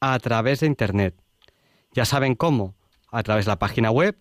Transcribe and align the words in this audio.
a 0.00 0.18
través 0.18 0.60
de 0.60 0.66
Internet. 0.66 1.14
Ya 1.92 2.04
saben 2.04 2.34
cómo, 2.34 2.74
a 3.10 3.22
través 3.22 3.44
de 3.44 3.50
la 3.50 3.58
página 3.58 3.90
web 3.90 4.16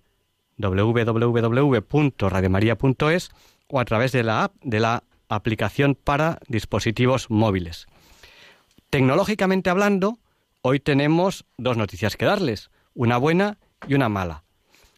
www.radiomaria.es 0.58 3.32
o 3.68 3.80
a 3.80 3.86
través 3.86 4.12
de 4.12 4.24
la 4.24 4.44
app 4.44 4.56
de 4.62 4.80
la 4.80 5.04
aplicación 5.30 5.96
para 5.96 6.40
dispositivos 6.48 7.30
móviles. 7.30 7.88
Tecnológicamente 8.90 9.70
hablando, 9.70 10.18
hoy 10.62 10.80
tenemos 10.80 11.46
dos 11.58 11.78
noticias 11.78 12.18
que 12.18 12.26
darles, 12.26 12.72
una 12.94 13.18
buena 13.18 13.58
y 13.88 13.94
una 13.94 14.10
mala. 14.10 14.44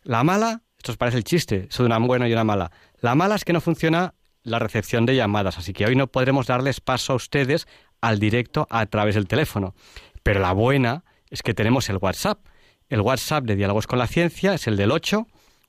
La 0.03 0.23
mala, 0.23 0.61
esto 0.77 0.93
os 0.93 0.97
parece 0.97 1.17
el 1.17 1.25
chiste, 1.25 1.67
de 1.67 1.83
una 1.83 1.99
buena 1.99 2.27
y 2.27 2.33
una 2.33 2.43
mala. 2.43 2.71
La 3.01 3.13
mala 3.13 3.35
es 3.35 3.45
que 3.45 3.53
no 3.53 3.61
funciona 3.61 4.15
la 4.43 4.57
recepción 4.57 5.05
de 5.05 5.15
llamadas, 5.15 5.59
así 5.59 5.73
que 5.73 5.85
hoy 5.85 5.95
no 5.95 6.07
podremos 6.07 6.47
darles 6.47 6.81
paso 6.81 7.13
a 7.13 7.17
ustedes 7.17 7.67
al 7.99 8.17
directo 8.17 8.65
a 8.71 8.85
través 8.87 9.13
del 9.15 9.27
teléfono. 9.27 9.75
Pero 10.23 10.39
la 10.39 10.53
buena 10.53 11.03
es 11.29 11.43
que 11.43 11.53
tenemos 11.53 11.89
el 11.89 11.97
WhatsApp. 11.97 12.39
El 12.89 13.01
WhatsApp 13.01 13.43
de 13.45 13.55
Diálogos 13.55 13.85
con 13.87 13.99
la 13.99 14.07
Ciencia 14.07 14.53
es 14.53 14.67
el 14.67 14.77
del 14.77 14.91
8, 14.91 15.27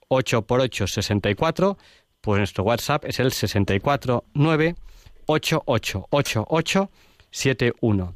8 0.09 0.42
por 0.42 0.61
8, 0.61 0.86
64. 0.86 1.78
Pues 2.20 2.39
nuestro 2.39 2.62
WhatsApp 2.64 3.05
es 3.05 3.20
el 3.20 3.33
649 3.33 4.77
888871. 5.27 8.14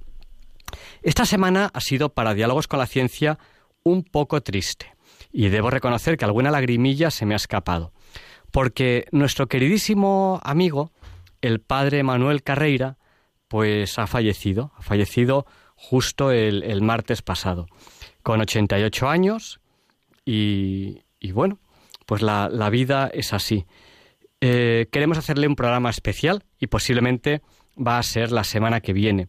Esta 1.02 1.24
semana 1.24 1.70
ha 1.72 1.80
sido 1.80 2.10
para 2.10 2.34
Diálogos 2.34 2.68
con 2.68 2.78
la 2.78 2.86
Ciencia 2.86 3.38
un 3.82 4.02
poco 4.02 4.42
triste. 4.42 4.94
Y 5.32 5.48
debo 5.48 5.70
reconocer 5.70 6.16
que 6.16 6.24
alguna 6.24 6.50
lagrimilla 6.50 7.10
se 7.10 7.26
me 7.26 7.34
ha 7.34 7.36
escapado. 7.36 7.92
Porque 8.50 9.06
nuestro 9.12 9.48
queridísimo 9.48 10.40
amigo, 10.42 10.92
el 11.42 11.60
padre 11.60 12.02
Manuel 12.02 12.42
Carreira, 12.42 12.96
pues 13.48 13.98
ha 13.98 14.06
fallecido. 14.06 14.72
Ha 14.76 14.82
fallecido 14.82 15.46
justo 15.76 16.32
el, 16.32 16.82
martes 16.82 17.22
pasado, 17.22 17.66
con 18.22 18.40
88 18.40 19.08
años 19.08 19.60
y, 20.24 21.02
y 21.20 21.32
bueno, 21.32 21.60
pues 22.06 22.22
la, 22.22 22.48
la, 22.48 22.70
vida 22.70 23.08
es 23.12 23.32
así. 23.32 23.66
Eh, 24.40 24.88
queremos 24.90 25.18
hacerle 25.18 25.46
un 25.46 25.56
programa 25.56 25.90
especial 25.90 26.44
y 26.58 26.66
posiblemente 26.66 27.42
va 27.78 27.98
a 27.98 28.02
ser 28.02 28.32
la 28.32 28.42
semana 28.42 28.80
que 28.80 28.92
viene, 28.92 29.28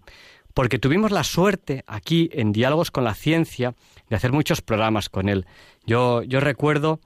porque 0.53 0.79
tuvimos 0.79 1.11
la 1.11 1.23
suerte 1.23 1.83
aquí 1.85 2.29
en 2.33 2.51
Diálogos 2.51 2.91
con 2.91 3.03
la 3.03 3.13
Ciencia 3.13 3.75
de 4.09 4.15
hacer 4.15 4.31
muchos 4.31 4.61
programas 4.61 5.09
con 5.09 5.29
él. 5.29 5.45
Yo, 5.85 6.23
yo 6.23 6.39
recuerdo 6.39 6.99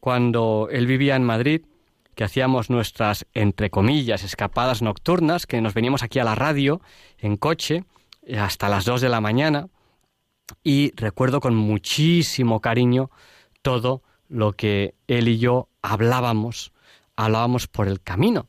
cuando 0.00 0.68
él 0.70 0.86
vivía 0.86 1.16
en 1.16 1.24
Madrid, 1.24 1.62
que 2.14 2.24
hacíamos 2.24 2.68
nuestras, 2.68 3.26
entre 3.32 3.70
comillas, 3.70 4.24
escapadas 4.24 4.82
nocturnas, 4.82 5.46
que 5.46 5.60
nos 5.60 5.74
veníamos 5.74 6.02
aquí 6.02 6.18
a 6.18 6.24
la 6.24 6.34
radio 6.34 6.80
en 7.18 7.36
coche 7.36 7.84
hasta 8.36 8.68
las 8.68 8.84
dos 8.84 9.00
de 9.00 9.08
la 9.08 9.20
mañana 9.20 9.68
y 10.64 10.92
recuerdo 10.96 11.40
con 11.40 11.54
muchísimo 11.54 12.60
cariño 12.60 13.10
todo 13.62 14.02
lo 14.28 14.52
que 14.52 14.94
él 15.06 15.28
y 15.28 15.38
yo 15.38 15.68
hablábamos, 15.82 16.72
hablábamos 17.16 17.66
por 17.66 17.88
el 17.88 18.00
camino. 18.00 18.46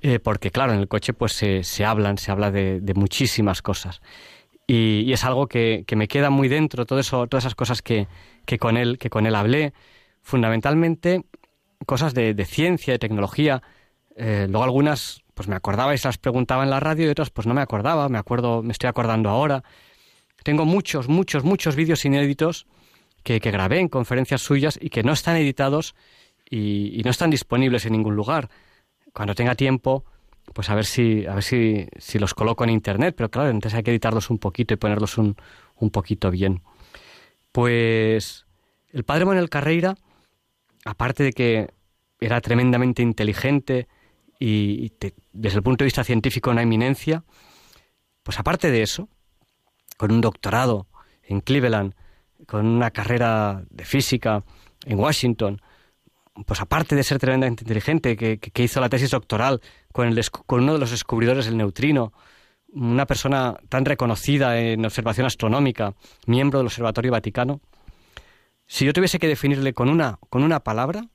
Eh, 0.00 0.20
porque 0.20 0.50
claro, 0.50 0.72
en 0.72 0.78
el 0.78 0.88
coche 0.88 1.12
pues 1.12 1.32
se, 1.32 1.64
se 1.64 1.84
hablan, 1.84 2.18
se 2.18 2.30
habla 2.30 2.50
de, 2.50 2.92
muchísimas 2.94 3.62
cosas. 3.62 4.00
Y, 4.66 5.12
es 5.12 5.24
algo 5.24 5.48
que, 5.48 5.84
que, 5.86 5.96
me 5.96 6.08
queda 6.08 6.30
muy 6.30 6.48
dentro, 6.48 6.86
todo 6.86 6.98
eso, 6.98 7.26
todas 7.26 7.44
esas 7.44 7.54
cosas 7.54 7.82
que, 7.82 8.06
que, 8.44 8.58
con 8.58 8.76
él, 8.76 8.98
que 8.98 9.10
con 9.10 9.26
él 9.26 9.34
hablé, 9.34 9.72
fundamentalmente 10.22 11.24
cosas 11.86 12.14
de, 12.14 12.34
de 12.34 12.44
ciencia, 12.44 12.92
de 12.92 12.98
tecnología, 12.98 13.62
eh, 14.14 14.46
luego 14.48 14.64
algunas 14.64 15.22
pues 15.38 15.46
me 15.46 15.54
acordaba 15.54 15.94
y 15.94 15.98
se 15.98 16.08
las 16.08 16.18
preguntaba 16.18 16.64
en 16.64 16.70
la 16.70 16.80
radio 16.80 17.06
y 17.06 17.10
otras 17.10 17.30
pues 17.30 17.46
no 17.46 17.54
me 17.54 17.60
acordaba, 17.60 18.08
me 18.08 18.18
acuerdo, 18.18 18.60
me 18.60 18.72
estoy 18.72 18.88
acordando 18.88 19.30
ahora. 19.30 19.62
Tengo 20.42 20.64
muchos, 20.64 21.06
muchos, 21.06 21.44
muchos 21.44 21.76
vídeos 21.76 22.04
inéditos 22.04 22.66
que, 23.22 23.38
que 23.38 23.52
grabé 23.52 23.78
en 23.78 23.86
conferencias 23.86 24.42
suyas 24.42 24.76
y 24.82 24.90
que 24.90 25.04
no 25.04 25.12
están 25.12 25.36
editados 25.36 25.94
y, 26.50 27.00
no 27.04 27.12
están 27.12 27.30
disponibles 27.30 27.86
en 27.86 27.92
ningún 27.92 28.16
lugar. 28.16 28.48
Cuando 29.12 29.36
tenga 29.36 29.54
tiempo, 29.54 30.04
pues 30.54 30.70
a 30.70 30.74
ver 30.74 30.86
si, 30.86 31.24
a 31.24 31.34
ver 31.34 31.44
si, 31.44 31.86
si 31.98 32.18
los 32.18 32.34
coloco 32.34 32.64
en 32.64 32.70
internet, 32.70 33.14
pero 33.16 33.30
claro, 33.30 33.50
entonces 33.50 33.76
hay 33.76 33.84
que 33.84 33.92
editarlos 33.92 34.30
un 34.30 34.38
poquito 34.38 34.74
y 34.74 34.76
ponerlos 34.76 35.18
un, 35.18 35.36
un 35.76 35.90
poquito 35.90 36.32
bien. 36.32 36.62
Pues 37.52 38.44
el 38.90 39.04
padre 39.04 39.24
Manuel 39.24 39.50
Carreira, 39.50 39.94
aparte 40.84 41.22
de 41.22 41.32
que 41.32 41.68
era 42.18 42.40
tremendamente 42.40 43.02
inteligente, 43.02 43.86
y, 44.38 44.92
desde 45.32 45.56
el 45.58 45.62
punto 45.62 45.82
de 45.82 45.86
vista 45.86 46.04
científico 46.04 46.50
una 46.50 46.62
eminencia, 46.62 47.24
pues 48.22 48.38
aparte 48.38 48.70
de 48.70 48.82
eso, 48.82 49.08
con 49.96 50.12
un 50.12 50.20
doctorado 50.20 50.86
en 51.22 51.40
Cleveland, 51.40 51.94
con 52.46 52.66
una 52.66 52.90
carrera 52.90 53.64
de 53.70 53.84
física 53.84 54.44
en 54.84 54.98
Washington, 54.98 55.60
pues 56.46 56.60
aparte 56.60 56.94
de 56.94 57.02
ser 57.02 57.18
tremendamente 57.18 57.64
inteligente, 57.64 58.16
que, 58.16 58.62
hizo 58.62 58.80
la 58.80 58.88
tesis 58.88 59.10
doctoral 59.10 59.60
con, 59.92 60.06
el, 60.06 60.30
con 60.30 60.62
uno 60.62 60.74
de 60.74 60.78
los 60.78 60.90
descubridores 60.90 61.46
del 61.46 61.56
neutrino, 61.56 62.12
una 62.68 63.06
persona 63.06 63.56
tan 63.68 63.84
reconocida 63.84 64.60
en 64.60 64.84
observación 64.84 65.26
astronómica, 65.26 65.94
miembro 66.26 66.58
del 66.58 66.66
Observatorio 66.66 67.10
Vaticano, 67.10 67.60
si 68.66 68.84
yo 68.84 68.92
tuviese 68.92 69.18
que 69.18 69.26
definirle 69.26 69.72
con 69.72 69.88
una, 69.88 70.18
con 70.28 70.42
una 70.42 70.60
palabra, 70.60 71.08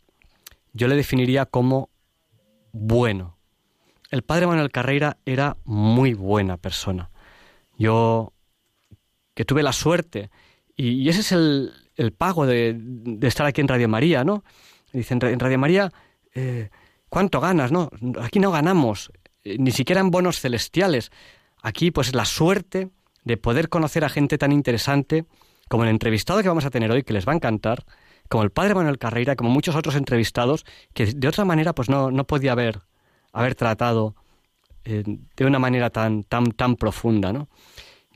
yo 0.73 0.87
le 0.87 0.95
definiría 0.95 1.45
como 1.45 1.89
bueno. 2.73 3.37
El 4.11 4.23
padre 4.23 4.47
Manuel 4.47 4.71
Carreira 4.71 5.17
era 5.25 5.57
muy 5.63 6.13
buena 6.13 6.57
persona. 6.57 7.09
Yo, 7.77 8.33
que 9.33 9.45
tuve 9.45 9.63
la 9.63 9.73
suerte, 9.73 10.29
y, 10.75 11.07
ese 11.07 11.21
es 11.21 11.31
el, 11.31 11.71
pago 12.17 12.45
de, 12.45 12.79
estar 13.21 13.45
aquí 13.45 13.61
en 13.61 13.67
Radio 13.67 13.87
María, 13.87 14.23
¿no? 14.23 14.43
Dicen, 14.91 15.19
en 15.23 15.39
Radio 15.39 15.57
María, 15.57 15.91
eh, 16.35 16.69
¿cuánto 17.09 17.39
ganas, 17.39 17.71
no? 17.71 17.89
Aquí 18.21 18.39
no 18.39 18.51
ganamos, 18.51 19.11
eh, 19.43 19.57
ni 19.57 19.71
siquiera 19.71 20.01
en 20.01 20.11
bonos 20.11 20.39
celestiales. 20.39 21.11
Aquí, 21.61 21.89
pues, 21.91 22.13
la 22.13 22.25
suerte 22.25 22.89
de 23.23 23.37
poder 23.37 23.69
conocer 23.69 24.03
a 24.03 24.09
gente 24.09 24.37
tan 24.37 24.51
interesante 24.51 25.25
como 25.69 25.83
el 25.83 25.89
entrevistado 25.89 26.41
que 26.41 26.49
vamos 26.49 26.65
a 26.65 26.69
tener 26.69 26.91
hoy, 26.91 27.03
que 27.03 27.13
les 27.13 27.27
va 27.27 27.31
a 27.31 27.35
encantar, 27.35 27.85
como 28.29 28.43
el 28.43 28.51
padre 28.51 28.75
Manuel 28.75 28.97
Carreira, 28.97 29.35
como 29.35 29.49
muchos 29.49 29.75
otros 29.75 29.95
entrevistados, 29.95 30.65
que 30.93 31.05
de 31.07 31.27
otra 31.27 31.45
manera 31.45 31.73
pues 31.73 31.89
no, 31.89 32.11
no 32.11 32.25
podía 32.25 32.53
haber, 32.53 32.81
haber 33.31 33.55
tratado 33.55 34.15
eh, 34.85 35.03
de 35.05 35.45
una 35.45 35.59
manera 35.59 35.89
tan, 35.89 36.23
tan, 36.23 36.51
tan 36.51 36.75
profunda. 36.75 37.31
¿no? 37.31 37.47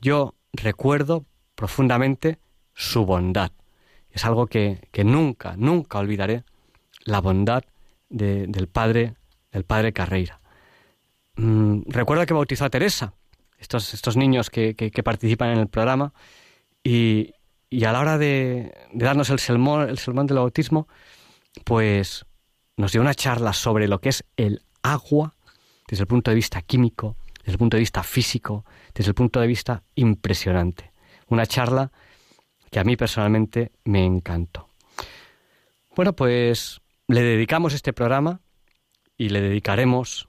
Yo 0.00 0.34
recuerdo 0.52 1.24
profundamente 1.54 2.38
su 2.74 3.04
bondad. 3.04 3.52
Es 4.10 4.24
algo 4.24 4.46
que, 4.46 4.88
que 4.92 5.04
nunca, 5.04 5.54
nunca 5.56 5.98
olvidaré, 5.98 6.44
la 7.04 7.20
bondad 7.20 7.64
del 8.08 8.68
padre, 8.68 9.14
del 9.52 9.64
padre 9.64 9.92
Carreira. 9.92 10.40
Mm, 11.36 11.82
recuerdo 11.86 12.26
que 12.26 12.34
bautizó 12.34 12.64
a 12.64 12.70
Teresa, 12.70 13.14
estos, 13.58 13.94
estos 13.94 14.16
niños 14.16 14.50
que, 14.50 14.74
que 14.74 15.02
participan 15.02 15.50
en 15.50 15.58
el 15.58 15.68
programa, 15.68 16.12
y, 16.82 17.32
y 17.70 17.84
a 17.84 17.92
la 17.92 18.00
hora 18.00 18.18
de, 18.18 18.72
darnos 18.92 19.30
el 19.30 19.38
sermón, 19.38 19.88
el 19.88 19.98
sermón 19.98 20.26
del 20.26 20.38
bautismo, 20.38 20.88
pues 21.64 22.24
nos 22.76 22.92
dio 22.92 23.00
una 23.00 23.14
charla 23.14 23.52
sobre 23.52 23.88
lo 23.88 24.00
que 24.00 24.10
es 24.10 24.24
el 24.36 24.62
agua 24.82 25.34
desde 25.86 26.02
el 26.02 26.06
punto 26.06 26.30
de 26.30 26.36
vista 26.36 26.62
químico, 26.62 27.16
desde 27.38 27.52
el 27.52 27.58
punto 27.58 27.76
de 27.76 27.80
vista 27.80 28.02
físico, 28.02 28.64
desde 28.94 29.10
el 29.10 29.14
punto 29.14 29.40
de 29.40 29.46
vista 29.46 29.82
impresionante. 29.94 30.92
Una 31.28 31.46
charla 31.46 31.92
que 32.70 32.78
a 32.78 32.84
mí 32.84 32.96
personalmente 32.96 33.72
me 33.84 34.04
encantó. 34.04 34.68
Bueno, 35.94 36.14
pues 36.14 36.80
le 37.06 37.22
dedicamos 37.22 37.74
este 37.74 37.92
programa 37.92 38.40
y 39.16 39.30
le 39.30 39.40
dedicaremos 39.40 40.28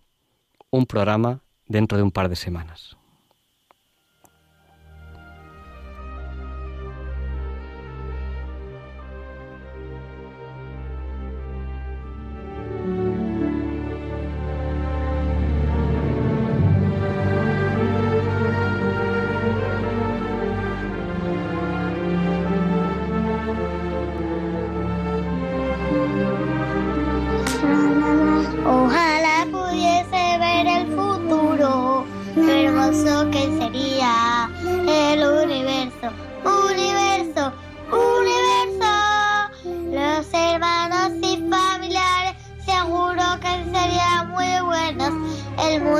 un 0.72 0.86
programa 0.86 1.44
dentro 1.68 1.98
de 1.98 2.04
un 2.04 2.12
par 2.12 2.30
de 2.30 2.36
semanas. 2.36 2.99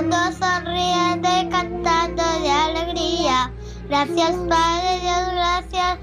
mundo 0.02 0.16
sonriente 0.32 1.50
cantando 1.52 2.24
de 2.42 2.50
alegría. 2.50 3.52
Gracias 3.90 4.32
Padre 4.48 5.00
Dios, 5.02 5.32
gracias 5.34 6.00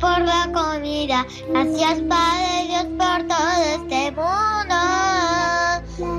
por 0.00 0.20
la 0.20 0.50
comida. 0.54 1.26
Gracias 1.50 2.00
Padre 2.08 2.66
Dios 2.68 2.86
por 2.96 3.26
todo 3.26 3.62
este 3.74 4.12
mundo. 4.12 4.76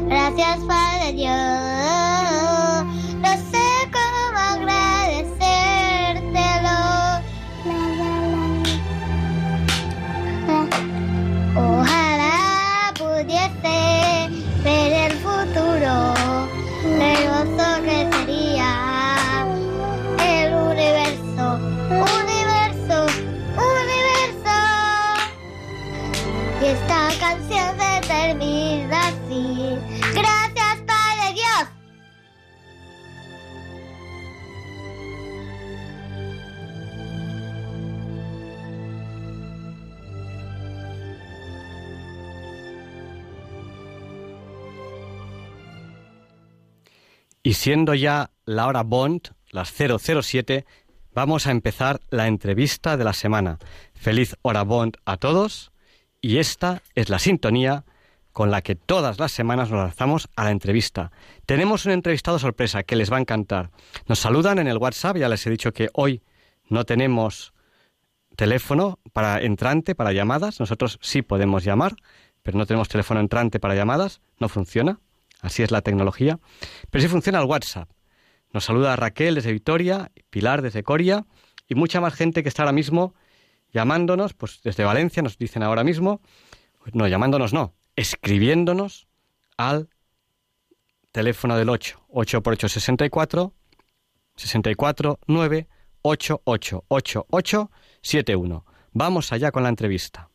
Gracias 0.07 0.59
Padre 0.67 1.13
Dios. 1.13 3.06
Y 47.47 47.53
siendo 47.53 47.93
ya 47.93 48.31
la 48.45 48.67
hora 48.67 48.83
Bond, 48.83 49.29
las 49.51 49.73
007, 49.73 50.65
vamos 51.13 51.47
a 51.47 51.51
empezar 51.51 52.01
la 52.09 52.27
entrevista 52.27 52.97
de 52.97 53.05
la 53.05 53.13
semana. 53.13 53.57
Feliz 53.93 54.35
hora 54.43 54.63
Bond 54.63 54.97
a 55.05 55.17
todos 55.17 55.71
y 56.21 56.37
esta 56.37 56.81
es 56.95 57.09
la 57.09 57.19
sintonía 57.19 57.85
con 58.31 58.51
la 58.51 58.61
que 58.61 58.75
todas 58.75 59.17
las 59.19 59.31
semanas 59.31 59.71
nos 59.71 59.79
lanzamos 59.79 60.29
a 60.35 60.43
la 60.43 60.51
entrevista. 60.51 61.11
Tenemos 61.47 61.85
un 61.85 61.93
entrevistado 61.93 62.37
sorpresa 62.37 62.83
que 62.83 62.95
les 62.95 63.11
va 63.11 63.17
a 63.17 63.19
encantar. 63.19 63.71
Nos 64.07 64.19
saludan 64.19 64.59
en 64.59 64.67
el 64.67 64.77
WhatsApp, 64.77 65.17
ya 65.17 65.27
les 65.27 65.45
he 65.47 65.49
dicho 65.49 65.73
que 65.73 65.89
hoy 65.93 66.21
no 66.69 66.85
tenemos 66.85 67.53
teléfono 68.35 68.99
para 69.11 69.41
entrante, 69.41 69.95
para 69.95 70.13
llamadas. 70.13 70.59
Nosotros 70.59 70.99
sí 71.01 71.23
podemos 71.23 71.63
llamar, 71.63 71.95
pero 72.43 72.57
no 72.57 72.67
tenemos 72.67 72.87
teléfono 72.89 73.19
entrante 73.19 73.59
para 73.59 73.73
llamadas, 73.73 74.21
no 74.39 74.49
funciona. 74.49 74.99
Así 75.41 75.63
es 75.63 75.71
la 75.71 75.81
tecnología. 75.81 76.39
Pero 76.91 77.01
sí 77.01 77.07
funciona 77.07 77.39
el 77.39 77.45
WhatsApp. 77.45 77.89
Nos 78.53 78.65
saluda 78.65 78.95
Raquel 78.95 79.35
desde 79.35 79.51
Vitoria, 79.51 80.11
Pilar 80.29 80.61
desde 80.61 80.83
Coria 80.83 81.25
y 81.67 81.75
mucha 81.75 82.01
más 82.01 82.13
gente 82.13 82.43
que 82.43 82.49
está 82.49 82.63
ahora 82.63 82.71
mismo 82.71 83.13
llamándonos, 83.77 84.33
pues 84.33 84.59
desde 84.63 84.83
Valencia 84.83 85.21
nos 85.21 85.37
dicen 85.37 85.61
ahora 85.61 85.83
mismo, 85.83 86.19
no, 86.93 87.07
llamándonos 87.07 87.53
no, 87.53 87.75
escribiéndonos 87.95 89.07
al 89.55 89.87
teléfono 91.11 91.55
del 91.55 91.69
8, 91.69 92.05
8 92.09 92.41
por 92.41 92.53
8, 92.53 92.69
64, 92.69 93.53
64, 94.35 95.19
9, 95.27 95.67
8, 96.01 96.41
8, 96.43 96.85
8, 96.87 97.25
8, 97.29 97.71
7, 98.01 98.35
1. 98.35 98.65
Vamos 98.93 99.31
allá 99.31 99.51
con 99.51 99.61
la 99.61 99.69
entrevista. 99.69 100.31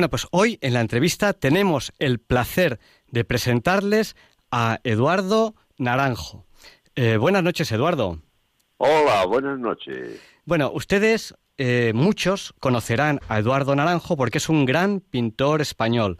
Bueno, 0.00 0.08
pues 0.08 0.28
hoy 0.30 0.58
en 0.62 0.72
la 0.72 0.80
entrevista 0.80 1.34
tenemos 1.34 1.92
el 1.98 2.20
placer 2.20 2.80
de 3.10 3.22
presentarles 3.22 4.16
a 4.50 4.80
Eduardo 4.82 5.54
Naranjo. 5.76 6.46
Eh, 6.94 7.18
buenas 7.18 7.42
noches, 7.42 7.70
Eduardo. 7.70 8.18
Hola, 8.78 9.26
buenas 9.26 9.58
noches. 9.58 10.18
Bueno, 10.46 10.70
ustedes, 10.72 11.34
eh, 11.58 11.92
muchos, 11.94 12.54
conocerán 12.60 13.20
a 13.28 13.40
Eduardo 13.40 13.76
Naranjo 13.76 14.16
porque 14.16 14.38
es 14.38 14.48
un 14.48 14.64
gran 14.64 15.00
pintor 15.00 15.60
español. 15.60 16.16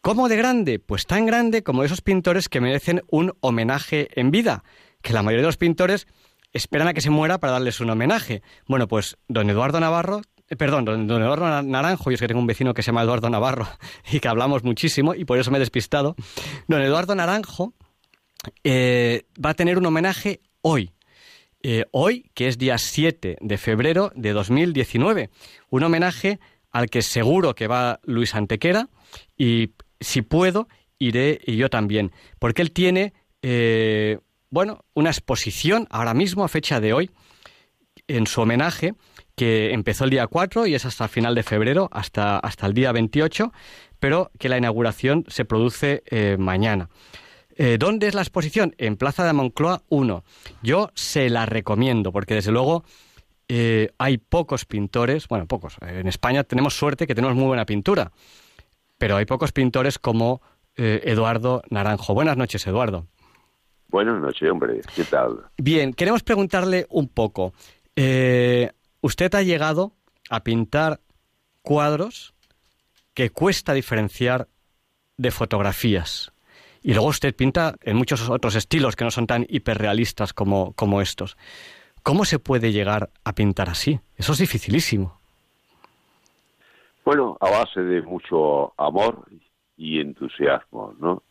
¿Cómo 0.00 0.28
de 0.28 0.36
grande? 0.36 0.78
Pues 0.78 1.08
tan 1.08 1.26
grande 1.26 1.64
como 1.64 1.82
esos 1.82 2.00
pintores 2.00 2.48
que 2.48 2.60
merecen 2.60 3.02
un 3.10 3.32
homenaje 3.40 4.08
en 4.14 4.30
vida, 4.30 4.62
que 5.00 5.12
la 5.12 5.24
mayoría 5.24 5.42
de 5.42 5.48
los 5.48 5.56
pintores 5.56 6.06
esperan 6.52 6.86
a 6.86 6.94
que 6.94 7.00
se 7.00 7.10
muera 7.10 7.38
para 7.38 7.54
darles 7.54 7.80
un 7.80 7.90
homenaje. 7.90 8.42
Bueno, 8.68 8.86
pues 8.86 9.16
don 9.26 9.50
Eduardo 9.50 9.80
Navarro, 9.80 10.22
eh, 10.52 10.56
perdón, 10.56 10.84
don, 10.84 11.22
Eduardo 11.22 11.62
Naranjo, 11.62 12.10
yo 12.10 12.14
es 12.14 12.20
que 12.20 12.28
tengo 12.28 12.40
un 12.40 12.46
vecino 12.46 12.74
que 12.74 12.82
se 12.82 12.88
llama 12.88 13.02
Eduardo 13.02 13.30
Navarro 13.30 13.66
y 14.12 14.20
que 14.20 14.28
hablamos 14.28 14.64
muchísimo 14.64 15.14
y 15.14 15.24
por 15.24 15.38
eso 15.38 15.50
me 15.50 15.56
he 15.56 15.60
despistado. 15.60 16.14
Don 16.68 16.82
Eduardo 16.82 17.14
Naranjo 17.14 17.72
eh, 18.62 19.24
va 19.42 19.50
a 19.50 19.54
tener 19.54 19.78
un 19.78 19.86
homenaje 19.86 20.40
hoy. 20.60 20.92
Eh, 21.62 21.86
hoy, 21.92 22.30
que 22.34 22.48
es 22.48 22.58
día 22.58 22.76
7 22.76 23.38
de 23.40 23.56
febrero 23.56 24.12
de 24.14 24.32
2019. 24.32 25.30
Un 25.70 25.82
homenaje 25.84 26.38
al 26.70 26.90
que 26.90 27.00
seguro 27.00 27.54
que 27.54 27.66
va 27.66 28.00
Luis 28.02 28.34
Antequera 28.34 28.88
y 29.38 29.70
si 30.00 30.20
puedo, 30.20 30.68
iré 30.98 31.40
y 31.46 31.56
yo 31.56 31.70
también. 31.70 32.12
Porque 32.38 32.60
él 32.60 32.72
tiene 32.72 33.14
bueno, 34.50 34.84
una 34.92 35.08
exposición 35.08 35.86
ahora 35.88 36.12
mismo, 36.12 36.44
a 36.44 36.48
fecha 36.48 36.78
de 36.78 36.92
hoy, 36.92 37.10
en 38.16 38.26
su 38.26 38.42
homenaje, 38.42 38.94
que 39.34 39.72
empezó 39.72 40.04
el 40.04 40.10
día 40.10 40.26
4 40.26 40.66
y 40.66 40.74
es 40.74 40.84
hasta 40.84 41.04
el 41.04 41.10
final 41.10 41.34
de 41.34 41.42
febrero, 41.42 41.88
hasta, 41.92 42.38
hasta 42.38 42.66
el 42.66 42.74
día 42.74 42.92
28, 42.92 43.52
pero 43.98 44.30
que 44.38 44.48
la 44.48 44.58
inauguración 44.58 45.24
se 45.28 45.44
produce 45.44 46.02
eh, 46.06 46.36
mañana. 46.38 46.88
Eh, 47.56 47.76
¿Dónde 47.78 48.08
es 48.08 48.14
la 48.14 48.22
exposición? 48.22 48.74
En 48.78 48.96
Plaza 48.96 49.24
de 49.24 49.32
Moncloa 49.32 49.82
1. 49.88 50.24
Yo 50.62 50.90
se 50.94 51.30
la 51.30 51.46
recomiendo, 51.46 52.12
porque 52.12 52.34
desde 52.34 52.52
luego 52.52 52.84
eh, 53.48 53.90
hay 53.98 54.18
pocos 54.18 54.64
pintores, 54.64 55.28
bueno, 55.28 55.46
pocos. 55.46 55.76
En 55.80 56.08
España 56.08 56.44
tenemos 56.44 56.74
suerte 56.74 57.06
que 57.06 57.14
tenemos 57.14 57.36
muy 57.36 57.46
buena 57.46 57.66
pintura, 57.66 58.12
pero 58.98 59.16
hay 59.16 59.24
pocos 59.24 59.52
pintores 59.52 59.98
como 59.98 60.42
Eduardo 60.74 61.62
Naranjo. 61.68 62.14
Buenas 62.14 62.38
noches, 62.38 62.66
Eduardo. 62.66 63.06
Buenas 63.88 64.18
noches, 64.22 64.50
hombre. 64.50 64.80
¿Qué 64.96 65.04
tal? 65.04 65.42
Bien, 65.58 65.92
queremos 65.92 66.22
preguntarle 66.22 66.86
un 66.88 67.08
poco. 67.08 67.52
Eh, 67.96 68.72
usted 69.00 69.34
ha 69.34 69.42
llegado 69.42 69.92
a 70.30 70.42
pintar 70.42 71.00
cuadros 71.62 72.34
que 73.14 73.30
cuesta 73.30 73.74
diferenciar 73.74 74.48
de 75.16 75.30
fotografías. 75.30 76.32
Y 76.82 76.94
luego 76.94 77.08
usted 77.08 77.34
pinta 77.34 77.76
en 77.82 77.96
muchos 77.96 78.28
otros 78.28 78.54
estilos 78.56 78.96
que 78.96 79.04
no 79.04 79.10
son 79.10 79.26
tan 79.26 79.46
hiperrealistas 79.48 80.32
como, 80.32 80.72
como 80.72 81.00
estos. 81.00 81.36
¿Cómo 82.02 82.24
se 82.24 82.40
puede 82.40 82.72
llegar 82.72 83.10
a 83.24 83.34
pintar 83.34 83.68
así? 83.68 84.00
Eso 84.16 84.32
es 84.32 84.38
dificilísimo. 84.38 85.20
Bueno, 87.04 87.36
a 87.40 87.50
base 87.50 87.80
de 87.80 88.02
mucho 88.02 88.74
amor 88.80 89.26
y 89.76 90.00
entusiasmo, 90.00 90.94
¿no? 90.98 91.22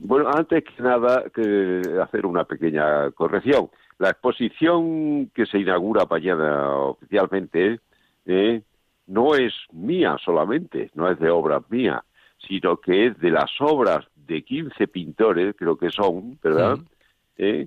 Bueno, 0.00 0.30
antes 0.32 0.62
que 0.64 0.82
nada, 0.82 1.24
que 1.34 1.82
hacer 2.00 2.24
una 2.24 2.44
pequeña 2.44 3.10
corrección. 3.10 3.68
La 3.98 4.10
exposición 4.10 5.30
que 5.34 5.44
se 5.44 5.58
inaugura 5.58 6.06
mañana 6.08 6.72
oficialmente 6.76 7.80
eh, 8.26 8.62
no 9.08 9.34
es 9.34 9.52
mía 9.72 10.16
solamente, 10.24 10.90
no 10.94 11.10
es 11.10 11.18
de 11.18 11.30
obras 11.30 11.62
mías, 11.68 12.00
sino 12.46 12.76
que 12.76 13.06
es 13.06 13.18
de 13.18 13.30
las 13.30 13.50
obras 13.58 14.06
de 14.14 14.42
15 14.42 14.86
pintores, 14.86 15.56
creo 15.58 15.76
que 15.76 15.90
son, 15.90 16.38
¿verdad? 16.40 16.78
Eh, 17.36 17.66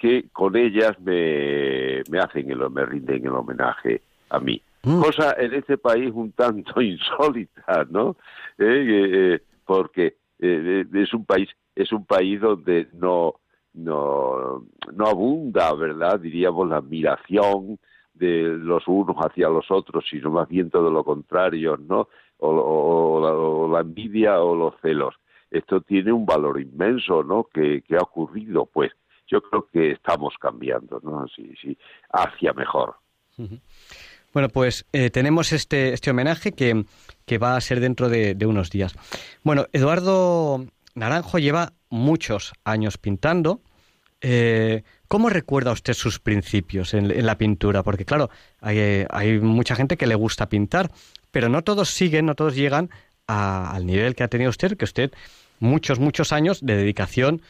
que 0.00 0.28
con 0.32 0.56
ellas 0.56 0.98
me, 1.00 2.02
me 2.10 2.20
hacen, 2.20 2.50
el, 2.50 2.70
me 2.70 2.86
rinden 2.86 3.26
el 3.26 3.32
homenaje 3.32 4.00
a 4.30 4.40
mí. 4.40 4.62
Mm. 4.82 5.02
Cosa 5.02 5.34
en 5.38 5.52
este 5.52 5.76
país 5.76 6.10
un 6.14 6.32
tanto 6.32 6.80
insólita, 6.80 7.86
¿no? 7.90 8.16
Eh, 8.56 9.40
porque 9.66 10.16
es 10.38 11.12
un 11.12 11.24
país 11.26 11.48
es 11.76 11.92
un 11.92 12.06
país 12.06 12.40
donde 12.40 12.88
no, 12.94 13.34
no, 13.74 14.66
no 14.94 15.06
abunda, 15.06 15.72
¿verdad? 15.74 16.18
Diríamos 16.18 16.68
la 16.68 16.78
admiración 16.78 17.78
de 18.14 18.42
los 18.42 18.88
unos 18.88 19.16
hacia 19.18 19.48
los 19.48 19.70
otros, 19.70 20.04
sino 20.10 20.30
más 20.30 20.48
bien 20.48 20.70
todo 20.70 20.90
lo 20.90 21.04
contrario, 21.04 21.76
¿no? 21.76 22.08
O, 22.38 23.68
la, 23.70 23.80
envidia 23.80 24.40
o 24.40 24.56
los 24.56 24.74
celos. 24.80 25.14
Esto 25.50 25.82
tiene 25.82 26.12
un 26.12 26.26
valor 26.26 26.60
inmenso, 26.60 27.22
¿no? 27.22 27.44
Que, 27.44 27.82
ha 27.98 28.02
ocurrido, 28.02 28.66
pues 28.66 28.92
yo 29.26 29.42
creo 29.42 29.66
que 29.70 29.92
estamos 29.92 30.34
cambiando, 30.40 31.00
¿no? 31.02 31.26
Sí, 31.28 31.52
sí, 31.60 31.76
hacia 32.10 32.52
mejor. 32.54 32.96
Bueno, 34.32 34.48
pues 34.48 34.86
eh, 34.92 35.10
tenemos 35.10 35.52
este, 35.52 35.92
este 35.92 36.10
homenaje 36.10 36.52
que, 36.52 36.84
que 37.26 37.38
va 37.38 37.56
a 37.56 37.60
ser 37.60 37.80
dentro 37.80 38.08
de, 38.08 38.34
de 38.34 38.46
unos 38.46 38.70
días. 38.70 38.94
Bueno, 39.44 39.66
Eduardo 39.72 40.66
Naranjo 40.96 41.38
lleva 41.38 41.74
muchos 41.90 42.54
años 42.64 42.96
pintando. 42.96 43.60
Eh, 44.22 44.82
¿Cómo 45.08 45.28
recuerda 45.28 45.70
usted 45.70 45.92
sus 45.92 46.18
principios 46.18 46.94
en, 46.94 47.24
la 47.24 47.36
pintura? 47.36 47.82
Porque 47.82 48.06
claro, 48.06 48.30
hay, 48.60 49.38
mucha 49.38 49.76
gente 49.76 49.98
que 49.98 50.06
le 50.06 50.14
gusta 50.14 50.48
pintar, 50.48 50.90
pero 51.30 51.50
no 51.50 51.62
todos 51.62 51.90
siguen, 51.90 52.26
no 52.26 52.34
todos 52.34 52.56
llegan 52.56 52.90
al 53.26 53.84
nivel 53.84 54.14
que 54.14 54.24
ha 54.24 54.28
tenido 54.28 54.48
usted, 54.48 54.76
que 54.76 54.86
usted 54.86 55.12
muchos, 55.60 56.00
muchos 56.00 56.32
años 56.32 56.64
de 56.64 56.76
dedicación, 56.76 57.42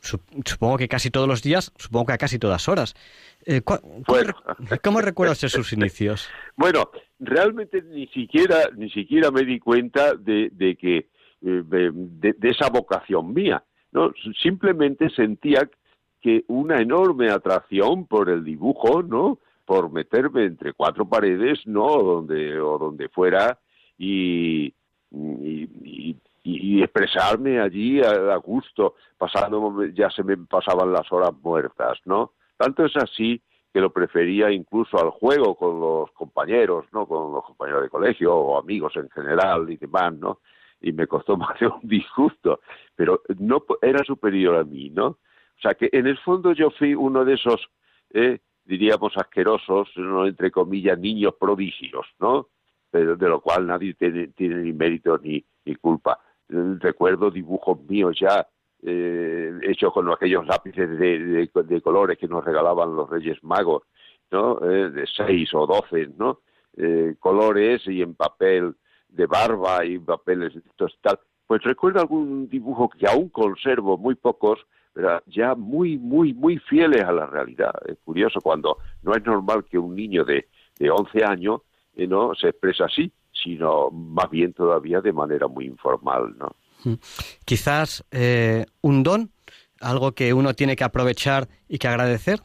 supongo 0.00 0.78
que 0.78 0.88
casi 0.88 1.10
todos 1.10 1.28
los 1.28 1.42
días, 1.42 1.72
supongo 1.76 2.06
que 2.06 2.12
a 2.14 2.18
casi 2.18 2.38
todas 2.38 2.68
horas. 2.68 2.94
Eh, 3.44 3.60
¿cómo, 3.62 5.00
recuerda 5.02 5.32
usted 5.32 5.48
sus 5.48 5.72
inicios? 5.72 6.28
Bueno, 6.56 6.88
realmente 7.18 7.82
ni 7.82 8.06
siquiera, 8.06 8.70
ni 8.76 8.88
siquiera 8.88 9.32
me 9.32 9.44
di 9.44 9.58
cuenta 9.58 10.14
de 10.14 10.76
que 10.80 11.08
de, 11.44 12.34
esa 12.42 12.68
vocación 12.70 13.32
mía. 13.32 13.62
¿no? 13.92 14.12
Simplemente 14.42 15.10
sentía 15.10 15.68
que 16.20 16.44
una 16.48 16.80
enorme 16.80 17.30
atracción 17.30 18.06
por 18.06 18.30
el 18.30 18.44
dibujo, 18.44 19.02
¿no? 19.02 19.38
Por 19.66 19.90
meterme 19.92 20.44
entre 20.44 20.72
cuatro 20.72 21.06
paredes, 21.06 21.60
¿no? 21.66 22.02
Donde, 22.02 22.58
o 22.60 22.78
donde 22.78 23.08
fuera 23.08 23.58
y, 23.98 24.74
y, 25.10 26.82
expresarme 26.82 27.60
allí 27.60 28.00
a, 28.02 28.36
gusto, 28.36 28.94
pasando, 29.16 29.84
ya 29.94 30.10
se 30.10 30.22
me 30.22 30.36
pasaban 30.36 30.92
las 30.92 31.10
horas 31.12 31.32
muertas, 31.42 31.98
¿no? 32.04 32.32
Tanto 32.56 32.84
es 32.84 32.96
así 32.96 33.40
que 33.72 33.80
lo 33.80 33.92
prefería 33.92 34.50
incluso 34.50 34.98
al 34.98 35.10
juego 35.10 35.56
con 35.56 35.80
los 35.80 36.10
compañeros, 36.12 36.86
¿no? 36.92 37.06
Con 37.06 37.32
los 37.32 37.44
compañeros 37.44 37.82
de 37.82 37.90
colegio 37.90 38.34
o 38.34 38.58
amigos 38.58 38.94
en 38.96 39.10
general 39.10 39.70
y 39.70 39.76
demás, 39.76 40.14
¿no? 40.14 40.38
Y 40.80 40.92
me 40.92 41.06
costó 41.06 41.36
más 41.36 41.58
de 41.58 41.66
un 41.66 41.80
disgusto, 41.82 42.60
pero 42.94 43.22
no 43.38 43.64
era 43.82 44.04
superior 44.04 44.56
a 44.56 44.64
mí, 44.64 44.90
¿no? 44.90 45.06
O 45.06 45.60
sea 45.60 45.74
que 45.74 45.88
en 45.92 46.06
el 46.06 46.18
fondo 46.18 46.52
yo 46.52 46.70
fui 46.70 46.94
uno 46.94 47.24
de 47.24 47.34
esos, 47.34 47.68
eh, 48.12 48.40
diríamos, 48.64 49.16
asquerosos, 49.16 49.88
¿no? 49.96 50.26
entre 50.26 50.50
comillas, 50.50 50.98
niños 50.98 51.34
prodigios, 51.38 52.06
¿no? 52.18 52.48
Pero 52.90 53.16
de 53.16 53.28
lo 53.28 53.40
cual 53.40 53.66
nadie 53.66 53.94
tiene, 53.94 54.30
ni 54.36 54.72
mérito 54.72 55.18
ni, 55.18 55.44
ni 55.64 55.74
culpa. 55.76 56.18
Recuerdo 56.48 57.30
dibujos 57.30 57.80
míos 57.88 58.16
ya 58.20 58.46
eh, 58.82 59.52
hechos 59.62 59.92
con 59.92 60.12
aquellos 60.12 60.46
lápices 60.46 60.98
de, 60.98 61.48
de, 61.52 61.80
colores 61.80 62.18
que 62.18 62.28
nos 62.28 62.44
regalaban 62.44 62.94
los 62.94 63.08
Reyes 63.08 63.42
Magos, 63.42 63.84
¿no? 64.30 64.58
Eh, 64.62 64.90
de 64.90 65.06
seis 65.06 65.52
o 65.54 65.66
doce, 65.66 66.08
¿no? 66.18 66.40
Eh, 66.76 67.14
colores 67.18 67.86
y 67.86 68.02
en 68.02 68.14
papel 68.14 68.74
de 69.14 69.26
barba 69.26 69.84
y 69.84 69.98
papeles 69.98 70.52
y 70.54 70.60
tal, 71.02 71.18
pues 71.46 71.62
recuerdo 71.62 72.00
algún 72.00 72.48
dibujo 72.48 72.88
que 72.88 73.06
aún 73.06 73.28
conservo, 73.28 73.96
muy 73.96 74.14
pocos, 74.14 74.60
pero 74.92 75.22
ya 75.26 75.54
muy, 75.54 75.98
muy, 75.98 76.32
muy 76.32 76.58
fieles 76.58 77.02
a 77.02 77.12
la 77.12 77.26
realidad. 77.26 77.72
Es 77.86 77.98
curioso 78.04 78.40
cuando 78.40 78.78
no 79.02 79.14
es 79.14 79.24
normal 79.24 79.64
que 79.64 79.78
un 79.78 79.94
niño 79.94 80.24
de, 80.24 80.48
de 80.78 80.90
11 80.90 81.24
años 81.24 81.60
eh, 81.96 82.06
no 82.06 82.34
se 82.34 82.48
expresa 82.48 82.86
así, 82.86 83.12
sino 83.32 83.90
más 83.90 84.30
bien 84.30 84.52
todavía 84.52 85.00
de 85.00 85.12
manera 85.12 85.48
muy 85.48 85.66
informal, 85.66 86.34
¿no? 86.38 86.54
Mm. 86.84 86.94
Quizás 87.44 88.04
eh, 88.10 88.66
un 88.80 89.02
don, 89.02 89.30
algo 89.80 90.12
que 90.12 90.32
uno 90.32 90.54
tiene 90.54 90.76
que 90.76 90.84
aprovechar 90.84 91.48
y 91.68 91.78
que 91.78 91.88
agradecer. 91.88 92.40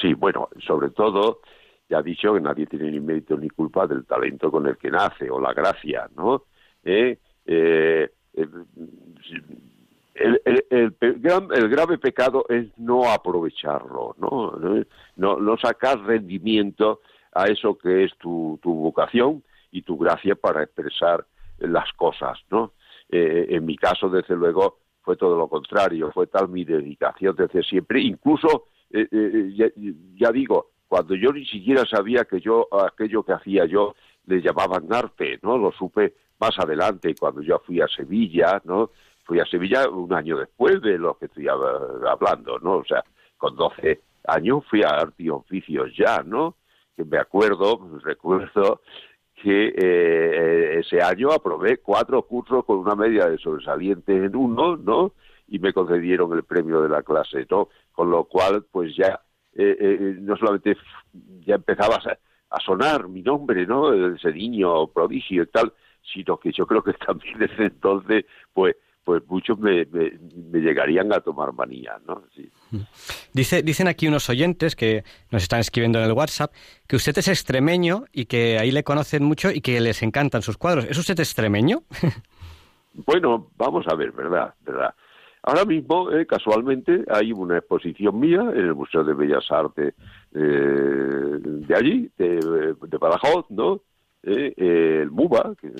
Sí, 0.00 0.14
bueno, 0.14 0.48
sobre 0.66 0.90
todo 0.90 1.40
ya 1.88 1.98
ha 1.98 2.02
dicho 2.02 2.34
que 2.34 2.40
nadie 2.40 2.66
tiene 2.66 2.90
ni 2.90 3.00
mérito 3.00 3.36
ni 3.36 3.50
culpa 3.50 3.86
del 3.86 4.04
talento 4.04 4.50
con 4.50 4.66
el 4.66 4.76
que 4.76 4.90
nace 4.90 5.30
o 5.30 5.40
la 5.40 5.52
gracia, 5.52 6.08
¿no? 6.16 6.44
¿Eh? 6.82 7.18
Eh, 7.46 8.10
el, 10.14 10.40
el, 11.00 11.68
grave 11.68 11.98
pecado 11.98 12.46
es 12.48 12.66
no 12.78 13.10
aprovecharlo, 13.10 14.14
¿no? 14.18 14.52
No, 15.16 15.36
no 15.40 15.56
sacar 15.58 16.00
rendimiento 16.00 17.00
a 17.32 17.46
eso 17.46 17.76
que 17.76 18.04
es 18.04 18.16
tu, 18.18 18.58
tu 18.62 18.72
vocación 18.74 19.42
y 19.72 19.82
tu 19.82 19.98
gracia 19.98 20.36
para 20.36 20.62
expresar 20.62 21.26
las 21.58 21.92
cosas, 21.94 22.38
¿no? 22.50 22.72
Eh, 23.10 23.46
en 23.50 23.64
mi 23.66 23.76
caso, 23.76 24.08
desde 24.08 24.36
luego, 24.36 24.78
fue 25.02 25.16
todo 25.16 25.36
lo 25.36 25.48
contrario, 25.48 26.10
fue 26.12 26.28
tal 26.28 26.48
mi 26.48 26.64
dedicación 26.64 27.36
desde 27.36 27.62
siempre, 27.62 28.00
incluso, 28.00 28.66
ya, 28.90 30.32
digo, 30.32 30.70
cuando 30.88 31.14
yo 31.14 31.32
ni 31.32 31.44
siquiera 31.46 31.84
sabía 31.84 32.24
que 32.24 32.40
yo 32.40 32.68
aquello 32.84 33.22
que 33.22 33.32
hacía 33.32 33.66
yo 33.66 33.94
le 34.26 34.40
llamaban 34.40 34.92
arte, 34.92 35.38
¿no? 35.42 35.58
Lo 35.58 35.72
supe 35.72 36.14
más 36.40 36.58
adelante 36.58 37.14
cuando 37.18 37.42
yo 37.42 37.58
fui 37.60 37.80
a 37.80 37.88
Sevilla, 37.88 38.60
¿no? 38.64 38.90
Fui 39.24 39.40
a 39.40 39.46
Sevilla 39.46 39.88
un 39.88 40.12
año 40.12 40.38
después 40.38 40.80
de 40.82 40.98
lo 40.98 41.16
que 41.16 41.26
estoy 41.26 41.48
hablando, 41.48 42.58
¿no? 42.58 42.76
O 42.76 42.84
sea, 42.84 43.02
con 43.36 43.56
12 43.56 44.00
años 44.26 44.64
fui 44.68 44.82
a 44.82 44.88
arte 44.88 45.24
y 45.24 45.30
oficios 45.30 45.90
ya, 45.96 46.22
¿no? 46.24 46.56
Que 46.96 47.04
me 47.04 47.18
acuerdo, 47.18 47.98
recuerdo 48.02 48.80
que 49.34 49.74
eh, 49.76 50.78
ese 50.78 51.02
año 51.02 51.32
aprobé 51.32 51.78
cuatro 51.78 52.22
cursos 52.22 52.64
con 52.64 52.78
una 52.78 52.94
media 52.94 53.28
de 53.28 53.38
sobresalientes 53.38 54.24
en 54.24 54.36
uno, 54.36 54.76
¿no? 54.76 55.12
Y 55.48 55.58
me 55.58 55.72
concedieron 55.72 56.32
el 56.32 56.44
premio 56.44 56.80
de 56.80 56.88
la 56.88 57.02
clase, 57.02 57.46
¿no? 57.50 57.68
Con 57.92 58.10
lo 58.10 58.24
cual, 58.24 58.64
pues 58.70 58.96
ya, 58.96 59.20
eh, 59.56 59.76
eh, 59.78 60.16
no 60.20 60.36
solamente 60.36 60.76
ya 61.46 61.56
empezaba 61.56 61.96
a, 61.96 62.60
sonar 62.60 63.08
mi 63.08 63.22
nombre, 63.22 63.66
¿no? 63.66 63.92
Ese 64.14 64.32
niño 64.32 64.86
prodigio 64.88 65.42
y 65.42 65.46
tal, 65.46 65.72
sino 66.12 66.38
que 66.38 66.52
yo 66.52 66.66
creo 66.66 66.82
que 66.82 66.92
también 67.06 67.38
desde 67.38 67.66
entonces, 67.66 68.24
pues, 68.52 68.76
pues 69.04 69.22
muchos 69.28 69.58
me, 69.58 69.86
llegarían 70.52 71.12
a 71.12 71.20
tomar 71.20 71.52
manía, 71.52 71.98
¿no? 72.06 72.24
Dice, 73.32 73.62
dicen 73.62 73.86
aquí 73.86 74.08
unos 74.08 74.30
oyentes 74.30 74.74
que 74.74 75.04
nos 75.30 75.42
están 75.42 75.60
escribiendo 75.60 75.98
en 75.98 76.06
el 76.06 76.12
WhatsApp 76.12 76.52
que 76.88 76.96
usted 76.96 77.16
es 77.18 77.28
extremeño 77.28 78.04
y 78.12 78.24
que 78.24 78.58
ahí 78.58 78.70
le 78.70 78.82
conocen 78.82 79.24
mucho 79.24 79.50
y 79.50 79.60
que 79.60 79.80
les 79.80 80.02
encantan 80.02 80.40
sus 80.42 80.56
cuadros. 80.56 80.86
¿Es 80.86 80.96
usted 80.96 81.18
extremeño? 81.20 81.82
bueno, 82.94 83.50
vamos 83.56 83.84
a 83.88 83.94
ver, 83.94 84.12
¿verdad? 84.12 84.54
¿verdad? 84.62 84.94
Ahora 85.46 85.66
mismo, 85.66 86.10
eh, 86.10 86.26
casualmente, 86.26 87.04
hay 87.10 87.32
una 87.32 87.58
exposición 87.58 88.18
mía 88.18 88.40
en 88.40 88.60
el 88.60 88.74
Museo 88.74 89.04
de 89.04 89.12
Bellas 89.12 89.44
Artes 89.50 89.94
eh, 90.34 90.38
de 90.40 91.74
allí, 91.74 92.10
de, 92.16 92.74
Badajoz, 92.98 93.50
¿no? 93.50 93.82
Eh, 94.22 94.54
el 94.56 95.10
MUBA, 95.10 95.54
que 95.60 95.70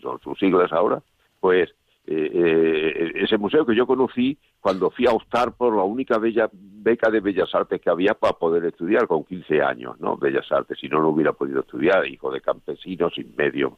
son 0.00 0.18
sus 0.20 0.38
siglas 0.38 0.72
ahora, 0.72 1.02
pues 1.40 1.74
eh, 2.08 2.30
eh, 2.32 3.12
ese 3.16 3.36
museo 3.36 3.66
que 3.66 3.74
yo 3.74 3.84
conocí 3.84 4.38
cuando 4.60 4.90
fui 4.90 5.06
a 5.06 5.10
optar 5.10 5.56
por 5.56 5.74
la 5.74 5.82
única 5.82 6.18
bella 6.18 6.48
beca 6.52 7.10
de 7.10 7.18
Bellas 7.18 7.52
Artes 7.52 7.80
que 7.80 7.90
había 7.90 8.14
para 8.14 8.34
poder 8.34 8.64
estudiar 8.64 9.08
con 9.08 9.24
15 9.24 9.60
años, 9.60 9.98
¿no? 9.98 10.16
Bellas 10.16 10.50
Artes, 10.52 10.78
si 10.80 10.88
no, 10.88 11.00
no 11.00 11.08
hubiera 11.08 11.32
podido 11.32 11.60
estudiar, 11.60 12.06
hijo 12.06 12.30
de 12.30 12.40
campesinos, 12.40 13.12
sin 13.12 13.34
medios, 13.36 13.72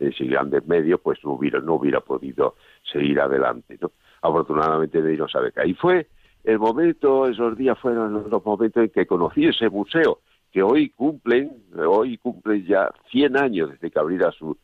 eh, 0.00 0.10
sin 0.16 0.30
grandes 0.30 0.66
medios, 0.66 1.00
pues 1.00 1.18
no 1.24 1.32
hubiera, 1.32 1.60
no 1.60 1.74
hubiera 1.74 2.00
podido 2.00 2.56
seguir 2.92 3.20
adelante, 3.20 3.78
¿no? 3.80 3.92
Afortunadamente 4.22 5.00
me 5.00 5.10
dieron 5.10 5.28
esa 5.28 5.40
beca. 5.40 5.64
Y 5.66 5.74
fue 5.74 6.08
el 6.44 6.58
momento, 6.58 7.26
esos 7.26 7.56
días 7.56 7.78
fueron 7.78 8.30
los 8.30 8.44
momentos 8.44 8.82
en 8.82 8.90
que 8.90 9.06
conocí 9.06 9.46
ese 9.46 9.68
museo, 9.68 10.20
que 10.50 10.62
hoy 10.62 10.90
cumplen, 10.90 11.64
hoy 11.76 12.16
cumplen 12.18 12.64
ya 12.64 12.90
100 13.10 13.36
años 13.36 13.70
desde 13.70 13.90
que 13.90 13.98
abriera 13.98 14.32
sus 14.32 14.56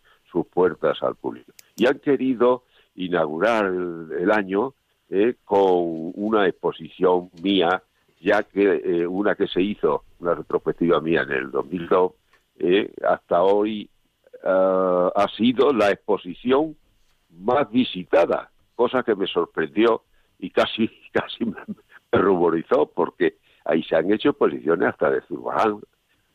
puertas 0.46 1.02
al 1.02 1.14
público. 1.14 1.52
Y 1.76 1.86
han 1.86 1.98
querido 1.98 2.64
inaugurar 2.96 3.66
el, 3.66 4.30
año 4.30 4.74
eh, 5.10 5.34
con 5.44 6.12
una 6.14 6.46
exposición 6.46 7.30
mía, 7.42 7.82
ya 8.20 8.42
que 8.42 8.80
eh, 8.84 9.06
una 9.06 9.34
que 9.34 9.46
se 9.46 9.60
hizo, 9.60 10.04
una 10.20 10.34
retrospectiva 10.34 11.00
mía 11.00 11.22
en 11.22 11.32
el 11.32 11.50
2002, 11.50 12.12
eh, 12.58 12.92
hasta 13.06 13.42
hoy 13.42 13.88
ah, 14.44 15.10
ha 15.14 15.28
sido 15.36 15.72
la 15.72 15.90
exposición 15.90 16.76
más 17.30 17.70
visitada, 17.70 18.50
cosa 18.74 19.02
que 19.02 19.14
me 19.14 19.26
sorprendió 19.26 20.02
y 20.38 20.50
casi, 20.50 20.88
casi 21.12 21.44
me, 21.44 21.56
ruborizó, 22.12 22.86
porque 22.86 23.38
ahí 23.64 23.82
se 23.82 23.96
han 23.96 24.12
hecho 24.12 24.30
exposiciones 24.30 24.88
hasta 24.88 25.10
de 25.10 25.20
Zurbarán, 25.22 25.80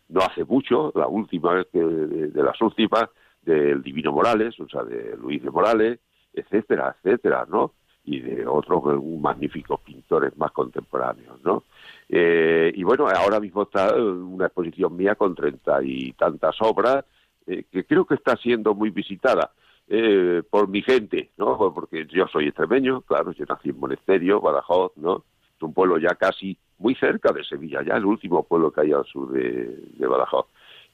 no 0.10 0.22
hace 0.22 0.44
mucho, 0.44 0.92
la 0.96 1.08
última 1.08 1.64
de, 1.72 2.28
de, 2.28 2.44
las 2.44 2.60
últimas, 2.62 3.06
del 3.42 3.82
Divino 3.82 4.12
Morales, 4.12 4.60
o 4.60 4.68
sea, 4.68 4.84
de 4.84 5.16
Luis 5.16 5.42
de 5.42 5.52
Morales, 5.52 6.00
etcétera, 6.34 6.96
etcétera, 6.98 7.46
¿no? 7.50 7.74
Y 8.04 8.20
de 8.20 8.46
otros 8.46 8.84
magníficos 9.04 9.80
pintores 9.82 10.36
más 10.38 10.52
contemporáneos, 10.52 11.42
¿no? 11.44 11.64
Eh, 12.10 12.72
y 12.76 12.84
bueno, 12.84 13.08
ahora 13.08 13.40
mismo 13.40 13.64
está 13.64 13.94
una 13.96 14.48
exposición 14.48 14.96
mía 14.98 15.16
con 15.16 15.36
treinta 15.36 15.82
y 15.84 16.12
tantas 16.14 16.56
obras 16.62 17.06
eh, 17.50 17.66
que 17.72 17.84
creo 17.84 18.06
que 18.06 18.14
está 18.14 18.38
siendo 18.38 18.76
muy 18.76 18.92
visitada. 18.92 19.52
Eh, 19.92 20.44
por 20.48 20.68
mi 20.68 20.84
gente, 20.84 21.32
¿no? 21.38 21.58
Porque 21.74 22.06
yo 22.06 22.28
soy 22.28 22.48
extremeño, 22.48 23.02
claro, 23.02 23.32
yo 23.32 23.44
nací 23.50 23.70
en 23.70 23.80
Monesterio, 23.80 24.40
Badajoz, 24.40 24.92
¿no? 24.98 25.24
Es 25.58 25.64
un 25.64 25.74
pueblo 25.74 25.98
ya 25.98 26.14
casi 26.14 26.56
muy 26.78 26.94
cerca 26.94 27.34
de 27.34 27.44
Sevilla, 27.44 27.82
ya 27.82 27.96
el 27.96 28.06
último 28.06 28.44
pueblo 28.44 28.72
que 28.72 28.82
hay 28.82 28.92
al 28.92 29.04
sur 29.06 29.32
de, 29.32 30.06
Badajoz. 30.08 30.46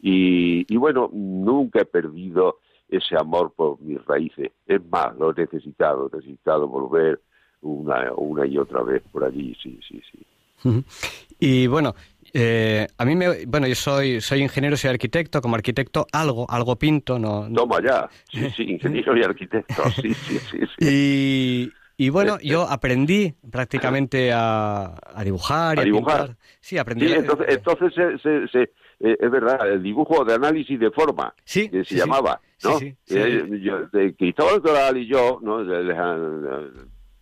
Y, 0.01 0.77
bueno, 0.77 1.09
nunca 1.11 1.81
he 1.81 1.85
perdido 1.85 2.59
ese 2.87 3.17
amor 3.19 3.51
por 3.53 3.81
mis 3.81 4.03
raíces. 4.05 4.51
Es 4.65 4.81
más, 4.89 5.13
lo 5.17 5.31
he 5.31 5.41
necesitado, 5.41 6.09
he 6.13 6.15
necesitado 6.15 6.65
volver 6.69 7.19
una 7.63 8.45
y 8.45 8.57
otra 8.57 8.81
vez 8.81 9.03
por 9.11 9.25
allí, 9.25 9.57
sí, 9.61 9.77
sí, 9.85 10.01
sí. 10.09 10.25
Y 11.39 11.67
bueno, 11.67 11.95
eh, 12.37 12.87
a 12.97 13.05
mí 13.05 13.15
me, 13.15 13.45
bueno, 13.45 13.67
yo 13.67 13.75
soy, 13.75 14.19
soy 14.19 14.41
ingeniero, 14.41 14.75
soy 14.75 14.89
arquitecto, 14.89 15.41
como 15.41 15.55
arquitecto 15.55 16.05
algo, 16.11 16.45
algo 16.49 16.75
pinto, 16.75 17.17
no. 17.17 17.47
Toma 17.53 17.81
ya, 17.81 18.09
sí, 18.31 18.49
sí, 18.55 18.63
ingeniero 18.63 19.17
y 19.17 19.23
arquitecto, 19.23 19.89
sí, 20.01 20.13
sí, 20.13 20.39
sí. 20.49 20.57
Y, 20.79 21.71
y 21.97 22.09
bueno, 22.09 22.37
yo 22.43 22.63
aprendí 22.63 23.33
prácticamente 23.49 24.33
a, 24.33 24.95
a 25.13 25.23
dibujar 25.23 25.77
y 25.77 25.81
a, 25.81 25.83
dibujar. 25.83 26.17
Pintar. 26.27 26.37
Sí, 26.59 26.77
aprendí. 26.77 27.11
entonces, 27.11 27.47
entonces 27.49 27.93
se, 28.21 28.47
se 28.49 28.69
eh, 28.99 29.17
es 29.19 29.31
verdad, 29.31 29.71
el 29.71 29.83
dibujo 29.83 30.23
de 30.23 30.33
análisis 30.33 30.79
de 30.79 30.91
forma, 30.91 31.33
que 31.45 31.83
se 31.83 31.95
llamaba, 31.95 32.39
¿no? 32.63 32.79
Eh, 32.79 33.59
yo, 33.61 33.87
de 33.87 34.15
Cristóbal 34.15 34.61
Toral 34.61 34.97
y 34.97 35.07
yo, 35.07 35.39
¿no? 35.41 35.57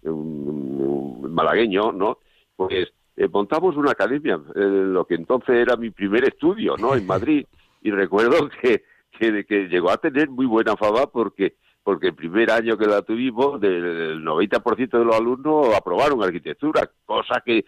un, 0.04 1.34
malagueño, 1.34 1.92
¿no? 1.92 2.20
Pues 2.56 2.94
eh, 3.16 3.28
montamos 3.28 3.76
una 3.76 3.92
academia, 3.92 4.40
lo 4.56 5.06
que 5.06 5.16
entonces 5.16 5.56
era 5.56 5.76
mi 5.76 5.92
primer 5.92 6.24
estudio, 6.26 6.76
¿no? 6.78 6.96
En 6.96 7.06
Madrid, 7.06 7.46
y 7.82 7.92
recuerdo 7.92 8.50
que, 8.62 8.84
que, 9.12 9.46
que 9.46 9.68
llegó 9.68 9.92
a 9.92 9.98
tener 9.98 10.30
muy 10.30 10.46
buena 10.46 10.76
fama 10.76 11.08
porque 11.08 11.56
porque 11.84 12.08
el 12.08 12.16
primer 12.16 12.50
año 12.50 12.78
que 12.78 12.86
la 12.86 13.02
tuvimos, 13.02 13.60
del 13.60 14.24
90% 14.24 14.98
de 14.98 15.06
los 15.06 15.16
alumnos 15.16 15.76
aprobaron 15.76 16.24
arquitectura, 16.24 16.90
cosa 17.06 17.44
que, 17.46 17.66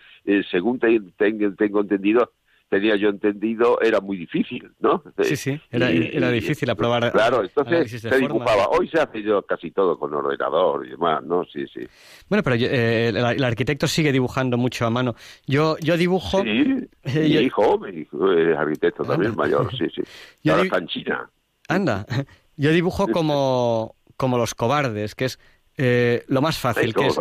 según 0.50 0.80
tengo 0.80 1.82
entendido, 1.82 2.32
tenía 2.70 2.96
yo 2.96 3.10
entendido, 3.10 3.80
era 3.82 4.02
muy 4.02 4.18
difícil, 4.18 4.72
¿no? 4.80 5.04
Sí, 5.22 5.36
sí, 5.36 5.62
era, 5.72 5.88
difícil 6.32 6.70
aprobar. 6.70 7.12
Claro, 7.12 7.44
entonces 7.44 8.02
se 8.02 8.18
dibujaba. 8.18 8.68
Hoy 8.70 8.90
se 8.90 9.00
hace 9.00 9.22
yo 9.22 9.42
casi 9.44 9.72
todo 9.72 9.98
con 9.98 10.14
ordenador 10.14 10.86
y 10.86 10.92
demás, 10.92 11.24
¿no? 11.24 11.46
Sí, 11.46 11.66
sí. 11.74 11.82
Bueno, 12.28 12.44
pero 12.44 12.56
eh, 12.56 13.10
el, 13.10 13.44
arquitecto 13.44 13.88
sigue 13.88 14.12
dibujando 14.12 14.58
mucho 14.58 14.86
a 14.86 14.90
mano. 14.90 15.16
Yo, 15.46 15.78
yo 15.80 15.98
dibujo. 15.98 16.42
Sí, 16.42 16.50
eh, 16.50 16.90
mi 17.16 17.46
hijo, 17.46 17.78
mi 17.78 18.02
hijo 18.02 18.32
es 18.32 18.58
arquitecto 18.58 19.04
también, 19.04 19.36
mayor, 19.36 19.70
sí, 19.78 19.86
sí. 19.94 20.02
Ahora 20.50 20.64
está 20.64 20.78
en 20.78 20.88
China. 20.88 21.30
Anda, 21.68 22.06
yo 22.58 22.72
dibujo 22.72 23.08
como, 23.08 23.96
como 24.18 24.38
los 24.38 24.56
cobardes, 24.56 25.16
que 25.16 25.26
es 25.26 25.40
eh, 25.78 26.24
lo 26.28 26.42
más 26.42 26.58
fácil, 26.58 26.94
que 26.94 27.08
es, 27.08 27.20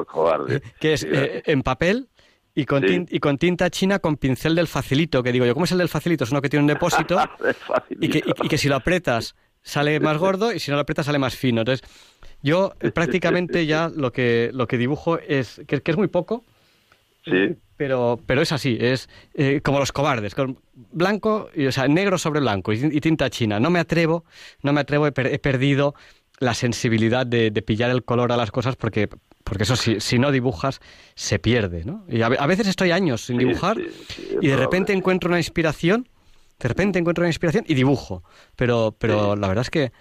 que 0.80 0.92
es 0.92 1.06
en 1.46 1.62
papel 1.62 2.08
y 2.54 2.66
con, 2.66 2.84
y 2.86 3.18
con 3.18 3.36
tinta 3.36 3.68
china 3.70 3.98
con 3.98 4.16
pincel 4.16 4.54
del 4.54 4.68
facilito, 4.68 5.22
que 5.22 5.32
digo 5.32 5.44
yo, 5.44 5.54
¿cómo 5.54 5.64
es 5.64 5.72
el 5.72 5.78
del 5.78 5.88
facilito? 5.88 6.24
Es 6.24 6.30
uno 6.30 6.40
que 6.40 6.48
tiene 6.48 6.62
un 6.62 6.68
depósito 6.68 7.18
y, 7.90 8.08
que, 8.08 8.18
y, 8.18 8.48
que 8.48 8.58
si 8.58 8.68
lo 8.68 8.76
apretas 8.76 9.34
sale 9.62 9.98
más 9.98 10.18
gordo 10.18 10.52
y 10.52 10.60
si 10.60 10.70
no 10.70 10.76
lo 10.76 10.82
apretas 10.82 11.06
sale 11.06 11.18
más 11.18 11.36
fino. 11.36 11.62
Entonces, 11.62 11.88
yo 12.42 12.74
prácticamente 12.94 13.66
ya 13.66 13.90
lo 13.94 14.12
que, 14.12 14.50
lo 14.52 14.68
que 14.68 14.78
dibujo 14.78 15.18
es, 15.18 15.62
que, 15.66 15.82
es 15.84 15.96
muy 15.96 16.08
poco, 16.08 16.44
Sí. 17.24 17.56
Pero, 17.78 18.20
pero 18.26 18.42
es 18.42 18.52
así, 18.52 18.76
es 18.78 19.08
eh, 19.32 19.62
como 19.64 19.78
los 19.78 19.92
cobardes, 19.92 20.34
con 20.34 20.58
blanco, 20.74 21.48
y, 21.54 21.64
o 21.64 21.72
sea, 21.72 21.88
negro 21.88 22.18
sobre 22.18 22.40
blanco 22.40 22.74
y, 22.74 23.00
tinta 23.00 23.30
china. 23.30 23.58
No 23.58 23.70
me 23.70 23.78
atrevo, 23.78 24.26
no 24.62 24.74
me 24.74 24.80
atrevo, 24.80 25.06
he, 25.06 25.12
perdido 25.12 25.94
la 26.38 26.52
sensibilidad 26.52 27.26
de, 27.26 27.50
de, 27.50 27.62
pillar 27.62 27.90
el 27.90 28.04
color 28.04 28.30
a 28.30 28.36
las 28.36 28.50
cosas 28.50 28.76
porque 28.76 29.08
porque 29.44 29.64
eso, 29.64 29.76
si, 29.76 30.00
si 30.00 30.18
no 30.18 30.32
dibujas, 30.32 30.80
se 31.14 31.38
pierde, 31.38 31.84
¿no? 31.84 32.04
Y 32.08 32.22
a, 32.22 32.28
veces 32.46 32.66
estoy 32.66 32.90
años 32.90 33.26
sin 33.26 33.38
dibujar 33.38 33.76
y 34.40 34.48
de 34.48 34.56
repente 34.56 34.94
encuentro 34.94 35.28
una 35.28 35.38
inspiración, 35.38 36.08
de 36.58 36.68
repente 36.68 36.98
encuentro 36.98 37.22
una 37.22 37.28
inspiración 37.28 37.64
y 37.68 37.74
dibujo. 37.74 38.22
Pero, 38.56 38.96
pero 38.98 39.36
la 39.36 39.48
verdad 39.48 39.62
es 39.62 39.70
que 39.70 39.92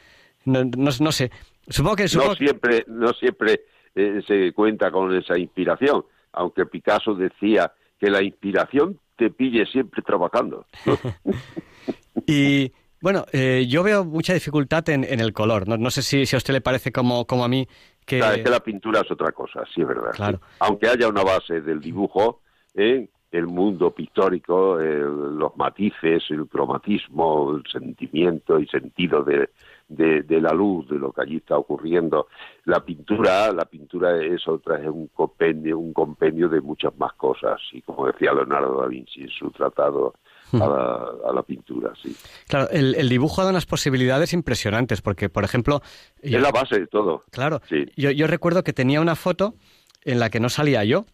no, 0.45 0.63
no, 0.63 1.11
sé. 1.11 1.29
Supongo 1.67 1.97
que... 1.97 2.03
no 2.03 2.35
siempre, 2.35 2.85
no 2.87 3.13
siempre 3.13 3.61
eh, 3.95 4.21
se 4.25 4.53
cuenta 4.53 4.91
con 4.91 5.13
esa 5.15 5.37
inspiración, 5.37 6.05
aunque 6.31 6.65
Picasso 6.65 7.13
decía 7.13 7.71
que 7.99 8.09
la 8.09 8.23
inspiración 8.23 8.97
te 9.17 9.29
pille 9.29 9.65
siempre 9.65 10.01
trabajando. 10.01 10.65
y 12.27 12.71
bueno, 13.03 13.25
eh, 13.33 13.65
yo 13.67 13.83
veo 13.83 14.05
mucha 14.05 14.33
dificultad 14.33 14.87
en, 14.89 15.03
en 15.03 15.19
el 15.19 15.33
color. 15.33 15.67
No, 15.67 15.77
no 15.77 15.91
sé 15.91 16.01
si, 16.01 16.25
si, 16.25 16.35
a 16.35 16.37
usted 16.37 16.53
le 16.53 16.61
parece 16.61 16.93
como, 16.93 17.25
como 17.25 17.43
a 17.43 17.49
mí 17.49 17.67
que... 18.05 18.19
es 18.19 18.43
que 18.43 18.49
la 18.49 18.59
pintura 18.59 19.01
es 19.01 19.11
otra 19.11 19.31
cosa, 19.31 19.63
sí 19.73 19.81
es 19.81 19.87
verdad. 19.87 20.39
Aunque 20.59 20.87
haya 20.87 21.07
una 21.07 21.23
base 21.23 21.61
del 21.61 21.79
dibujo, 21.79 22.41
¿eh? 22.73 23.07
el 23.33 23.47
mundo 23.47 23.91
pictórico, 23.91 24.77
los 24.77 25.57
matices, 25.57 26.23
el 26.29 26.47
cromatismo, 26.47 27.55
el 27.55 27.63
sentimiento 27.71 28.59
y 28.59 28.67
sentido 28.67 29.23
de, 29.23 29.49
de, 29.87 30.41
la 30.41 30.53
luz, 30.53 30.87
de 30.87 30.99
lo 30.99 31.11
que 31.11 31.21
allí 31.21 31.37
está 31.37 31.57
ocurriendo. 31.57 32.27
La 32.65 32.85
pintura, 32.85 33.51
la 33.51 33.65
pintura 33.65 34.21
es 34.21 34.47
otra, 34.47 34.79
es 34.79 34.87
un 34.87 35.07
compendio, 35.07 35.79
un 35.79 35.93
compendio 35.93 36.47
de 36.47 36.61
muchas 36.61 36.95
más 36.97 37.13
cosas, 37.13 37.59
y 37.71 37.81
como 37.81 38.05
decía 38.05 38.33
Leonardo 38.33 38.81
da 38.81 38.87
Vinci 38.87 39.23
en 39.23 39.29
su 39.29 39.49
tratado 39.49 40.13
a 40.53 40.57
la, 40.57 41.29
a 41.29 41.33
la, 41.33 41.43
pintura, 41.43 41.93
sí. 42.01 42.15
Claro, 42.47 42.69
el, 42.69 43.09
dibujo 43.09 43.43
da 43.43 43.49
unas 43.49 43.65
posibilidades 43.65 44.33
impresionantes, 44.33 45.01
porque, 45.01 45.29
por 45.29 45.43
ejemplo... 45.43 45.81
es 46.21 46.31
la 46.31 46.51
base 46.51 46.79
de 46.79 46.87
todo. 46.87 47.23
Claro, 47.31 47.61
yo, 47.95 48.11
yo 48.11 48.27
recuerdo 48.27 48.63
que 48.63 48.73
tenía 48.73 49.01
una 49.01 49.15
foto 49.15 49.55
en 50.03 50.19
la 50.19 50.29
que 50.29 50.39
no 50.39 50.49
salía 50.49 50.83
yo, 50.83 51.05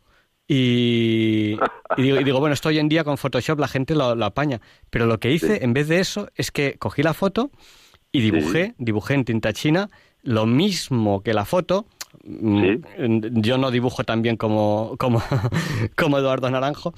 y, 0.52 1.60
digo, 1.96 2.40
bueno, 2.40 2.54
esto 2.54 2.70
hoy 2.70 2.80
en 2.80 2.90
día 2.90 3.04
con 3.04 3.20
Photoshop 3.20 3.60
la 3.60 3.68
gente 3.68 3.94
lo, 3.94 4.06
apaña. 4.26 4.62
Pero 4.90 5.06
lo 5.06 5.20
que 5.20 5.32
hice, 5.32 5.64
en 5.64 5.74
vez 5.74 5.88
de 5.88 6.00
eso, 6.00 6.28
es 6.34 6.50
que 6.50 6.76
cogí 6.80 7.04
la 7.04 7.14
foto 7.14 7.52
y 8.12 8.22
dibujé, 8.22 8.74
dibujé 8.80 9.14
en 9.14 9.26
tinta 9.26 9.54
china 9.54 9.92
lo 10.24 10.48
mismo 10.48 11.22
que 11.22 11.36
la 11.36 11.46
foto. 11.46 11.86
Mm, 12.24 13.42
yo 13.42 13.58
no 13.58 13.72
dibujo 13.72 14.04
tan 14.04 14.22
bien 14.22 14.36
como, 14.36 14.96
como, 14.98 15.22
como 15.98 16.18
Eduardo 16.18 16.50
Naranjo, 16.50 16.94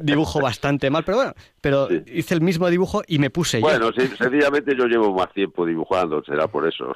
dibujo 0.00 0.40
bastante 0.40 0.90
mal, 0.90 1.04
pero 1.04 1.18
bueno, 1.18 1.32
pero 1.60 1.88
hice 2.06 2.34
el 2.34 2.40
mismo 2.40 2.68
dibujo 2.70 3.02
y 3.06 3.18
me 3.18 3.30
puse 3.30 3.60
Bueno, 3.60 3.90
sencillamente 3.92 4.74
yo 4.76 4.86
llevo 4.86 5.12
más 5.12 5.32
tiempo 5.32 5.66
dibujando, 5.66 6.22
será 6.24 6.48
por 6.48 6.66
eso. 6.66 6.94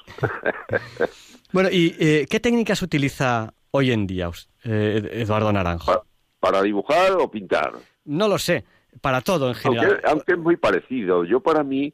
bueno, 1.53 1.69
¿y 1.71 1.95
eh, 1.99 2.27
qué 2.29 2.41
técnicas 2.41 2.83
utiliza 2.83 3.53
hoy 3.71 3.93
en 3.93 4.07
día 4.07 4.31
eh, 4.65 5.09
Eduardo 5.13 5.53
Naranjo? 5.53 6.05
¿Para, 6.39 6.63
dibujar 6.63 7.13
o 7.13 7.31
pintar? 7.31 7.73
No 8.07 8.27
lo 8.27 8.39
sé, 8.39 8.65
para 9.01 9.21
todo 9.21 9.49
en 9.49 9.55
general. 9.55 10.01
aunque 10.05 10.33
es 10.33 10.39
muy 10.39 10.57
parecido. 10.57 11.25
Yo 11.25 11.41
para 11.41 11.63
mí 11.63 11.93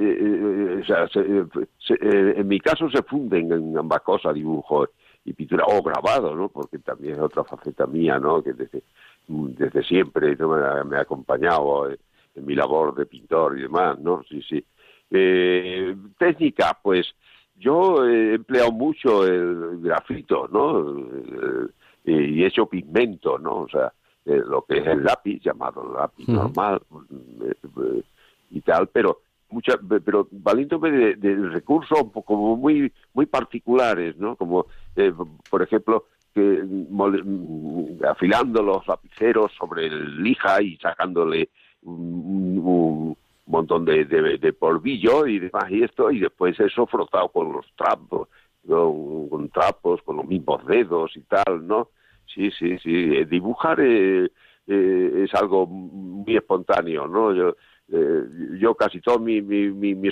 eh, 0.00 0.80
eh, 0.80 1.66
eh, 1.88 2.34
en 2.36 2.46
mi 2.46 2.60
caso 2.60 2.88
se 2.88 3.02
funden 3.02 3.50
en 3.50 3.76
ambas 3.76 4.02
cosas, 4.02 4.32
dibujo 4.32 4.88
y 5.28 5.32
pintura, 5.34 5.64
o 5.66 5.82
grabado, 5.82 6.34
¿no? 6.34 6.48
Porque 6.48 6.78
también 6.78 7.14
es 7.14 7.20
otra 7.20 7.44
faceta 7.44 7.86
mía, 7.86 8.18
¿no? 8.18 8.42
Que 8.42 8.54
desde, 8.54 8.82
desde 9.26 9.82
siempre 9.84 10.34
me, 10.36 10.96
ha, 10.96 11.00
acompañado 11.00 11.90
en, 11.90 11.98
mi 12.46 12.54
labor 12.54 12.94
de 12.94 13.04
pintor 13.04 13.58
y 13.58 13.62
demás, 13.62 13.98
¿no? 13.98 14.22
Sí, 14.28 14.40
sí. 14.42 14.64
técnica, 16.18 16.78
pues 16.82 17.14
yo 17.56 18.06
he 18.06 18.34
empleado 18.34 18.72
mucho 18.72 19.26
el 19.26 19.80
grafito, 19.80 20.48
¿no? 20.48 21.38
y 22.04 22.42
he 22.42 22.46
hecho 22.46 22.66
pigmento, 22.66 23.38
¿no? 23.38 23.62
O 23.62 23.68
sea, 23.68 23.92
lo 24.24 24.62
que 24.62 24.78
es 24.78 24.86
el 24.86 25.04
lápiz, 25.04 25.40
llamado 25.42 25.92
lápiz 25.92 26.26
normal 26.28 26.80
y 28.50 28.60
tal, 28.62 28.88
pero 28.88 29.20
mucha, 29.50 29.78
pero 30.04 30.28
valiéndome 30.30 30.90
de, 31.16 31.36
recursos 31.48 31.98
como 32.24 32.56
muy 32.56 32.92
muy 33.14 33.26
particulares, 33.26 34.16
¿no? 34.16 34.36
Como, 34.36 34.66
eh, 34.98 35.12
por 35.48 35.62
ejemplo, 35.62 36.04
que 36.34 36.62
afilando 38.08 38.62
los 38.62 38.86
lapiceros 38.86 39.52
sobre 39.58 39.86
el 39.86 40.22
lija 40.22 40.60
y 40.62 40.76
sacándole 40.76 41.48
un, 41.82 43.16
montón 43.46 43.84
de, 43.86 44.04
de, 44.04 44.52
polvillo 44.52 45.26
y 45.26 45.38
demás 45.38 45.70
y 45.70 45.82
esto, 45.82 46.10
y 46.10 46.20
después 46.20 46.58
eso 46.60 46.86
frotado 46.86 47.28
con 47.28 47.52
los 47.52 47.66
trapos, 47.76 48.28
con, 48.66 49.48
trapos, 49.48 50.02
con 50.02 50.16
los 50.16 50.26
mismos 50.26 50.66
dedos 50.66 51.16
y 51.16 51.22
tal, 51.22 51.66
¿no? 51.66 51.88
Sí, 52.26 52.50
sí, 52.50 52.78
sí. 52.78 53.16
Eh, 53.16 53.24
dibujar 53.24 53.80
eh, 53.80 54.28
es 54.66 55.34
algo 55.34 55.66
muy 55.66 56.36
espontáneo, 56.36 57.06
¿no? 57.06 57.32
Yo, 57.32 57.56
eh, 57.90 58.24
yo 58.60 58.74
casi 58.74 59.00
todo 59.00 59.18
mi, 59.18 59.40
mi, 59.40 59.70
mi, 59.70 59.94
mi 59.94 60.10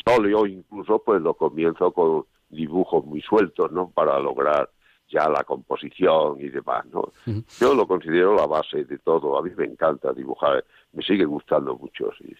incluso 0.49 1.03
pues 1.05 1.21
lo 1.21 1.35
comienzo 1.35 1.93
con 1.93 2.25
dibujos 2.49 3.05
muy 3.05 3.21
sueltos, 3.21 3.71
¿no? 3.71 3.91
Para 3.91 4.19
lograr 4.19 4.71
ya 5.09 5.29
la 5.29 5.45
composición 5.45 6.41
y 6.41 6.49
demás, 6.49 6.85
¿no? 6.93 7.13
Yo 7.61 7.75
lo 7.75 7.87
considero 7.87 8.35
la 8.35 8.47
base 8.47 8.85
de 8.85 8.99
todo. 8.99 9.39
A 9.39 9.43
mí 9.43 9.51
me 9.57 9.65
encanta 9.65 10.13
dibujar, 10.13 10.65
me 10.93 11.03
sigue 11.03 11.25
gustando 11.25 11.77
mucho, 11.77 12.11
sí, 12.19 12.35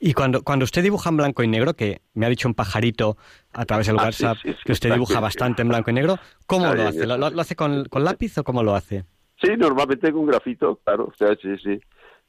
Y 0.00 0.12
cuando, 0.14 0.42
cuando 0.42 0.64
usted 0.64 0.82
dibuja 0.82 1.10
en 1.10 1.16
blanco 1.16 1.42
y 1.42 1.48
negro, 1.48 1.74
que 1.74 2.02
me 2.14 2.26
ha 2.26 2.28
dicho 2.28 2.48
un 2.48 2.54
pajarito 2.54 3.16
a 3.52 3.64
través 3.64 3.86
del 3.86 3.98
ah, 3.98 4.04
WhatsApp 4.04 4.38
que 4.64 4.72
usted 4.72 4.92
dibuja 4.92 5.20
bastante 5.20 5.62
en 5.62 5.68
blanco 5.68 5.90
y 5.90 5.94
negro, 5.94 6.16
¿cómo 6.46 6.74
lo 6.74 6.82
hace? 6.82 7.06
¿Lo, 7.06 7.26
hace 7.40 7.56
con, 7.56 7.84
con, 7.84 8.04
lápiz 8.04 8.36
o 8.38 8.44
cómo 8.44 8.62
lo 8.62 8.74
hace? 8.74 9.04
Sí, 9.40 9.50
normalmente 9.56 10.12
con 10.12 10.26
grafito, 10.26 10.80
claro, 10.84 11.12
sí, 11.16 11.56
sí. 11.62 11.80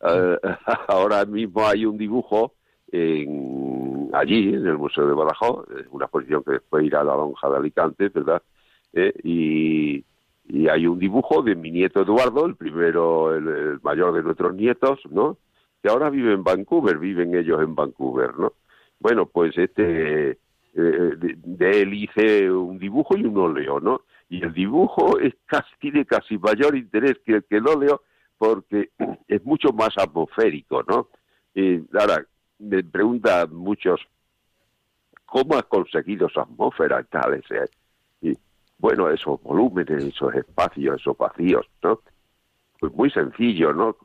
Eh, 0.02 0.38
ahora 0.88 1.26
mismo 1.26 1.68
hay 1.68 1.86
un 1.86 1.98
dibujo 1.98 2.54
en, 2.92 4.10
allí, 4.14 4.50
en 4.50 4.68
el 4.68 4.78
Museo 4.78 5.08
de 5.08 5.14
Badajoz, 5.14 5.68
una 5.92 6.06
exposición 6.06 6.44
que 6.44 6.54
después 6.54 6.86
irá 6.86 7.02
a 7.02 7.04
la 7.04 7.16
lonja 7.16 7.50
de 7.50 7.58
Alicante, 7.58 8.10
¿verdad? 8.10 8.42
Eh, 8.94 9.14
y, 9.24 10.06
hay 10.68 10.88
un 10.88 10.98
dibujo 10.98 11.44
de 11.44 11.56
mi 11.56 11.70
nieto 11.70 12.02
Eduardo, 12.02 12.48
el 12.48 12.56
primero, 12.56 13.36
el, 13.36 13.80
mayor 13.82 14.14
de 14.14 14.24
nuestros 14.24 14.56
nietos, 14.56 15.00
¿no? 15.10 15.38
Que 15.82 15.90
ahora 15.90 16.10
vive 16.10 16.34
en 16.34 16.44
Vancouver, 16.44 16.98
viven 16.98 17.36
ellos 17.36 17.62
en 17.62 17.76
Vancouver, 17.76 18.36
¿no? 18.38 18.54
Bueno, 19.00 19.28
pues 19.28 19.56
este, 19.58 20.32
eh, 20.32 20.38
de, 20.74 21.82
él 21.82 21.94
hice 21.94 22.52
un 22.52 22.80
dibujo 22.80 23.16
y 23.16 23.26
un 23.26 23.38
óleo, 23.38 23.80
¿no? 23.80 24.02
Y 24.28 24.44
el 24.44 24.54
dibujo 24.54 25.20
es 25.20 25.36
casi, 25.46 25.70
tiene 25.80 26.06
casi 26.06 26.38
mayor 26.40 26.76
interés 26.76 27.20
que, 27.24 27.42
que 27.48 27.58
el 27.58 27.68
óleo 27.68 28.02
porque 28.40 28.90
es 29.28 29.46
mucho 29.46 29.72
más 29.72 29.90
atmosférico, 29.98 30.84
¿no? 30.84 31.10
Y 31.54 31.82
ahora, 31.96 32.26
me 32.58 32.84
preguntan 32.84 33.54
muchos, 33.54 34.02
¿cómo 35.26 35.56
has 35.56 35.66
conseguido 35.66 36.28
esa 36.28 36.42
atmósfera 36.42 37.02
y 37.02 37.06
tal? 37.06 37.38
y, 37.38 37.44
bueno, 38.80 39.10
esos 39.10 39.42
volúmenes, 39.44 40.04
esos 40.04 40.34
espacios, 40.34 41.00
esos 41.00 41.18
vacíos, 41.18 41.66
¿no? 41.84 42.00
Pues 42.80 42.94
muy 42.94 43.12
sencillo, 43.12 43.74
¿no? 43.74 43.98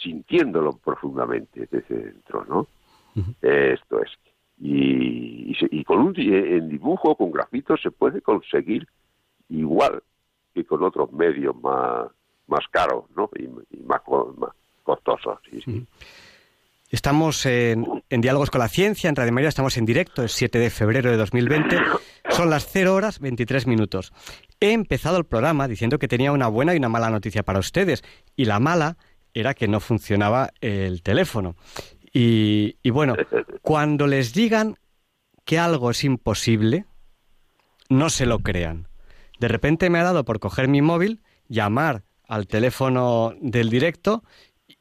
Sintiéndolo 0.00 0.76
profundamente 0.78 1.68
desde 1.70 1.96
dentro, 1.96 2.44
¿no? 2.46 2.66
Esto 3.42 4.00
es. 4.02 4.10
Y, 4.58 5.56
y, 5.70 5.84
con 5.84 5.98
un 5.98 6.14
en 6.16 6.68
dibujo, 6.68 7.16
con 7.16 7.32
grafitos, 7.32 7.80
se 7.82 7.90
puede 7.90 8.22
conseguir 8.22 8.86
igual 9.48 10.02
que 10.54 10.64
con 10.64 10.82
otros 10.84 11.12
medios 11.12 11.54
más, 11.60 12.06
más 12.46 12.66
caros, 12.70 13.04
¿no? 13.16 13.28
Y, 13.36 13.48
más, 13.82 14.00
más 14.38 14.52
costosos. 14.84 15.38
Sí, 15.50 15.86
Estamos 16.92 17.46
en, 17.46 18.02
Diálogos 18.10 18.50
con 18.50 18.60
la 18.60 18.68
Ciencia, 18.68 19.08
en 19.08 19.16
Radio 19.16 19.32
María, 19.32 19.48
estamos 19.48 19.78
en 19.78 19.86
directo, 19.86 20.22
es 20.22 20.32
7 20.32 20.58
de 20.58 20.68
febrero 20.68 21.10
de 21.10 21.16
2020, 21.16 21.78
son 22.32 22.50
las 22.50 22.66
0 22.70 22.94
horas 22.94 23.18
23 23.20 23.66
minutos. 23.66 24.12
He 24.60 24.72
empezado 24.72 25.18
el 25.18 25.24
programa 25.24 25.68
diciendo 25.68 25.98
que 25.98 26.08
tenía 26.08 26.32
una 26.32 26.48
buena 26.48 26.74
y 26.74 26.78
una 26.78 26.88
mala 26.88 27.10
noticia 27.10 27.42
para 27.42 27.58
ustedes, 27.58 28.02
y 28.36 28.44
la 28.44 28.60
mala 28.60 28.96
era 29.34 29.54
que 29.54 29.68
no 29.68 29.80
funcionaba 29.80 30.50
el 30.60 31.02
teléfono. 31.02 31.56
Y, 32.12 32.76
y 32.82 32.90
bueno, 32.90 33.16
cuando 33.62 34.06
les 34.06 34.34
digan 34.34 34.76
que 35.44 35.58
algo 35.58 35.90
es 35.90 36.04
imposible, 36.04 36.86
no 37.88 38.10
se 38.10 38.26
lo 38.26 38.40
crean. 38.40 38.88
De 39.38 39.48
repente 39.48 39.90
me 39.90 39.98
ha 39.98 40.04
dado 40.04 40.24
por 40.24 40.38
coger 40.38 40.68
mi 40.68 40.82
móvil, 40.82 41.22
llamar 41.48 42.04
al 42.28 42.46
teléfono 42.46 43.34
del 43.40 43.70
directo 43.70 44.22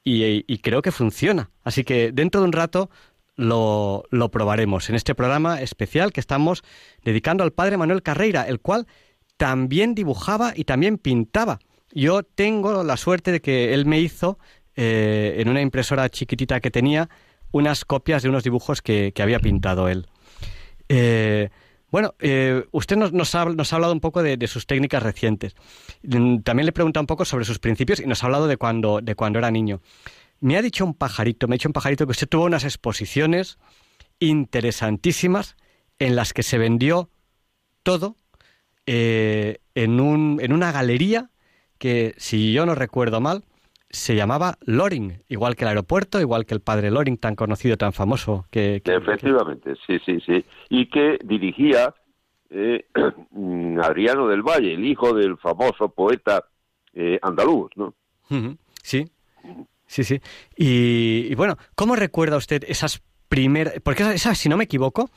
y, 0.04 0.58
creo 0.60 0.82
que 0.82 0.92
funciona. 0.92 1.52
Así 1.64 1.84
que 1.84 2.12
dentro 2.12 2.42
de 2.42 2.48
un 2.48 2.54
rato 2.54 2.90
lo, 3.36 4.04
lo, 4.10 4.32
probaremos 4.32 4.90
en 4.90 4.96
este 4.96 5.16
programa 5.16 5.62
especial 5.62 6.12
que 6.12 6.20
estamos 6.20 6.64
dedicando 7.04 7.44
al 7.44 7.52
padre 7.52 7.78
Manuel 7.78 8.04
Carreira, 8.04 8.48
el 8.48 8.60
cual 8.60 8.88
también 9.38 9.96
dibujaba 9.96 10.54
y 10.56 10.66
también 10.66 10.98
pintaba. 10.98 11.60
Yo 11.94 12.24
tengo 12.24 12.84
la 12.84 12.98
suerte 12.98 13.32
de 13.32 13.42
que 13.42 13.74
él 13.74 13.86
me 13.86 14.00
hizo 14.00 14.38
eh, 14.76 15.36
en 15.40 15.50
una 15.50 15.62
impresora 15.62 16.10
chiquitita 16.10 16.60
que 16.60 16.72
tenía 16.72 17.10
unas 17.52 17.84
copias 17.84 18.24
de 18.24 18.30
unos 18.30 18.44
dibujos 18.44 18.82
que, 18.82 19.12
que 19.14 19.22
había 19.22 19.40
pintado 19.40 19.88
él. 19.90 20.08
Eh, 20.88 21.50
bueno, 21.92 22.16
eh, 22.20 22.66
usted 22.72 22.96
nos, 22.96 23.36
ha, 23.36 23.42
hablado 23.42 23.92
un 23.92 24.00
poco 24.00 24.24
de, 24.24 24.48
sus 24.48 24.66
técnicas 24.66 25.04
recientes. 25.04 25.56
Mm, 26.04 26.40
también 26.40 26.66
le 26.66 26.72
pregunta 26.72 27.02
un 27.02 27.06
poco 27.06 27.26
sobre 27.26 27.44
sus 27.44 27.60
principios 27.60 28.00
y 28.00 28.06
nos 28.06 28.24
ha 28.24 28.28
hablado 28.28 28.48
de 28.48 28.56
cuando, 28.56 29.02
de 29.02 29.14
cuando 29.16 29.40
era 29.40 29.52
niño. 29.52 29.82
Me 30.42 30.58
ha 30.58 30.62
dicho 30.62 30.84
un 30.84 30.94
pajarito, 30.94 31.48
me 31.48 31.54
ha 31.54 31.58
dicho 31.58 31.70
un 31.70 31.74
pajarito 31.74 32.06
que 32.06 32.12
usted 32.12 32.28
tuvo 32.28 32.46
unas 32.46 32.66
exposiciones 32.66 33.58
interesantísimas 34.20 35.56
en 36.00 36.16
las 36.16 36.34
que 36.34 36.44
se 36.44 36.58
vendió 36.58 37.10
todo 37.84 38.16
eh, 38.86 39.60
en, 39.76 40.00
un, 40.00 40.40
en 40.42 40.52
una 40.52 40.72
galería 40.72 41.30
que, 41.78 42.14
si 42.18 42.54
yo 42.54 42.66
no 42.66 42.76
recuerdo 42.76 43.22
mal, 43.22 43.44
se 43.90 44.16
llamaba 44.16 44.58
Loring, 44.62 45.24
igual 45.28 45.56
que 45.56 45.66
el 45.66 45.70
aeropuerto, 45.70 46.20
igual 46.20 46.46
que 46.46 46.54
el 46.54 46.62
padre 46.62 46.92
Loring, 46.92 47.18
tan 47.18 47.36
conocido, 47.36 47.78
tan 47.78 47.94
famoso. 47.94 48.46
Que, 48.50 48.82
Efectivamente, 48.84 49.74
sí, 49.86 50.00
sí, 50.06 50.20
sí. 50.26 50.46
Y 50.70 50.90
que 50.90 51.20
dirigía 51.24 51.94
eh, 52.50 52.86
Adriano 53.84 54.28
del 54.28 54.42
Valle, 54.42 54.74
el 54.74 54.86
hijo 54.86 55.14
del 55.14 55.38
famoso 55.38 55.90
poeta 55.90 56.46
eh, 56.94 57.20
andaluz, 57.22 57.72
¿no? 57.76 57.94
Sí, 58.82 59.06
Sí, 59.92 60.06
sí. 60.06 60.22
Y, 60.56 61.36
bueno, 61.36 61.58
¿cómo 61.76 61.98
recuerda 61.98 62.38
usted 62.38 62.64
esas 62.66 63.04
primeras... 63.28 63.74
Porque 63.84 64.04
esa, 64.14 64.36
si 64.36 64.48
no 64.48 64.56
me 64.56 64.64
equivoco, 64.64 65.10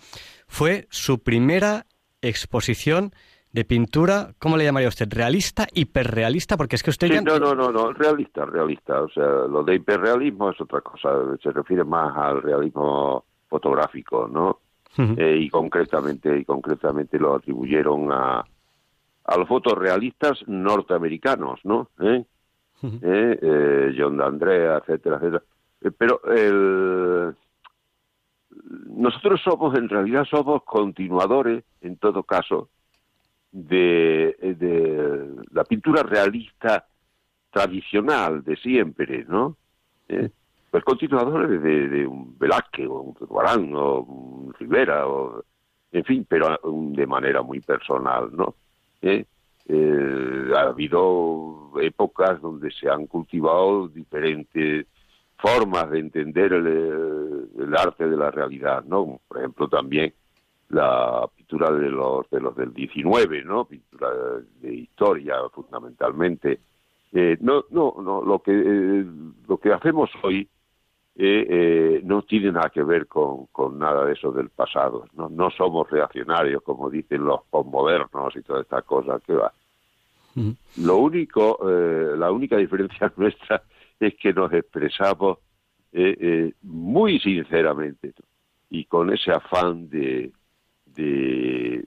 fue 0.48 0.88
su 0.90 1.22
primera 1.22 1.86
exposición 2.20 3.12
de 3.52 3.64
pintura, 3.64 4.34
¿cómo 4.40 4.56
le 4.56 4.64
llamaría 4.64 4.88
usted? 4.88 5.06
¿Realista, 5.08 5.68
hiperrealista? 5.72 6.56
Porque 6.56 6.74
es 6.74 6.82
que 6.82 6.90
usted 6.90 7.06
ya... 7.06 7.20
No, 7.20 7.38
no, 7.38 7.54
no, 7.54 7.70
no, 7.70 7.92
realista, 7.92 8.46
realista. 8.46 9.00
O 9.02 9.08
sea, 9.10 9.24
lo 9.24 9.62
de 9.62 9.76
hiperrealismo 9.76 10.50
es 10.50 10.60
otra 10.60 10.80
cosa, 10.80 11.08
se 11.40 11.52
refiere 11.52 11.84
más 11.84 12.12
al 12.16 12.42
realismo 12.42 13.26
fotográfico, 13.48 14.26
¿no? 14.26 14.58
Eh, 14.96 15.38
y 15.40 15.50
concretamente 15.50 16.36
y 16.36 16.44
concretamente 16.44 17.16
lo 17.18 17.36
atribuyeron 17.36 18.10
a, 18.10 18.44
a 19.24 19.36
los 19.36 19.46
fotorrealistas 19.46 20.42
norteamericanos, 20.48 21.60
¿no? 21.62 21.90
¿Eh? 22.00 22.24
¿Eh? 22.82 23.38
¿Eh? 23.40 23.94
John 23.96 24.16
D'Andrea, 24.16 24.78
etcétera, 24.78 25.16
etcétera. 25.16 25.42
pero 25.96 26.20
el, 26.24 27.34
nosotros 28.88 29.40
somos, 29.42 29.76
en 29.76 29.88
realidad, 29.88 30.24
somos 30.24 30.62
continuadores, 30.64 31.64
en 31.80 31.96
todo 31.96 32.22
caso, 32.22 32.68
de, 33.52 34.36
de 34.40 35.28
la 35.52 35.64
pintura 35.64 36.02
realista 36.02 36.86
tradicional 37.50 38.42
de 38.42 38.56
siempre, 38.56 39.24
¿no? 39.28 39.56
¿Eh? 40.08 40.28
Pues 40.70 40.82
continuadores 40.82 41.62
de, 41.62 41.88
de, 41.88 42.06
un 42.06 42.36
Velázquez 42.36 42.88
o 42.88 43.00
un 43.00 43.14
Guarán 43.28 43.72
o 43.74 44.00
un 44.00 44.52
Rivera, 44.54 45.06
o, 45.06 45.44
en 45.92 46.04
fin, 46.04 46.26
pero 46.28 46.58
de 46.64 47.06
manera 47.06 47.42
muy 47.42 47.60
personal, 47.60 48.30
¿no? 48.32 48.56
¿Eh? 49.00 49.24
Eh, 49.66 50.52
ha 50.54 50.62
habido 50.62 51.72
épocas 51.80 52.40
donde 52.40 52.70
se 52.70 52.88
han 52.88 53.06
cultivado 53.06 53.88
diferentes 53.88 54.86
formas 55.38 55.90
de 55.90 55.98
entender 56.00 56.52
el, 56.52 57.74
arte 57.76 58.08
de 58.08 58.16
la 58.16 58.30
realidad, 58.30 58.84
¿no? 58.84 59.20
Por 59.26 59.38
ejemplo, 59.38 59.68
también 59.68 60.12
la 60.68 61.28
pintura 61.34 61.70
de 61.72 61.88
los 61.88 62.28
de 62.30 62.40
los 62.40 62.54
del 62.56 62.72
19, 62.72 63.44
¿no? 63.44 63.64
Pintura 63.64 64.08
de 64.60 64.74
historia 64.74 65.36
fundamentalmente. 65.52 66.60
Eh, 67.12 67.36
no, 67.40 67.64
no, 67.70 67.94
no. 68.02 68.22
Lo 68.22 68.40
que 68.40 68.52
eh, 68.52 69.04
lo 69.48 69.58
que 69.58 69.72
hacemos 69.72 70.10
hoy 70.22 70.48
eh, 71.16 72.00
no 72.04 72.22
tiene 72.22 72.52
nada 72.52 72.70
que 72.70 72.82
ver 72.82 73.06
con, 73.06 73.46
con 73.46 73.78
nada 73.78 74.04
de 74.04 74.14
eso 74.14 74.32
del 74.32 74.50
pasado. 74.50 75.06
No, 75.14 75.28
no 75.28 75.50
somos 75.50 75.88
reaccionarios 75.90 76.62
como 76.62 76.90
dicen 76.90 77.24
los 77.24 77.42
postmodernos 77.50 78.34
y 78.36 78.42
todas 78.42 78.62
estas 78.62 78.84
cosas 78.84 79.22
que 79.22 79.34
va. 79.34 79.52
Lo 80.78 80.96
único, 80.96 81.60
la 81.62 82.32
única 82.32 82.56
diferencia 82.56 83.12
nuestra 83.16 83.62
es 84.00 84.14
que 84.16 84.32
nos 84.32 84.52
expresamos 84.52 85.38
eh, 85.96 86.16
eh, 86.20 86.52
muy 86.62 87.20
sinceramente 87.20 88.12
y 88.68 88.84
con 88.86 89.12
ese 89.12 89.30
afán 89.30 89.88
de, 89.88 90.32
de, 90.86 91.84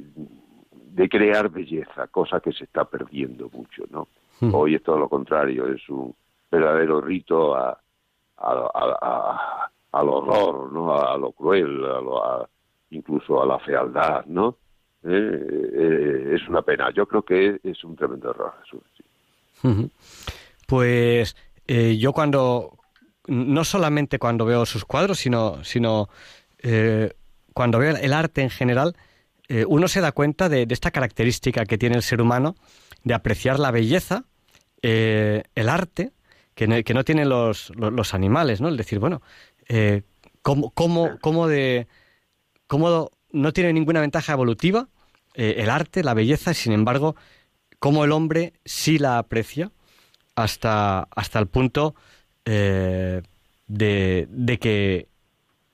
crear 1.09 1.49
belleza, 1.49 2.07
cosa 2.07 2.39
que 2.39 2.53
se 2.53 2.63
está 2.63 2.85
perdiendo 2.85 3.49
mucho, 3.49 3.83
¿no? 3.89 4.07
Hoy 4.53 4.75
es 4.75 4.83
todo 4.83 4.97
lo 4.97 5.09
contrario, 5.09 5.67
es 5.67 5.87
un 5.89 6.15
verdadero 6.49 7.01
rito 7.01 7.53
a, 7.53 7.77
al 8.37 10.09
horror, 10.09 10.71
¿no? 10.71 10.93
A, 10.93 11.17
lo 11.17 11.31
cruel, 11.31 11.83
a 11.85 12.47
incluso 12.91 13.41
a 13.41 13.45
la 13.45 13.59
fealdad, 13.59 14.25
¿no? 14.25 14.57
Eh, 15.03 16.33
es 16.35 16.47
una 16.47 16.61
pena. 16.61 16.91
Yo 16.93 17.05
creo 17.05 17.23
que 17.23 17.59
es 17.63 17.83
un 17.83 17.95
tremendo 17.95 18.31
error. 18.31 18.53
Pues 20.65 21.35
eh, 21.67 21.97
yo 21.97 22.13
cuando, 22.13 22.77
no 23.27 23.63
solamente 23.63 24.19
cuando 24.19 24.45
veo 24.45 24.65
sus 24.65 24.85
cuadros, 24.85 25.19
sino, 25.19 25.63
sino 25.63 26.09
eh, 26.59 27.13
cuando 27.53 27.79
veo 27.79 27.95
el 27.95 28.13
arte 28.13 28.41
en 28.41 28.49
general, 28.49 28.95
eh, 29.49 29.65
uno 29.67 29.87
se 29.87 30.01
da 30.01 30.11
cuenta 30.11 30.49
de, 30.49 30.67
esta 30.69 30.91
característica 30.91 31.65
que 31.65 31.77
tiene 31.77 31.95
el 31.95 32.03
ser 32.03 32.21
humano 32.21 32.55
de 33.03 33.13
apreciar 33.13 33.59
la 33.59 33.71
belleza, 33.71 34.25
el 34.81 35.69
arte, 35.69 36.11
que 36.57 36.67
no, 36.67 36.83
que 36.83 36.93
no 36.93 37.05
tienen 37.05 37.29
los, 37.29 37.71
los, 37.77 38.13
animales, 38.13 38.59
¿no? 38.59 38.69
Es 38.69 38.75
decir, 38.77 38.97
bueno, 38.99 39.21
¿cómo, 40.41 40.71
cómo, 40.71 41.17
cómo, 41.21 41.47
de, 41.47 41.87
cómo 42.65 43.11
no 43.31 43.53
tiene 43.53 43.71
ninguna 43.73 44.01
ventaja 44.01 44.33
evolutiva 44.33 44.89
el 45.35 45.69
arte, 45.69 46.03
la 46.03 46.15
belleza, 46.15 46.55
sin 46.55 46.73
embargo, 46.73 47.15
cómo 47.77 48.03
el 48.03 48.11
hombre 48.11 48.53
sí 48.65 48.97
la 48.97 49.19
aprecia 49.19 49.71
hasta, 50.35 51.07
hasta 51.15 51.39
el 51.39 51.47
punto 51.47 51.95
eh, 52.45 53.21
de, 53.67 54.27
de, 54.29 54.59
que 54.59 55.07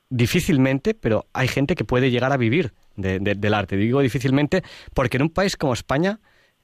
difícilmente, 0.09 0.93
pero 0.93 1.27
hay 1.33 1.47
gente 1.47 1.75
que 1.75 1.83
puede 1.83 2.11
llegar 2.11 2.31
a 2.31 2.37
vivir 2.37 2.73
del 2.95 3.53
arte. 3.53 3.75
Digo 3.75 4.01
difícilmente 4.01 4.63
porque 4.93 5.17
en 5.17 5.23
un 5.23 5.29
país 5.29 5.57
como 5.57 5.73
España 5.73 6.19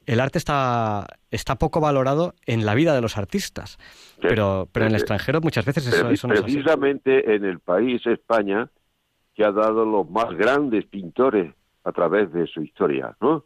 el 0.09 0.19
arte 0.19 0.39
está, 0.39 1.05
está 1.29 1.57
poco 1.57 1.79
valorado 1.79 2.33
en 2.47 2.65
la 2.65 2.73
vida 2.73 2.95
de 2.95 3.01
los 3.01 3.15
artistas, 3.15 3.77
pero, 4.19 4.67
pero 4.71 4.87
en 4.87 4.93
el 4.93 4.95
extranjero 4.95 5.39
muchas 5.39 5.65
veces 5.65 5.85
eso, 5.85 6.09
eso 6.09 6.27
no 6.27 6.33
Precisamente 6.33 7.35
en 7.35 7.45
el 7.45 7.59
país 7.59 8.03
España 8.07 8.71
que 9.35 9.45
ha 9.45 9.51
dado 9.51 9.85
los 9.85 10.09
más 10.09 10.35
grandes 10.35 10.85
pintores 10.85 11.53
a 11.83 11.91
través 11.91 12.33
de 12.33 12.47
su 12.47 12.63
historia, 12.63 13.15
¿no? 13.21 13.45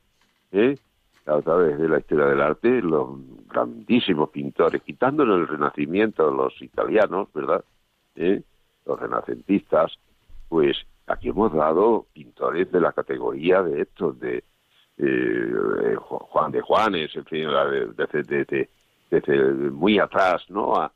¿Eh? 0.53 0.77
a 1.25 1.41
través 1.41 1.77
de 1.77 1.89
la 1.89 1.99
historia 1.99 2.27
del 2.27 2.41
arte, 2.41 2.81
los 2.81 3.09
grandísimos 3.47 4.29
pintores, 4.29 4.81
quitándonos 4.83 5.41
el 5.41 5.47
renacimiento, 5.47 6.31
los 6.31 6.61
italianos, 6.61 7.27
¿verdad? 7.33 7.63
¿Eh? 8.15 8.41
Los 8.85 8.99
renacentistas, 8.99 9.91
pues 10.47 10.77
aquí 11.07 11.27
hemos 11.27 11.53
dado 11.53 12.07
pintores 12.13 12.71
de 12.71 12.79
la 12.79 12.93
categoría 12.93 13.61
de 13.63 13.81
estos, 13.81 14.17
de 14.19 14.43
eh, 14.97 15.95
Juan 15.97 16.51
de 16.51 16.61
Juanes, 16.61 17.15
en 17.15 17.25
fin, 17.25 17.47
desde, 17.95 18.69
desde, 19.09 19.71
muy 19.71 19.99
atrás, 19.99 20.43
¿no? 20.49 20.91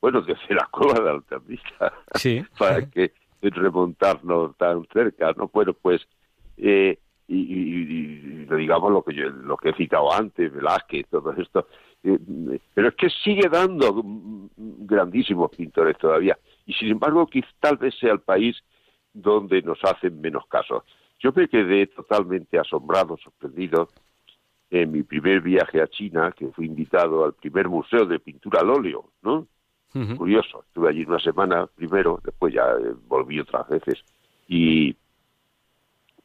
bueno, 0.00 0.22
desde 0.22 0.54
la 0.54 0.66
cueva 0.70 1.00
de 1.00 1.10
Altamira, 1.10 1.92
sí. 2.14 2.44
para 2.58 2.88
que 2.88 3.12
remontarnos 3.40 4.56
tan 4.56 4.86
cerca, 4.92 5.32
¿no? 5.36 5.48
Bueno, 5.52 5.72
pues 5.72 6.06
eh, 6.56 6.98
y, 7.28 8.46
digamos 8.56 8.90
lo 8.90 9.02
que 9.02 9.12
lo 9.12 9.56
que 9.56 9.70
he 9.70 9.74
citado 9.74 10.12
antes, 10.12 10.52
Velázquez, 10.52 11.06
todo 11.10 11.32
esto. 11.32 11.68
Eh, 12.02 12.18
pero 12.72 12.88
es 12.88 12.94
que 12.94 13.10
sigue 13.10 13.48
dando 13.50 14.02
grandísimos 14.56 15.54
pintores 15.54 15.98
todavía. 15.98 16.38
Y 16.66 16.72
sin 16.72 16.88
embargo, 16.88 17.26
que 17.26 17.44
tal 17.60 17.76
vez 17.76 17.94
sea 17.98 18.12
el 18.12 18.20
país 18.20 18.56
donde 19.12 19.60
nos 19.62 19.78
hacen 19.84 20.20
menos 20.20 20.46
caso. 20.46 20.84
Yo 21.18 21.32
me 21.34 21.48
quedé 21.48 21.86
totalmente 21.88 22.58
asombrado, 22.58 23.16
sorprendido, 23.16 23.88
en 24.70 24.92
mi 24.92 25.02
primer 25.02 25.40
viaje 25.40 25.80
a 25.80 25.88
China, 25.88 26.32
que 26.36 26.48
fui 26.48 26.66
invitado 26.66 27.24
al 27.24 27.34
primer 27.34 27.68
museo 27.68 28.04
de 28.04 28.20
pintura 28.20 28.60
al 28.60 28.70
óleo, 28.70 29.12
¿no? 29.22 29.46
Curioso, 30.16 30.64
estuve 30.68 30.90
allí 30.90 31.04
una 31.04 31.18
semana 31.18 31.66
primero, 31.66 32.20
después 32.22 32.52
ya 32.54 32.62
eh, 32.72 32.94
volví 33.08 33.40
otras 33.40 33.66
veces. 33.68 34.04
Y, 34.46 34.94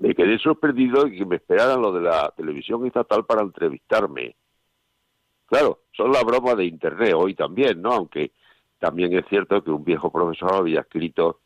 me 0.04 0.14
quedé 0.14 0.38
sorprendido 0.38 1.06
de 1.06 1.16
que 1.16 1.26
me 1.26 1.38
esperaran 1.38 1.82
lo 1.82 1.94
de 1.94 2.02
la 2.02 2.34
televisión 2.36 2.86
estatal 2.86 3.26
para 3.26 3.42
entrevistarme. 3.42 4.36
Claro, 5.46 5.80
son 5.94 6.12
la 6.12 6.22
broma 6.24 6.56
de 6.56 6.66
Internet 6.66 7.14
hoy 7.16 7.36
también, 7.36 7.82
¿no? 7.82 7.94
Aunque 7.94 8.34
también 8.80 9.14
es 9.14 9.26
cierto 9.30 9.64
que 9.64 9.72
un 9.72 9.86
viejo 9.86 10.12
profesor 10.12 10.56
había 10.56 10.82
escrito 10.82 11.40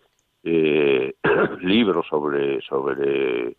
eh, 0.50 1.16
libros 1.62 2.06
sobre, 2.08 2.62
sobre, 2.62 3.58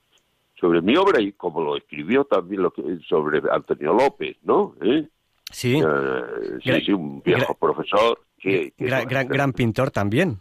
sobre 0.58 0.80
mi 0.82 0.96
obra 0.96 1.20
y 1.20 1.32
como 1.32 1.62
lo 1.62 1.76
escribió 1.76 2.24
también 2.24 2.62
lo 2.62 2.70
que, 2.70 2.82
sobre 3.08 3.42
Antonio 3.50 3.92
López, 3.92 4.36
¿no? 4.42 4.74
¿Eh? 4.80 5.06
Sí. 5.50 5.80
Eh, 5.84 6.58
sí, 6.62 6.80
sí, 6.86 6.92
un 6.92 7.22
viejo 7.22 7.54
profesor. 7.54 8.20
Que, 8.38 8.72
gran, 8.78 9.28
gran, 9.28 9.52
pintor 9.52 9.90
también. 9.90 10.38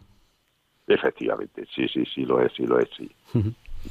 Efectivamente, 0.86 1.66
sí, 1.74 1.88
sí, 1.88 2.04
sí 2.06 2.24
lo 2.24 2.40
es, 2.40 2.52
sí 2.54 2.64
lo 2.64 2.78
es, 2.78 2.88
sí 2.96 3.10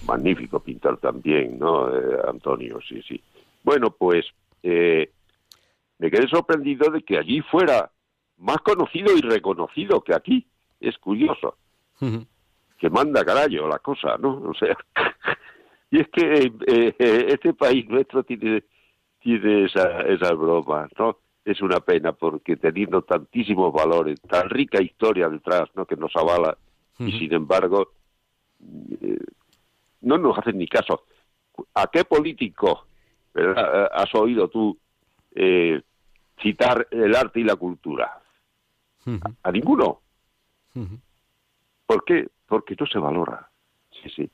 magnífico 0.05 0.59
pintor 0.59 0.97
también, 0.97 1.57
¿no? 1.59 1.89
Eh, 1.95 2.17
Antonio, 2.27 2.79
sí, 2.87 3.01
sí. 3.07 3.21
Bueno, 3.63 3.91
pues 3.91 4.25
eh, 4.63 5.11
me 5.99 6.11
quedé 6.11 6.27
sorprendido 6.27 6.89
de 6.91 7.01
que 7.01 7.17
allí 7.17 7.41
fuera 7.41 7.91
más 8.37 8.57
conocido 8.57 9.15
y 9.15 9.21
reconocido 9.21 10.01
que 10.01 10.13
aquí. 10.13 10.47
Es 10.79 10.97
curioso. 10.99 11.57
Que 12.77 12.89
manda 12.89 13.25
carajo 13.25 13.67
la 13.67 13.79
cosa, 13.79 14.17
¿no? 14.17 14.41
O 14.49 14.53
sea, 14.53 14.77
y 15.91 15.99
es 15.99 16.07
que 16.09 16.51
eh, 16.67 16.95
este 17.29 17.53
país 17.53 17.87
nuestro 17.89 18.23
tiene, 18.23 18.63
tiene 19.19 19.65
esa, 19.65 20.01
esa 20.01 20.33
broma, 20.33 20.87
¿no? 20.97 21.17
Es 21.43 21.61
una 21.61 21.79
pena 21.79 22.11
porque 22.11 22.57
teniendo 22.57 23.01
tantísimos 23.03 23.73
valores, 23.73 24.19
tan 24.21 24.49
rica 24.49 24.81
historia 24.81 25.29
detrás, 25.29 25.69
¿no? 25.75 25.85
Que 25.85 25.95
nos 25.95 26.13
avala, 26.15 26.57
y 26.99 27.11
sin 27.17 27.33
embargo, 27.33 27.93
no 30.01 30.17
nos 30.17 30.37
hacen 30.37 30.57
ni 30.57 30.67
caso. 30.67 31.03
¿A 31.75 31.87
qué 31.87 32.03
político 32.03 32.87
has 33.33 34.13
oído 34.15 34.47
tú 34.47 34.77
eh, 35.35 35.81
citar 36.41 36.87
el 36.91 37.15
arte 37.15 37.39
y 37.39 37.43
la 37.43 37.55
cultura? 37.55 38.21
a, 39.43 39.51
ninguno. 39.51 40.01
¿Por 41.85 42.03
qué? 42.03 42.27
Porque 42.47 42.75
no 42.79 42.85
se 42.87 42.99
valora. 42.99 43.49
Sí, 43.91 44.09
sí. 44.15 44.31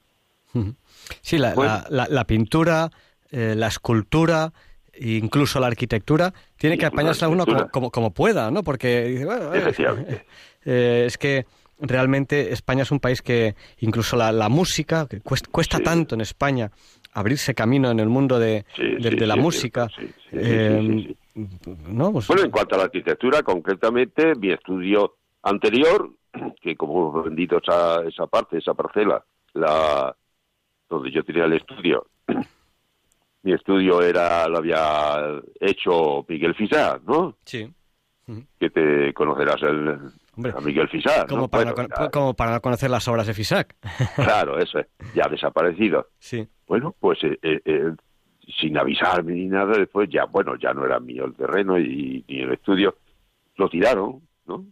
Sí, 1.21 1.37
la, 1.37 1.85
la, 1.89 2.25
pintura, 2.25 2.89
eh, 3.31 3.55
la 3.55 3.67
escultura, 3.67 4.53
incluso 4.99 5.59
la 5.59 5.67
arquitectura, 5.67 6.33
tiene 6.57 6.77
que 6.77 6.85
apañarse 6.85 7.25
a 7.25 7.29
uno 7.29 7.45
como, 7.71 7.89
como, 7.89 8.13
pueda, 8.13 8.51
¿no? 8.51 8.63
Porque 8.63 9.25
eh, 10.65 11.03
es 11.07 11.17
que 11.17 11.45
realmente 11.79 12.53
España 12.53 12.83
es 12.83 12.91
un 12.91 12.99
país 12.99 13.21
que 13.21 13.55
incluso 13.79 14.15
la, 14.15 14.49
música, 14.49 15.07
que 15.07 15.21
cuesta, 15.21 15.79
tanto 15.79 16.15
en 16.15 16.21
España 16.21 16.71
abrirse 17.13 17.53
camino 17.53 17.89
en 17.91 17.99
el 17.99 18.09
mundo 18.09 18.39
de, 18.39 18.65
la 18.99 19.35
música. 19.35 19.87
¿no? 21.87 22.11
bueno, 22.11 22.43
en 22.43 22.51
cuanto 22.51 22.75
a 22.75 22.77
la 22.77 22.83
arquitectura, 22.85 23.41
concretamente, 23.41 24.35
mi 24.35 24.51
estudio 24.51 25.15
anterior, 25.41 26.11
que 26.61 26.75
como 26.75 27.09
hemos 27.09 27.25
vendido 27.25 27.59
esa, 27.59 28.03
esa 28.03 28.27
parte, 28.27 28.57
esa 28.57 28.73
parcela, 28.73 29.23
la 29.53 30.15
donde 30.89 31.11
yo 31.11 31.23
tenía 31.23 31.45
el 31.45 31.53
estudio, 31.53 32.07
mi 33.43 33.53
estudio 33.53 34.01
era 34.01 34.47
lo 34.47 34.57
había 34.57 35.41
hecho 35.59 36.25
Miguel 36.27 36.55
Fisar, 36.55 37.01
¿no? 37.03 37.37
Sí. 37.45 37.71
Que 38.57 38.69
te 38.69 39.13
conocerás 39.13 39.61
el, 39.63 39.99
a 40.37 40.61
Miguel 40.61 40.89
Fisac. 40.89 41.27
Como, 41.27 41.47
para 41.47 41.73
como 42.11 42.33
para 42.33 42.59
conocer 42.59 42.89
las 42.89 43.07
obras 43.07 43.27
de 43.27 43.33
Fisac. 43.33 43.75
Claro, 44.15 44.57
eso 44.57 44.79
es. 44.79 44.87
Ya 45.13 45.27
desaparecido. 45.29 46.09
Sí. 46.19 46.47
Bueno, 46.67 46.95
pues 46.99 47.23
eh, 47.23 47.37
eh, 47.41 47.61
eh, 47.65 47.91
sin 48.59 48.77
avisarme 48.77 49.33
ni 49.33 49.47
nada, 49.47 49.77
después 49.77 50.09
ya, 50.09 50.25
bueno, 50.25 50.55
ya 50.55 50.73
no 50.73 50.85
era 50.85 50.99
mío 50.99 51.25
el 51.25 51.35
terreno 51.35 51.77
y, 51.77 52.25
ni 52.27 52.41
el 52.41 52.53
estudio. 52.53 52.97
Lo 53.55 53.69
tiraron, 53.69 54.21
¿no? 54.45 54.65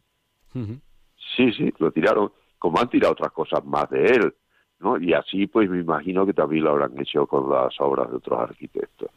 Sí, 1.35 1.51
sí, 1.53 1.73
lo 1.79 1.91
tiraron. 1.91 2.31
Como 2.59 2.79
han 2.79 2.89
tirado 2.89 3.13
otras 3.13 3.31
cosas 3.31 3.63
más 3.65 3.89
de 3.89 4.05
él. 4.05 4.33
¿no? 4.81 4.97
Y 4.97 5.13
así, 5.13 5.47
pues 5.47 5.69
me 5.69 5.79
imagino 5.79 6.25
que 6.25 6.33
también 6.33 6.63
lo 6.63 6.71
habrán 6.71 6.99
hecho 6.99 7.25
con 7.27 7.49
las 7.49 7.73
obras 7.79 8.09
de 8.09 8.17
otros 8.17 8.39
arquitectos. 8.39 9.09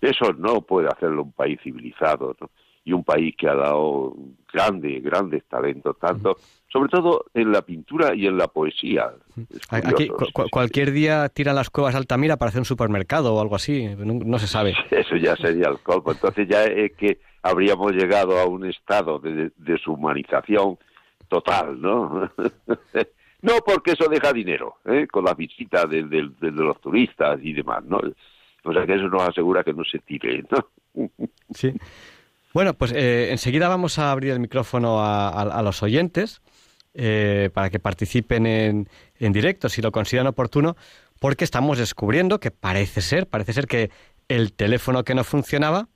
Eso 0.00 0.32
no 0.34 0.60
puede 0.60 0.88
hacerlo 0.88 1.22
un 1.22 1.32
país 1.32 1.58
civilizado, 1.62 2.36
¿no? 2.40 2.50
Y 2.84 2.92
un 2.92 3.04
país 3.04 3.34
que 3.36 3.46
ha 3.46 3.54
dado 3.54 4.14
grandes, 4.50 5.02
grandes 5.02 5.44
talentos, 5.44 5.98
tanto, 5.98 6.38
sobre 6.72 6.88
todo 6.88 7.26
en 7.34 7.52
la 7.52 7.60
pintura 7.60 8.14
y 8.14 8.26
en 8.26 8.38
la 8.38 8.48
poesía. 8.48 9.10
Aquí, 9.68 10.08
cualquier 10.50 10.92
día 10.92 11.28
tiran 11.28 11.56
las 11.56 11.68
cuevas 11.68 11.94
Altamira 11.94 12.38
para 12.38 12.48
hacer 12.48 12.60
un 12.60 12.64
supermercado 12.64 13.34
o 13.34 13.40
algo 13.42 13.56
así, 13.56 13.86
no, 13.98 14.38
se 14.38 14.46
sabe. 14.46 14.74
Eso 14.90 15.16
ya 15.16 15.36
sería 15.36 15.68
el 15.68 15.80
colpo. 15.80 16.12
Entonces 16.12 16.48
ya 16.48 16.64
es 16.64 16.92
que 16.94 17.20
habríamos 17.42 17.92
llegado 17.92 18.38
a 18.38 18.46
un 18.46 18.64
estado 18.64 19.18
de 19.18 19.50
deshumanización 19.56 20.78
total, 21.28 21.80
¿no? 21.80 22.30
No 23.40 23.52
porque 23.64 23.92
eso 23.92 24.08
deja 24.10 24.32
dinero, 24.32 24.78
¿eh? 24.84 25.06
con 25.06 25.24
las 25.24 25.36
visitas 25.36 25.88
de, 25.88 26.02
los 26.40 26.80
turistas 26.80 27.38
y 27.40 27.52
demás, 27.52 27.84
¿no? 27.84 28.00
O 28.64 28.72
sea 28.72 28.84
que 28.84 28.94
eso 28.94 29.08
nos 29.08 29.28
asegura 29.28 29.62
que 29.62 29.72
no 29.72 29.84
se 29.84 30.00
tire, 30.00 30.44
¿no? 30.50 31.08
Sí. 31.54 31.72
Bueno, 32.52 32.74
pues 32.74 32.92
eh, 32.92 33.28
enseguida 33.30 33.68
vamos 33.68 34.00
a 34.00 34.10
abrir 34.10 34.32
el 34.32 34.40
micrófono 34.40 34.98
a, 35.00 35.62
los 35.62 35.84
oyentes 35.84 36.42
eh, 36.94 37.50
para 37.54 37.70
que 37.70 37.78
participen 37.78 38.44
en, 38.44 38.88
en 39.20 39.32
directo, 39.32 39.68
si 39.68 39.82
lo 39.82 39.92
consideran 39.92 40.26
oportuno, 40.26 40.76
porque 41.20 41.44
estamos 41.44 41.78
descubriendo 41.78 42.40
que 42.40 42.50
parece 42.50 43.02
ser, 43.02 43.28
parece 43.28 43.52
ser 43.52 43.68
que 43.68 43.90
el 44.26 44.52
teléfono 44.52 45.04
que 45.04 45.14
no 45.14 45.22
funcionaba, 45.22 45.88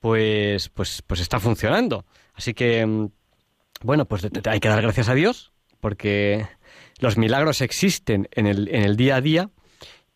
pues, 0.00 0.68
pues, 0.68 1.02
pues 1.02 1.20
está 1.20 1.40
funcionando. 1.40 2.04
Así 2.34 2.54
que, 2.54 2.84
mm, 2.84 3.08
bueno, 3.82 4.06
pues 4.06 4.26
hay 4.44 4.60
que 4.60 4.68
dar 4.68 4.82
gracias 4.82 5.08
a 5.08 5.14
Dios, 5.14 5.52
porque 5.80 6.46
los 6.98 7.16
milagros 7.16 7.60
existen 7.60 8.28
en 8.32 8.46
el, 8.46 8.68
en 8.68 8.82
el 8.82 8.96
día 8.96 9.16
a 9.16 9.20
día 9.20 9.50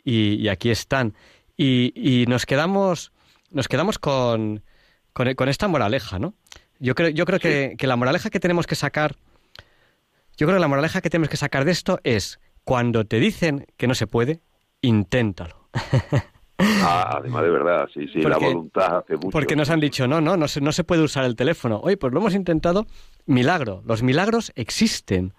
y, 0.04 0.48
aquí 0.48 0.70
están. 0.70 1.14
Y, 1.56 2.24
nos 2.28 2.46
quedamos, 2.46 3.12
nos 3.50 3.68
quedamos 3.68 3.98
con, 3.98 4.62
con, 5.12 5.48
esta 5.48 5.68
moraleja, 5.68 6.18
¿no? 6.18 6.34
Yo 6.78 6.94
creo, 6.94 7.10
yo 7.10 7.26
creo 7.26 7.38
que, 7.38 7.76
la 7.86 7.96
moraleja 7.96 8.30
que 8.30 8.40
tenemos 8.40 8.66
que 8.66 8.74
sacar, 8.74 9.16
yo 10.36 10.46
creo 10.46 10.54
que 10.54 10.60
la 10.60 10.68
moraleja 10.68 11.02
que 11.02 11.10
tenemos 11.10 11.28
que 11.28 11.36
sacar 11.36 11.64
de 11.66 11.72
esto 11.72 12.00
es 12.02 12.40
cuando 12.64 13.04
te 13.04 13.20
dicen 13.20 13.66
que 13.76 13.86
no 13.86 13.94
se 13.94 14.06
puede, 14.06 14.40
inténtalo. 14.80 15.68
Ah, 16.82 17.16
además 17.18 17.42
de 17.42 17.50
verdad, 17.50 17.88
sí, 17.92 18.06
sí, 18.12 18.20
la 18.20 18.38
voluntad 18.38 18.98
hace 18.98 19.16
mucho. 19.16 19.30
Porque 19.30 19.56
nos 19.56 19.70
han 19.70 19.80
dicho, 19.80 20.06
no, 20.06 20.20
no, 20.20 20.36
no 20.36 20.48
se, 20.48 20.60
no 20.60 20.72
se 20.72 20.84
puede 20.84 21.02
usar 21.02 21.24
el 21.24 21.36
teléfono. 21.36 21.80
Oye, 21.82 21.96
pues 21.96 22.12
lo 22.12 22.20
hemos 22.20 22.34
intentado, 22.34 22.86
milagro. 23.26 23.82
Los 23.86 24.02
milagros 24.02 24.52
existen 24.54 25.34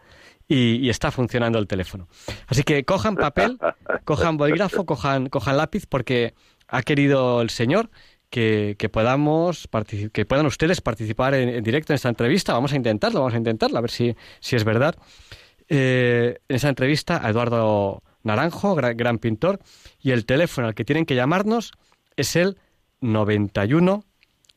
y, 0.48 0.90
está 0.90 1.12
funcionando 1.12 1.60
el 1.60 1.68
teléfono. 1.68 2.08
Así 2.48 2.64
que 2.64 2.84
cojan 2.84 3.16
papel, 3.16 3.58
cojan 4.06 4.38
bolígrafo, 4.38 4.86
cojan, 4.86 5.30
cojan 5.30 5.58
lápiz, 5.58 5.86
porque 5.88 6.34
ha 6.68 6.82
querido 6.84 7.42
el 7.42 7.50
Señor 7.50 7.90
que, 8.30 8.76
podamos 8.92 9.68
que 10.12 10.26
puedan 10.26 10.46
ustedes 10.46 10.82
participar 10.82 11.34
en, 11.36 11.64
directo 11.64 11.94
en 11.94 11.96
esta 11.96 12.10
entrevista. 12.10 12.54
Vamos 12.54 12.74
a 12.74 12.76
intentarlo, 12.76 13.20
vamos 13.20 13.34
a 13.34 13.38
intentarlo, 13.38 13.78
a 13.78 13.82
ver 13.82 13.92
si, 13.92 14.16
si 14.40 14.56
es 14.56 14.64
verdad. 14.64 14.96
Eh, 15.70 16.40
en 16.50 16.56
esa 16.56 16.70
entrevista 16.70 17.26
a 17.26 17.30
Eduardo 17.30 18.04
Naranjo, 18.24 18.76
gran, 18.76 19.18
pintor, 19.18 19.60
y 20.00 20.12
el 20.12 20.26
teléfono 20.26 20.68
al 20.68 20.76
que 20.76 20.86
tienen 20.86 21.06
que 21.06 21.16
llamarnos 21.16 21.72
es 22.16 22.36
el 22.36 22.58
91 23.02 24.04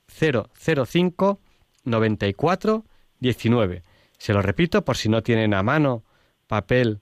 005 0.06 1.40
94 1.84 2.84
19. 3.20 3.82
Se 4.18 4.32
lo 4.32 4.42
repito 4.42 4.84
por 4.84 4.96
si 4.96 5.08
no 5.08 5.22
tienen 5.22 5.54
a 5.54 5.62
mano 5.62 6.04
papel 6.46 7.00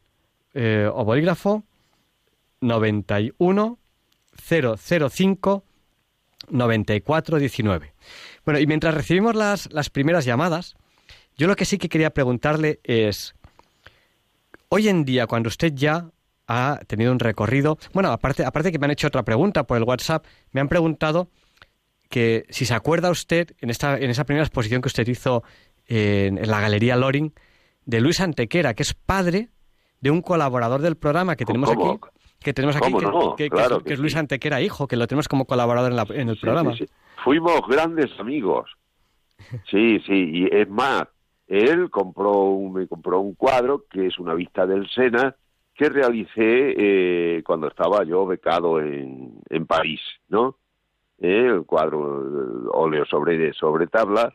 eh, 0.55 0.89
o 0.93 1.05
bolígrafo. 1.05 1.65
91 2.61 3.79
005 4.37 5.65
94 6.49 7.39
19. 7.39 7.95
Bueno, 8.45 8.61
y 8.61 8.67
mientras 8.67 8.95
recibimos 8.95 9.35
las, 9.35 9.73
las 9.73 9.91
primeras 9.91 10.25
llamadas, 10.25 10.77
yo 11.37 11.47
lo 11.47 11.57
que 11.57 11.65
sí 11.65 11.79
que 11.79 11.89
quería 11.89 12.11
preguntarle 12.11 12.81
es, 12.85 13.35
hoy 14.69 14.89
en 14.89 15.05
día, 15.05 15.27
cuando 15.27 15.49
usted 15.49 15.73
ya 15.75 16.11
ha 16.47 16.81
tenido 16.87 17.13
un 17.13 17.19
recorrido, 17.19 17.79
bueno, 17.93 18.11
aparte, 18.11 18.45
aparte 18.45 18.73
que 18.73 18.79
me 18.79 18.87
han 18.87 18.91
hecho 18.91 19.07
otra 19.07 19.23
pregunta 19.23 19.65
por 19.65 19.77
el 19.77 19.85
WhatsApp, 19.85 20.25
me 20.53 20.61
han 20.61 20.69
preguntado 20.69 21.29
que 22.09 22.45
si 22.51 22.67
se 22.67 22.75
acuerda 22.75 23.11
usted 23.11 23.55
en, 23.61 23.71
esta, 23.71 23.97
en 23.97 24.11
esa 24.11 24.25
primera 24.25 24.45
exposición 24.45 24.83
que 24.83 24.89
usted 24.89 25.07
hizo 25.09 25.43
en, 25.87 26.47
la 26.49 26.61
Galería 26.61 26.97
Loring, 26.97 27.33
de 27.85 28.01
Luis 28.01 28.21
Antequera, 28.21 28.75
que 28.75 28.83
es 28.83 28.95
padre 28.95 29.49
de 30.01 30.11
un 30.11 30.21
colaborador 30.21 30.83
del 30.83 30.97
programa 30.97 31.37
que 31.37 31.45
tenemos 31.45 31.71
aquí, 31.71 31.83
que 32.41 32.53
tenemos 32.53 32.77
aquí, 32.77 32.93
que, 33.37 33.49
es, 33.87 33.99
Luis 33.99 34.15
Antequera, 34.17 34.61
hijo, 34.61 34.87
que 34.87 34.97
lo 34.97 35.07
tenemos 35.07 35.27
como 35.27 35.47
colaborador 35.47 35.93
en, 36.15 36.29
el 36.29 36.39
programa. 36.39 36.75
Fuimos 37.25 37.61
grandes 37.69 38.11
amigos. 38.19 38.71
Sí, 39.71 39.99
sí, 40.07 40.31
y 40.33 40.55
es 40.55 40.69
más, 40.69 41.05
él 41.47 41.91
compró 41.91 42.59
me 42.73 42.87
compró 42.87 43.21
un 43.21 43.35
cuadro 43.35 43.85
que 43.91 44.07
es 44.07 44.19
una 44.19 44.35
vista 44.35 44.67
del 44.67 44.89
Sena 44.91 45.35
que 45.83 45.89
realicé 45.89 46.75
eh, 46.79 47.43
cuando 47.45 47.67
estaba 47.67 48.05
yo 48.05 48.25
becado 48.25 48.81
en, 48.81 49.41
en 49.51 49.67
París, 49.67 50.01
¿no? 50.29 50.55
Eh, 51.19 51.47
el 51.47 51.65
cuadro 51.65 52.71
óleo 52.73 53.05
sobre 53.05 53.53
sobre 53.53 53.89
tabla 53.89 54.33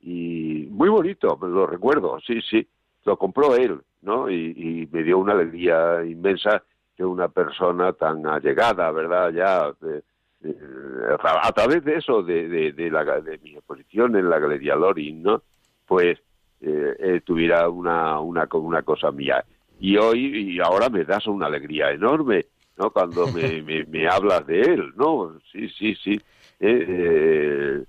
y 0.00 0.68
muy 0.70 0.88
bonito, 0.88 1.36
lo 1.42 1.66
recuerdo, 1.66 2.20
sí, 2.24 2.40
sí, 2.48 2.64
lo 3.04 3.16
compró 3.16 3.56
él, 3.56 3.80
¿no? 4.02 4.30
Y, 4.30 4.88
me 4.92 5.02
dio 5.02 5.18
una 5.18 5.32
alegría 5.32 6.04
inmensa 6.04 6.62
que 6.96 7.04
una 7.04 7.26
persona 7.26 7.92
tan 7.94 8.24
allegada, 8.28 8.92
¿verdad? 8.92 9.32
Ya 9.32 9.66
a 9.66 11.52
través 11.52 11.82
de 11.82 11.96
eso, 11.96 12.22
de, 12.22 12.70
de, 12.72 12.90
la, 12.90 13.04
de 13.20 13.38
mi 13.38 13.56
exposición 13.56 14.14
en 14.14 14.30
la 14.30 14.38
Galería 14.38 14.76
Loring, 14.76 15.24
¿no? 15.24 15.42
Pues 15.86 16.20
eh, 16.60 16.96
eh, 17.00 17.20
tuviera 17.24 17.68
una, 17.68 18.20
una, 18.20 18.46
una 18.52 18.82
cosa 18.82 19.10
mía. 19.10 19.44
Y 19.84 19.98
hoy, 19.98 20.54
y 20.54 20.60
ahora 20.60 20.88
me 20.88 21.04
das 21.04 21.26
una 21.26 21.44
alegría 21.44 21.90
enorme, 21.90 22.46
¿no? 22.78 22.90
Cuando 22.90 23.26
me, 23.32 23.84
me, 23.84 24.08
hablas 24.08 24.46
de 24.46 24.62
él, 24.62 24.94
¿no? 24.96 25.38
Sí, 25.52 25.68
sí, 25.68 25.94
sí. 26.02 26.12
Eh, 26.58 26.86
eh 26.88 27.84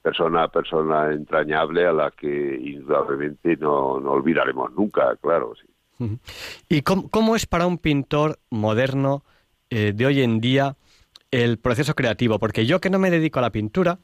persona 0.00 0.48
persona 0.48 1.12
entrañable 1.12 1.84
a 1.84 1.92
la 1.92 2.10
que 2.12 2.26
indudablemente 2.26 3.56
no, 3.56 4.00
no 4.00 4.12
olvidaremos 4.12 4.72
nunca, 4.72 5.14
claro. 5.16 5.52
Sí. 5.60 6.18
¿Y 6.68 6.82
cómo, 6.82 7.36
es 7.36 7.46
para 7.46 7.66
un 7.66 7.78
pintor 7.78 8.38
moderno 8.48 9.24
eh, 9.70 9.92
de 9.94 10.06
hoy 10.06 10.22
en 10.22 10.40
día 10.40 10.76
el 11.32 11.58
proceso 11.58 11.94
creativo? 11.94 12.38
Porque 12.38 12.64
yo 12.64 12.80
que 12.80 12.90
no 12.90 13.00
me 13.00 13.10
dedico 13.10 13.40
a 13.40 13.42
la 13.42 13.50
pintura, 13.50 13.98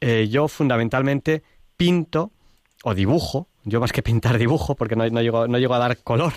eh, 0.00 0.26
yo 0.28 0.48
fundamentalmente 0.48 1.44
pinto 1.76 2.32
o 2.84 2.94
dibujo, 2.94 3.48
yo 3.64 3.80
más 3.80 3.92
que 3.92 4.02
pintar 4.02 4.38
dibujo, 4.38 4.74
porque 4.74 4.96
no, 4.96 5.08
no, 5.08 5.20
llego, 5.20 5.48
no 5.48 5.58
llego 5.58 5.74
a 5.74 5.78
dar 5.78 5.96
color, 5.98 6.32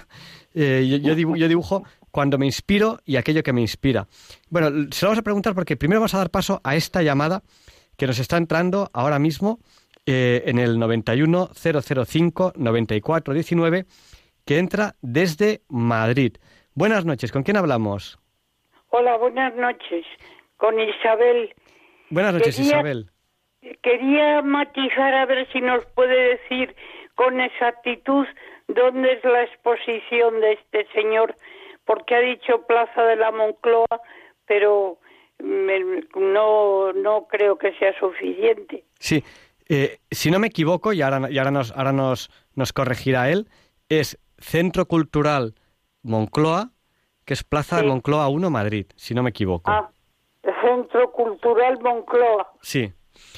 eh, 0.53 0.85
yo, 0.89 0.97
yo, 0.97 1.15
dibujo, 1.15 1.37
yo 1.37 1.47
dibujo 1.47 1.83
cuando 2.11 2.37
me 2.37 2.45
inspiro 2.45 2.99
y 3.05 3.15
aquello 3.15 3.43
que 3.43 3.53
me 3.53 3.61
inspira. 3.61 4.07
Bueno, 4.49 4.69
se 4.91 5.05
lo 5.05 5.09
vamos 5.09 5.19
a 5.19 5.23
preguntar 5.23 5.55
porque 5.55 5.77
primero 5.77 6.01
vamos 6.01 6.13
a 6.13 6.19
dar 6.19 6.29
paso 6.29 6.59
a 6.63 6.75
esta 6.75 7.01
llamada 7.01 7.41
que 7.97 8.07
nos 8.07 8.19
está 8.19 8.37
entrando 8.37 8.89
ahora 8.93 9.19
mismo 9.19 9.59
eh, 10.05 10.43
en 10.45 10.59
el 10.59 10.79
91 10.79 11.51
005 11.53 12.53
94 12.55 13.33
19 13.33 13.85
que 14.45 14.57
entra 14.57 14.95
desde 15.01 15.61
Madrid. 15.69 16.37
Buenas 16.73 17.05
noches, 17.05 17.31
¿con 17.31 17.43
quién 17.43 17.57
hablamos? 17.57 18.19
Hola, 18.89 19.17
buenas 19.17 19.55
noches, 19.55 20.05
con 20.57 20.79
Isabel. 20.79 21.53
Buenas 22.09 22.33
noches, 22.33 22.59
Isabel. 22.59 23.11
Quería 23.81 24.41
matizar 24.41 25.13
a 25.13 25.25
ver 25.25 25.47
si 25.51 25.61
nos 25.61 25.85
puede 25.87 26.37
decir 26.37 26.75
con 27.15 27.39
exactitud 27.39 28.25
dónde 28.67 29.13
es 29.13 29.23
la 29.23 29.43
exposición 29.43 30.41
de 30.41 30.53
este 30.53 30.87
señor, 30.93 31.35
porque 31.85 32.15
ha 32.15 32.19
dicho 32.19 32.65
Plaza 32.65 33.03
de 33.03 33.15
la 33.17 33.31
Moncloa, 33.31 34.01
pero 34.45 34.97
no, 35.39 36.93
no 36.93 37.27
creo 37.27 37.57
que 37.57 37.73
sea 37.77 37.97
suficiente. 37.99 38.83
Sí, 38.99 39.23
eh, 39.69 39.99
si 40.09 40.31
no 40.31 40.39
me 40.39 40.47
equivoco, 40.47 40.93
y 40.93 41.01
ahora, 41.01 41.29
y 41.29 41.37
ahora, 41.37 41.51
nos, 41.51 41.71
ahora 41.71 41.91
nos, 41.91 42.29
nos 42.55 42.73
corregirá 42.73 43.29
él, 43.29 43.47
es 43.89 44.19
Centro 44.37 44.85
Cultural 44.87 45.53
Moncloa, 46.03 46.71
que 47.25 47.33
es 47.33 47.43
Plaza 47.43 47.77
de 47.77 47.83
Moncloa 47.83 48.27
1, 48.29 48.49
Madrid, 48.49 48.87
si 48.95 49.13
no 49.13 49.23
me 49.23 49.29
equivoco. 49.29 49.69
Ah, 49.69 49.89
Centro 50.63 51.11
Cultural 51.11 51.79
Moncloa. 51.81 52.51
Sí. 52.61 52.91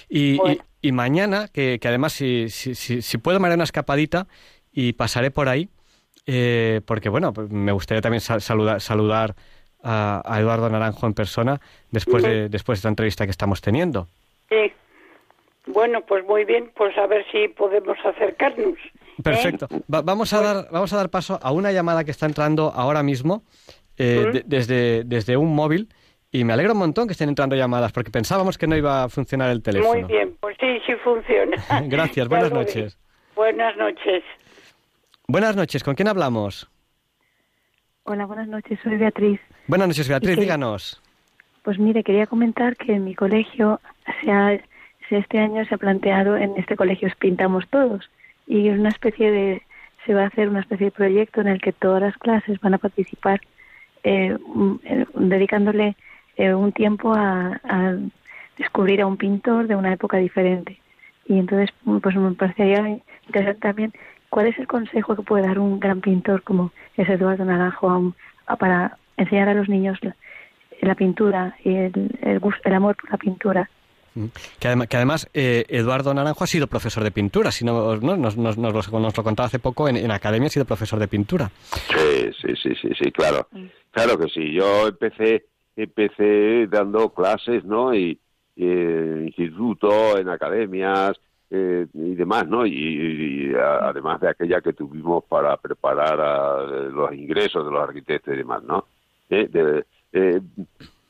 Y, 0.09 0.39
y, 0.81 0.91
mañana, 0.91 1.47
que, 1.47 1.79
que 1.79 1.87
además, 1.87 2.13
si, 2.13 2.49
si, 2.49 2.75
si, 2.75 3.17
puedo, 3.17 3.39
me 3.39 3.47
haré 3.47 3.55
una 3.55 3.63
escapadita 3.63 4.27
y 4.71 4.93
pasaré 4.93 5.31
por 5.31 5.49
ahí, 5.49 5.69
eh, 6.25 6.81
porque 6.85 7.09
bueno, 7.09 7.33
pues 7.33 7.49
me 7.49 7.71
gustaría 7.71 8.01
también 8.01 8.21
saludar, 8.21 8.81
saludar 8.81 9.35
a, 9.83 10.37
Eduardo 10.39 10.69
Naranjo 10.69 11.05
en 11.05 11.13
persona 11.13 11.59
después, 11.91 12.23
de, 12.23 12.49
después 12.49 12.77
de 12.77 12.79
esta 12.79 12.89
entrevista 12.89 13.25
que 13.25 13.31
estamos 13.31 13.61
teniendo. 13.61 14.07
Sí. 14.49 14.71
Bueno, 15.67 16.01
pues 16.01 16.25
muy 16.25 16.45
bien, 16.45 16.71
pues 16.75 16.97
a 16.97 17.07
ver 17.07 17.25
si 17.31 17.47
podemos 17.49 17.97
acercarnos. 18.03 18.75
¿eh? 18.75 19.21
Perfecto. 19.23 19.67
vamos, 19.87 20.33
a 20.33 20.41
dar, 20.41 20.67
vamos 20.71 20.91
a 20.93 20.97
dar 20.97 21.09
paso 21.09 21.39
a 21.41 21.51
una 21.51 21.71
llamada 21.71 22.03
que 22.03 22.11
está 22.11 22.25
entrando 22.25 22.71
ahora 22.75 23.03
mismo 23.03 23.43
eh, 23.97 24.43
desde, 24.45 25.03
desde 25.03 25.37
un 25.37 25.55
móvil 25.55 25.89
y 26.33 26.43
me 26.43 26.53
alegro 26.53 26.73
un 26.73 26.79
montón 26.79 27.07
que 27.07 27.11
estén 27.11 27.29
entrando 27.29 27.55
llamadas 27.55 27.91
porque 27.91 28.09
pensábamos 28.09 28.57
que 28.57 28.65
no 28.65 28.75
iba 28.75 29.03
a 29.03 29.09
funcionar 29.09 29.51
el 29.51 29.61
teléfono. 29.61 29.93
Muy 29.93 30.03
bien, 30.03 30.35
pues 30.41 30.57
sí, 30.59 30.79
sí 30.85 30.93
funciona. 31.03 31.55
Gracias, 31.85 32.27
buenas 32.27 32.51
noches. 32.51 32.97
Buenas 33.35 33.77
noches. 33.77 34.23
Buenas 35.27 35.55
noches, 35.55 35.83
¿con 35.83 35.93
quién 35.93 36.07
hablamos? 36.07 36.67
Hola, 38.05 38.25
buenas 38.25 38.47
noches, 38.47 38.79
soy 38.83 38.97
Beatriz. 38.97 39.39
Buenas 39.67 39.87
noches, 39.87 40.09
Beatriz, 40.09 40.37
díganos. 40.39 41.01
Pues 41.61 41.77
mire, 41.77 42.03
quería 42.03 42.25
comentar 42.25 42.75
que 42.77 42.93
en 42.93 43.05
mi 43.05 43.13
colegio 43.13 43.79
se 44.21 44.31
ha, 44.31 44.59
este 45.11 45.37
año 45.37 45.63
se 45.65 45.75
ha 45.75 45.77
planteado, 45.77 46.35
en 46.35 46.57
este 46.57 46.75
colegio 46.75 47.09
Pintamos 47.19 47.67
Todos, 47.69 48.09
y 48.47 48.69
es 48.69 48.79
una 48.79 48.89
especie 48.89 49.31
de, 49.31 49.61
se 50.05 50.15
va 50.15 50.23
a 50.23 50.27
hacer 50.27 50.49
una 50.49 50.61
especie 50.61 50.85
de 50.85 50.91
proyecto 50.91 51.41
en 51.41 51.47
el 51.47 51.61
que 51.61 51.73
todas 51.73 52.01
las 52.01 52.17
clases 52.17 52.59
van 52.59 52.73
a 52.73 52.79
participar 52.79 53.39
eh, 54.03 54.35
eh, 54.83 55.05
dedicándole 55.13 55.95
eh, 56.35 56.53
un 56.53 56.71
tiempo 56.71 57.13
a, 57.13 57.59
descubrir 58.57 59.01
a 59.01 59.07
un 59.07 59.17
pintor 59.17 59.67
de 59.67 59.75
una 59.75 59.93
época 59.93 60.17
diferente. 60.17 60.79
Y 61.27 61.39
entonces, 61.39 61.69
pues 62.01 62.15
me 62.15 62.31
parecería 62.33 62.99
interesante 63.25 63.59
también 63.59 63.93
cuál 64.29 64.47
es 64.47 64.59
el 64.59 64.67
consejo 64.67 65.15
que 65.15 65.23
puede 65.23 65.47
dar 65.47 65.57
un 65.57 65.79
gran 65.79 66.01
pintor 66.01 66.43
como 66.43 66.71
es 66.95 67.09
Eduardo 67.09 67.45
Naranjo 67.45 68.13
para 68.59 68.97
enseñar 69.17 69.49
a 69.49 69.53
los 69.53 69.69
niños 69.69 69.97
la, 70.81 70.95
pintura 70.95 71.55
y 71.63 71.73
el, 71.75 72.19
el, 72.21 72.73
amor 72.73 72.95
por 72.95 73.09
la 73.09 73.17
pintura. 73.17 73.69
Mm. 74.13 74.25
Que 74.59 74.67
además, 74.67 74.87
que 74.87 74.97
además 74.97 75.29
Eduardo 75.33 76.13
Naranjo 76.13 76.43
ha 76.43 76.47
sido 76.47 76.67
profesor 76.67 77.03
de 77.03 77.11
pintura, 77.11 77.51
si 77.51 77.65
no, 77.65 77.95
nos, 77.95 78.37
nos, 78.37 78.57
nos, 78.57 78.57
lo, 78.57 79.23
contaba 79.23 79.47
hace 79.47 79.59
poco, 79.59 79.89
en, 79.89 79.97
en, 79.97 80.11
academia 80.11 80.47
ha 80.47 80.51
sido 80.51 80.65
profesor 80.65 80.99
de 80.99 81.07
pintura. 81.07 81.49
Sí, 81.71 82.29
sí, 82.39 82.53
sí, 82.61 82.75
sí, 82.79 82.89
sí 83.01 83.11
claro. 83.11 83.47
Mm. 83.51 83.65
Claro 83.93 84.17
que 84.17 84.27
sí. 84.27 84.51
Yo 84.51 84.87
empecé 84.87 85.45
empecé 85.75 86.67
dando 86.67 87.13
clases, 87.13 87.63
¿no? 87.63 87.95
Y, 87.95 88.19
en 88.55 89.25
instituto, 89.25 90.19
en 90.19 90.29
academias 90.29 91.19
eh, 91.49 91.87
y 91.93 92.15
demás, 92.15 92.47
¿no? 92.47 92.67
Y, 92.67 93.51
además 93.55 94.21
de 94.21 94.29
aquella 94.29 94.61
que 94.61 94.73
tuvimos 94.73 95.23
para 95.23 95.57
preparar 95.57 96.21
a, 96.21 96.61
los 96.61 97.13
ingresos 97.13 97.65
de 97.65 97.71
los 97.71 97.81
arquitectos 97.81 98.33
y 98.33 98.37
demás, 98.37 98.63
¿no? 98.63 98.85
Eh, 99.29 99.83
eh, 100.11 100.41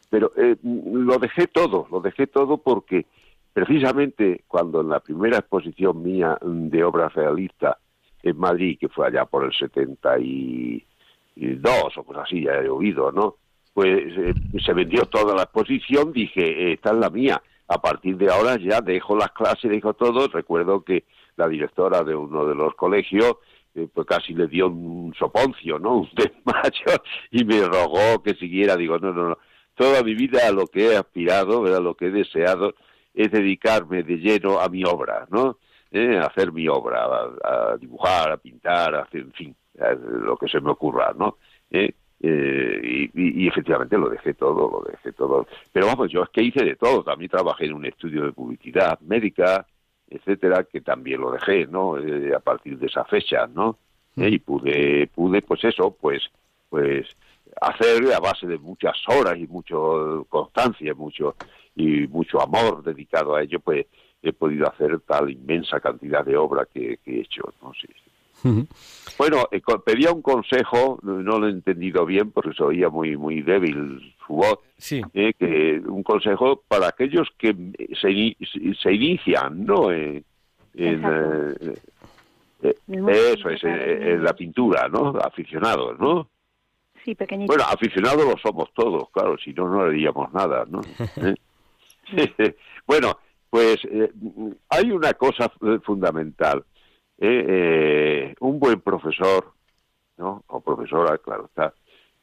pero 0.09 0.32
lo 0.64 1.18
dejé 1.18 1.47
todo, 1.47 1.88
lo 1.91 1.99
dejé 1.99 2.28
todo 2.28 2.57
porque 2.57 3.05
precisamente 3.51 4.43
cuando 4.47 4.82
en 4.82 4.89
la 4.89 4.99
primera 4.99 5.39
exposición 5.39 6.01
mía 6.01 6.38
de 6.41 6.84
obras 6.84 7.14
realistas 7.14 7.78
en 8.22 8.38
Madrid, 8.38 8.78
que 8.80 8.89
fue 8.89 9.07
allá 9.07 9.26
por 9.26 9.43
el 9.43 9.53
72 9.53 11.97
o 11.97 12.03
cosas 12.03 12.24
así, 12.26 12.43
ya 12.43 12.53
he 12.53 12.70
oído, 12.70 13.11
¿no? 13.11 13.38
Pues 13.74 14.04
eh, 14.18 14.34
se 14.64 14.74
vendió 14.74 15.06
toda 15.06 15.36
la 15.36 15.44
exposición, 15.44 16.12
dije, 16.14 16.74
esta 16.74 16.92
es 16.92 16.98
la 16.98 17.10
mía. 17.10 17.42
A 17.68 17.82
partir 17.82 18.18
de 18.18 18.30
ahora 18.30 18.58
ya 18.58 18.82
dejo 18.82 19.16
las 19.16 19.32
clases, 19.32 19.72
dejo 19.72 19.94
todo. 19.94 20.28
Recuerdo 20.28 20.84
que 20.84 21.06
la 21.38 21.48
directora 21.48 22.04
de 22.04 22.14
uno 22.14 22.46
de 22.46 22.56
los 22.56 22.76
colegios 22.76 23.38
eh, 23.76 23.88
pues 23.92 24.06
casi 24.06 24.34
le 24.34 24.48
dio 24.48 24.68
un 24.68 25.14
soponcio, 25.18 25.80
¿no? 25.80 25.98
Un 26.02 26.10
desmayo 26.16 27.02
y 27.32 27.44
me 27.44 27.62
rogó 27.66 28.22
que 28.22 28.36
siguiera. 28.36 28.76
Digo, 28.78 29.00
no, 29.00 29.12
no, 29.12 29.30
no. 29.30 29.38
Toda 29.76 30.04
mi 30.04 30.14
vida 30.14 30.48
a 30.48 30.52
lo 30.52 30.68
que 30.68 30.92
he 30.92 30.96
aspirado, 30.96 31.66
a 31.66 31.80
lo 31.80 31.96
que 31.96 32.08
he 32.08 32.12
deseado, 32.12 32.76
es 33.14 33.32
dedicarme 33.32 34.04
de 34.04 34.18
lleno 34.18 34.60
a 34.60 34.70
mi 34.70 34.84
obra, 34.84 35.26
¿no? 35.32 35.58
Eh, 35.92 36.18
hacer 36.18 36.52
mi 36.52 36.68
obra, 36.68 37.06
a, 37.06 37.78
dibujar, 37.78 38.32
a 38.32 38.38
pintar, 38.38 38.96
a 38.96 39.02
hacer, 39.04 39.22
en 39.22 39.34
fin, 39.34 39.56
lo 39.76 40.38
que 40.38 40.48
se 40.48 40.60
me 40.60 40.72
ocurra, 40.72 41.14
¿no? 41.18 41.38
Eh, 41.72 41.94
eh, 42.26 43.10
y, 43.14 43.48
efectivamente 43.48 43.98
lo 43.98 44.10
dejé 44.10 44.34
todo, 44.34 44.72
lo 44.72 44.90
dejé 44.90 45.12
todo. 45.12 45.46
Pero 45.74 45.88
vamos, 45.88 46.10
yo 46.10 46.24
es 46.24 46.30
que 46.30 46.42
hice 46.42 46.64
de 46.64 46.78
todo. 46.78 47.04
También 47.04 47.30
trabajé 47.30 47.66
en 47.66 47.74
un 47.74 47.86
estudio 47.86 48.24
de 48.26 48.32
publicidad 48.32 48.98
médica, 49.02 49.68
etcétera, 50.10 50.64
que 50.64 50.80
también 50.80 51.20
lo 51.20 51.32
dejé, 51.32 51.68
¿no? 51.68 51.98
Eh, 51.98 52.34
a 52.34 52.40
partir 52.40 52.80
de 52.80 52.88
esa 52.88 53.04
fecha, 53.04 53.46
¿no? 53.48 53.78
Mm. 54.16 54.24
y 54.24 54.40
pude, 54.40 55.08
pude, 55.08 55.42
pues 55.42 55.64
eso, 55.66 55.98
pues, 56.00 56.24
pues 56.70 57.08
hacer 57.60 58.14
a 58.14 58.20
base 58.20 58.48
de 58.48 58.58
muchas 58.58 58.96
horas 59.08 59.38
y 59.38 59.48
mucho 59.48 60.26
constancia, 60.30 60.94
mucho 60.94 61.36
y 61.76 62.08
mucho 62.08 62.42
amor 62.42 62.84
dedicado 62.84 63.36
a 63.36 63.42
ello, 63.42 63.60
pues 63.60 63.86
he 64.22 64.32
podido 64.32 64.68
hacer 64.70 65.02
tal 65.02 65.30
inmensa 65.30 65.82
cantidad 65.82 66.24
de 66.24 66.38
obra 66.38 66.68
que, 66.72 67.00
he 67.06 67.20
hecho, 67.20 67.54
¿no? 67.62 67.74
Sí, 67.74 67.88
bueno, 69.18 69.48
eh, 69.52 69.62
pedía 69.86 70.12
un 70.12 70.22
consejo, 70.22 71.00
no 71.02 71.39
lo 71.39 71.48
he 71.48 71.52
entendido 71.52 72.06
bien 72.06 72.32
porque 72.32 72.54
se 72.54 72.64
oía 72.64 72.89
muy 72.89 73.16
muy 73.16 73.41
débil 73.41 74.14
su 74.26 74.34
voz. 74.34 74.60
Sí. 74.78 75.02
Eh, 75.14 75.34
que 75.38 75.82
un 75.86 76.04
consejo 76.04 76.64
para 76.68 76.88
aquellos 76.88 77.30
que 77.38 77.56
se, 78.00 78.36
se 78.82 78.94
inician, 78.94 79.66
¿no? 79.66 79.91
en, 79.91 80.24
eh, 80.76 81.04
eso 82.62 83.50
es, 83.50 83.64
en, 83.64 84.24
la 84.24 84.34
pintura, 84.34 84.88
¿no? 84.88 85.10
Aficionados, 85.20 86.00
¿no? 86.00 86.30
Sí, 87.04 87.16
pequeñitos. 87.16 87.56
Bueno, 87.56 87.70
aficionados 87.70 88.26
lo 88.26 88.38
somos 88.38 88.74
todos, 88.74 89.10
claro, 89.12 89.38
si 89.38 89.54
no, 89.54 89.68
no 89.68 89.82
haríamos 89.82 90.32
nada, 90.34 90.66
¿no? 90.70 90.82
bueno, 92.88 93.18
pues 93.50 93.78
hay 94.70 94.91
una 94.91 95.14
cosa 95.14 95.52
fundamental 95.84 96.64
eh, 97.20 97.45
eh, 97.47 98.36
un 98.39 98.59
buen 98.59 98.82
profesor, 98.82 99.53
¿no? 100.18 100.43
O 100.47 100.61
profesora, 100.61 101.18
claro 101.18 101.45
está, 101.45 101.74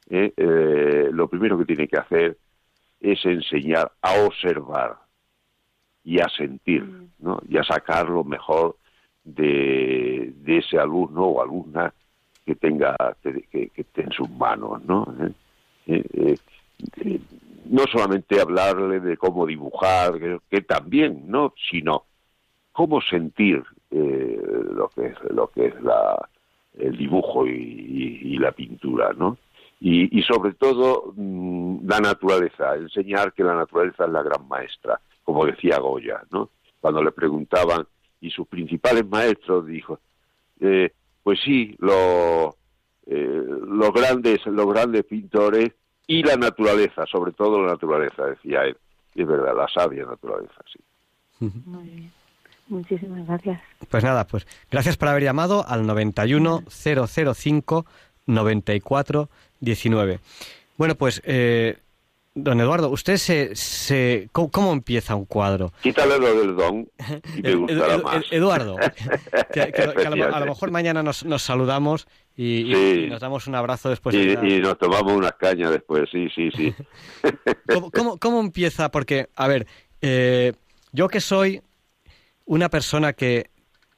eh, 0.08 0.32
eh, 0.36 1.08
lo 1.12 1.28
primero 1.28 1.56
que 1.58 1.64
tiene 1.64 1.86
que 1.86 1.98
hacer 1.98 2.36
es 3.00 3.24
enseñar 3.24 3.92
a 4.02 4.24
observar 4.24 4.96
y 6.04 6.20
a 6.20 6.28
sentir, 6.28 6.82
mm. 6.84 7.10
¿no? 7.20 7.40
Y 7.48 7.56
a 7.58 7.64
sacar 7.64 8.08
lo 8.08 8.24
mejor 8.24 8.76
de, 9.22 10.32
de 10.36 10.58
ese 10.58 10.78
alumno 10.78 11.24
o 11.24 11.42
alumna 11.42 11.92
que 12.44 12.54
tenga 12.56 12.96
que, 13.22 13.42
que, 13.50 13.70
esté 13.74 14.02
en 14.02 14.12
sus 14.12 14.28
manos, 14.30 14.82
¿no? 14.84 15.06
no 17.66 17.84
solamente 17.92 18.40
hablarle 18.40 19.00
de 19.00 19.16
cómo 19.16 19.46
dibujar, 19.46 20.40
que, 20.50 20.60
también, 20.62 21.24
¿no? 21.28 21.54
Sino 21.70 22.04
cómo 22.72 23.00
sentir 23.00 23.62
eh, 23.90 24.40
lo 24.72 24.88
que 24.88 25.06
es 25.06 25.16
lo 25.30 25.48
que 25.48 25.66
es 25.66 25.82
la, 25.82 26.28
el 26.78 26.96
dibujo 26.96 27.46
y, 27.46 28.38
la 28.38 28.52
pintura, 28.52 29.12
¿no? 29.12 29.36
Y, 29.80 30.22
sobre 30.22 30.52
todo 30.54 31.12
mm, 31.14 31.86
la 31.86 32.00
naturaleza, 32.00 32.74
enseñar 32.74 33.32
que 33.32 33.44
la 33.44 33.54
naturaleza 33.54 34.04
es 34.04 34.10
la 34.10 34.22
gran 34.22 34.46
maestra, 34.48 35.00
como 35.24 35.44
decía 35.44 35.78
Goya, 35.78 36.22
¿no? 36.30 36.50
Cuando 36.80 37.02
le 37.02 37.12
preguntaban 37.12 37.86
y 38.20 38.30
sus 38.30 38.46
principales 38.46 39.06
maestros 39.06 39.66
dijo, 39.66 39.98
eh, 40.60 40.92
pues 41.22 41.40
sí, 41.44 41.76
lo, 41.78 42.56
eh, 43.06 43.44
los 43.66 43.92
grandes 43.92 44.44
los 44.46 44.66
grandes 44.66 45.04
pintores 45.04 45.72
y 46.06 46.22
la 46.22 46.36
naturaleza, 46.36 47.06
sobre 47.06 47.32
todo 47.32 47.62
la 47.62 47.72
naturaleza, 47.72 48.26
decía 48.26 48.64
él. 48.64 48.76
es 49.14 49.26
verdad, 49.26 49.54
la 49.56 49.68
sabia 49.68 50.04
naturaleza, 50.04 50.62
sí. 50.72 50.80
Muy 51.66 51.84
bien. 51.84 52.19
Muchísimas 52.70 53.26
gracias. 53.26 53.60
Pues 53.88 54.02
nada, 54.04 54.26
pues 54.26 54.46
gracias 54.70 54.96
por 54.96 55.08
haber 55.08 55.24
llamado 55.24 55.66
al 55.68 55.86
91005 55.86 57.84
9419. 58.26 60.20
Bueno, 60.76 60.94
pues 60.94 61.20
eh, 61.24 61.76
Don 62.34 62.60
Eduardo, 62.60 62.90
¿usted 62.90 63.16
se, 63.16 63.56
se 63.56 64.28
¿cómo, 64.32 64.72
empieza 64.72 65.16
un 65.16 65.24
cuadro? 65.24 65.72
Quítale 65.82 66.16
lo 66.18 66.34
del 66.34 66.54
don 66.54 66.88
y 67.36 67.42
me 67.42 67.54
gustará 67.54 67.98
más. 67.98 68.24
Eduardo, 68.30 68.76
que, 69.52 69.60
a, 69.60 70.40
lo, 70.40 70.46
mejor 70.46 70.70
mañana 70.70 71.02
nos, 71.02 71.24
nos 71.24 71.42
saludamos 71.42 72.06
y, 72.36 73.08
nos 73.10 73.20
damos 73.20 73.48
un 73.48 73.56
abrazo 73.56 73.90
después. 73.90 74.14
Y, 74.14 74.30
y, 74.30 74.60
nos 74.60 74.78
tomamos 74.78 75.12
unas 75.12 75.32
cañas 75.32 75.72
después, 75.72 76.08
sí, 76.10 76.28
sí, 76.34 76.50
sí. 76.56 76.72
¿Cómo, 77.92 78.16
cómo, 78.18 78.40
empieza? 78.40 78.92
Porque, 78.92 79.28
a 79.34 79.48
ver, 79.48 79.66
eh, 80.00 80.52
yo 80.92 81.08
que 81.08 81.20
soy 81.20 81.60
una 82.50 82.68
persona 82.68 83.12
que 83.12 83.48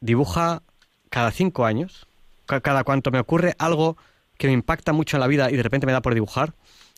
dibuja 0.01 0.63
cada 1.09 1.31
cinco 1.31 1.65
años, 1.65 2.07
cada 2.45 2.85
cuanto 2.85 3.11
me 3.11 3.19
ocurre 3.19 3.55
algo 3.59 3.97
que 4.37 4.47
me 4.47 4.53
impacta 4.53 4.93
mucho 4.93 5.17
en 5.17 5.23
la 5.23 5.27
vida 5.27 5.51
y 5.51 5.57
de 5.57 5.63
repente 5.63 5.87
me 5.87 5.93
da 5.93 6.03
por 6.03 6.13
dibujar, 6.13 6.53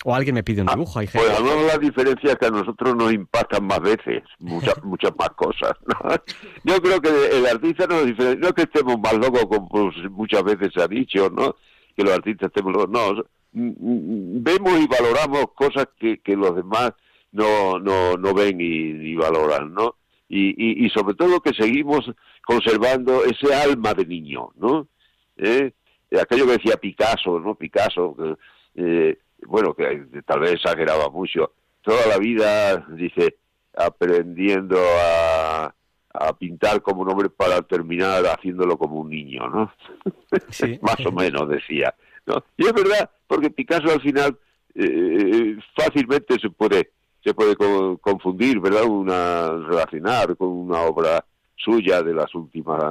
o 0.04 0.16
alguien 0.16 0.34
me 0.34 0.42
pide 0.42 0.62
un 0.62 0.68
ah, 0.68 0.72
dibujo. 0.74 0.98
Hay 0.98 1.06
gente... 1.06 1.24
Pues 1.24 1.38
a 1.38 1.66
la 1.66 1.78
diferencia 1.78 2.32
es 2.32 2.38
que 2.38 2.46
a 2.46 2.50
nosotros 2.50 2.96
nos 2.96 3.12
impactan 3.12 3.64
más 3.66 3.80
veces, 3.80 4.24
muchas 4.40 4.74
muchas 4.82 5.12
más 5.16 5.30
cosas. 5.36 5.74
Yo 6.64 6.82
creo 6.82 7.00
que 7.00 7.38
el 7.38 7.46
artista 7.46 7.86
no 7.86 8.00
es 8.00 8.18
no 8.18 8.48
es 8.48 8.52
que 8.52 8.62
estemos 8.62 8.98
más 8.98 9.14
locos 9.14 9.46
como 9.46 9.68
pues, 9.68 9.94
muchas 10.10 10.42
veces 10.42 10.72
se 10.74 10.82
ha 10.82 10.88
dicho, 10.88 11.30
¿no? 11.30 11.54
Que 11.96 12.02
los 12.02 12.14
artistas 12.14 12.48
estemos 12.48 12.72
locos, 12.72 12.90
no. 12.90 13.24
Vemos 13.52 14.80
y 14.80 14.88
valoramos 14.88 15.52
cosas 15.54 15.86
que, 16.00 16.18
que 16.18 16.34
los 16.34 16.56
demás 16.56 16.94
no, 17.30 17.78
no, 17.78 18.16
no 18.16 18.34
ven 18.34 18.56
y, 18.60 19.14
valoran, 19.14 19.72
¿no? 19.72 19.96
Y, 20.36 20.84
y, 20.84 20.90
sobre 20.90 21.14
todo 21.14 21.40
que 21.40 21.54
seguimos 21.54 22.10
conservando 22.44 23.22
ese 23.24 23.54
alma 23.54 23.94
de 23.94 24.04
niño, 24.04 24.50
¿no? 24.56 24.88
¿Eh? 25.36 25.70
Aquello 26.20 26.46
que 26.46 26.58
decía 26.58 26.76
Picasso, 26.76 27.38
¿no? 27.38 27.54
Picasso, 27.54 28.16
eh, 28.74 29.16
bueno, 29.46 29.74
que 29.74 30.08
tal 30.26 30.40
vez 30.40 30.54
exageraba 30.54 31.08
mucho, 31.08 31.52
toda 31.82 32.04
la 32.08 32.18
vida, 32.18 32.84
dice, 32.88 33.36
aprendiendo 33.76 34.76
a, 34.76 35.72
pintar 36.38 36.82
como 36.82 37.02
un 37.02 37.10
hombre 37.10 37.28
para 37.28 37.62
terminar 37.62 38.24
haciéndolo 38.26 38.76
como 38.76 39.00
un 39.00 39.10
niño, 39.10 39.48
¿no? 39.48 39.72
Más 40.82 41.06
o 41.06 41.12
menos 41.12 41.48
decía, 41.48 41.94
¿no? 42.26 42.42
Y 42.56 42.66
es 42.66 42.72
verdad, 42.72 43.08
porque 43.28 43.50
Picasso 43.50 43.92
al 43.92 44.00
final 44.00 44.36
eh, 44.74 45.56
fácilmente 45.76 46.40
se 46.40 46.50
puede 46.50 46.90
se 47.24 47.32
puede 47.32 47.56
confundir, 47.56 48.60
¿verdad? 48.60 48.84
Una 48.84 49.48
relacionar 49.66 50.36
con 50.36 50.48
una 50.48 50.82
obra 50.82 51.24
suya 51.56 52.02
de 52.02 52.12
las 52.12 52.34
últimas 52.34 52.82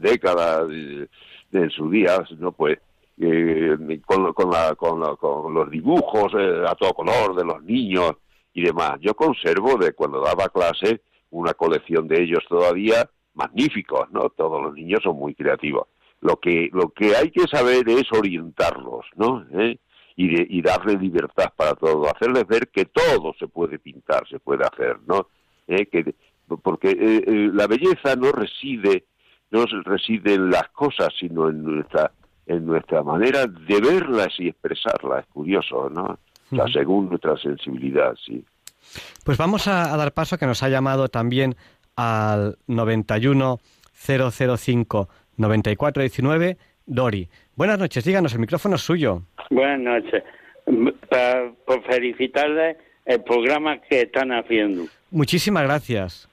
décadas 0.00 0.66
de, 0.68 1.08
de 1.50 1.70
su 1.70 1.90
día, 1.90 2.24
no 2.38 2.52
pues 2.52 2.78
eh, 3.18 3.76
con, 4.04 4.32
con, 4.32 4.50
la, 4.50 4.74
con, 4.74 5.54
los 5.54 5.70
dibujos 5.70 6.32
eh, 6.38 6.64
a 6.66 6.74
todo 6.74 6.94
color 6.94 7.36
de 7.36 7.44
los 7.44 7.62
niños 7.62 8.12
y 8.54 8.62
demás. 8.62 8.96
Yo 9.00 9.14
conservo 9.14 9.76
de 9.76 9.92
cuando 9.92 10.20
daba 10.20 10.48
clase 10.48 11.02
una 11.30 11.52
colección 11.52 12.08
de 12.08 12.22
ellos 12.22 12.44
todavía 12.48 13.08
magníficos, 13.34 14.10
¿no? 14.10 14.30
Todos 14.30 14.62
los 14.62 14.74
niños 14.74 15.00
son 15.02 15.16
muy 15.16 15.34
creativos. 15.34 15.88
Lo 16.22 16.36
que, 16.36 16.70
lo 16.72 16.88
que 16.90 17.14
hay 17.14 17.30
que 17.30 17.46
saber 17.46 17.86
es 17.88 18.10
orientarlos, 18.10 19.04
¿no? 19.16 19.44
¿Eh? 19.52 19.78
Y, 20.18 20.34
de, 20.34 20.46
y 20.48 20.62
darle 20.62 20.94
libertad 20.94 21.52
para 21.54 21.74
todo, 21.74 22.10
hacerles 22.10 22.46
ver 22.46 22.68
que 22.68 22.86
todo 22.86 23.34
se 23.38 23.48
puede 23.48 23.78
pintar, 23.78 24.26
se 24.28 24.38
puede 24.38 24.64
hacer, 24.64 24.96
¿no? 25.06 25.28
Que, 25.66 26.14
porque 26.62 27.50
la 27.52 27.66
belleza 27.66 28.16
no 28.16 28.32
reside, 28.32 29.04
no 29.50 29.66
reside 29.84 30.34
en 30.34 30.50
las 30.50 30.68
cosas, 30.70 31.10
sino 31.18 31.50
en 31.50 31.62
nuestra 31.62 32.12
en 32.46 32.64
nuestra 32.64 33.02
manera 33.02 33.46
de 33.46 33.80
verlas 33.80 34.32
y 34.38 34.48
expresarlas. 34.48 35.24
Es 35.24 35.30
curioso, 35.32 35.90
¿no? 35.90 36.18
O 36.52 36.68
según 36.68 37.08
nuestra 37.08 37.36
sensibilidad, 37.36 38.14
sí. 38.24 38.44
Pues 39.24 39.36
vamos 39.36 39.66
a, 39.66 39.96
dar 39.96 40.12
paso 40.12 40.38
que 40.38 40.46
nos 40.46 40.62
ha 40.62 40.68
llamado 40.68 41.08
también 41.08 41.56
al 41.96 42.56
91005 42.68 45.08
9419 45.36 46.56
Dori. 46.86 47.28
Buenas 47.56 47.78
noches, 47.78 48.04
díganos, 48.04 48.32
el 48.32 48.38
micrófono 48.38 48.76
es 48.76 48.82
suyo. 48.82 49.22
Buenas 49.50 49.80
noches. 49.80 50.22
por 51.66 51.82
felicitarle 51.84 52.76
el 53.04 53.22
programa 53.22 53.80
que 53.80 54.02
están 54.02 54.30
haciendo. 54.30 54.84
Muchísimas 55.10 55.64
gracias. 55.64 56.28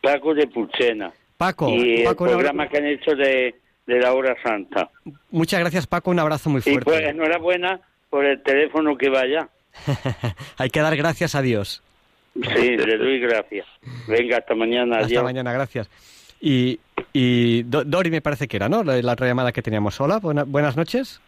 Paco 0.00 0.34
de 0.34 0.46
Pulsena. 0.48 1.12
Paco, 1.36 1.68
y 1.68 2.02
el 2.02 2.16
programa 2.16 2.68
que 2.68 2.78
han 2.78 2.86
hecho 2.86 3.14
de 3.14 3.54
de 3.86 4.00
la 4.00 4.14
hora 4.14 4.36
santa. 4.42 4.90
Muchas 5.30 5.60
gracias 5.60 5.86
Paco, 5.86 6.10
un 6.10 6.18
abrazo 6.18 6.50
muy 6.50 6.60
fuerte. 6.62 6.80
Y 6.80 6.84
pues 6.84 7.00
enhorabuena 7.02 7.80
por 8.10 8.24
el 8.24 8.42
teléfono 8.42 8.96
que 8.96 9.08
vaya. 9.08 9.48
Hay 10.58 10.70
que 10.70 10.80
dar 10.80 10.96
gracias 10.96 11.34
a 11.34 11.42
Dios. 11.42 11.82
Sí, 12.34 12.76
le 12.76 12.96
doy 12.96 13.20
gracias. 13.20 13.66
Venga, 14.08 14.38
hasta 14.38 14.54
mañana. 14.54 14.98
Hasta 14.98 15.22
mañana, 15.22 15.52
gracias. 15.52 15.88
Y, 16.46 16.78
y 17.14 17.62
Dori 17.62 18.10
me 18.10 18.20
parece 18.20 18.46
que 18.46 18.58
era, 18.58 18.68
¿no? 18.68 18.84
La, 18.84 19.12
otra 19.12 19.26
llamada 19.26 19.50
que 19.50 19.62
teníamos. 19.62 19.98
Hola, 19.98 20.18
buenas 20.18 20.76
noches. 20.76 21.22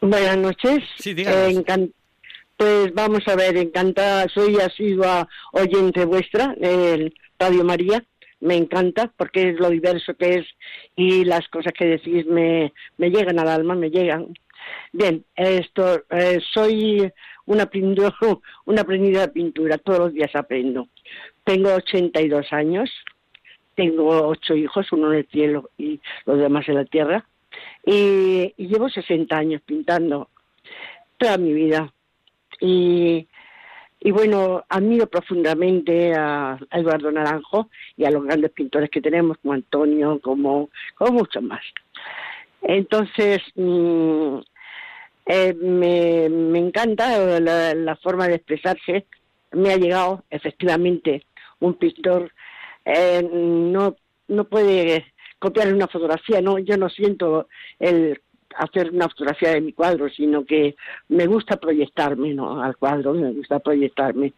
Buenas 0.00 0.38
noches. 0.38 0.82
Sí, 0.96 1.12
díganos. 1.12 1.90
pues 2.56 2.94
vamos 2.94 3.20
a 3.28 3.36
ver, 3.36 3.58
encantada, 3.58 4.26
soy 4.32 4.56
asidua 4.56 5.28
oyente 5.52 6.06
vuestra, 6.06 6.56
el 6.58 7.12
Radio 7.38 7.64
María 7.64 8.02
me 8.40 8.56
encanta 8.56 9.12
porque 9.16 9.50
es 9.50 9.60
lo 9.60 9.68
diverso 9.68 10.14
que 10.14 10.36
es 10.36 10.46
y 10.96 11.24
las 11.26 11.46
cosas 11.48 11.74
que 11.78 11.84
decís 11.84 12.24
me, 12.24 12.72
me 12.96 13.10
llegan 13.10 13.38
al 13.38 13.48
alma, 13.48 13.74
me 13.74 13.90
llegan. 13.90 14.28
Bien, 14.92 15.22
esto, 15.36 16.02
eh, 16.10 16.40
soy 16.54 17.12
una, 17.44 17.68
una 18.64 18.80
aprendida 18.80 19.20
de 19.20 19.28
pintura, 19.28 19.76
todos 19.76 19.98
los 19.98 20.12
días 20.14 20.34
aprendo. 20.34 20.88
Tengo 21.44 21.74
82 21.74 22.52
años, 22.52 22.90
tengo 23.74 24.28
ocho 24.28 24.54
hijos, 24.54 24.92
uno 24.92 25.12
en 25.12 25.18
el 25.18 25.26
cielo 25.28 25.70
y 25.78 26.00
los 26.26 26.38
demás 26.38 26.68
en 26.68 26.76
la 26.76 26.84
tierra, 26.84 27.24
y, 27.84 28.54
llevo 28.56 28.88
60 28.88 29.36
años 29.36 29.62
pintando 29.64 30.28
toda 31.18 31.38
mi 31.38 31.52
vida. 31.52 31.92
Y 32.60 33.26
y 34.04 34.10
bueno, 34.10 34.64
admiro 34.68 35.06
profundamente 35.06 36.12
a, 36.12 36.58
Eduardo 36.72 37.12
Naranjo 37.12 37.70
y 37.96 38.04
a 38.04 38.10
los 38.10 38.24
grandes 38.24 38.50
pintores 38.50 38.90
que 38.90 39.00
tenemos, 39.00 39.38
como 39.38 39.54
Antonio, 39.54 40.18
como, 40.20 40.70
como 40.96 41.12
muchos 41.20 41.42
más. 41.42 41.62
Entonces, 42.62 43.40
mm, 43.54 44.38
eh, 45.26 45.54
me, 45.54 46.28
me, 46.28 46.58
encanta 46.58 47.38
la, 47.38 47.96
forma 48.02 48.26
de 48.26 48.34
expresarse. 48.34 49.06
Me 49.52 49.72
ha 49.72 49.76
llegado, 49.76 50.24
efectivamente, 50.30 51.24
un 51.60 51.74
pintor 51.74 52.32
eh, 52.84 53.28
no, 53.32 53.96
no 54.28 54.44
puede 54.44 55.06
copiar 55.38 55.72
una 55.72 55.88
fotografía, 55.88 56.40
no, 56.40 56.58
yo 56.58 56.76
no 56.76 56.88
siento 56.88 57.48
el 57.78 58.20
hacer 58.56 58.90
una 58.90 59.08
fotografía 59.08 59.50
de 59.50 59.60
mi 59.60 59.72
cuadro, 59.72 60.08
sino 60.08 60.44
que 60.44 60.76
me 61.08 61.26
gusta 61.26 61.56
proyectarme 61.56 62.34
¿no? 62.34 62.62
al 62.62 62.76
cuadro, 62.76 63.14
me 63.14 63.32
gusta 63.32 63.58
proyectarme. 63.58 64.32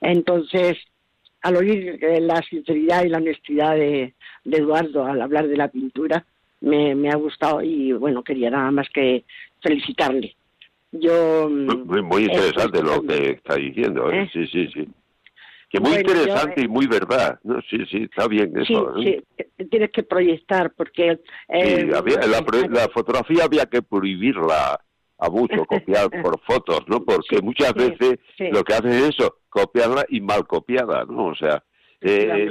Entonces, 0.00 0.78
al 1.42 1.56
oír 1.56 1.98
eh, 2.02 2.20
la 2.20 2.42
sinceridad 2.42 3.04
y 3.04 3.08
la 3.08 3.18
honestidad 3.18 3.74
de, 3.76 4.14
Eduardo 4.44 5.04
al 5.04 5.22
hablar 5.22 5.48
de 5.48 5.56
la 5.56 5.68
pintura, 5.68 6.24
me, 6.60 6.94
me, 6.94 7.08
ha 7.10 7.16
gustado 7.16 7.62
y 7.62 7.92
bueno, 7.92 8.22
quería 8.22 8.50
nada 8.50 8.70
más 8.70 8.88
que 8.90 9.24
felicitarle. 9.60 10.34
Yo 10.92 11.48
muy, 11.48 12.02
muy 12.02 12.24
interesante 12.24 12.82
lo 12.82 13.02
que 13.02 13.30
está 13.30 13.54
diciendo, 13.54 14.12
¿eh? 14.12 14.24
¿Eh? 14.24 14.30
sí, 14.32 14.46
sí, 14.46 14.68
sí 14.74 14.88
que 15.72 15.80
muy 15.80 15.94
interesante 15.94 16.62
y 16.62 16.68
muy 16.68 16.86
verdad. 16.86 17.40
¿no? 17.44 17.60
Sí, 17.62 17.78
sí, 17.90 18.02
está 18.02 18.28
bien 18.28 18.52
eso. 18.58 18.92
Sí, 19.02 19.18
sí. 19.38 19.64
tienes 19.70 19.90
que 19.90 20.02
proyectar 20.02 20.72
porque... 20.76 21.18
Eh, 21.48 21.86
la, 21.86 22.88
fotografía 22.92 23.44
había 23.44 23.64
que 23.64 23.80
prohibirla 23.80 24.78
a 25.18 25.30
mucho, 25.30 25.64
copiar 25.66 26.10
por 26.22 26.38
fotos, 26.40 26.80
¿no? 26.88 27.02
Porque 27.02 27.40
muchas 27.42 27.72
veces 27.72 28.18
lo 28.38 28.62
que 28.62 28.74
hace 28.74 28.88
es 28.88 29.18
eso, 29.18 29.38
copiarla 29.48 30.04
y 30.10 30.20
mal 30.20 30.46
copiada, 30.46 31.06
¿no? 31.06 31.28
O 31.28 31.34
sea, 31.34 31.64
eh, 32.02 32.50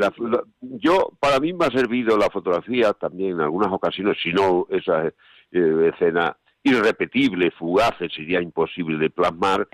yo, 0.59 1.11
para 1.19 1.39
mí 1.39 1.53
me 1.53 1.65
ha 1.65 1.69
servido 1.69 2.17
la 2.17 2.29
fotografía 2.29 2.93
también 2.93 3.33
en 3.33 3.41
algunas 3.41 3.71
ocasiones, 3.71 4.17
si 4.23 4.33
no 4.33 4.65
esa 4.69 5.07
eh, 5.51 5.91
escena 5.93 6.35
irrepetible, 6.63 7.51
fugaz, 7.51 7.95
sería 7.97 8.41
imposible 8.41 8.97
de 8.97 9.09
plasmar, 9.09 9.67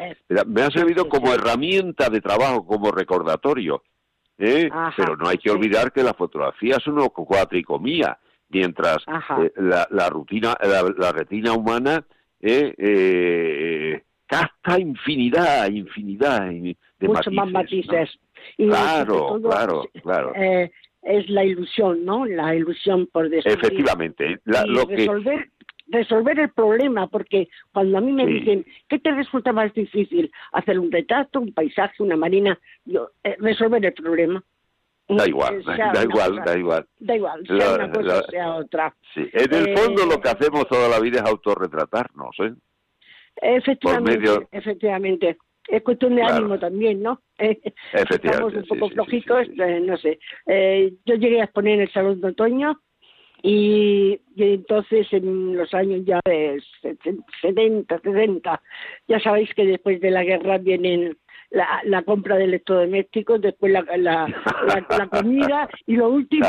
me 0.46 0.62
ha 0.62 0.70
servido 0.70 1.10
como 1.10 1.34
herramienta 1.34 2.10
de 2.10 2.22
trabajo, 2.22 2.66
como 2.66 2.92
recordatorio. 2.92 3.84
¿eh? 4.38 4.70
Pero 4.96 5.18
no 5.18 5.28
hay 5.28 5.38
que 5.38 5.52
olvidar 5.52 5.92
que 5.92 6.04
la 6.04 6.14
fotografía 6.14 6.78
es 6.78 6.88
una 6.88 7.08
cuatricomía, 7.10 8.18
mientras 8.50 8.98
eh, 9.42 9.52
la, 9.58 10.10
rutina, 10.10 10.56
la, 10.62 11.12
retina 11.12 11.54
humana 11.54 12.06
eh, 12.40 12.74
eh, 12.78 14.04
capta 14.26 14.80
infinidad, 14.80 15.70
infinidad 15.70 16.50
de 16.50 16.76
Muchos 17.08 17.34
más 17.34 17.52
matices. 17.52 18.18
claro, 18.56 19.40
claro, 19.42 19.84
claro. 20.02 20.34
es 20.36 21.30
la 21.30 21.44
ilusión, 21.44 22.06
¿no? 22.06 22.26
La 22.26 22.56
ilusión 22.56 23.08
por 23.08 23.30
descubrir. 23.30 23.60
Efectivamente. 23.60 24.40
La, 24.46 24.66
y 24.66 24.70
lo 24.70 24.88
que, 24.88 24.96
resolver, 24.96 25.50
resolver 25.90 26.40
el 26.40 26.50
problema, 26.52 27.08
porque 27.08 27.48
cuando 27.72 27.98
a 27.98 28.02
mí 28.02 28.12
me 28.12 28.26
Sí. 28.26 28.34
dicen, 28.34 28.66
¿qué 28.90 29.00
te 29.00 29.12
resulta 29.12 29.54
más 29.54 29.74
difícil? 29.74 30.32
¿Hacer 30.52 30.80
un 30.80 30.92
retrato, 30.92 31.40
un 31.40 31.54
paisaje, 31.54 32.04
una 32.04 32.16
marina? 32.18 32.60
Yo, 32.86 33.10
eh, 33.24 33.36
resolver 33.40 33.84
el 33.86 33.94
problema. 33.94 34.44
da 35.10 35.26
igual, 35.26 35.64
sea 35.64 35.94
da 35.94 36.04
igual, 36.04 36.30
cosa- 36.32 36.44
da 36.44 36.58
igual. 36.58 36.86
Da 37.00 37.16
igual, 37.16 37.48
sea 37.48 37.56
La- 37.56 37.76
una 37.76 37.92
cosa 37.92 38.08
la- 38.08 38.22
sea 38.24 38.56
otra. 38.56 38.94
Sí. 39.14 39.22
En 39.32 39.54
el 39.54 39.70
Eh, 39.70 39.78
fondo 39.78 40.06
lo 40.06 40.20
que 40.20 40.28
hacemos 40.28 40.68
toda 40.68 40.90
la 40.90 41.00
vida 41.00 41.20
es 41.22 41.26
autorretratarnos, 41.26 42.36
¿eh? 42.40 42.54
Efectivamente, 43.38 44.20
medio- 44.20 44.48
efectivamente. 44.52 45.38
Es 45.70 45.82
cuestión 45.84 46.16
de 46.16 46.22
Claro. 46.22 46.36
ánimo 46.38 46.60
también, 46.60 47.02
¿no? 47.02 47.22
Eh, 47.40 47.60
Efectivamente, 47.94 48.60
Estamos 48.60 48.72
un 48.72 48.80
poco 48.80 48.88
sí, 48.90 48.94
flojitos, 48.96 49.48
no 49.84 49.98
sé. 49.98 50.20
Yo 51.06 51.16
llegué 51.16 51.42
a 51.42 51.44
exponer 51.46 51.76
en 51.76 51.82
el 51.82 51.92
Salón 51.92 52.20
de 52.20 52.28
Otoño 52.30 52.80
y, 53.42 54.20
y 54.36 54.44
entonces 54.44 55.08
en 55.12 55.56
los 55.56 55.74
años 55.74 56.02
ya 56.06 56.20
de 56.26 56.62
70, 57.42 58.00
60, 58.00 58.62
ya 59.08 59.20
sabéis 59.20 59.54
que 59.54 59.66
después 59.66 60.02
de 60.02 60.12
la 60.12 60.24
guerra 60.24 60.58
vienen 60.58 61.18
la, 61.50 61.82
la 61.86 62.02
compra 62.04 62.36
de 62.36 62.44
electrodomésticos, 62.46 63.40
después 63.40 63.72
la, 63.72 63.82
la, 63.98 64.28
la, 64.28 64.86
la 64.90 65.08
comida 65.08 65.70
y 65.86 65.96
lo 65.96 66.10
último... 66.10 66.46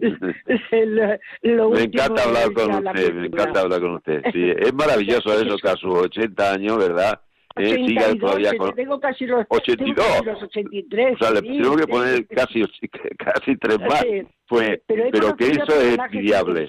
El- 0.70 1.18
lo 1.42 1.70
Me 1.70 1.82
último 1.82 2.04
encanta 2.04 2.22
hablar 2.24 2.52
con 2.52 2.86
usted, 2.86 3.14
me 3.14 3.26
encanta 3.26 3.60
hablar 3.62 3.80
con 3.80 3.94
usted. 3.94 4.22
Sí, 4.32 4.50
es 4.56 4.74
maravilloso 4.74 5.32
eso 5.32 5.56
que 5.56 5.68
a 5.68 5.76
sus 5.76 5.94
80 5.94 6.52
años, 6.52 6.78
¿verdad? 6.78 7.20
Eh, 7.60 7.74
siga 7.86 8.02
82, 8.02 8.18
todavía 8.20 8.52
con... 8.58 8.74
tengo 8.74 9.00
casi 9.00 9.26
los, 9.26 9.46
82. 9.48 9.94
tengo 9.94 10.08
casi 10.08 10.24
los 10.26 10.42
83. 10.42 11.14
O 11.14 11.18
sea, 11.18 11.30
le 11.32 11.40
sí, 11.40 11.46
tengo 11.62 11.76
que 11.76 11.82
sí. 11.84 11.90
poner 11.90 12.26
casi, 12.28 12.62
casi 13.18 13.56
tres 13.56 13.80
más. 13.80 14.00
Sí. 14.00 14.22
Pues, 14.48 14.80
Pero, 14.86 15.04
pero 15.12 15.36
que 15.36 15.46
eso 15.50 15.80
es 15.80 15.98
envidiable. 15.98 16.66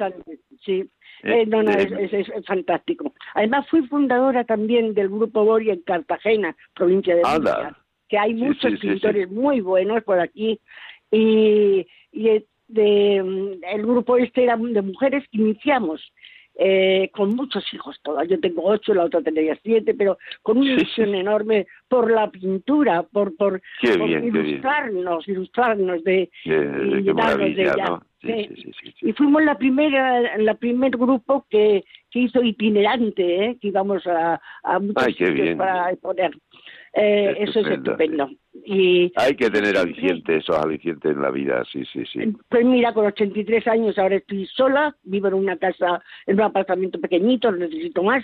Sí. 0.65 0.73
Eh, 1.23 1.41
Eh, 1.41 1.45
no, 1.45 1.61
no, 1.63 1.71
eh, 1.71 1.87
es, 1.99 2.13
es- 2.13 2.29
es 2.29 2.45
fantástico. 2.45 3.13
Además, 3.33 3.67
fui 3.69 3.85
fundadora 3.87 4.43
también 4.45 4.93
del 4.93 5.09
Grupo 5.09 5.43
Boria 5.43 5.73
en 5.73 5.81
Cartagena, 5.81 6.55
provincia 6.73 7.13
de. 7.15 7.23
Murcia, 7.23 7.75
que 8.07 8.17
hay 8.17 8.31
Sí, 8.33 8.41
muchos 8.41 8.71
sí, 8.71 8.77
sí, 8.81 8.87
pintores 8.87 9.29
muy 9.29 9.59
buenos 9.61 10.01
por 10.03 10.19
aquí. 10.19 10.59
Y, 11.11 11.85
y 12.13 12.27
eh, 12.29 12.45
de, 12.69 13.21
mm, 13.23 13.63
el 13.75 13.81
grupo 13.85 14.17
este 14.17 14.43
era 14.43 14.55
de 14.55 14.81
mujeres 14.81 15.23
que 15.31 15.39
iniciamos 15.41 16.01
eh, 16.61 17.09
con 17.13 17.35
muchos 17.35 17.63
hijos 17.73 17.97
todas. 18.03 18.27
Yo 18.27 18.37
tengo 18.39 18.63
ocho, 18.65 18.93
la 18.93 19.05
otra 19.05 19.21
tenía 19.21 19.57
siete, 19.63 19.93
pero 19.93 20.17
con 20.41 20.57
una 20.57 20.75
Sí, 20.75 20.81
ilusión 20.81 21.15
enorme 21.15 21.67
por 21.87 22.11
la 22.11 22.29
pintura, 22.29 23.03
por, 23.03 23.33
por, 23.37 23.61
bien, 23.81 24.25
ilustrarnos, 24.25 25.25
ilustrarnos 25.27 26.03
de, 26.03 26.29
de 26.43 27.13
maravilla, 27.13 27.73
ella. 27.73 27.85
¿no? 27.85 28.03
Sí, 28.21 28.27
Sí. 28.27 28.47
sí, 28.49 28.55
sí, 28.55 28.71
sí, 28.83 28.93
sí. 28.99 29.09
y 29.09 29.13
fuimos 29.13 29.41
la 29.43 29.57
primera 29.57 30.37
la 30.39 30.53
primer 30.55 30.91
grupo 30.91 31.45
que, 31.49 31.85
que 32.11 32.19
hizo 32.19 32.43
itinerante 32.43 33.45
¿eh? 33.45 33.57
que 33.61 33.69
íbamos 33.69 34.05
a, 34.07 34.41
a 34.61 34.79
muchos 34.79 35.05
Ay, 35.05 35.13
sitios 35.13 35.55
para 35.55 35.91
exponer 35.91 36.31
eh, 36.93 37.35
eso 37.39 37.59
es 37.59 37.67
Estupendo, 37.67 38.29
y 38.65 39.11
Hay 39.15 39.35
que 39.35 39.49
tener 39.49 39.77
alicientes, 39.77 40.43
esos 40.43 40.57
alicientes 40.57 41.11
en 41.11 41.21
la 41.21 41.31
vida, 41.31 41.63
sí, 41.71 41.83
sí, 41.91 42.03
sí. 42.11 42.19
pues 42.49 42.65
mira 42.65 42.93
con 42.93 43.05
83 43.05 43.67
años 43.67 43.97
ahora 43.97 44.15
estoy 44.15 44.45
sola 44.47 44.95
vivo 45.03 45.27
en 45.27 45.35
una 45.35 45.57
casa 45.57 46.01
en 46.25 46.35
un 46.35 46.41
apartamento 46.41 46.99
pequeñito 46.99 47.51
no 47.51 47.57
necesito 47.57 48.03
más 48.03 48.23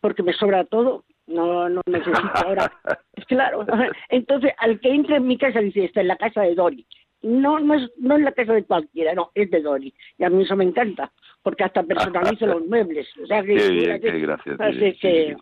porque 0.00 0.22
me 0.22 0.32
sobra 0.32 0.64
todo 0.64 1.04
no 1.26 1.68
no 1.68 1.80
necesito 1.86 2.30
ahora. 2.34 2.72
Es 3.14 3.24
claro. 3.24 3.66
Entonces 4.08 4.52
al 4.58 4.78
que 4.80 4.90
entra 4.90 5.16
en 5.16 5.26
mi 5.26 5.36
casa 5.36 5.60
dice 5.60 5.84
está 5.84 6.00
en 6.00 6.08
la 6.08 6.16
casa 6.16 6.42
de 6.42 6.54
Dori 6.54 6.86
no 7.22 7.58
no 7.58 7.74
es 7.74 7.90
no 7.98 8.16
es 8.16 8.22
la 8.22 8.32
casa 8.32 8.52
de 8.52 8.64
cualquiera 8.64 9.12
no 9.14 9.30
es 9.34 9.50
de 9.50 9.60
Dori 9.60 9.92
y 10.18 10.24
a 10.24 10.30
mí 10.30 10.44
eso 10.44 10.54
me 10.56 10.64
encanta 10.64 11.10
porque 11.42 11.64
hasta 11.64 11.82
personalizo 11.82 12.46
los 12.46 12.64
muebles 12.66 13.08
o 13.22 13.26
sea 13.26 13.42
que 13.42 13.54
Qué 13.56 13.68
bien, 13.70 14.00
qué 14.00 14.18
gracias. 14.20 14.60
así 14.60 14.78
sí, 14.78 14.92
sí, 14.92 14.98
que 15.00 15.36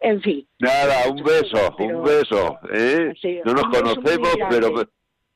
en 0.00 0.20
fin 0.20 0.46
Nada, 0.58 1.10
un 1.10 1.22
beso, 1.22 1.74
Pero- 1.78 1.98
un 1.98 2.04
beso. 2.04 2.58
¿eh? 2.72 3.14
No 3.44 3.52
nos 3.54 3.64
conocemos, 3.64 4.34
pero 4.50 4.68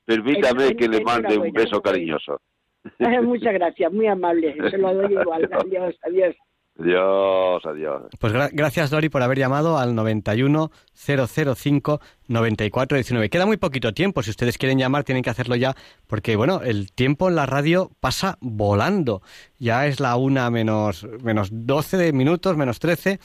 permítame 0.04 0.76
que 0.76 0.88
le 0.88 1.00
mande 1.02 1.38
un 1.38 1.52
beso 1.52 1.80
cariñoso. 1.80 2.40
muchas 3.22 3.52
gracias 3.54 3.92
muy 3.92 4.06
amable 4.06 4.56
se 4.70 4.78
lo 4.78 4.94
doy 4.94 5.12
igual 5.12 5.48
adiós 5.52 5.94
adiós 6.02 6.36
Adiós, 6.80 7.66
adiós. 7.66 8.02
Pues 8.20 8.32
gra- 8.32 8.50
gracias, 8.52 8.90
Dori, 8.90 9.08
por 9.08 9.22
haber 9.22 9.36
llamado 9.38 9.78
al 9.78 9.96
91 9.96 10.70
005 10.94 12.00
9419. 12.28 13.30
Queda 13.30 13.46
muy 13.46 13.56
poquito 13.56 13.92
tiempo. 13.92 14.22
Si 14.22 14.30
ustedes 14.30 14.58
quieren 14.58 14.78
llamar, 14.78 15.02
tienen 15.02 15.24
que 15.24 15.30
hacerlo 15.30 15.56
ya, 15.56 15.74
porque, 16.06 16.36
bueno, 16.36 16.60
el 16.62 16.92
tiempo 16.92 17.28
en 17.28 17.34
la 17.34 17.46
radio 17.46 17.90
pasa 17.98 18.38
volando. 18.40 19.22
Ya 19.58 19.86
es 19.86 19.98
la 19.98 20.14
una 20.14 20.50
menos, 20.50 21.04
menos 21.24 21.48
12 21.50 21.96
de 21.96 22.12
minutos, 22.12 22.56
menos 22.56 22.78
13, 22.78 23.18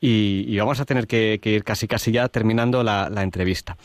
y, 0.00 0.56
vamos 0.56 0.78
a 0.78 0.84
tener 0.84 1.08
que, 1.08 1.40
ir 1.42 1.64
casi 1.64 1.88
casi 1.88 2.12
ya 2.12 2.28
terminando 2.28 2.84
la 2.84 3.22
entrevista. 3.22 3.76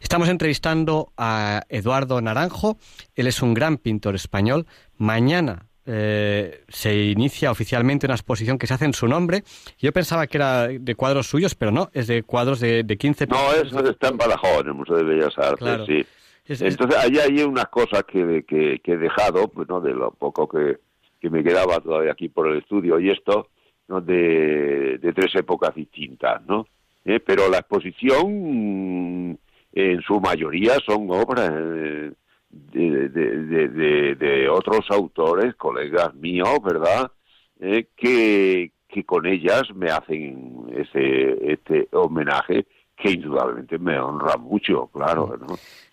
Estamos 0.00 0.28
entrevistando 0.28 1.12
a 1.16 1.64
Eduardo 1.68 2.20
Naranjo. 2.20 2.78
Él 3.16 3.26
es 3.26 3.42
un 3.42 3.54
gran 3.54 3.76
pintor 3.76 4.14
español. 4.14 4.66
Mañana 4.96 5.67
eh, 5.90 6.64
se 6.68 6.94
inicia 6.94 7.50
oficialmente 7.50 8.06
una 8.06 8.14
exposición 8.14 8.58
que 8.58 8.66
se 8.66 8.74
hace 8.74 8.84
en 8.84 8.92
su 8.92 9.08
nombre. 9.08 9.42
Yo 9.78 9.90
pensaba 9.92 10.26
que 10.26 10.36
era 10.36 10.68
de 10.68 10.94
cuadros 10.94 11.26
suyos, 11.26 11.54
pero 11.54 11.70
no, 11.72 11.88
es 11.94 12.06
de 12.06 12.22
cuadros 12.22 12.60
de, 12.60 12.84
de 12.84 12.96
15 12.98 13.26
No, 13.26 13.52
eso 13.54 13.80
está 13.88 14.08
en 14.08 14.18
Badajoz, 14.18 14.60
en 14.60 14.66
el 14.68 14.74
Museo 14.74 14.96
de 14.96 15.04
Bellas 15.04 15.36
Artes, 15.38 15.58
Claro. 15.58 15.86
sí. 15.86 16.04
Es- 16.46 16.62
es- 16.62 16.74
Entonces, 16.74 16.98
ahí 16.98 17.18
hay 17.18 17.42
unas 17.42 17.68
cosas 17.68 18.04
que, 18.04 18.44
que, 18.46 18.80
que 18.84 18.92
he 18.92 18.96
dejado, 18.98 19.48
pues, 19.48 19.68
¿no? 19.68 19.80
De 19.80 19.92
lo 19.94 20.10
poco 20.12 20.48
que, 20.48 20.78
que 21.20 21.30
me 21.30 21.42
quedaba 21.42 21.80
todavía 21.80 22.12
aquí 22.12 22.28
por 22.28 22.48
el 22.48 22.58
estudio 22.58 22.98
y 23.00 23.10
esto, 23.10 23.48
¿no? 23.88 24.00
De, 24.00 24.98
de 24.98 25.12
tres 25.14 25.34
épocas 25.34 25.74
distintas, 25.74 26.42
¿no? 26.46 26.66
Eh, 27.04 27.20
Pero 27.20 27.48
la 27.50 27.58
exposición, 27.58 29.38
en 29.72 30.02
su 30.02 30.20
mayoría, 30.20 30.74
son 30.86 31.10
obras 31.10 31.50
eh, 31.54 32.12
de, 32.50 33.08
de, 33.08 34.14
de, 34.14 34.48
otros 34.48 34.86
autores, 34.90 35.54
colegas 35.56 36.14
míos, 36.14 36.58
¿verdad? 36.62 37.10
Eh, 37.60 37.88
que, 37.96 38.72
que 38.88 39.04
con 39.04 39.26
ellas 39.26 39.62
me 39.74 39.90
hacen 39.90 40.66
ese, 40.72 41.52
este 41.52 41.88
homenaje 41.92 42.66
que 42.96 43.12
indudablemente 43.12 43.78
me 43.78 43.98
honra 43.98 44.36
mucho, 44.36 44.88
claro, 44.88 45.36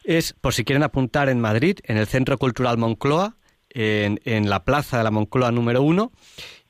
es, 0.04 0.34
por 0.34 0.54
si 0.54 0.64
quieren 0.64 0.84
apuntar, 0.84 1.30
en 1.30 1.40
Madrid, 1.40 1.78
en 1.84 1.98
el 1.98 2.08
Centro 2.08 2.38
Cultural 2.38 2.78
Moncloa, 2.78 3.36
en, 3.70 4.20
en 4.26 4.50
la 4.50 4.64
Plaza 4.64 4.98
de 4.98 5.04
la 5.04 5.12
Moncloa 5.12 5.52
número 5.52 5.82
uno. 5.82 6.12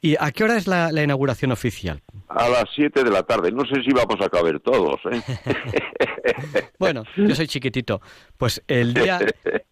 ¿Y 0.06 0.16
a 0.20 0.32
qué 0.32 0.43
hora 0.43 0.56
es 0.56 0.68
la, 0.68 0.91
la 0.91 1.01
inauguración 1.01 1.51
oficial? 1.51 2.03
A 2.28 2.47
las 2.47 2.66
7 2.76 3.03
de 3.03 3.10
la 3.10 3.24
tarde. 3.24 3.51
No 3.51 3.66
sé 3.66 3.82
si 3.84 3.91
vamos 3.91 4.24
a 4.24 4.30
caber 4.30 4.60
todos, 4.60 4.99
¿eh? 5.12 5.20
Bueno, 6.78 7.06
yo 7.18 7.34
soy 7.34 7.47
chiquitito. 7.47 8.01
Pues 8.38 8.62
el 8.68 8.93
día 8.93 9.20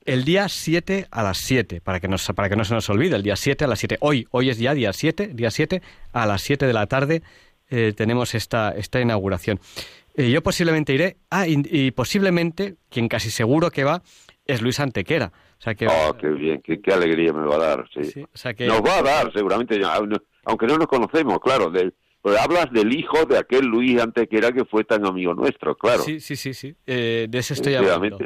el 0.05 0.25
día 0.25 0.49
7 0.49 1.05
a 1.11 1.21
las 1.21 1.37
7, 1.37 1.81
para 1.81 1.99
que, 1.99 2.07
nos, 2.07 2.25
para 2.29 2.49
que 2.49 2.55
no 2.55 2.65
se 2.65 2.73
nos 2.73 2.89
olvide, 2.89 3.15
el 3.15 3.21
día 3.21 3.35
7 3.35 3.65
a 3.65 3.67
las 3.67 3.77
7. 3.77 3.97
Hoy, 3.99 4.27
hoy 4.31 4.49
es 4.49 4.57
ya 4.57 4.73
día 4.73 4.91
7, 4.91 5.27
día 5.35 5.51
7 5.51 5.83
a 6.13 6.25
las 6.25 6.41
7 6.41 6.65
de 6.65 6.73
la 6.73 6.87
tarde 6.87 7.21
eh, 7.69 7.93
tenemos 7.95 8.33
esta, 8.33 8.71
esta 8.71 8.99
inauguración. 9.01 9.59
Eh, 10.15 10.31
yo 10.31 10.41
posiblemente 10.41 10.95
iré, 10.95 11.17
ah, 11.29 11.47
y, 11.47 11.61
y 11.69 11.91
posiblemente, 11.91 12.73
quien 12.89 13.07
casi 13.07 13.29
seguro 13.29 13.69
que 13.69 13.83
va, 13.83 14.01
es 14.47 14.63
Luis 14.63 14.79
Antequera. 14.79 15.31
Sea 15.63 15.75
que, 15.75 15.87
Oh, 15.87 16.13
qué 16.19 16.27
bien, 16.27 16.61
qué, 16.61 16.81
qué 16.81 16.91
alegría 16.93 17.31
me 17.31 17.45
va 17.47 17.55
a 17.55 17.59
dar, 17.59 17.85
sí. 17.93 18.03
sí, 18.03 18.21
o 18.23 18.27
sea 18.37 18.53
que 18.53 18.67
Nos 18.67 18.81
va 18.81 18.97
a 18.97 19.01
dar, 19.01 19.31
seguramente, 19.31 19.79
aunque 20.45 20.67
no 20.67 20.77
nos 20.77 20.87
conocemos, 20.87 21.39
claro. 21.39 21.69
del- 21.69 21.93
pues 22.21 22.37
hablas 22.39 22.71
del 22.71 22.93
hijo 22.93 23.25
de 23.25 23.37
aquel 23.37 23.65
Luis 23.65 24.01
Antequera 24.01 24.51
que 24.53 24.63
fue 24.65 24.83
tan 24.85 25.05
amigo 25.05 25.33
nuestro, 25.33 25.75
claro. 25.75 26.03
Sí, 26.03 26.19
sí, 26.21 26.35
sí, 26.37 26.53
sí. 26.53 26.73
Eh, 26.87 27.27
de 27.29 27.37
ese 27.37 27.53
estoy 27.53 27.75
hablando. 27.75 28.17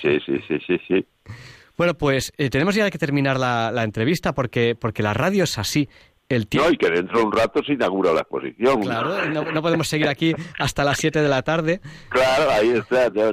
Sí, 0.00 0.18
sí, 0.26 0.36
sí, 0.48 0.58
sí, 0.66 0.76
sí. 0.88 1.06
Bueno, 1.76 1.94
pues 1.94 2.32
eh, 2.36 2.50
tenemos 2.50 2.74
ya 2.74 2.90
que 2.90 2.98
terminar 2.98 3.38
la, 3.40 3.72
la 3.72 3.82
entrevista 3.82 4.34
porque, 4.34 4.76
porque 4.78 5.02
la 5.02 5.14
radio 5.14 5.44
es 5.44 5.58
así. 5.58 5.88
El 6.28 6.46
tiempo, 6.46 6.68
No, 6.68 6.74
y 6.74 6.76
que 6.76 6.90
dentro 6.90 7.18
de 7.18 7.24
un 7.24 7.32
rato 7.32 7.62
se 7.64 7.72
inaugura 7.72 8.12
la 8.12 8.20
exposición. 8.20 8.80
claro, 8.82 9.24
no, 9.30 9.50
no 9.50 9.62
podemos 9.62 9.88
seguir 9.88 10.06
aquí 10.08 10.34
hasta 10.58 10.84
las 10.84 10.98
7 10.98 11.20
de 11.22 11.28
la 11.28 11.42
tarde. 11.42 11.80
Claro, 12.10 12.50
ahí 12.50 12.70
está. 12.70 13.08
no, 13.10 13.32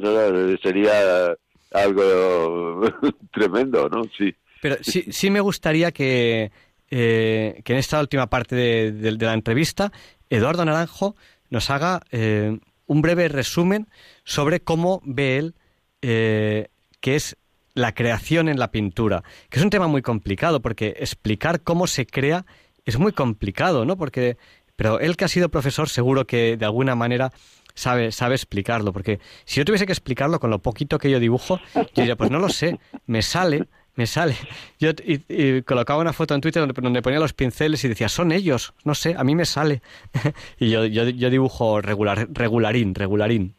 sería 0.63 1.35
algo 1.71 2.81
tremendo, 3.31 3.89
¿no? 3.89 4.03
Sí. 4.17 4.35
Pero 4.61 4.77
sí, 4.81 5.05
sí 5.11 5.29
me 5.29 5.39
gustaría 5.39 5.91
que, 5.91 6.51
eh, 6.89 7.61
que 7.63 7.73
en 7.73 7.79
esta 7.79 7.99
última 7.99 8.27
parte 8.27 8.55
de, 8.55 9.11
la 9.11 9.33
entrevista, 9.33 9.91
Eduardo 10.29 10.65
Naranjo 10.65 11.15
nos 11.49 11.69
haga 11.69 12.01
eh, 12.11 12.57
un 12.85 13.01
breve 13.01 13.27
resumen 13.27 13.87
sobre 14.23 14.59
cómo 14.59 15.01
ve 15.05 15.37
él 15.37 15.55
eh, 16.01 16.67
que 16.99 17.15
es 17.15 17.37
la 17.73 17.93
creación 17.93 18.49
en 18.49 18.59
la 18.59 18.71
pintura, 18.71 19.23
que 19.49 19.59
es 19.59 19.63
un 19.63 19.69
tema 19.69 19.87
muy 19.87 20.01
complicado, 20.01 20.61
porque 20.61 20.95
explicar 20.99 21.61
cómo 21.61 21.87
se 21.87 22.05
crea 22.05 22.45
es 22.85 22.97
muy 22.97 23.13
complicado, 23.13 23.85
¿no? 23.85 23.95
Porque, 23.95 24.37
pero 24.75 24.99
él 24.99 25.15
que 25.15 25.25
ha 25.25 25.29
sido 25.29 25.49
profesor 25.49 25.87
seguro 25.87 26.25
que 26.25 26.57
de 26.57 26.65
alguna 26.65 26.95
manera 26.95 27.31
sabe, 27.79 28.11
sabe 28.11 28.35
explicarlo, 28.35 28.91
porque 28.93 29.19
si 29.45 29.59
yo 29.59 29.65
tuviese 29.65 29.85
que 29.85 29.91
explicarlo 29.91 30.39
con 30.39 30.49
lo 30.49 30.59
poquito 30.59 30.97
que 30.99 31.09
yo 31.09 31.19
dibujo, 31.19 31.59
yo 31.73 31.83
diría, 31.95 32.15
pues 32.15 32.29
no 32.29 32.39
lo 32.39 32.49
sé, 32.49 32.79
me 33.07 33.21
sale, 33.21 33.67
Me 33.95 34.07
sale. 34.07 34.35
Yo 34.79 34.91
y, 35.03 35.61
colocaba 35.63 35.99
una 35.99 36.13
foto 36.13 36.33
en 36.33 36.39
Twitter 36.39 36.65
donde, 36.73 37.01
ponía 37.01 37.19
los 37.19 37.33
pinceles 37.33 37.83
y 37.83 37.89
decía, 37.89 38.07
son 38.07 38.31
ellos. 38.31 38.73
No 38.85 38.95
sé, 38.95 39.15
a 39.17 39.23
mí 39.25 39.35
me 39.35 39.43
sale. 39.43 39.81
y 40.57 40.69
yo, 40.69 40.85
yo, 40.85 41.09
yo, 41.09 41.29
dibujo 41.29 41.81
regular, 41.81 42.27
regularín, 42.31 42.95
regularín. 42.95 43.55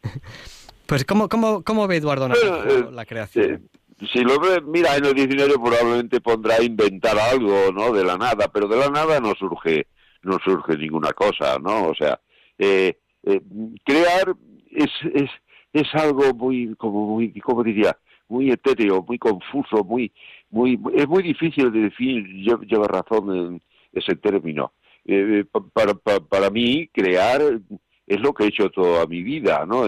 pues, 0.87 1.05
¿cómo, 1.05 1.29
cómo, 1.29 1.63
cómo 1.63 1.87
ve 1.87 1.97
Eduardo 1.97 2.27
eh, 2.27 2.85
la 2.91 3.05
creación? 3.05 3.69
si 4.11 4.21
lo 4.21 4.39
ve, 4.39 4.61
mira, 4.61 4.95
en 4.95 5.05
el 5.05 5.13
diccionario 5.13 5.61
probablemente 5.61 6.21
pondrá 6.21 6.61
inventar 6.63 7.19
algo, 7.19 7.71
¿no? 7.71 7.91
De 7.91 8.03
la 8.03 8.17
nada, 8.17 8.47
pero 8.51 8.67
de 8.67 8.77
la 8.77 8.89
nada 8.89 9.19
no 9.19 9.35
surge, 9.35 9.87
no 10.23 10.39
surge 10.43 10.75
ninguna 10.75 11.13
cosa, 11.13 11.59
¿no? 11.59 11.89
O 11.89 11.93
sea, 11.93 12.19
eh, 12.57 12.97
eh, 13.23 13.41
crear 13.83 14.35
es, 14.71 14.89
es, 15.13 15.29
es 15.73 15.95
algo 15.95 16.33
muy, 16.33 16.75
como 16.75 17.07
muy, 17.15 17.31
¿cómo 17.41 17.63
diría? 17.63 17.97
Muy 18.27 18.51
etéreo, 18.51 19.03
muy 19.03 19.17
confuso, 19.17 19.83
muy, 19.83 20.11
muy, 20.49 20.79
es 20.95 21.07
muy 21.07 21.23
difícil 21.23 21.71
de 21.71 21.81
definir, 21.81 22.25
lleva 22.67 22.87
razón 22.87 23.35
en 23.35 23.61
ese 23.93 24.15
término. 24.15 24.71
Eh, 25.05 25.45
para, 25.73 25.93
para, 25.95 26.19
para, 26.19 26.49
mí, 26.49 26.87
crear 26.93 27.41
es 28.07 28.19
lo 28.21 28.33
que 28.33 28.45
he 28.45 28.47
hecho 28.47 28.69
toda 28.69 29.05
mi 29.07 29.23
vida, 29.23 29.65
¿no? 29.65 29.85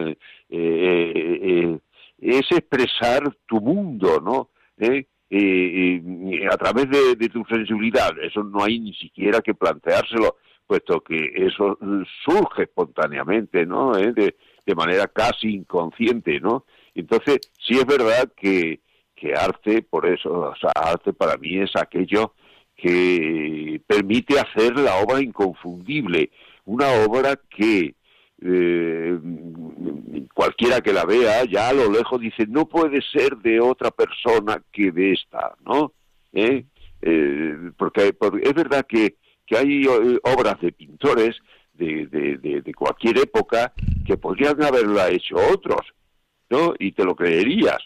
Eh, 0.49 1.77
es 2.19 2.51
expresar 2.51 3.35
tu 3.45 3.59
mundo, 3.59 4.21
¿no? 4.21 4.49
¿Eh? 4.77 5.05
Eh, 5.29 6.01
eh, 6.31 6.47
a 6.51 6.57
través 6.57 6.87
de, 6.89 7.29
tu 7.29 7.43
sensibilidad. 7.45 8.11
Eso 8.21 8.43
no 8.43 8.63
hay 8.63 8.79
ni 8.79 8.93
siquiera 8.93 9.41
que 9.41 9.55
planteárselo, 9.55 10.37
puesto 10.65 11.01
que 11.01 11.31
eso 11.35 11.77
surge 12.23 12.63
espontáneamente, 12.63 13.65
¿no? 13.65 13.91
De, 13.91 14.35
manera 14.75 15.07
casi 15.07 15.53
inconsciente, 15.53 16.39
¿no? 16.39 16.65
Entonces, 16.95 17.39
sí 17.59 17.75
es 17.75 17.85
verdad 17.85 18.31
que, 18.35 18.79
que 19.15 19.33
arte, 19.33 19.81
por 19.81 20.05
eso, 20.07 20.31
o 20.31 20.55
sea, 20.55 20.71
arte 20.73 21.13
para 21.13 21.37
mí 21.37 21.57
es 21.59 21.75
aquello 21.75 22.33
que 22.75 23.81
permite 23.85 24.39
hacer 24.39 24.77
la 24.79 24.95
obra 24.97 25.21
inconfundible, 25.21 26.31
una 26.65 26.87
obra 27.07 27.39
que 27.49 27.95
eh, 28.41 29.19
cualquiera 30.33 30.81
que 30.81 30.91
la 30.91 31.05
vea 31.05 31.45
ya 31.45 31.69
a 31.69 31.73
lo 31.73 31.89
lejos 31.89 32.19
dice 32.19 32.45
no 32.47 32.65
puede 32.67 33.01
ser 33.01 33.37
de 33.37 33.61
otra 33.61 33.91
persona 33.91 34.61
que 34.71 34.91
de 34.91 35.13
esta, 35.13 35.55
¿no? 35.65 35.93
¿Eh? 36.33 36.65
Eh, 37.01 37.71
porque, 37.77 38.13
es 38.41 38.53
verdad 38.53 38.85
que, 38.87 39.17
que 39.53 39.59
hay 39.59 39.83
eh, 39.83 40.19
obras 40.23 40.59
de 40.61 40.71
pintores 40.71 41.35
de, 41.73 42.07
de, 42.07 42.61
de, 42.61 42.73
cualquier 42.73 43.19
época 43.19 43.73
que 44.05 44.17
podrían 44.17 44.61
haberla 44.63 45.09
hecho 45.09 45.35
otros, 45.51 45.81
¿no? 46.49 46.73
Y 46.79 46.91
te 46.91 47.03
lo 47.03 47.15
creerías, 47.15 47.79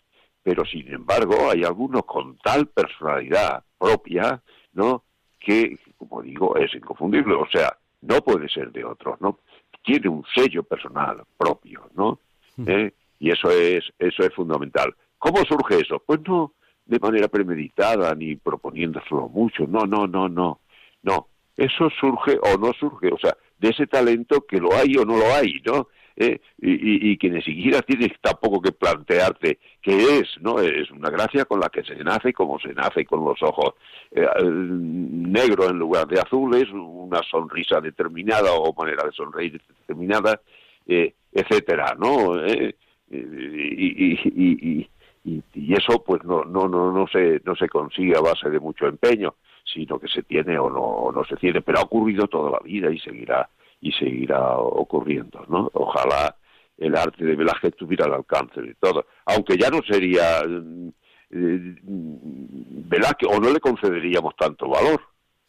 pero 0.44 0.66
sin 0.66 0.94
embargo 0.94 1.50
hay 1.50 1.64
algunos 1.64 2.04
con 2.06 2.38
tal 2.40 2.68
personalidad 2.68 3.64
propia, 3.78 4.42
¿no? 4.74 5.04
Que, 5.40 5.78
como 5.98 6.22
digo, 6.22 6.58
es 6.58 6.74
inconfundible, 6.74 7.34
o 7.34 7.48
sea, 7.50 7.78
no 8.02 8.22
puede 8.22 8.50
ser 8.50 8.72
de 8.72 8.84
otros, 8.84 9.20
¿no? 9.22 9.40
tiene 9.84 10.10
un 10.10 10.26
sello 10.36 10.64
personal 10.64 11.24
propio, 11.38 11.90
¿no? 11.96 12.20
¿Eh? 12.66 12.92
Y 13.20 13.32
eso 13.32 13.50
es, 13.50 13.86
eso 13.98 14.24
es 14.24 14.34
fundamental. 14.34 14.94
¿Cómo 15.18 15.38
surge 15.46 15.80
eso? 15.80 16.04
Pues 16.06 16.20
no 16.28 16.54
de 16.86 17.00
manera 17.00 17.30
premeditada 17.30 18.14
ni 18.16 18.36
proponiéndoselo 18.36 19.30
mucho, 19.30 19.66
no, 19.66 19.86
no, 19.86 20.08
no, 20.08 20.28
no, 20.28 20.60
no. 21.04 21.28
Eso 21.58 21.90
surge 22.00 22.38
o 22.42 22.58
no 22.58 22.72
surge, 22.74 23.12
o 23.12 23.18
sea, 23.18 23.36
de 23.60 23.70
ese 23.70 23.88
talento 23.88 24.46
que 24.48 24.60
lo 24.60 24.74
hay 24.76 24.96
o 24.96 25.06
no 25.06 25.18
lo 25.18 25.26
hay, 25.34 25.62
¿no? 25.66 25.88
¿eh? 26.18 26.40
y, 26.60 27.18
que 27.18 27.30
ni 27.30 27.42
siquiera 27.42 27.82
tienes 27.82 28.12
tampoco 28.22 28.60
que 28.60 28.72
plantearte 28.72 29.60
qué 29.82 30.20
es, 30.20 30.28
¿no? 30.42 30.60
Es 30.60 30.90
una 30.92 31.10
gracia 31.10 31.46
con 31.46 31.60
la 31.60 31.70
que 31.70 31.84
se 31.84 31.96
nace, 32.04 32.34
como 32.34 32.60
se 32.60 32.74
nace 32.74 33.06
con 33.06 33.24
los 33.24 33.42
ojos 33.44 33.76
eh, 34.12 34.28
negro 34.44 35.70
en 35.70 35.78
lugar 35.78 36.08
de 36.08 36.20
azules, 36.20 36.66
una 36.72 37.22
sonrisa 37.24 37.80
determinada 37.80 38.52
o 38.54 38.74
manera 38.74 39.04
de 39.06 39.12
sonreír 39.12 39.62
determinada, 39.80 40.42
eh, 40.88 41.14
etcétera, 41.32 41.96
¿no? 41.98 42.44
Eh, 42.44 42.76
y, 43.10 44.20
y, 44.26 44.90
y, 45.24 45.74
eso 45.74 46.04
pues 46.04 46.24
no 46.24 46.44
no 46.44 46.68
no 46.68 46.92
no 46.92 47.08
se 47.08 47.42
no 47.46 47.56
se 47.56 47.70
consigue 47.70 48.16
a 48.18 48.22
base 48.22 48.50
de 48.50 48.60
mucho 48.60 48.86
empeño 48.88 49.36
sino 49.74 50.00
que 50.00 50.08
se 50.08 50.24
tiene 50.24 50.58
o 50.58 50.70
no, 50.70 50.82
o 50.82 51.12
no 51.12 51.24
se 51.26 51.36
tiene 51.36 51.62
pero 51.62 51.80
ha 51.80 51.84
ocurrido 51.84 52.28
toda 52.28 52.52
la 52.52 52.60
vida 52.60 52.92
y 52.92 53.00
seguirá 53.00 53.50
y 53.80 53.92
seguirá 53.92 54.58
ocurriendo, 54.58 55.46
¿no? 55.48 55.70
Ojalá 55.74 56.36
el 56.78 56.96
arte 56.96 57.26
de 57.26 57.36
Velázquez 57.36 57.76
tuviera 57.76 58.06
el 58.06 58.14
alcance 58.14 58.62
de 58.62 58.76
todo, 58.76 59.06
aunque 59.26 59.58
ya 59.58 59.70
no 59.70 59.82
sería 59.88 60.42
eh, 60.42 61.76
Velázquez 61.82 63.30
o 63.30 63.40
no 63.40 63.52
le 63.52 63.60
concederíamos 63.60 64.36
tanto 64.36 64.70
valor. 64.70 65.02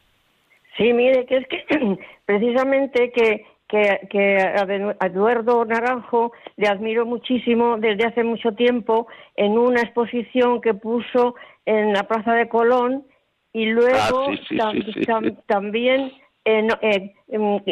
Sí, 0.78 0.94
mire, 0.94 1.26
que 1.26 1.38
es 1.38 1.48
que 1.48 1.66
precisamente 2.26 3.12
que, 3.12 3.48
que, 3.68 4.08
que 4.12 4.38
a 4.38 4.62
Eduardo 5.08 5.66
Naranjo 5.66 6.34
le 6.56 6.68
admiro 6.68 7.08
muchísimo 7.08 7.78
desde 7.78 8.06
hace 8.06 8.24
mucho 8.24 8.52
tiempo 8.52 9.08
en 9.36 9.58
una 9.58 9.82
exposición 9.82 10.62
que 10.62 10.76
puso 10.76 11.34
en 11.66 11.94
la 11.94 12.04
Plaza 12.04 12.34
de 12.34 12.48
Colón 12.48 13.08
y 13.54 13.66
luego 13.66 14.30
ah, 14.62 14.72
también 15.48 16.12
eh, 16.50 17.14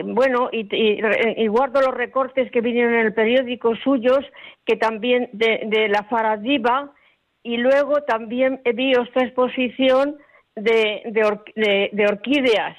bueno, 0.04 0.50
y, 0.52 1.48
guardo 1.48 1.80
los 1.82 1.94
recortes 1.94 2.52
que 2.52 2.62
vinieron 2.62 2.94
en 2.94 3.06
el 3.06 3.14
periódico 3.14 3.76
suyos, 3.78 4.20
que 4.66 4.76
también 4.76 5.30
de, 5.32 5.88
la 5.90 6.04
Faradiva, 6.04 6.92
y 7.42 7.58
luego 7.58 8.02
también 8.04 8.62
vi 8.74 8.92
esta 8.92 9.24
exposición 9.24 10.18
de, 10.56 11.04
de, 11.92 12.06
orquídeas. 12.06 12.78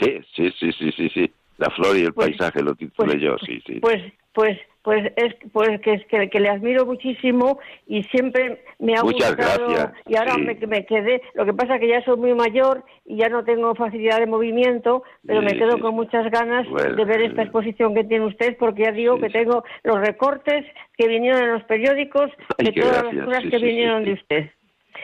Sí, 0.00 0.20
sí, 0.34 0.52
sí, 0.58 0.72
sí, 0.72 0.92
sí, 0.92 1.08
sí. 1.08 1.32
La 1.58 1.68
flor 1.70 1.96
y 1.96 2.02
el 2.02 2.14
pues, 2.14 2.28
paisaje 2.28 2.62
lo 2.62 2.74
titulé 2.74 3.12
pues, 3.12 3.22
yo, 3.22 3.36
sí, 3.38 3.62
sí. 3.66 3.80
Pues, 3.80 4.02
pues, 4.32 4.58
pues 4.82 5.12
es 5.16 5.34
pues 5.52 5.80
que, 5.80 5.94
es 5.94 6.06
que, 6.06 6.40
le 6.40 6.48
admiro 6.48 6.84
muchísimo 6.86 7.58
y 7.86 8.02
siempre 8.04 8.64
me 8.78 8.94
ha 8.96 9.02
Muchas 9.02 9.36
gustado 9.36 9.68
gracias. 9.68 9.92
y 10.06 10.16
ahora 10.16 10.38
me, 10.38 10.54
me, 10.54 10.86
quedé 10.86 11.22
lo 11.34 11.44
que 11.44 11.52
pasa 11.52 11.78
que 11.78 11.88
ya 11.88 12.04
soy 12.04 12.16
muy 12.16 12.34
mayor 12.34 12.84
y 13.04 13.16
ya 13.16 13.28
no 13.28 13.44
tengo 13.44 13.74
facilidad 13.74 14.18
de 14.18 14.26
movimiento 14.26 15.04
pero 15.24 15.42
me 15.42 15.56
quedo 15.56 15.78
con 15.78 15.94
muchas 15.94 16.30
ganas 16.30 16.66
de 16.66 17.04
ver 17.04 17.22
esta 17.22 17.42
exposición 17.42 17.94
que 17.94 18.04
tiene 18.04 18.26
usted 18.26 18.56
porque 18.58 18.84
ya 18.84 18.92
digo 18.92 19.18
que 19.18 19.30
tengo 19.30 19.62
los 19.84 20.00
recortes 20.00 20.66
que 20.96 21.06
vinieron 21.06 21.42
en 21.42 21.52
los 21.52 21.64
periódicos 21.64 22.30
de 22.58 22.72
todas 22.72 23.04
las 23.04 23.24
cosas 23.24 23.44
que 23.50 23.58
vinieron 23.58 24.04
de 24.04 24.14
usted 24.14 24.50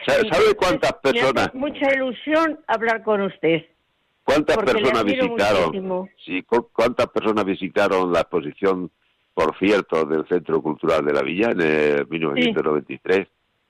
¿Sabe 0.05 0.55
cuántas 0.55 0.93
personas? 0.93 1.53
mucha 1.53 1.93
ilusión 1.93 2.59
hablar 2.67 3.03
con 3.03 3.21
usted. 3.21 3.65
¿Cuántas 4.23 4.57
personas 4.57 5.03
visitaron? 5.03 6.09
Sí, 6.23 6.43
¿cuántas 6.43 7.07
personas 7.07 7.45
visitaron 7.45 8.11
la 8.11 8.21
exposición 8.21 8.91
por 9.39 9.57
cierto, 9.57 10.03
del 10.03 10.27
Centro 10.27 10.61
Cultural 10.61 11.05
de 11.05 11.13
la 11.13 11.21
Villa 11.21 11.51
en 11.51 11.61
el 11.61 12.07
1993. 12.09 13.25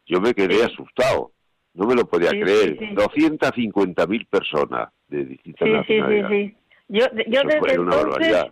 Yo 0.07 0.19
me 0.19 0.33
quedé 0.33 0.63
asustado, 0.63 1.31
no 1.75 1.85
me 1.85 1.93
lo 1.93 2.05
podía 2.05 2.31
creer. 2.31 2.75
250.000 2.95 4.27
personas 4.27 4.89
de 5.09 5.25
distintas 5.25 5.69
nacionalidades. 5.69 6.27
Sí, 6.27 6.47
sí, 6.47 6.49
sí. 6.49 6.75
Yo, 6.87 7.05
yo 7.27 7.41
desde 7.43 7.75
entonces, 7.75 8.45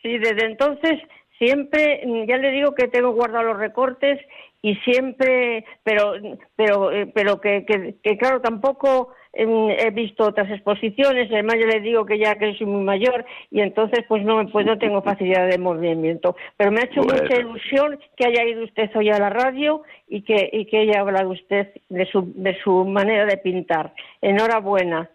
sí, 0.00 0.18
desde 0.18 0.46
entonces 0.46 1.00
siempre, 1.36 2.04
ya 2.28 2.36
le 2.36 2.52
digo 2.52 2.76
que 2.76 2.86
tengo 2.86 3.10
guardado 3.10 3.46
los 3.46 3.58
recortes 3.58 4.20
y 4.66 4.74
siempre, 4.78 5.64
pero, 5.84 6.14
pero, 6.56 6.90
eh, 6.90 7.06
pero 7.14 7.40
que, 7.40 7.64
que, 7.64 8.18
claro, 8.18 8.40
tampoco 8.40 9.14
em, 9.32 9.70
he 9.70 9.92
visto 9.92 10.24
otras 10.24 10.50
exposiciones, 10.50 11.30
además 11.30 11.54
yo 11.60 11.68
le 11.68 11.80
digo 11.80 12.04
que 12.04 12.18
ya 12.18 12.34
que 12.34 12.52
soy 12.56 12.66
muy 12.66 12.82
mayor 12.82 13.24
y 13.52 13.60
entonces 13.60 14.00
pues 14.08 14.24
no, 14.24 14.44
pues 14.48 14.66
no 14.66 14.76
tengo 14.76 15.02
facilidad 15.02 15.46
de 15.48 15.58
movimiento, 15.58 16.34
pero 16.56 16.72
me 16.72 16.80
ha 16.80 16.86
hecho 16.86 17.02
mucha 17.02 17.38
ilusión 17.38 18.00
que 18.16 18.26
haya 18.26 18.42
ido 18.42 18.64
usted 18.64 18.90
hoy 18.96 19.08
a 19.10 19.20
la 19.20 19.30
radio 19.30 19.82
y 20.08 20.22
que, 20.22 20.50
y 20.52 20.66
que 20.66 20.78
haya 20.78 20.98
hablado 20.98 21.28
usted 21.28 21.68
de 21.88 22.06
su, 22.06 22.32
de 22.34 22.58
su 22.64 22.84
manera 22.86 23.24
de 23.24 23.36
pintar. 23.36 23.94
Enhorabuena. 24.20 25.08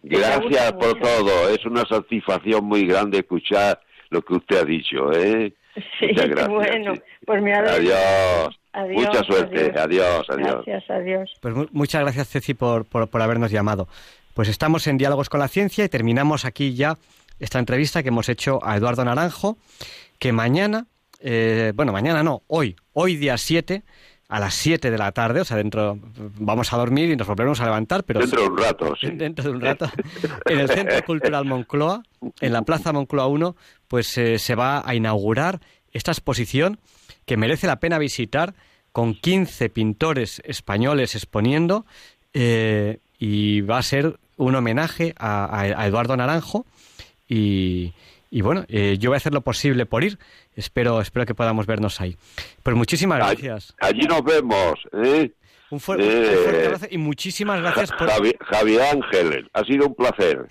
Gracias 0.00 0.72
por 0.74 1.00
todo, 1.00 1.48
es 1.48 1.66
una 1.66 1.84
satisfacción 1.86 2.64
muy 2.64 2.86
grande 2.86 3.18
escuchar 3.18 3.80
lo 4.10 4.22
que 4.22 4.34
usted 4.34 4.58
ha 4.58 4.64
dicho, 4.64 5.10
¿eh? 5.12 5.52
Sí, 5.98 6.06
gracias, 6.14 6.48
bueno, 6.48 6.94
pues 7.26 7.42
me 7.42 7.52
Adiós. 7.52 8.56
Mucha 8.90 9.24
suerte. 9.24 9.72
Adiós, 9.78 10.26
adiós. 10.28 10.64
Gracias, 10.66 10.90
adiós. 10.90 11.30
Pues 11.40 11.54
muchas 11.72 12.02
gracias, 12.02 12.28
Ceci, 12.28 12.54
por, 12.54 12.86
por, 12.86 13.22
habernos 13.22 13.50
llamado. 13.50 13.88
Pues 14.34 14.48
estamos 14.48 14.86
en 14.86 14.98
Diálogos 14.98 15.28
con 15.28 15.40
la 15.40 15.48
Ciencia 15.48 15.84
y 15.84 15.88
terminamos 15.88 16.44
aquí 16.44 16.74
ya 16.74 16.98
esta 17.40 17.58
entrevista 17.58 18.02
que 18.02 18.08
hemos 18.08 18.28
hecho 18.28 18.58
a 18.62 18.76
Eduardo 18.76 19.04
Naranjo, 19.04 19.56
que 20.18 20.32
mañana, 20.32 20.86
eh, 21.20 21.72
bueno, 21.74 21.92
mañana 21.92 22.22
no, 22.22 22.42
hoy, 22.48 22.76
hoy 22.92 23.16
día 23.16 23.38
7, 23.38 23.82
a 24.28 24.40
las 24.40 24.54
7 24.54 24.90
de 24.90 24.98
la 24.98 25.12
tarde, 25.12 25.40
o 25.40 25.44
sea, 25.44 25.56
dentro 25.56 25.98
vamos 26.38 26.72
a 26.72 26.76
dormir 26.76 27.10
y 27.10 27.16
nos 27.16 27.26
volveremos 27.26 27.60
a 27.60 27.64
levantar, 27.66 28.04
pero 28.04 28.20
dentro 28.20 28.42
de 28.42 28.48
un 28.48 28.58
rato, 28.58 28.94
sí. 29.00 29.10
Dentro 29.12 29.44
de 29.44 29.50
un 29.50 29.60
rato, 29.60 29.88
en 30.46 30.58
el 30.58 30.68
Centro 30.68 31.02
Cultural 31.04 31.44
Moncloa, 31.44 32.02
en 32.40 32.52
la 32.52 32.62
Plaza 32.62 32.92
Moncloa 32.92 33.26
1, 33.28 33.56
pues 33.88 34.18
eh, 34.18 34.38
se 34.38 34.54
va 34.54 34.82
a 34.84 34.94
inaugurar 34.94 35.60
esta 35.96 36.12
exposición 36.12 36.78
que 37.24 37.36
merece 37.36 37.66
la 37.66 37.76
pena 37.76 37.98
visitar 37.98 38.54
con 38.92 39.14
15 39.14 39.68
pintores 39.70 40.40
españoles 40.44 41.14
exponiendo 41.14 41.84
eh, 42.32 42.98
y 43.18 43.62
va 43.62 43.78
a 43.78 43.82
ser 43.82 44.18
un 44.36 44.54
homenaje 44.54 45.14
a, 45.18 45.86
Eduardo 45.86 46.16
Naranjo 46.16 46.66
y, 47.28 47.92
bueno, 48.30 48.64
eh, 48.68 48.96
yo 48.98 49.10
voy 49.10 49.16
a 49.16 49.18
hacer 49.18 49.32
lo 49.32 49.40
posible 49.40 49.86
por 49.86 50.04
ir. 50.04 50.18
Espero, 50.54 51.00
espero 51.00 51.26
que 51.26 51.34
podamos 51.34 51.66
vernos 51.66 52.00
ahí. 52.00 52.16
Pues 52.62 52.76
muchísimas 52.76 53.18
gracias. 53.18 53.74
Allí, 53.80 54.02
nos 54.06 54.22
vemos. 54.22 54.74
¿eh? 54.92 55.32
Un, 55.70 55.80
fuerte 55.80 56.66
abrazo 56.66 56.86
y 56.90 56.98
muchísimas 56.98 57.60
gracias 57.60 57.90
por... 57.92 58.08
Javier 58.08 58.82
Ángel, 58.82 59.50
ha 59.52 59.64
sido 59.64 59.86
un 59.86 59.94
placer. 59.94 60.46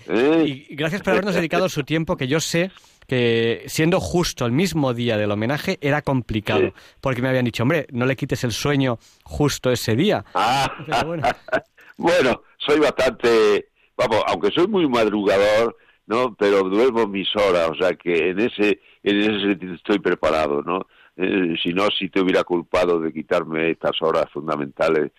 Y 0.46 0.76
gracias 0.76 1.02
por 1.02 1.14
habernos 1.14 1.36
dedicado 1.36 1.70
su 1.70 1.84
tiempo, 1.84 2.18
que 2.18 2.28
yo 2.28 2.39
sé 2.39 2.72
que 3.08 3.64
siendo 3.68 3.99
justo 3.99 4.45
el 4.45 4.51
mismo 4.51 4.93
día 4.93 5.18
del 5.18 5.32
homenaje 5.32 5.78
era 5.82 6.01
complicado, 6.01 6.74
porque 7.01 7.22
me 7.22 7.30
habían 7.30 7.45
dicho, 7.45 7.64
hombre, 7.64 7.88
no 7.91 8.06
le 8.06 8.16
quites 8.16 8.43
el 8.43 8.51
sueño 8.51 8.97
justo 9.24 9.72
ese 9.72 9.95
día. 9.95 10.26
Ah, 10.34 10.72
bueno. 11.97 12.41
soy 12.58 12.80
bastante, 12.80 13.70
vamos, 13.97 14.22
aunque 14.28 14.51
soy 14.51 14.68
muy 14.68 14.88
madrugador, 14.88 15.78
¿no? 16.08 16.36
Pero 16.36 16.64
duermo 16.64 17.08
mis 17.08 17.28
horas, 17.36 17.70
o 17.70 17.76
sea 17.76 17.93
que 17.95 18.30
en 18.30 18.39
ese, 18.39 18.80
en 19.03 19.20
ese 19.20 19.39
sentido 19.39 19.74
estoy 19.76 19.99
preparado, 19.99 20.62
¿no? 20.62 20.88
Eh, 21.18 21.56
si 21.64 21.74
no, 21.74 21.88
si 21.97 22.10
te 22.10 22.20
hubiera 22.20 22.43
culpado 22.43 22.99
de 22.99 23.14
quitarme 23.14 23.72
estas 23.72 24.01
horas 24.01 24.26
fundamentales 24.34 25.12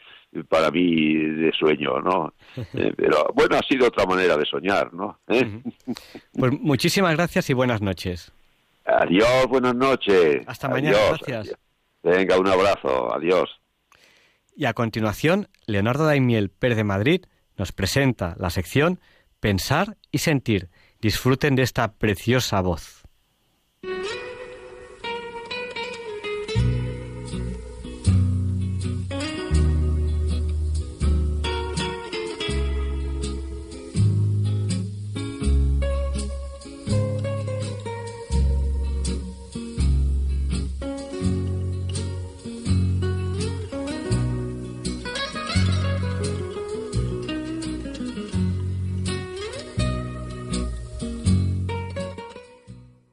para 0.48 0.70
mí 0.70 1.14
de 1.14 1.52
sueño, 1.52 2.00
¿no? 2.00 2.32
Eh, 2.74 2.92
pero 2.96 3.30
bueno, 3.34 3.56
ha 3.56 3.62
sido 3.62 3.86
otra 3.86 4.06
manera 4.06 4.36
de 4.36 4.44
soñar, 4.46 4.92
¿no? 4.92 5.20
¿Eh? 5.28 5.60
Pues 6.32 6.52
muchísimas 6.60 7.14
gracias 7.14 7.50
y 7.50 7.52
buenas 7.52 7.82
noches. 7.82 8.32
Adiós, 8.86 9.46
buenas 9.48 9.74
noches. 9.74 10.42
Hasta 10.46 10.68
mañana, 10.68 10.96
gracias. 11.08 11.54
Venga, 12.02 12.38
un 12.38 12.48
abrazo, 12.48 13.14
adiós. 13.14 13.50
Y 14.54 14.64
a 14.64 14.72
continuación, 14.72 15.48
Leonardo 15.66 16.06
Daimiel 16.06 16.48
Pérez 16.48 16.78
de 16.78 16.84
Madrid 16.84 17.26
nos 17.58 17.72
presenta 17.72 18.34
la 18.38 18.50
sección 18.50 19.00
Pensar 19.40 19.96
y 20.10 20.18
Sentir. 20.18 20.70
Disfruten 21.00 21.56
de 21.56 21.62
esta 21.62 21.92
preciosa 21.92 22.60
voz. 22.62 22.95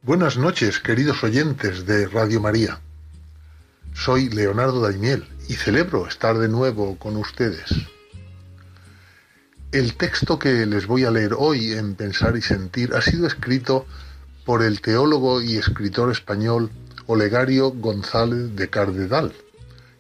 Buenas 0.05 0.37
noches, 0.37 0.81
queridos 0.81 1.23
oyentes 1.23 1.85
de 1.85 2.07
Radio 2.07 2.41
María. 2.41 2.81
Soy 3.93 4.27
Leonardo 4.27 4.81
Daimiel 4.81 5.25
y 5.47 5.53
celebro 5.53 6.05
estar 6.07 6.37
de 6.39 6.49
nuevo 6.49 6.99
con 6.99 7.15
ustedes. 7.15 7.71
El 9.71 9.95
texto 9.95 10.37
que 10.37 10.65
les 10.65 10.87
voy 10.87 11.05
a 11.05 11.11
leer 11.11 11.33
hoy 11.37 11.71
en 11.71 11.95
Pensar 11.95 12.35
y 12.35 12.41
Sentir 12.41 12.93
ha 12.93 13.01
sido 13.01 13.25
escrito 13.25 13.85
por 14.43 14.61
el 14.61 14.81
teólogo 14.81 15.41
y 15.41 15.55
escritor 15.55 16.11
español 16.11 16.69
Olegario 17.07 17.71
González 17.71 18.57
de 18.57 18.69
Cardedal, 18.69 19.31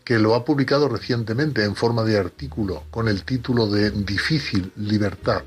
que 0.03 0.19
lo 0.19 0.35
ha 0.35 0.43
publicado 0.43 0.89
recientemente 0.89 1.63
en 1.63 1.77
forma 1.77 2.03
de 2.03 2.17
artículo 2.17 2.83
con 2.91 3.07
el 3.07 3.23
título 3.23 3.67
de 3.67 3.91
Difícil 3.91 4.73
Libertad 4.75 5.43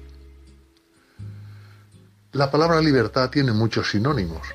la 2.37 2.51
palabra 2.51 2.83
libertad 2.83 3.31
tiene 3.31 3.53
muchos 3.53 3.93
sinónimos, 3.93 4.47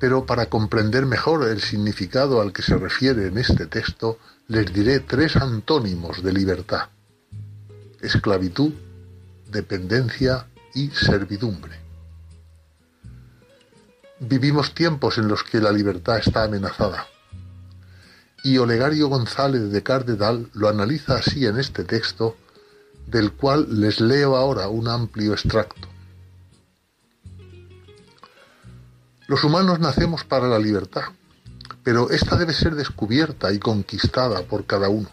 pero 0.00 0.26
para 0.26 0.46
comprender 0.46 1.06
mejor 1.06 1.48
el 1.48 1.60
significado 1.60 2.40
al 2.40 2.52
que 2.52 2.62
se 2.62 2.76
refiere 2.76 3.28
en 3.28 3.38
este 3.38 3.66
texto, 3.66 4.18
les 4.48 4.72
diré 4.72 4.98
tres 4.98 5.36
antónimos 5.36 6.24
de 6.24 6.32
libertad. 6.32 6.88
Esclavitud, 8.00 8.72
dependencia 9.48 10.48
y 10.74 10.88
servidumbre. 10.88 11.78
Vivimos 14.18 14.74
tiempos 14.74 15.18
en 15.18 15.28
los 15.28 15.44
que 15.44 15.60
la 15.60 15.70
libertad 15.70 16.18
está 16.18 16.42
amenazada. 16.42 17.06
Y 18.42 18.58
Olegario 18.58 19.06
González 19.06 19.70
de 19.70 19.82
Cardedal 19.84 20.50
lo 20.54 20.68
analiza 20.68 21.18
así 21.18 21.46
en 21.46 21.60
este 21.60 21.84
texto, 21.84 22.36
del 23.06 23.30
cual 23.30 23.80
les 23.80 24.00
leo 24.00 24.34
ahora 24.34 24.66
un 24.66 24.88
amplio 24.88 25.32
extracto. 25.32 25.95
Los 29.26 29.42
humanos 29.42 29.80
nacemos 29.80 30.24
para 30.24 30.46
la 30.46 30.58
libertad, 30.58 31.02
pero 31.82 32.10
esta 32.10 32.36
debe 32.36 32.52
ser 32.52 32.76
descubierta 32.76 33.52
y 33.52 33.58
conquistada 33.58 34.42
por 34.42 34.66
cada 34.66 34.88
uno. 34.88 35.08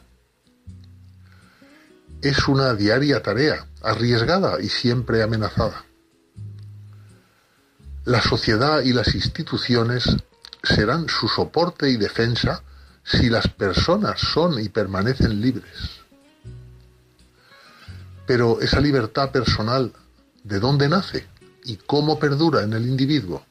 Es 2.21 2.47
una 2.47 2.73
diaria 2.75 3.23
tarea, 3.23 3.67
arriesgada 3.81 4.61
y 4.61 4.69
siempre 4.69 5.23
amenazada. 5.23 5.83
La 8.05 8.21
sociedad 8.21 8.81
y 8.81 8.93
las 8.93 9.15
instituciones 9.15 10.05
serán 10.61 11.09
su 11.09 11.27
soporte 11.27 11.89
y 11.89 11.97
defensa 11.97 12.63
si 13.03 13.29
las 13.29 13.47
personas 13.47 14.19
son 14.19 14.59
y 14.59 14.69
permanecen 14.69 15.41
libres. 15.41 16.01
Pero 18.27 18.61
esa 18.61 18.79
libertad 18.79 19.31
personal, 19.31 19.91
¿de 20.43 20.59
dónde 20.59 20.87
nace 20.87 21.27
y 21.65 21.77
cómo 21.77 22.19
perdura 22.19 22.63
en 22.63 22.73
el 22.73 22.85
individuo? 22.85 23.43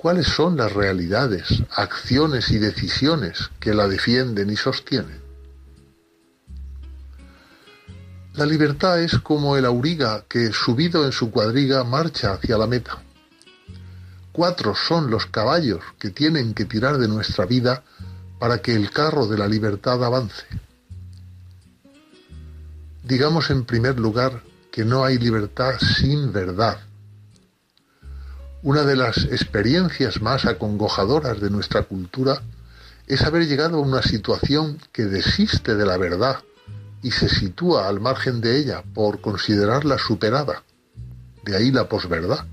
Cuáles 0.00 0.28
son 0.28 0.56
las 0.56 0.72
realidades, 0.72 1.62
acciones 1.76 2.50
y 2.50 2.58
decisiones 2.58 3.50
que 3.60 3.74
la 3.74 3.86
defienden 3.86 4.48
y 4.48 4.56
sostienen. 4.56 5.20
La 8.32 8.46
libertad 8.46 8.98
es 9.02 9.18
como 9.18 9.58
el 9.58 9.66
auriga 9.66 10.24
que, 10.26 10.52
subido 10.54 11.04
en 11.04 11.12
su 11.12 11.30
cuadriga, 11.30 11.84
marcha 11.84 12.32
hacia 12.32 12.56
la 12.56 12.66
meta. 12.66 13.02
Cuatro 14.32 14.74
son 14.74 15.10
los 15.10 15.26
caballos 15.26 15.80
que 15.98 16.08
tienen 16.08 16.54
que 16.54 16.64
tirar 16.64 16.96
de 16.96 17.06
nuestra 17.06 17.44
vida 17.44 17.82
para 18.38 18.62
que 18.62 18.74
el 18.74 18.90
carro 18.90 19.26
de 19.26 19.36
la 19.36 19.48
libertad 19.48 20.02
avance. 20.02 20.46
Digamos 23.02 23.50
en 23.50 23.66
primer 23.66 24.00
lugar 24.00 24.42
que 24.72 24.82
no 24.82 25.04
hay 25.04 25.18
libertad 25.18 25.74
sin 25.78 26.32
verdad 26.32 26.78
una 28.62 28.82
de 28.82 28.96
las 28.96 29.18
experiencias 29.18 30.20
más 30.20 30.44
acongojadoras 30.46 31.40
de 31.40 31.50
nuestra 31.50 31.82
cultura 31.82 32.42
es 33.06 33.22
haber 33.22 33.46
llegado 33.46 33.78
a 33.78 33.80
una 33.80 34.02
situación 34.02 34.78
que 34.92 35.04
desiste 35.04 35.74
de 35.74 35.86
la 35.86 35.96
verdad 35.96 36.38
y 37.02 37.10
se 37.10 37.28
sitúa 37.28 37.88
al 37.88 38.00
margen 38.00 38.40
de 38.40 38.58
ella 38.58 38.82
por 38.94 39.20
considerarla 39.20 39.98
superada. 39.98 40.62
De 41.44 41.56
ahí 41.56 41.70
la 41.70 41.88
posverdad. 41.88 42.44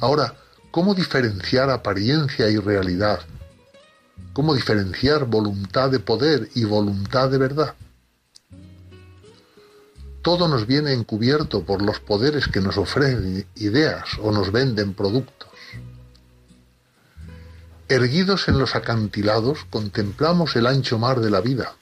Ahora, 0.00 0.34
¿cómo 0.70 0.94
diferenciar 0.94 1.70
apariencia 1.70 2.48
y 2.50 2.58
realidad? 2.58 3.20
cómo 4.36 4.54
diferenciar 4.54 5.24
voluntad 5.24 5.90
de 5.90 5.98
poder 5.98 6.50
y 6.54 6.64
voluntad 6.64 7.30
de 7.30 7.38
verdad. 7.38 7.74
Todo 10.26 10.48
nos 10.48 10.66
viene 10.66 10.92
encubierto 10.92 11.62
por 11.62 11.82
los 11.82 12.00
poderes 12.00 12.48
que 12.48 12.60
nos 12.60 12.78
ofrecen 12.78 13.46
ideas 13.54 14.18
o 14.20 14.32
nos 14.32 14.50
venden 14.50 14.92
productos. 14.92 15.50
Erguidos 17.88 18.48
en 18.48 18.58
los 18.58 18.74
acantilados, 18.74 19.64
contemplamos 19.70 20.56
el 20.56 20.66
ancho 20.66 20.98
mar 20.98 21.20
de 21.20 21.30
la 21.30 21.40
vida. 21.40 21.76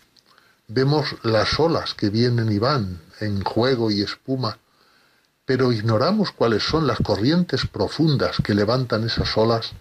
Vemos 0.69 1.17
las 1.23 1.59
olas 1.59 1.95
que 1.95 2.11
vienen 2.11 2.53
y 2.53 2.59
van 2.59 3.01
en 3.19 3.43
juego 3.43 3.91
y 3.91 4.03
espuma, 4.03 4.59
pero 5.47 5.73
ignoramos 5.73 6.31
cuáles 6.31 6.65
son 6.65 6.87
las 6.87 6.99
corrientes 6.99 7.67
profundas 7.67 8.37
que 8.45 8.53
levantan 8.53 9.05
esas 9.05 9.39
olas 9.39 9.73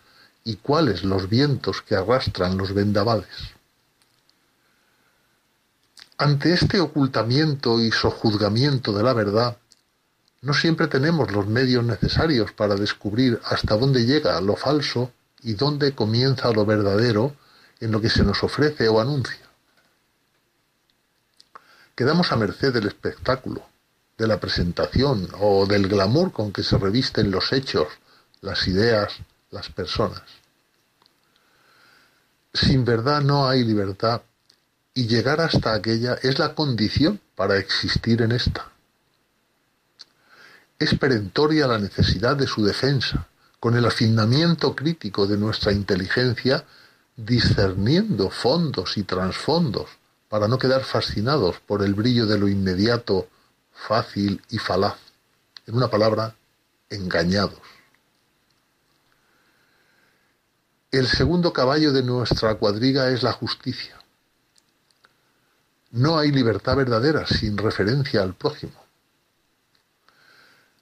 y 0.46 0.56
cuáles 0.56 1.04
los 1.04 1.28
vientos 1.28 1.82
que 1.82 1.98
arrastran 1.98 2.58
los 2.58 2.74
vendavales. 2.74 3.53
Ante 6.24 6.54
este 6.54 6.80
ocultamiento 6.80 7.82
y 7.82 7.92
sojuzgamiento 7.92 8.94
de 8.94 9.04
la 9.04 9.12
verdad, 9.12 9.58
no 10.42 10.54
siempre 10.54 10.88
tenemos 10.88 11.34
los 11.34 11.48
medios 11.48 11.84
necesarios 11.84 12.54
para 12.54 12.76
descubrir 12.76 13.42
hasta 13.44 13.76
dónde 13.76 14.06
llega 14.06 14.40
lo 14.40 14.56
falso 14.56 15.12
y 15.42 15.56
dónde 15.56 15.94
comienza 15.94 16.50
lo 16.54 16.66
verdadero 16.66 17.36
en 17.82 17.92
lo 17.92 18.00
que 18.00 18.10
se 18.10 18.24
nos 18.24 18.42
ofrece 18.42 18.88
o 18.88 19.02
anuncia. 19.02 19.50
Quedamos 21.94 22.32
a 22.32 22.38
merced 22.38 22.72
del 22.72 22.88
espectáculo, 22.88 23.62
de 24.18 24.26
la 24.26 24.40
presentación 24.40 25.28
o 25.42 25.66
del 25.66 25.90
glamour 25.90 26.32
con 26.32 26.54
que 26.54 26.64
se 26.64 26.78
revisten 26.78 27.32
los 27.32 27.52
hechos, 27.52 27.90
las 28.40 28.66
ideas, 28.70 29.12
las 29.52 29.68
personas. 29.68 30.24
Sin 32.54 32.86
verdad 32.86 33.20
no 33.20 33.46
hay 33.46 33.66
libertad 33.66 34.22
y 34.94 35.08
llegar 35.08 35.42
hasta 35.42 35.74
aquella 35.74 36.16
es 36.22 36.40
la 36.40 36.54
condición 36.54 37.20
para 37.36 37.58
existir 37.58 38.22
en 38.22 38.32
esta. 38.32 38.70
Es 40.78 40.98
perentoria 40.98 41.68
la 41.68 41.80
necesidad 41.80 42.36
de 42.36 42.48
su 42.48 42.64
defensa, 42.64 43.28
con 43.60 43.76
el 43.76 43.86
afinamiento 43.86 44.76
crítico 44.76 45.26
de 45.26 45.38
nuestra 45.38 45.72
inteligencia, 45.72 46.66
discerniendo 47.16 48.30
fondos 48.30 48.98
y 48.98 49.04
trasfondos 49.04 49.90
para 50.28 50.48
no 50.48 50.58
quedar 50.58 50.84
fascinados 50.84 51.60
por 51.66 51.84
el 51.84 51.94
brillo 51.94 52.26
de 52.26 52.38
lo 52.38 52.48
inmediato, 52.48 53.28
fácil 53.72 54.42
y 54.50 54.58
falaz. 54.58 54.98
En 55.66 55.76
una 55.76 55.90
palabra, 55.90 56.36
engañados. 56.90 57.60
El 60.92 61.08
segundo 61.08 61.54
caballo 61.54 61.94
de 61.94 62.04
nuestra 62.04 62.56
cuadriga 62.56 63.10
es 63.10 63.24
la 63.24 63.32
justicia. 63.32 64.03
No 65.94 66.18
hay 66.18 66.32
libertad 66.32 66.76
verdadera 66.76 67.28
sin 67.28 67.56
referencia 67.56 68.24
al 68.24 68.34
prójimo. 68.34 68.74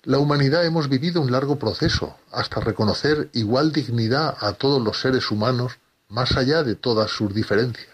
La 0.03 0.19
humanidad 0.19 0.65
hemos 0.65 0.87
vivido 0.87 1.21
un 1.21 1.33
largo 1.33 1.59
proceso 1.59 2.15
hasta 2.31 2.61
reconocer 2.61 3.29
igual 3.33 3.73
dignidad 3.73 4.37
a 4.39 4.53
todos 4.53 4.81
los 4.81 5.01
seres 5.01 5.29
humanos 5.29 5.73
más 6.07 6.37
allá 6.37 6.63
de 6.63 6.75
todas 6.75 7.11
sus 7.11 7.33
diferencias. 7.33 7.89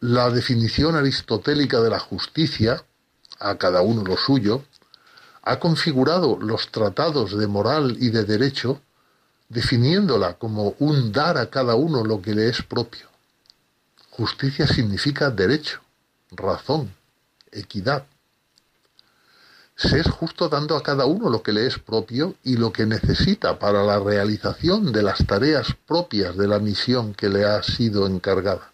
La 0.00 0.28
definición 0.30 0.96
aristotélica 0.96 1.80
de 1.80 1.90
la 1.90 2.00
justicia, 2.00 2.84
a 3.38 3.54
cada 3.54 3.82
uno 3.82 4.02
lo 4.02 4.16
suyo, 4.16 4.64
ha 5.42 5.60
configurado 5.60 6.36
los 6.40 6.72
tratados 6.72 7.38
de 7.38 7.46
moral 7.46 7.96
y 8.00 8.10
de 8.10 8.24
derecho 8.24 8.82
definiéndola 9.48 10.34
como 10.34 10.74
un 10.80 11.12
dar 11.12 11.38
a 11.38 11.48
cada 11.48 11.76
uno 11.76 12.02
lo 12.02 12.20
que 12.20 12.34
le 12.34 12.48
es 12.48 12.60
propio. 12.64 13.15
Justicia 14.16 14.66
significa 14.66 15.30
derecho, 15.30 15.80
razón, 16.30 16.94
equidad 17.52 18.06
se 19.76 20.00
es 20.00 20.08
justo 20.08 20.48
dando 20.48 20.74
a 20.74 20.82
cada 20.82 21.04
uno 21.04 21.28
lo 21.28 21.42
que 21.42 21.52
le 21.52 21.66
es 21.66 21.78
propio 21.78 22.34
y 22.42 22.56
lo 22.56 22.72
que 22.72 22.86
necesita 22.86 23.58
para 23.58 23.84
la 23.84 24.00
realización 24.00 24.90
de 24.90 25.02
las 25.02 25.26
tareas 25.26 25.68
propias 25.86 26.34
de 26.36 26.48
la 26.48 26.58
misión 26.58 27.12
que 27.12 27.28
le 27.28 27.44
ha 27.44 27.62
sido 27.62 28.06
encargada. 28.06 28.72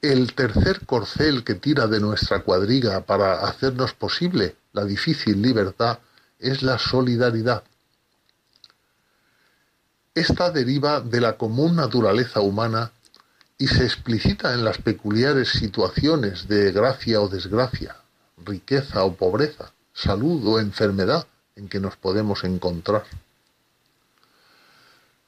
El 0.00 0.34
tercer 0.34 0.86
corcel 0.86 1.44
que 1.44 1.54
tira 1.54 1.86
de 1.86 2.00
nuestra 2.00 2.42
cuadriga 2.42 3.02
para 3.02 3.46
hacernos 3.46 3.92
posible 3.92 4.56
la 4.72 4.84
difícil 4.84 5.42
libertad 5.42 5.98
es 6.38 6.62
la 6.62 6.78
solidaridad. 6.78 7.64
Esta 10.14 10.52
deriva 10.52 11.00
de 11.00 11.20
la 11.20 11.36
común 11.36 11.74
naturaleza 11.74 12.40
humana 12.40 12.92
y 13.58 13.66
se 13.66 13.82
explicita 13.82 14.54
en 14.54 14.64
las 14.64 14.78
peculiares 14.78 15.48
situaciones 15.48 16.46
de 16.46 16.70
gracia 16.70 17.20
o 17.20 17.28
desgracia, 17.28 17.96
riqueza 18.44 19.02
o 19.02 19.14
pobreza, 19.14 19.72
salud 19.92 20.46
o 20.46 20.60
enfermedad 20.60 21.26
en 21.56 21.68
que 21.68 21.80
nos 21.80 21.96
podemos 21.96 22.44
encontrar. 22.44 23.04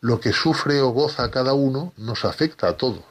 Lo 0.00 0.20
que 0.20 0.32
sufre 0.32 0.80
o 0.80 0.90
goza 0.90 1.32
cada 1.32 1.52
uno 1.52 1.92
nos 1.96 2.24
afecta 2.24 2.68
a 2.68 2.76
todos. 2.76 3.04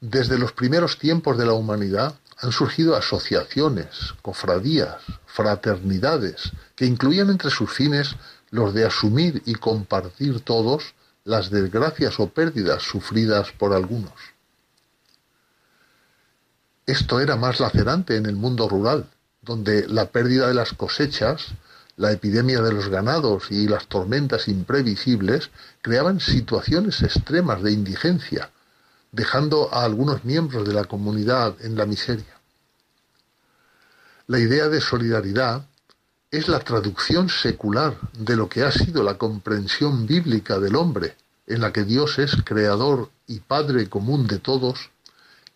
Desde 0.00 0.38
los 0.38 0.50
primeros 0.52 0.98
tiempos 0.98 1.38
de 1.38 1.46
la 1.46 1.52
humanidad 1.52 2.14
han 2.40 2.50
surgido 2.50 2.96
asociaciones, 2.96 4.14
cofradías, 4.22 5.02
fraternidades, 5.26 6.52
que 6.74 6.86
incluían 6.86 7.30
entre 7.30 7.50
sus 7.50 7.72
fines 7.72 8.16
los 8.50 8.74
de 8.74 8.86
asumir 8.86 9.42
y 9.46 9.54
compartir 9.54 10.40
todos 10.40 10.94
las 11.24 11.50
desgracias 11.50 12.18
o 12.20 12.28
pérdidas 12.28 12.82
sufridas 12.82 13.52
por 13.52 13.74
algunos. 13.74 14.14
Esto 16.86 17.20
era 17.20 17.36
más 17.36 17.60
lacerante 17.60 18.16
en 18.16 18.24
el 18.24 18.36
mundo 18.36 18.66
rural, 18.66 19.10
donde 19.42 19.86
la 19.88 20.06
pérdida 20.06 20.48
de 20.48 20.54
las 20.54 20.72
cosechas, 20.72 21.48
la 21.96 22.12
epidemia 22.12 22.62
de 22.62 22.72
los 22.72 22.88
ganados 22.88 23.50
y 23.50 23.68
las 23.68 23.88
tormentas 23.88 24.48
imprevisibles 24.48 25.50
creaban 25.82 26.18
situaciones 26.18 27.02
extremas 27.02 27.62
de 27.62 27.72
indigencia, 27.72 28.50
dejando 29.12 29.68
a 29.72 29.84
algunos 29.84 30.24
miembros 30.24 30.66
de 30.66 30.72
la 30.72 30.84
comunidad 30.84 31.56
en 31.60 31.76
la 31.76 31.84
miseria. 31.84 32.40
La 34.26 34.38
idea 34.38 34.68
de 34.68 34.80
solidaridad 34.80 35.66
es 36.30 36.48
la 36.48 36.60
traducción 36.60 37.30
secular 37.30 37.96
de 38.12 38.36
lo 38.36 38.48
que 38.48 38.62
ha 38.62 38.70
sido 38.70 39.02
la 39.02 39.16
comprensión 39.16 40.06
bíblica 40.06 40.58
del 40.58 40.76
hombre, 40.76 41.16
en 41.46 41.62
la 41.62 41.72
que 41.72 41.84
Dios 41.84 42.18
es 42.18 42.36
creador 42.44 43.10
y 43.26 43.40
Padre 43.40 43.88
común 43.88 44.26
de 44.26 44.38
todos, 44.38 44.90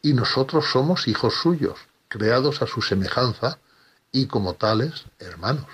y 0.01 0.15
nosotros 0.15 0.71
somos 0.73 1.09
hijos 1.09 1.35
suyos, 1.35 1.79
creados 2.09 2.63
a 2.63 2.67
su 2.67 2.81
semejanza 2.81 3.59
y 4.11 4.27
como 4.27 4.55
tales 4.55 5.05
hermanos. 5.19 5.67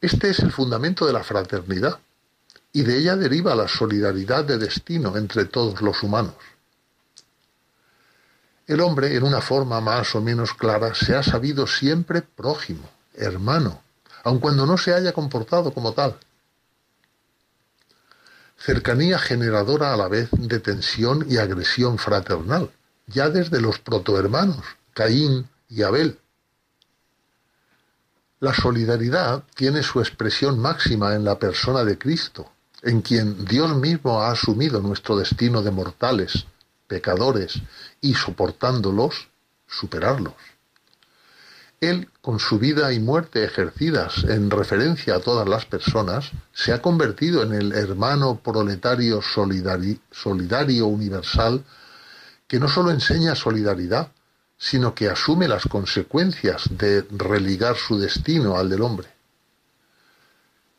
Este 0.00 0.30
es 0.30 0.38
el 0.40 0.52
fundamento 0.52 1.04
de 1.04 1.12
la 1.12 1.24
fraternidad, 1.24 1.98
y 2.72 2.82
de 2.82 2.98
ella 2.98 3.16
deriva 3.16 3.56
la 3.56 3.66
solidaridad 3.66 4.44
de 4.44 4.58
destino 4.58 5.16
entre 5.16 5.46
todos 5.46 5.80
los 5.80 6.02
humanos. 6.02 6.34
El 8.68 8.80
hombre, 8.80 9.16
en 9.16 9.24
una 9.24 9.40
forma 9.40 9.80
más 9.80 10.14
o 10.14 10.20
menos 10.20 10.52
clara, 10.54 10.94
se 10.94 11.16
ha 11.16 11.22
sabido 11.22 11.66
siempre 11.66 12.20
prójimo, 12.22 12.88
hermano, 13.16 13.82
aun 14.24 14.38
cuando 14.38 14.66
no 14.66 14.78
se 14.78 14.94
haya 14.94 15.12
comportado 15.12 15.72
como 15.72 15.92
tal. 15.92 16.18
Cercanía 18.58 19.18
generadora 19.18 19.92
a 19.92 19.96
la 19.96 20.08
vez 20.08 20.28
de 20.32 20.60
tensión 20.60 21.26
y 21.28 21.36
agresión 21.36 21.98
fraternal, 21.98 22.70
ya 23.06 23.28
desde 23.28 23.60
los 23.60 23.78
protohermanos, 23.78 24.64
Caín 24.94 25.48
y 25.68 25.82
Abel. 25.82 26.18
La 28.40 28.54
solidaridad 28.54 29.44
tiene 29.54 29.82
su 29.82 30.00
expresión 30.00 30.58
máxima 30.58 31.14
en 31.14 31.24
la 31.24 31.38
persona 31.38 31.84
de 31.84 31.98
Cristo, 31.98 32.50
en 32.82 33.02
quien 33.02 33.44
Dios 33.44 33.74
mismo 33.76 34.20
ha 34.22 34.30
asumido 34.30 34.80
nuestro 34.80 35.16
destino 35.16 35.62
de 35.62 35.70
mortales, 35.70 36.46
pecadores, 36.86 37.60
y 38.00 38.14
soportándolos, 38.14 39.28
superarlos. 39.66 40.34
Él, 41.80 42.08
con 42.26 42.40
su 42.40 42.58
vida 42.58 42.92
y 42.92 42.98
muerte 42.98 43.44
ejercidas 43.44 44.24
en 44.24 44.50
referencia 44.50 45.14
a 45.14 45.20
todas 45.20 45.48
las 45.48 45.64
personas, 45.64 46.32
se 46.52 46.72
ha 46.72 46.82
convertido 46.82 47.44
en 47.44 47.52
el 47.52 47.72
hermano 47.72 48.40
proletario 48.42 49.20
solidario 49.22 50.86
universal 50.88 51.64
que 52.48 52.58
no 52.58 52.66
solo 52.68 52.90
enseña 52.90 53.36
solidaridad, 53.36 54.10
sino 54.58 54.92
que 54.92 55.08
asume 55.08 55.46
las 55.46 55.68
consecuencias 55.68 56.64
de 56.68 57.06
religar 57.12 57.76
su 57.76 57.96
destino 57.96 58.56
al 58.56 58.70
del 58.70 58.82
hombre. 58.82 59.06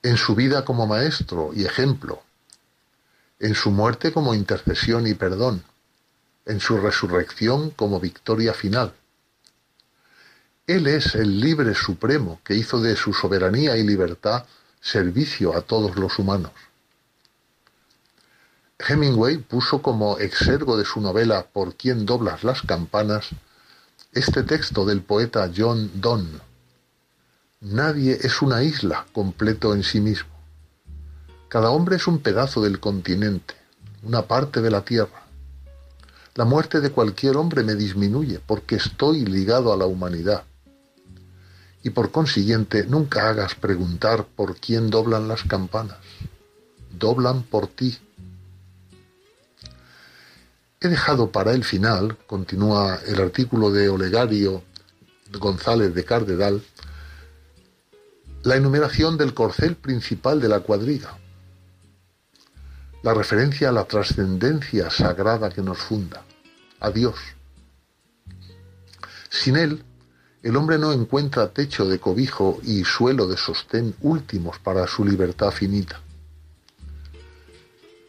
En 0.04 0.18
su 0.18 0.36
vida 0.36 0.66
como 0.66 0.86
maestro 0.86 1.52
y 1.56 1.64
ejemplo, 1.64 2.24
en 3.40 3.56
su 3.56 3.72
muerte 3.72 4.12
como 4.12 4.34
intercesión 4.34 5.08
y 5.08 5.14
perdón, 5.14 5.64
en 6.46 6.60
su 6.60 6.78
resurrección 6.78 7.70
como 7.70 8.02
victoria 8.02 8.54
final 8.54 8.92
él 10.68 10.86
es 10.86 11.16
el 11.16 11.40
libre 11.40 11.74
supremo 11.74 12.42
que 12.44 12.54
hizo 12.54 12.82
de 12.82 12.98
su 12.98 13.14
soberanía 13.14 13.78
y 13.78 13.84
libertad 13.84 14.44
servicio 14.82 15.56
a 15.56 15.62
todos 15.62 15.96
los 15.96 16.20
humanos. 16.20 16.52
Hemingway 18.78 19.38
puso 19.38 19.82
como 19.82 20.18
exergo 20.20 20.78
de 20.78 20.84
su 20.84 21.00
novela 21.00 21.48
Por 21.52 21.76
quién 21.76 22.06
doblas 22.06 22.44
las 22.44 22.62
campanas 22.64 23.30
este 24.12 24.44
texto 24.44 24.86
del 24.86 25.02
poeta 25.02 25.50
John 25.56 25.90
Donne. 25.96 26.40
Nadie 27.62 28.20
es 28.22 28.42
una 28.42 28.62
isla 28.62 29.06
completo 29.14 29.74
en 29.74 29.84
sí 29.84 30.02
mismo. 30.02 30.30
Cada 31.48 31.70
hombre 31.70 31.96
es 31.96 32.08
un 32.08 32.20
pedazo 32.20 32.62
del 32.62 32.82
continente, 32.82 33.56
una 34.04 34.24
parte 34.24 34.62
de 34.62 34.70
la 34.70 34.82
tierra. 34.82 35.24
La 36.36 36.44
muerte 36.44 36.82
de 36.82 36.92
cualquier 36.92 37.38
hombre 37.38 37.64
me 37.64 37.76
disminuye 37.76 38.42
porque 38.46 38.76
estoy 38.76 39.26
ligado 39.26 39.72
a 39.72 39.78
la 39.78 39.86
humanidad. 39.86 40.44
Y 41.88 41.90
por 41.90 42.12
consiguiente 42.12 42.84
nunca 42.84 43.30
hagas 43.30 43.56
preguntar 43.56 44.26
por 44.26 44.58
quién 44.58 44.90
doblan 44.90 45.30
las 45.30 45.44
campanas. 45.44 45.96
Doblan 46.92 47.44
por 47.44 47.68
ti. 47.68 47.98
He 50.82 50.90
dejado 50.90 51.32
para 51.32 51.54
el 51.54 51.64
final, 51.64 52.18
continúa 52.28 53.00
el 53.08 53.22
artículo 53.22 53.72
de 53.72 53.88
Olegario 53.88 54.64
González 55.40 55.96
de 55.96 56.04
Cardedal, 56.04 56.62
la 58.44 58.58
enumeración 58.58 59.16
del 59.16 59.34
corcel 59.34 59.78
principal 59.78 60.42
de 60.42 60.50
la 60.50 60.60
cuadriga, 60.60 61.18
la 63.02 63.14
referencia 63.14 63.70
a 63.70 63.72
la 63.72 63.86
trascendencia 63.86 64.90
sagrada 64.90 65.52
que 65.52 65.62
nos 65.62 65.78
funda, 65.78 66.26
a 66.82 66.92
Dios. 66.92 67.16
Sin 69.30 69.56
Él, 69.56 69.86
el 70.44 70.56
hombre 70.56 70.78
no 70.78 70.94
encuentra 70.94 71.50
techo 71.50 71.88
de 71.88 72.00
cobijo 72.00 72.60
y 72.64 72.84
suelo 72.84 73.28
de 73.28 73.38
sostén 73.38 73.96
últimos 74.02 74.60
para 74.60 74.88
su 74.88 75.04
libertad 75.04 75.52
finita. 75.52 76.02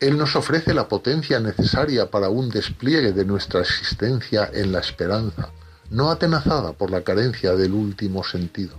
Él 0.01 0.17
nos 0.17 0.37
ofrece 0.37 0.75
la 0.75 0.87
potencia 0.87 1.41
necesaria 1.41 2.11
para 2.11 2.29
un 2.29 2.51
despliegue 2.51 3.13
de 3.13 3.25
nuestra 3.25 3.61
existencia 3.61 4.49
en 4.53 4.71
la 4.71 4.79
esperanza, 4.79 5.51
no 5.91 6.11
atenazada 6.11 6.73
por 6.73 6.91
la 6.91 7.03
carencia 7.03 7.57
del 7.57 7.73
último 7.73 8.23
sentido. 8.23 8.77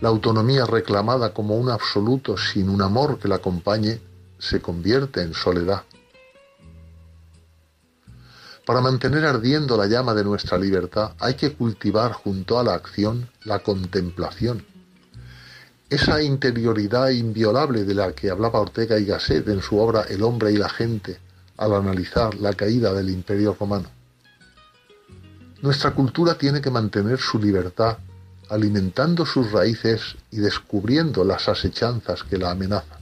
La 0.00 0.08
autonomía 0.08 0.64
reclamada 0.64 1.34
como 1.34 1.56
un 1.56 1.70
absoluto 1.70 2.36
sin 2.38 2.70
un 2.70 2.80
amor 2.80 3.18
que 3.18 3.28
la 3.28 3.36
acompañe 3.36 4.00
se 4.38 4.60
convierte 4.60 5.22
en 5.22 5.34
soledad. 5.34 5.82
Para 8.66 8.82
mantener 8.82 9.24
ardiendo 9.24 9.78
la 9.78 9.86
llama 9.86 10.12
de 10.12 10.24
nuestra 10.24 10.58
libertad 10.58 11.12
hay 11.18 11.34
que 11.34 11.54
cultivar 11.54 12.12
junto 12.12 12.58
a 12.58 12.64
la 12.64 12.74
acción 12.74 13.30
la 13.44 13.60
contemplación 13.60 14.62
esa 15.88 16.20
interioridad 16.20 17.10
inviolable 17.10 17.84
de 17.84 17.94
la 17.94 18.12
que 18.12 18.30
hablaba 18.30 18.60
Ortega 18.60 18.98
y 18.98 19.04
Gasset 19.04 19.46
en 19.48 19.62
su 19.62 19.78
obra 19.78 20.02
El 20.08 20.22
hombre 20.22 20.50
y 20.50 20.56
la 20.56 20.68
gente 20.68 21.18
al 21.56 21.74
analizar 21.74 22.34
la 22.34 22.52
caída 22.54 22.92
del 22.92 23.08
imperio 23.08 23.56
romano. 23.58 23.88
Nuestra 25.62 25.92
cultura 25.92 26.36
tiene 26.36 26.60
que 26.60 26.70
mantener 26.70 27.18
su 27.18 27.38
libertad, 27.38 27.98
alimentando 28.50 29.24
sus 29.24 29.52
raíces 29.52 30.16
y 30.30 30.38
descubriendo 30.38 31.24
las 31.24 31.48
asechanzas 31.48 32.24
que 32.24 32.36
la 32.36 32.50
amenazan. 32.50 32.98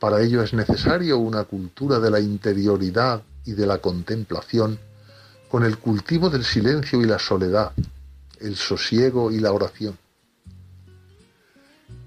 Para 0.00 0.20
ello 0.20 0.42
es 0.42 0.52
necesario 0.52 1.18
una 1.18 1.44
cultura 1.44 2.00
de 2.00 2.10
la 2.10 2.20
interioridad 2.20 3.22
y 3.44 3.52
de 3.52 3.66
la 3.66 3.78
contemplación, 3.78 4.78
con 5.48 5.64
el 5.64 5.78
cultivo 5.78 6.30
del 6.30 6.44
silencio 6.44 7.00
y 7.00 7.04
la 7.04 7.18
soledad, 7.18 7.72
el 8.40 8.56
sosiego 8.56 9.30
y 9.30 9.40
la 9.40 9.52
oración. 9.52 9.96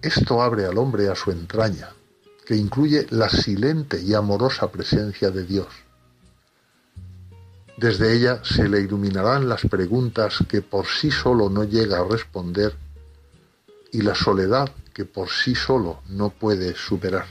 Esto 0.02 0.42
abre 0.42 0.66
al 0.66 0.78
hombre 0.78 1.10
a 1.10 1.16
su 1.16 1.32
entraña, 1.32 1.90
que 2.46 2.56
incluye 2.56 3.08
la 3.10 3.30
silente 3.30 4.02
y 4.02 4.14
amorosa 4.14 4.72
presencia 4.72 5.32
de 5.32 5.46
Dios. 5.46 5.68
Desde 7.78 8.16
ella 8.16 8.42
se 8.44 8.68
le 8.68 8.82
iluminarán 8.82 9.48
las 9.48 9.62
preguntas 9.62 10.40
que 10.50 10.62
por 10.62 10.88
sí 10.88 11.12
solo 11.12 11.50
no 11.50 11.64
llega 11.64 12.00
a 12.00 12.08
responder 12.08 12.76
y 13.92 14.02
la 14.02 14.16
soledad 14.16 14.72
que 14.94 15.06
por 15.06 15.30
sí 15.30 15.54
solo 15.54 16.02
no 16.10 16.30
puede 16.30 16.76
superar. 16.76 17.26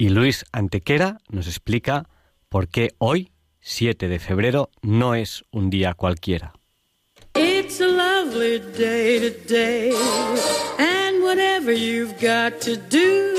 Y 0.00 0.08
Luis 0.08 0.46
Antequera 0.50 1.18
nos 1.28 1.46
explica 1.46 2.08
por 2.48 2.68
qué 2.68 2.94
hoy, 2.96 3.32
7 3.60 4.08
de 4.08 4.18
febrero, 4.18 4.70
no 4.80 5.14
es 5.14 5.44
un 5.50 5.68
día 5.68 5.92
cualquiera. 5.92 6.54
It's 7.34 7.82
a 7.82 7.86
lovely 7.86 8.60
day 8.78 9.20
today, 9.20 9.92
and 10.78 11.22
whatever 11.22 11.70
you've 11.70 12.18
got 12.18 12.62
to 12.62 12.78
do, 12.88 13.34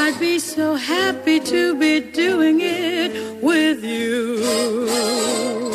I'd 0.00 0.18
be 0.18 0.40
so 0.40 0.74
happy 0.74 1.38
to 1.38 1.76
be 1.76 2.00
doing 2.00 2.60
it 2.60 3.40
with 3.40 3.84
you. 3.84 5.67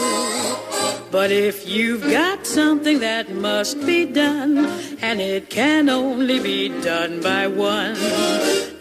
But 1.14 1.32
if 1.32 1.70
you've 1.70 2.02
got 2.02 2.48
something 2.48 3.02
that 3.02 3.30
must 3.30 3.86
be 3.86 4.08
done, 4.08 4.66
and 5.00 5.22
it 5.22 5.48
can 5.52 5.88
only 5.88 6.40
be 6.40 6.70
done 6.82 7.22
by 7.22 7.46
one, 7.46 7.94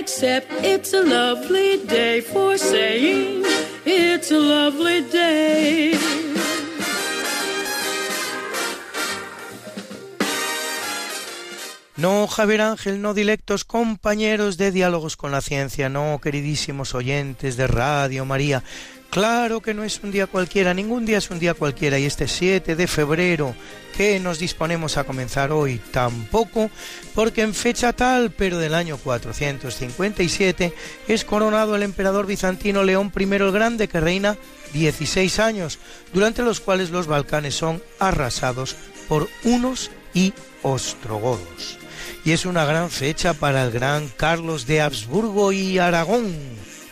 Except 0.00 0.50
it's 0.64 0.92
a 0.92 1.02
lovely 1.02 1.86
day 1.86 2.20
for 2.20 2.58
saying 2.58 3.44
it's 3.86 4.32
a 4.32 4.40
lovely 4.40 5.02
day. 5.02 6.21
No, 12.02 12.26
Javier 12.26 12.62
Ángel, 12.62 13.00
no 13.00 13.14
dilectos 13.14 13.64
compañeros 13.64 14.56
de 14.56 14.72
diálogos 14.72 15.16
con 15.16 15.30
la 15.30 15.40
ciencia, 15.40 15.88
no, 15.88 16.18
queridísimos 16.20 16.96
oyentes 16.96 17.56
de 17.56 17.68
Radio 17.68 18.24
María. 18.24 18.64
Claro 19.08 19.60
que 19.60 19.72
no 19.72 19.84
es 19.84 20.00
un 20.02 20.10
día 20.10 20.26
cualquiera, 20.26 20.74
ningún 20.74 21.06
día 21.06 21.18
es 21.18 21.30
un 21.30 21.38
día 21.38 21.54
cualquiera 21.54 22.00
y 22.00 22.04
este 22.04 22.26
7 22.26 22.74
de 22.74 22.86
febrero 22.88 23.54
que 23.96 24.18
nos 24.18 24.40
disponemos 24.40 24.96
a 24.96 25.04
comenzar 25.04 25.52
hoy 25.52 25.80
tampoco, 25.92 26.72
porque 27.14 27.42
en 27.42 27.54
fecha 27.54 27.92
tal, 27.92 28.32
pero 28.32 28.58
del 28.58 28.74
año 28.74 28.96
457, 28.96 30.74
es 31.06 31.24
coronado 31.24 31.76
el 31.76 31.84
emperador 31.84 32.26
bizantino 32.26 32.82
León 32.82 33.12
I 33.16 33.22
el 33.22 33.52
Grande 33.52 33.86
que 33.86 34.00
reina 34.00 34.36
16 34.72 35.38
años, 35.38 35.78
durante 36.12 36.42
los 36.42 36.58
cuales 36.58 36.90
los 36.90 37.06
Balcanes 37.06 37.54
son 37.54 37.80
arrasados 38.00 38.74
por 39.06 39.28
unos 39.44 39.92
y 40.14 40.34
ostrogodos 40.64 41.78
y 42.24 42.32
es 42.32 42.46
una 42.46 42.64
gran 42.64 42.90
fecha 42.90 43.34
para 43.34 43.64
el 43.64 43.70
gran 43.70 44.08
Carlos 44.16 44.66
de 44.66 44.80
Habsburgo 44.80 45.52
y 45.52 45.78
Aragón, 45.78 46.34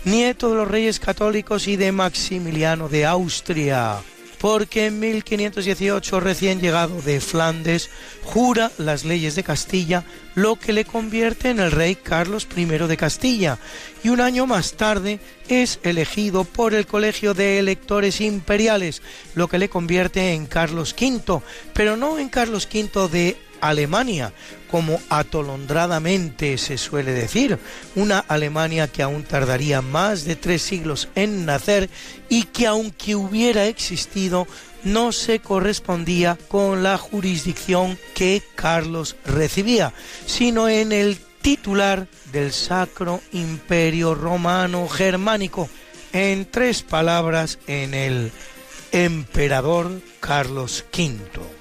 nieto 0.05 0.51
de 0.51 0.57
los 0.57 0.69
reyes 0.69 0.99
católicos 0.99 1.69
y 1.69 1.77
de 1.77 1.93
Maximiliano 1.93 2.89
de 2.89 3.07
Austria, 3.07 3.99
porque 4.41 4.87
en 4.87 4.99
1518, 4.99 6.19
recién 6.19 6.61
llegado 6.61 7.01
de 7.03 7.21
Flandes, 7.21 7.91
jura 8.25 8.73
las 8.79 9.05
leyes 9.05 9.37
de 9.37 9.45
Castilla, 9.45 10.05
lo 10.35 10.57
que 10.57 10.73
le 10.73 10.85
convierte 10.85 11.51
en 11.51 11.61
el 11.61 11.71
rey 11.71 11.95
Carlos 11.95 12.49
I 12.57 12.65
de 12.65 12.97
Castilla, 12.97 13.59
y 14.03 14.09
un 14.09 14.21
año 14.21 14.47
más 14.47 14.73
tarde 14.73 15.21
es 15.49 15.79
elegido 15.83 16.45
por 16.45 16.75
el 16.75 16.87
Colegio 16.87 17.35
de 17.35 17.59
Electores 17.59 18.21
Imperiales, 18.21 19.03
lo 19.35 19.47
que 19.49 19.59
le 19.59 19.69
convierte 19.69 20.33
en 20.33 20.47
Carlos 20.47 20.95
V, 20.99 21.43
pero 21.73 21.97
no 21.97 22.19
en 22.19 22.31
Carlos 22.31 22.67
V 22.73 23.09
de 23.09 23.37
Alemania, 23.61 24.33
como 24.71 25.01
atolondradamente 25.09 26.59
se 26.59 26.79
suele 26.79 27.13
decir, 27.13 27.59
una 27.95 28.19
Alemania 28.21 28.89
que 28.89 29.03
aún 29.03 29.25
tardaría 29.25 29.83
más 29.83 30.25
de 30.25 30.37
tres 30.37 30.63
siglos 30.63 31.09
en 31.15 31.47
nacer 31.47 31.91
y 32.29 32.45
que 32.45 32.67
aunque 32.67 33.15
hubiera 33.15 33.67
existido, 33.67 34.47
no 34.85 35.13
se 35.13 35.41
correspondía 35.41 36.39
con 36.49 36.83
la 36.83 36.97
jurisdicción 36.97 37.99
que 38.15 38.43
Carlos 38.55 39.17
recibía, 39.25 39.93
sino 40.27 40.69
en 40.69 40.93
el 40.93 41.19
titular 41.43 42.07
del 42.33 42.53
Sacro 42.53 43.21
Imperio 43.33 44.15
Romano 44.15 44.89
Germánico, 44.89 45.69
en 46.13 46.45
tres 46.51 46.83
palabras, 46.83 47.59
en 47.67 47.95
el 47.95 48.33
emperador 48.93 50.01
Carlos 50.21 50.85
V 50.93 51.60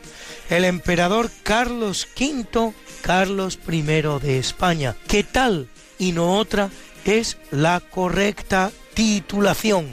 el 0.49 0.65
emperador 0.65 1.29
Carlos 1.43 2.07
V, 2.19 2.73
Carlos 3.01 3.59
I 3.67 3.81
de 3.81 4.39
España, 4.39 4.95
que 5.07 5.23
tal 5.23 5.67
y 5.97 6.11
no 6.11 6.37
otra 6.37 6.69
es 7.05 7.37
la 7.51 7.79
correcta 7.79 8.71
titulación. 8.93 9.87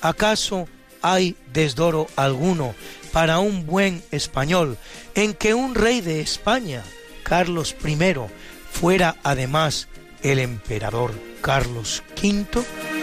¿Acaso 0.00 0.68
hay 1.02 1.36
desdoro 1.52 2.08
alguno 2.16 2.74
para 3.12 3.38
un 3.38 3.66
buen 3.66 4.02
español 4.10 4.78
en 5.14 5.34
que 5.34 5.54
un 5.54 5.74
rey 5.74 6.00
de 6.00 6.20
España, 6.20 6.82
Carlos 7.22 7.76
I, 7.84 7.98
fuera 8.70 9.16
además 9.22 9.88
el 10.22 10.38
emperador 10.38 11.12
Carlos 11.42 12.02
V? 12.20 12.97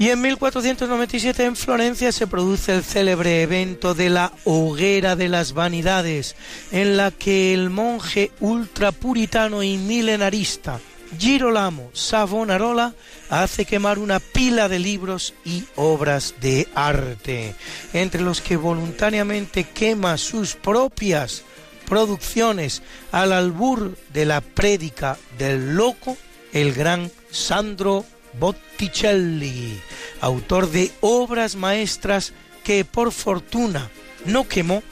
Y 0.00 0.08
en 0.08 0.22
1497 0.22 1.44
en 1.44 1.56
Florencia 1.56 2.10
se 2.10 2.26
produce 2.26 2.74
el 2.74 2.82
célebre 2.82 3.42
evento 3.42 3.92
de 3.94 4.08
la 4.08 4.32
Hoguera 4.44 5.14
de 5.14 5.28
las 5.28 5.52
Vanidades, 5.52 6.36
en 6.72 6.96
la 6.96 7.10
que 7.10 7.52
el 7.52 7.68
monje 7.68 8.30
ultrapuritano 8.40 9.62
y 9.62 9.76
milenarista 9.76 10.80
Girolamo 11.18 11.90
Savonarola 11.92 12.94
hace 13.28 13.66
quemar 13.66 13.98
una 13.98 14.20
pila 14.20 14.70
de 14.70 14.78
libros 14.78 15.34
y 15.44 15.64
obras 15.76 16.34
de 16.40 16.66
arte, 16.74 17.54
entre 17.92 18.22
los 18.22 18.40
que 18.40 18.56
voluntariamente 18.56 19.64
quema 19.64 20.16
sus 20.16 20.54
propias 20.54 21.42
producciones 21.86 22.82
al 23.12 23.34
albur 23.34 23.98
de 24.14 24.24
la 24.24 24.40
prédica 24.40 25.18
del 25.36 25.74
loco, 25.74 26.16
el 26.54 26.72
gran 26.72 27.10
Sandro 27.30 28.06
Botticelli, 28.38 29.80
autor 30.20 30.70
de 30.70 30.92
obras 31.00 31.56
maestras 31.56 32.32
que 32.64 32.84
por 32.84 33.12
fortuna 33.12 33.90
no 34.24 34.46
quemó 34.46 34.82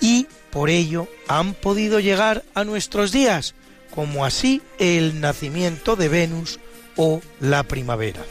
y 0.00 0.26
por 0.50 0.70
ello 0.70 1.08
han 1.28 1.54
podido 1.54 2.00
llegar 2.00 2.44
a 2.54 2.64
nuestros 2.64 3.12
días, 3.12 3.54
como 3.94 4.24
así 4.24 4.62
el 4.78 5.20
nacimiento 5.20 5.96
de 5.96 6.08
Venus 6.08 6.58
o 6.96 7.20
la 7.40 7.62
primavera. 7.62 8.24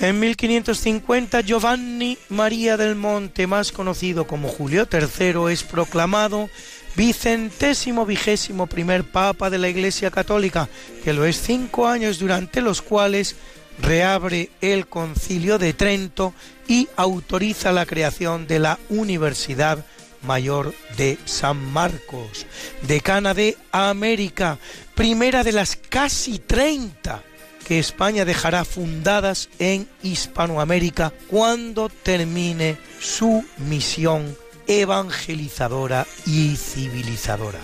En 0.00 0.20
1550 0.20 1.40
Giovanni 1.40 2.18
María 2.28 2.76
del 2.76 2.94
Monte, 2.94 3.48
más 3.48 3.72
conocido 3.72 4.28
como 4.28 4.46
Julio 4.46 4.86
III, 4.90 5.52
es 5.52 5.64
proclamado 5.64 6.48
vicentésimo 6.94 8.06
vigésimo 8.06 8.68
primer 8.68 9.02
papa 9.02 9.50
de 9.50 9.58
la 9.58 9.68
Iglesia 9.68 10.12
Católica, 10.12 10.68
que 11.02 11.12
lo 11.12 11.24
es 11.24 11.40
cinco 11.40 11.88
años 11.88 12.20
durante 12.20 12.60
los 12.60 12.80
cuales 12.80 13.34
reabre 13.82 14.50
el 14.60 14.86
concilio 14.86 15.58
de 15.58 15.72
Trento 15.72 16.32
y 16.68 16.88
autoriza 16.94 17.72
la 17.72 17.84
creación 17.84 18.46
de 18.46 18.60
la 18.60 18.78
Universidad 18.90 19.84
Mayor 20.22 20.74
de 20.96 21.18
San 21.24 21.56
Marcos, 21.72 22.46
decana 22.82 23.34
de 23.34 23.56
América, 23.72 24.58
primera 24.94 25.42
de 25.42 25.52
las 25.52 25.74
casi 25.74 26.38
30 26.38 27.24
que 27.68 27.78
España 27.78 28.24
dejará 28.24 28.64
fundadas 28.64 29.50
en 29.58 29.86
Hispanoamérica 30.02 31.12
cuando 31.28 31.90
termine 31.90 32.78
su 32.98 33.44
misión 33.58 34.34
evangelizadora 34.66 36.06
y 36.24 36.56
civilizadora. 36.56 37.58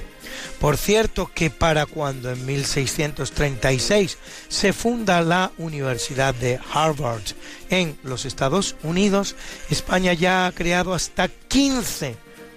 Por 0.60 0.76
cierto 0.76 1.30
que 1.34 1.48
para 1.48 1.86
cuando 1.86 2.30
en 2.30 2.44
1636 2.44 4.18
se 4.48 4.74
funda 4.74 5.22
la 5.22 5.52
Universidad 5.56 6.34
de 6.34 6.60
Harvard 6.72 7.22
en 7.70 7.96
los 8.02 8.26
Estados 8.26 8.76
Unidos, 8.82 9.36
España 9.70 10.12
ya 10.12 10.46
ha 10.46 10.52
creado 10.52 10.92
hasta 10.92 11.28
15 11.28 12.14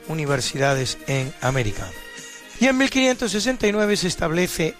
universidades 0.09 0.97
en 1.07 1.33
América. 1.39 1.89
Y 2.59 2.65
en 2.65 2.77
1569 2.77 3.95
se 3.95 4.07
establece 4.09 4.75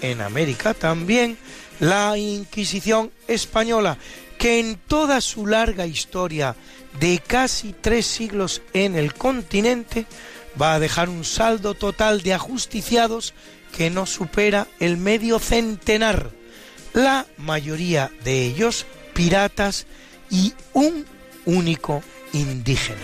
en 0.00 0.22
América 0.22 0.72
también 0.72 1.36
la 1.80 2.16
Inquisición 2.16 3.10
española, 3.26 3.98
que 4.38 4.60
en 4.60 4.76
toda 4.76 5.20
su 5.20 5.46
larga 5.46 5.86
historia 5.86 6.54
de 6.98 7.20
casi 7.26 7.74
tres 7.78 8.06
siglos 8.06 8.62
en 8.72 8.94
el 8.94 9.14
continente 9.14 10.06
va 10.60 10.74
a 10.74 10.78
dejar 10.78 11.08
un 11.08 11.24
saldo 11.24 11.74
total 11.74 12.22
de 12.22 12.34
ajusticiados 12.34 13.34
que 13.76 13.90
no 13.90 14.06
supera 14.06 14.66
el 14.78 14.96
medio 14.96 15.38
centenar, 15.38 16.30
la 16.92 17.26
mayoría 17.36 18.10
de 18.24 18.44
ellos 18.46 18.86
piratas 19.14 19.86
y 20.30 20.52
un 20.72 21.04
único 21.44 22.02
indígena. 22.32 23.00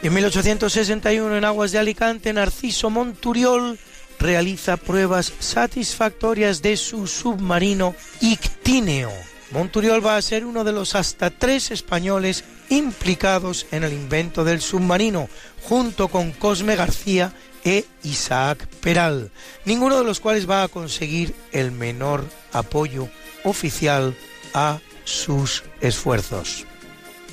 En 0.00 0.14
1861, 0.14 1.36
en 1.36 1.44
aguas 1.44 1.72
de 1.72 1.78
Alicante, 1.78 2.32
Narciso 2.32 2.88
Monturiol 2.88 3.80
realiza 4.20 4.76
pruebas 4.76 5.32
satisfactorias 5.40 6.62
de 6.62 6.76
su 6.76 7.08
submarino 7.08 7.96
Ictíneo. 8.20 9.10
Monturiol 9.50 10.04
va 10.04 10.16
a 10.16 10.22
ser 10.22 10.44
uno 10.44 10.62
de 10.62 10.70
los 10.70 10.94
hasta 10.94 11.30
tres 11.30 11.72
españoles 11.72 12.44
implicados 12.68 13.66
en 13.72 13.82
el 13.82 13.92
invento 13.92 14.44
del 14.44 14.60
submarino, 14.60 15.28
junto 15.64 16.06
con 16.06 16.30
Cosme 16.30 16.76
García 16.76 17.32
e 17.64 17.84
Isaac 18.04 18.68
Peral, 18.80 19.32
ninguno 19.64 19.98
de 19.98 20.04
los 20.04 20.20
cuales 20.20 20.48
va 20.48 20.62
a 20.62 20.68
conseguir 20.68 21.34
el 21.50 21.72
menor 21.72 22.24
apoyo 22.52 23.08
oficial 23.42 24.16
a 24.54 24.78
sus 25.02 25.64
esfuerzos. 25.80 26.66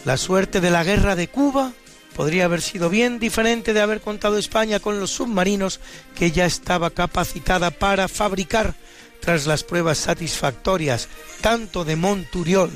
La 0.03 0.17
suerte 0.17 0.61
de 0.61 0.71
la 0.71 0.83
guerra 0.83 1.15
de 1.15 1.27
Cuba 1.27 1.73
podría 2.15 2.45
haber 2.45 2.61
sido 2.61 2.89
bien 2.89 3.19
diferente 3.19 3.73
de 3.73 3.81
haber 3.81 4.01
contado 4.01 4.37
España 4.37 4.79
con 4.79 4.99
los 4.99 5.11
submarinos 5.11 5.79
que 6.15 6.31
ya 6.31 6.45
estaba 6.45 6.89
capacitada 6.89 7.71
para 7.71 8.07
fabricar 8.07 8.73
tras 9.19 9.45
las 9.45 9.63
pruebas 9.63 9.97
satisfactorias 9.97 11.09
tanto 11.41 11.83
de 11.83 11.95
Monturiol 11.95 12.71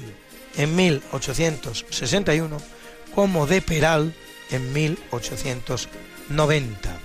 en 0.58 0.76
1861 0.76 2.58
como 3.16 3.48
de 3.48 3.62
Peral 3.62 4.14
en 4.52 4.74
1890. 4.74 6.98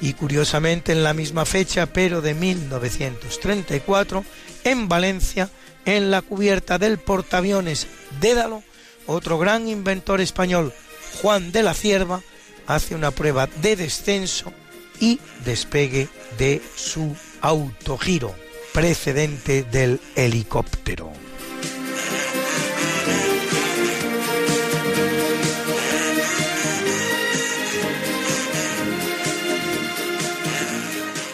Y 0.00 0.12
curiosamente 0.14 0.92
en 0.92 1.02
la 1.02 1.14
misma 1.14 1.44
fecha, 1.44 1.86
pero 1.86 2.20
de 2.20 2.34
1934, 2.34 4.24
en 4.64 4.88
Valencia, 4.88 5.50
en 5.84 6.10
la 6.10 6.22
cubierta 6.22 6.78
del 6.78 6.98
portaaviones 6.98 7.86
Dédalo, 8.20 8.62
otro 9.06 9.38
gran 9.38 9.68
inventor 9.68 10.20
español, 10.20 10.72
Juan 11.20 11.52
de 11.52 11.62
la 11.62 11.74
Cierva 11.74 12.22
hace 12.66 12.94
una 12.94 13.10
prueba 13.10 13.48
de 13.62 13.76
descenso 13.76 14.52
y 15.00 15.20
despegue 15.44 16.08
de 16.38 16.62
su 16.76 17.16
autogiro, 17.40 18.34
precedente 18.72 19.62
del 19.64 20.00
helicóptero. 20.16 21.12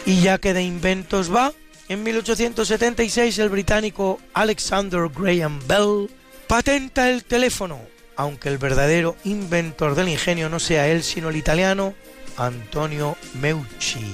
Y 0.05 0.21
ya 0.21 0.39
que 0.39 0.53
de 0.53 0.63
inventos 0.63 1.33
va, 1.33 1.53
en 1.87 2.03
1876 2.03 3.39
el 3.39 3.49
británico 3.49 4.19
Alexander 4.33 5.07
Graham 5.07 5.59
Bell 5.67 6.09
patenta 6.47 7.09
el 7.09 7.23
teléfono 7.23 7.79
aunque 8.21 8.49
el 8.49 8.59
verdadero 8.59 9.15
inventor 9.23 9.95
del 9.95 10.07
ingenio 10.07 10.47
no 10.47 10.59
sea 10.59 10.87
él, 10.87 11.01
sino 11.01 11.29
el 11.29 11.37
italiano 11.37 11.95
Antonio 12.37 13.17
Meucci, 13.33 14.05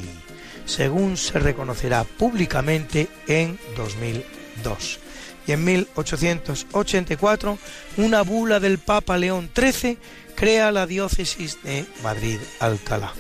según 0.65 1.17
se 1.17 1.39
reconocerá 1.39 2.05
públicamente 2.05 3.09
en 3.27 3.59
2002. 3.75 4.99
Y 5.45 5.51
en 5.51 5.63
1884, 5.65 7.59
una 7.97 8.21
bula 8.21 8.61
del 8.61 8.77
Papa 8.77 9.17
León 9.17 9.51
XIII 9.53 9.97
crea 10.35 10.71
la 10.71 10.87
diócesis 10.87 11.61
de 11.63 11.85
Madrid-Alcalá. 12.01 13.11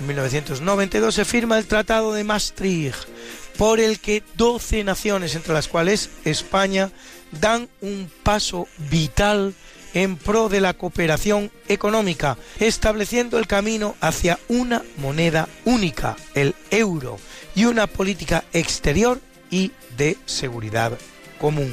En 0.00 0.08
1992 0.08 1.14
se 1.14 1.24
firma 1.24 1.56
el 1.56 1.66
Tratado 1.66 2.14
de 2.14 2.24
Maastricht, 2.24 3.06
por 3.56 3.78
el 3.78 4.00
que 4.00 4.24
12 4.34 4.82
naciones, 4.82 5.36
entre 5.36 5.54
las 5.54 5.68
cuales 5.68 6.10
España, 6.24 6.90
dan 7.30 7.68
un 7.80 8.10
paso 8.24 8.66
vital 8.90 9.54
en 9.94 10.16
pro 10.16 10.48
de 10.48 10.60
la 10.60 10.74
cooperación 10.74 11.50
económica, 11.68 12.36
estableciendo 12.58 13.38
el 13.38 13.46
camino 13.46 13.96
hacia 14.00 14.38
una 14.48 14.82
moneda 14.98 15.48
única, 15.64 16.16
el 16.34 16.54
euro, 16.70 17.18
y 17.54 17.66
una 17.66 17.86
política 17.86 18.44
exterior 18.52 19.20
y 19.50 19.72
de 19.96 20.16
seguridad 20.26 20.98
común. 21.40 21.72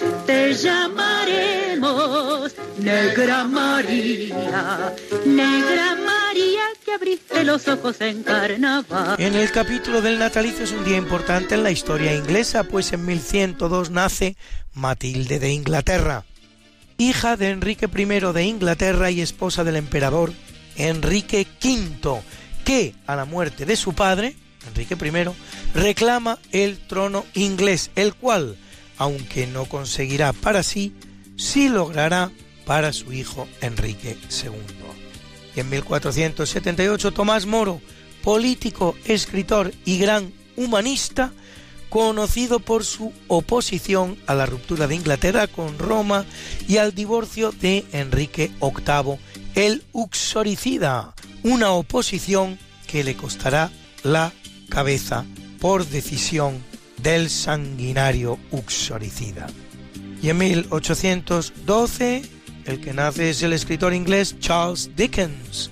Te 0.25 0.53
llamaremos 0.53 2.55
Negra 2.77 3.43
María, 3.43 4.93
Negra 5.25 5.95
María 5.95 6.61
que 6.83 6.93
abriste 6.93 7.43
los 7.43 7.67
ojos 7.67 7.99
en 8.01 8.23
carnaval. 8.23 9.15
En 9.19 9.35
el 9.35 9.51
capítulo 9.51 10.01
del 10.01 10.19
natalicio 10.19 10.63
es 10.63 10.71
un 10.71 10.83
día 10.83 10.97
importante 10.97 11.55
en 11.55 11.63
la 11.63 11.71
historia 11.71 12.15
inglesa, 12.15 12.63
pues 12.63 12.93
en 12.93 13.05
1102 13.05 13.89
nace 13.89 14.35
Matilde 14.73 15.39
de 15.39 15.51
Inglaterra, 15.51 16.23
hija 16.97 17.37
de 17.37 17.49
Enrique 17.49 17.89
I 17.93 18.33
de 18.33 18.43
Inglaterra 18.43 19.11
y 19.11 19.21
esposa 19.21 19.63
del 19.63 19.75
emperador 19.75 20.31
Enrique 20.75 21.47
V, 21.63 22.21
que 22.63 22.95
a 23.07 23.15
la 23.15 23.25
muerte 23.25 23.65
de 23.65 23.75
su 23.75 23.93
padre, 23.93 24.35
Enrique 24.67 24.95
I, 24.95 25.77
reclama 25.77 26.37
el 26.51 26.77
trono 26.77 27.25
inglés, 27.33 27.91
el 27.95 28.13
cual, 28.13 28.55
aunque 29.01 29.47
no 29.47 29.65
conseguirá 29.65 30.31
para 30.31 30.61
sí, 30.61 30.93
sí 31.35 31.69
logrará 31.69 32.31
para 32.67 32.93
su 32.93 33.11
hijo 33.11 33.47
Enrique 33.59 34.15
II. 34.29 34.51
En 35.55 35.67
1478 35.71 37.11
Tomás 37.11 37.47
Moro, 37.47 37.81
político, 38.23 38.95
escritor 39.05 39.73
y 39.85 39.97
gran 39.97 40.31
humanista, 40.55 41.33
conocido 41.89 42.59
por 42.59 42.85
su 42.85 43.11
oposición 43.27 44.19
a 44.27 44.35
la 44.35 44.45
ruptura 44.45 44.85
de 44.85 44.93
Inglaterra 44.93 45.47
con 45.47 45.79
Roma 45.79 46.23
y 46.67 46.77
al 46.77 46.93
divorcio 46.93 47.51
de 47.51 47.83
Enrique 47.93 48.51
VIII, 48.61 49.17
el 49.55 49.83
uxoricida, 49.93 51.15
una 51.41 51.71
oposición 51.71 52.59
que 52.85 53.03
le 53.03 53.15
costará 53.15 53.71
la 54.03 54.31
cabeza 54.69 55.25
por 55.59 55.87
decisión 55.87 56.69
del 57.01 57.29
sanguinario 57.29 58.37
uxoricida. 58.51 59.47
Y 60.21 60.29
en 60.29 60.37
1812, 60.37 62.21
el 62.65 62.81
que 62.81 62.93
nace 62.93 63.31
es 63.31 63.41
el 63.43 63.53
escritor 63.53 63.93
inglés 63.93 64.37
Charles 64.39 64.91
Dickens, 64.95 65.71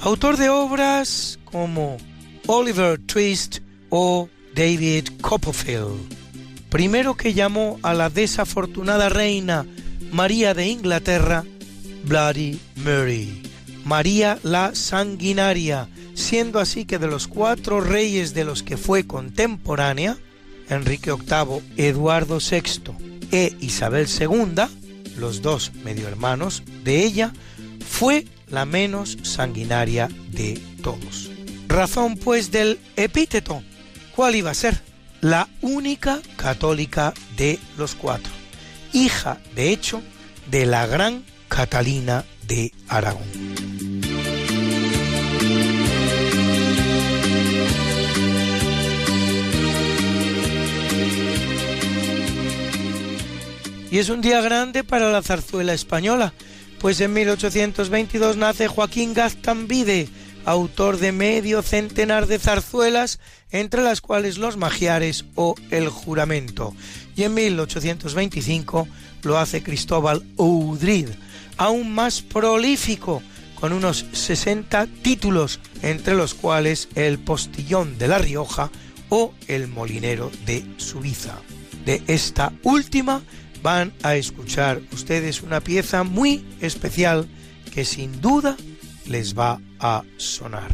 autor 0.00 0.36
de 0.36 0.48
obras 0.48 1.38
como 1.44 1.98
Oliver 2.46 2.98
Twist 2.98 3.58
o 3.90 4.28
David 4.54 5.08
Copperfield. 5.20 6.00
Primero 6.70 7.16
que 7.16 7.34
llamó 7.34 7.78
a 7.82 7.94
la 7.94 8.08
desafortunada 8.08 9.08
reina 9.08 9.66
María 10.12 10.54
de 10.54 10.68
Inglaterra 10.68 11.44
Bloody 12.04 12.58
Mary, 12.76 13.42
María 13.84 14.38
la 14.42 14.74
sanguinaria, 14.74 15.88
siendo 16.14 16.58
así 16.58 16.84
que 16.84 16.98
de 16.98 17.06
los 17.06 17.28
cuatro 17.28 17.80
reyes 17.80 18.34
de 18.34 18.44
los 18.44 18.62
que 18.62 18.76
fue 18.76 19.06
contemporánea, 19.06 20.16
Enrique 20.70 21.12
VIII, 21.12 21.62
Eduardo 21.76 22.38
VI 22.38 22.92
e 23.30 23.54
Isabel 23.60 24.08
II, 24.08 24.62
los 25.16 25.42
dos 25.42 25.72
medio 25.84 26.08
hermanos 26.08 26.62
de 26.84 27.04
ella, 27.04 27.32
fue 27.86 28.24
la 28.48 28.64
menos 28.64 29.18
sanguinaria 29.22 30.08
de 30.30 30.60
todos. 30.82 31.30
Razón 31.68 32.16
pues 32.16 32.50
del 32.50 32.78
epíteto, 32.96 33.62
¿cuál 34.14 34.36
iba 34.36 34.50
a 34.50 34.54
ser? 34.54 34.80
La 35.20 35.48
única 35.60 36.20
católica 36.36 37.12
de 37.36 37.58
los 37.76 37.94
cuatro, 37.94 38.32
hija 38.92 39.38
de 39.54 39.70
hecho 39.70 40.02
de 40.50 40.66
la 40.66 40.86
gran 40.86 41.24
Catalina 41.48 42.24
de 42.46 42.72
Aragón. 42.88 43.69
Y 53.90 53.98
es 53.98 54.08
un 54.08 54.20
día 54.20 54.40
grande 54.40 54.84
para 54.84 55.10
la 55.10 55.20
zarzuela 55.22 55.74
española, 55.74 56.32
pues 56.78 57.00
en 57.00 57.12
1822 57.12 58.36
nace 58.36 58.68
Joaquín 58.68 59.14
Gaztambide, 59.14 60.08
autor 60.44 60.98
de 60.98 61.10
medio 61.10 61.60
centenar 61.62 62.28
de 62.28 62.38
zarzuelas, 62.38 63.18
entre 63.50 63.82
las 63.82 64.00
cuales 64.00 64.38
Los 64.38 64.56
Magiares 64.56 65.24
o 65.34 65.56
El 65.70 65.88
Juramento. 65.88 66.72
Y 67.16 67.24
en 67.24 67.34
1825 67.34 68.86
lo 69.24 69.38
hace 69.38 69.62
Cristóbal 69.62 70.22
Oudrid, 70.36 71.08
aún 71.56 71.92
más 71.92 72.22
prolífico, 72.22 73.22
con 73.56 73.72
unos 73.72 74.06
60 74.12 74.86
títulos, 75.02 75.58
entre 75.82 76.14
los 76.14 76.34
cuales 76.34 76.88
El 76.94 77.18
Postillón 77.18 77.98
de 77.98 78.06
La 78.08 78.18
Rioja 78.18 78.70
o 79.08 79.34
El 79.48 79.66
Molinero 79.66 80.30
de 80.46 80.64
Suiza. 80.78 81.40
De 81.84 82.02
esta 82.06 82.52
última 82.62 83.22
van 83.62 83.92
a 84.02 84.16
escuchar 84.16 84.80
ustedes 84.92 85.42
una 85.42 85.60
pieza 85.60 86.02
muy 86.02 86.44
especial 86.60 87.28
que 87.72 87.84
sin 87.84 88.20
duda 88.20 88.56
les 89.06 89.36
va 89.36 89.60
a 89.78 90.02
sonar. 90.16 90.68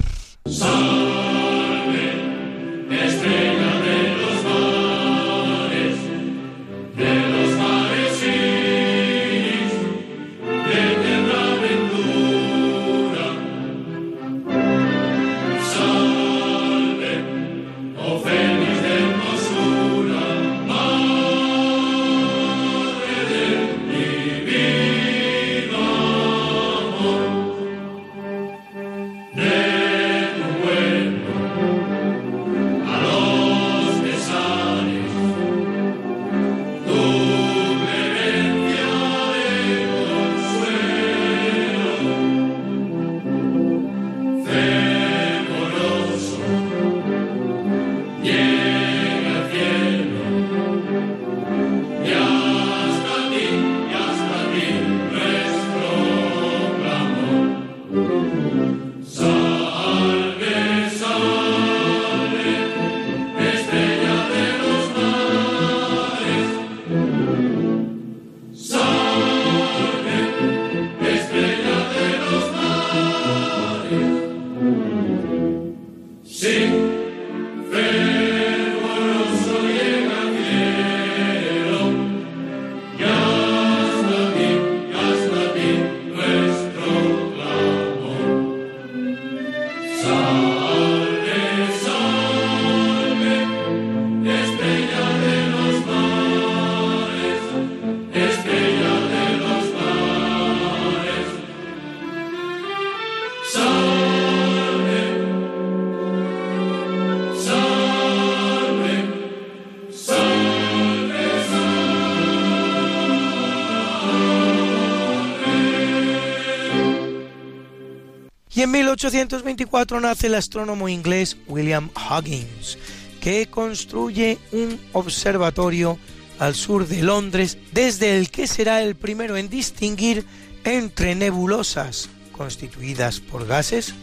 1824 119.06 120.00
nace 120.00 120.26
el 120.26 120.34
astrónomo 120.34 120.88
inglés 120.88 121.36
William 121.46 121.90
Huggins, 121.94 122.76
que 123.20 123.46
construye 123.46 124.36
un 124.50 124.80
observatorio 124.94 125.96
al 126.40 126.56
sur 126.56 126.88
de 126.88 127.02
Londres, 127.04 127.56
desde 127.70 128.18
el 128.18 128.30
que 128.30 128.48
será 128.48 128.82
el 128.82 128.96
primero 128.96 129.36
en 129.36 129.48
distinguir 129.48 130.26
entre 130.64 131.14
nebulosas 131.14 132.08
constituidas 132.32 133.20
por 133.20 133.46
gases, 133.46 133.94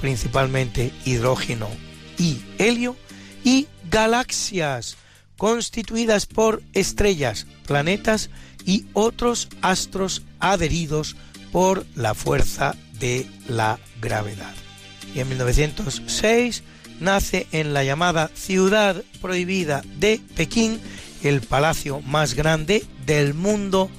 principalmente 0.00 0.92
hidrógeno 1.04 1.68
y 2.16 2.40
helio, 2.58 2.94
y 3.42 3.66
galaxias 3.90 4.96
constituidas 5.36 6.26
por 6.26 6.62
estrellas, 6.72 7.48
planetas 7.66 8.30
y 8.64 8.86
otros 8.92 9.48
astros 9.60 10.22
adheridos 10.38 11.16
por 11.50 11.84
la 11.96 12.14
fuerza 12.14 12.76
de 13.02 13.26
la 13.48 13.78
gravedad. 14.00 14.54
Y 15.14 15.20
en 15.20 15.28
1906 15.28 16.62
nace 17.00 17.48
en 17.52 17.74
la 17.74 17.84
llamada 17.84 18.30
Ciudad 18.32 19.02
Prohibida 19.20 19.82
de 19.98 20.20
Pekín 20.36 20.80
el 21.22 21.40
palacio 21.40 22.00
más 22.00 22.34
grande 22.34 22.84
del 23.04 23.34
mundo, 23.34 23.90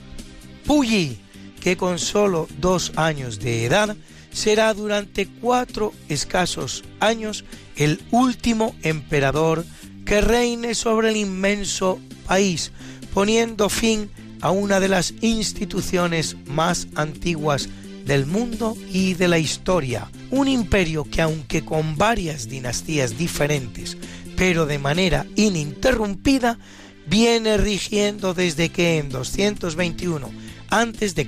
Puyi, 0.65 1.19
que 1.61 1.77
con 1.77 1.99
solo 1.99 2.47
dos 2.59 2.93
años 2.95 3.39
de 3.39 3.65
edad 3.65 3.95
será 4.31 4.73
durante 4.73 5.27
cuatro 5.27 5.93
escasos 6.09 6.83
años 6.99 7.45
el 7.75 8.01
último 8.11 8.75
emperador 8.83 9.65
que 10.05 10.21
reine 10.21 10.75
sobre 10.75 11.09
el 11.09 11.17
inmenso 11.17 11.99
país, 12.25 12.71
poniendo 13.13 13.69
fin 13.69 14.09
a 14.41 14.51
una 14.51 14.79
de 14.79 14.89
las 14.89 15.13
instituciones 15.21 16.35
más 16.45 16.87
antiguas 16.95 17.69
del 18.05 18.25
mundo 18.25 18.75
y 18.91 19.13
de 19.13 19.27
la 19.27 19.39
historia. 19.39 20.09
Un 20.31 20.47
imperio 20.47 21.05
que 21.05 21.21
aunque 21.21 21.63
con 21.63 21.97
varias 21.97 22.49
dinastías 22.49 23.17
diferentes, 23.17 23.97
pero 24.35 24.65
de 24.65 24.79
manera 24.79 25.25
ininterrumpida, 25.35 26.57
viene 27.05 27.57
rigiendo 27.57 28.33
desde 28.33 28.69
que 28.69 28.97
en 28.97 29.09
221 29.09 30.31
a.C. 30.69 31.27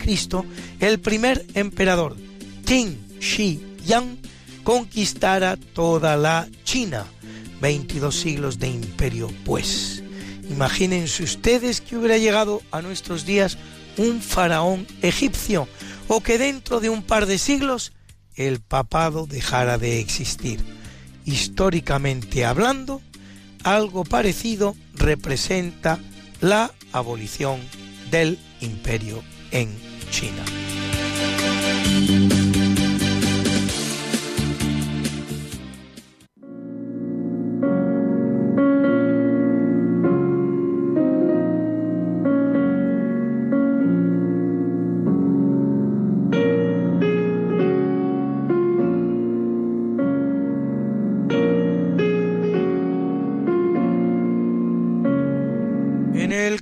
el 0.80 1.00
primer 1.00 1.46
emperador 1.54 2.16
Qin 2.66 2.98
Shi 3.20 3.62
Yang 3.86 4.18
conquistara 4.64 5.58
toda 5.58 6.18
la 6.18 6.48
China. 6.64 7.06
22 7.62 8.16
siglos 8.16 8.60
de 8.60 8.68
imperio, 8.68 9.32
pues. 9.46 10.04
Imagínense 10.50 11.24
ustedes 11.24 11.82
que 11.82 11.96
hubiera 11.98 12.18
llegado 12.18 12.62
a 12.72 12.82
nuestros 12.82 13.26
días 13.26 13.58
un 13.98 14.22
faraón 14.22 14.86
egipcio 15.02 15.68
o 16.08 16.22
que 16.22 16.38
dentro 16.38 16.80
de 16.80 16.90
un 16.90 17.04
par 17.04 17.26
de 17.26 17.38
siglos 17.38 17.94
el 18.36 18.60
papado 18.60 19.28
dejara 19.28 19.78
de 19.78 20.00
existir. 20.00 20.60
Históricamente 21.26 22.46
hablando, 22.46 23.02
algo 23.64 24.04
parecido 24.04 24.76
representa 24.94 26.00
la 26.42 26.72
abolición 26.92 27.60
del 28.12 28.38
imperio 28.62 29.24
en 29.52 29.76
China. 30.12 30.44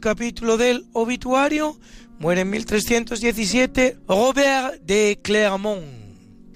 Capítulo 0.03 0.57
del 0.57 0.85
obituario 0.91 1.79
muere 2.19 2.41
en 2.41 2.49
1317 2.49 3.99
Robert 4.05 4.81
de 4.81 5.17
Clermont, 5.23 5.85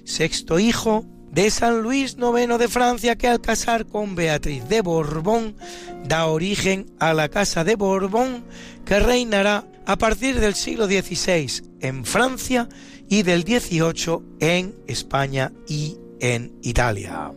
sexto 0.03 0.59
hijo 0.59 1.05
de 1.31 1.49
San 1.49 1.81
Luis 1.81 2.17
IX 2.19 2.59
de 2.59 2.67
Francia 2.67 3.17
que 3.17 3.29
al 3.29 3.39
casar 3.39 3.85
con 3.85 4.15
Beatriz 4.15 4.67
de 4.67 4.81
Borbón 4.81 5.55
da 6.03 6.25
origen 6.25 6.87
a 6.99 7.13
la 7.13 7.29
Casa 7.29 7.63
de 7.63 7.77
Borbón 7.77 8.43
que 8.85 8.99
reinará 8.99 9.65
a 9.85 9.97
partir 9.97 10.41
del 10.41 10.53
siglo 10.53 10.85
XVI 10.85 11.63
en 11.79 12.03
Francia 12.03 12.67
y 13.07 13.23
del 13.23 13.43
XVIII 13.43 14.19
en 14.41 14.75
España 14.87 15.53
y 15.69 15.95
en 16.19 16.59
Italia. 16.63 17.31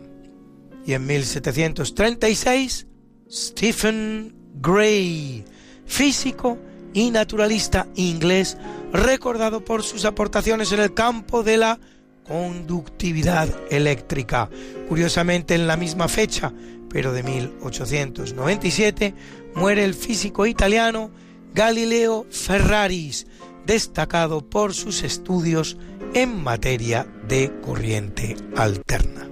Y 0.84 0.94
en 0.94 1.06
1736 1.06 2.88
Stephen 3.30 4.34
Gray 4.56 5.44
físico 5.90 6.56
y 6.94 7.10
naturalista 7.10 7.88
inglés, 7.96 8.56
recordado 8.92 9.64
por 9.64 9.82
sus 9.82 10.04
aportaciones 10.04 10.72
en 10.72 10.80
el 10.80 10.94
campo 10.94 11.42
de 11.42 11.58
la 11.58 11.78
conductividad 12.26 13.48
eléctrica. 13.70 14.48
Curiosamente, 14.88 15.54
en 15.54 15.66
la 15.66 15.76
misma 15.76 16.08
fecha, 16.08 16.52
pero 16.88 17.12
de 17.12 17.22
1897, 17.22 19.14
muere 19.54 19.84
el 19.84 19.94
físico 19.94 20.46
italiano 20.46 21.10
Galileo 21.54 22.24
Ferraris, 22.30 23.26
destacado 23.66 24.48
por 24.48 24.72
sus 24.74 25.02
estudios 25.02 25.76
en 26.14 26.42
materia 26.42 27.06
de 27.28 27.52
corriente 27.60 28.36
alterna. 28.56 29.28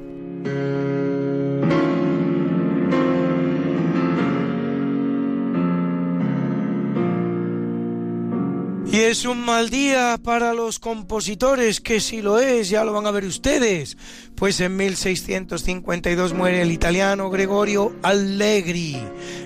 Y 8.90 9.00
es 9.00 9.26
un 9.26 9.44
mal 9.44 9.68
día 9.68 10.18
para 10.22 10.54
los 10.54 10.78
compositores, 10.78 11.82
que 11.82 12.00
si 12.00 12.22
lo 12.22 12.38
es, 12.38 12.70
ya 12.70 12.84
lo 12.84 12.94
van 12.94 13.06
a 13.06 13.10
ver 13.10 13.26
ustedes. 13.26 13.98
Pues 14.34 14.60
en 14.60 14.76
1652 14.76 16.32
muere 16.32 16.62
el 16.62 16.72
italiano 16.72 17.28
Gregorio 17.28 17.94
Allegri. 18.02 18.96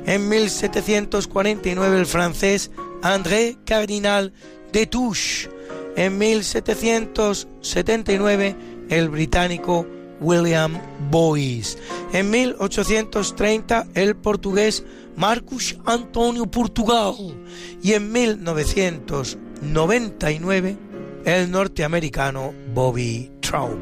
En 0.06 0.28
1749 0.28 1.98
el 1.98 2.06
francés 2.06 2.70
André 3.02 3.56
Cardinal 3.66 4.32
de 4.72 4.86
Touche. 4.86 5.50
En 5.96 6.18
1779 6.18 8.56
el 8.90 9.08
británico 9.08 9.88
William 10.22 10.80
Boyce. 11.10 11.76
En 12.12 12.30
1830 12.30 13.88
el 13.94 14.14
portugués 14.16 14.84
Marcus 15.16 15.76
Antonio 15.84 16.48
Portugal 16.50 17.14
y 17.82 17.92
en 17.92 18.10
1999 18.12 20.78
el 21.24 21.50
norteamericano 21.50 22.54
Bobby 22.72 23.32
Traub. 23.40 23.80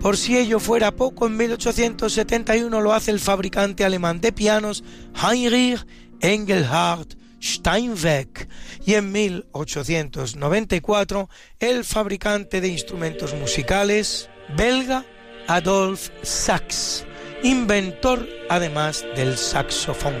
Por 0.00 0.16
si 0.16 0.38
ello 0.38 0.60
fuera 0.60 0.96
poco, 0.96 1.26
en 1.26 1.36
1871 1.36 2.80
lo 2.80 2.94
hace 2.94 3.10
el 3.10 3.20
fabricante 3.20 3.84
alemán 3.84 4.22
de 4.22 4.32
pianos 4.32 4.82
Heinrich 5.14 5.86
Engelhardt 6.20 7.20
Steinweg 7.42 8.48
y 8.84 8.94
en 8.94 9.12
1894 9.12 11.28
el 11.58 11.84
fabricante 11.84 12.60
de 12.60 12.68
instrumentos 12.68 13.34
musicales 13.34 14.28
belga 14.56 15.04
Adolf 15.50 16.10
Sachs, 16.22 17.04
inventor 17.42 18.24
además 18.48 19.04
del 19.16 19.36
saxofón. 19.36 20.14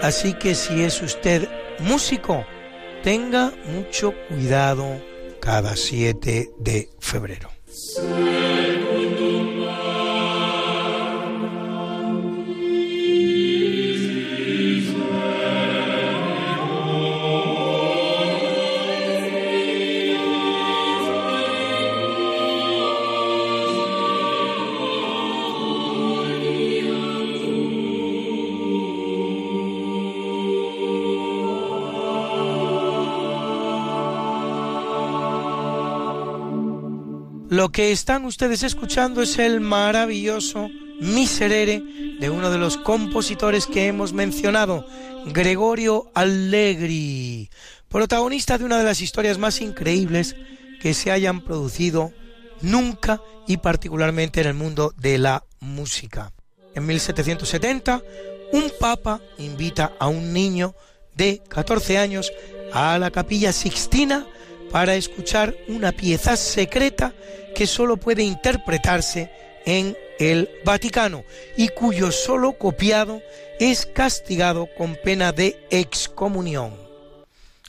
Así 0.00 0.32
que 0.34 0.54
si 0.54 0.84
es 0.84 1.02
usted 1.02 1.48
músico, 1.80 2.46
tenga 3.02 3.52
mucho 3.66 4.14
cuidado 4.28 5.02
cada 5.40 5.74
7 5.74 6.52
de 6.56 6.88
febrero. 7.00 7.50
Lo 37.54 37.70
que 37.70 37.92
están 37.92 38.24
ustedes 38.24 38.64
escuchando 38.64 39.22
es 39.22 39.38
el 39.38 39.60
maravilloso 39.60 40.70
Miserere 41.00 41.80
de 42.18 42.28
uno 42.28 42.50
de 42.50 42.58
los 42.58 42.76
compositores 42.76 43.68
que 43.68 43.86
hemos 43.86 44.12
mencionado, 44.12 44.84
Gregorio 45.26 46.10
Allegri, 46.14 47.48
protagonista 47.88 48.58
de 48.58 48.64
una 48.64 48.78
de 48.78 48.82
las 48.82 49.00
historias 49.00 49.38
más 49.38 49.60
increíbles 49.60 50.34
que 50.80 50.94
se 50.94 51.12
hayan 51.12 51.42
producido 51.42 52.12
nunca 52.60 53.22
y 53.46 53.58
particularmente 53.58 54.40
en 54.40 54.48
el 54.48 54.54
mundo 54.54 54.92
de 54.96 55.18
la 55.18 55.44
música. 55.60 56.32
En 56.74 56.86
1770, 56.86 58.02
un 58.52 58.72
papa 58.80 59.20
invita 59.38 59.92
a 60.00 60.08
un 60.08 60.32
niño 60.32 60.74
de 61.14 61.40
14 61.48 61.98
años 61.98 62.32
a 62.72 62.98
la 62.98 63.12
capilla 63.12 63.52
Sixtina 63.52 64.26
para 64.74 64.96
escuchar 64.96 65.54
una 65.68 65.92
pieza 65.92 66.36
secreta 66.36 67.14
que 67.54 67.64
solo 67.64 67.96
puede 67.96 68.24
interpretarse 68.24 69.30
en 69.64 69.96
el 70.18 70.50
Vaticano 70.64 71.22
y 71.56 71.68
cuyo 71.68 72.10
solo 72.10 72.54
copiado 72.54 73.22
es 73.60 73.86
castigado 73.86 74.68
con 74.76 74.96
pena 74.96 75.30
de 75.30 75.64
excomunión. 75.70 76.74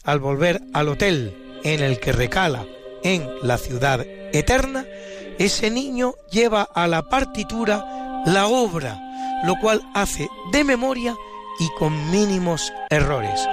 Al 0.04 0.20
volver 0.20 0.60
al 0.74 0.90
hotel 0.90 1.60
en 1.64 1.84
el 1.84 2.00
que 2.00 2.12
recala 2.12 2.66
en 3.04 3.30
la 3.44 3.60
ciudad 3.60 4.04
eterna, 4.34 4.88
ese 5.38 5.70
niño 5.70 6.16
lleva 6.32 6.64
a 6.64 6.88
la 6.88 7.04
partitura 7.04 8.24
la 8.26 8.48
obra, 8.48 9.00
lo 9.44 9.60
cual 9.60 9.80
hace 9.94 10.28
de 10.52 10.64
memoria 10.64 11.16
y 11.60 11.70
con 11.78 12.10
mínimos 12.10 12.74
errores. 12.90 13.48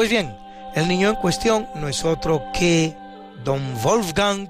Pues 0.00 0.08
bien, 0.08 0.34
el 0.74 0.88
niño 0.88 1.10
en 1.10 1.16
cuestión 1.16 1.68
no 1.74 1.86
es 1.86 2.06
otro 2.06 2.42
que 2.54 2.96
don 3.44 3.60
Wolfgang 3.82 4.48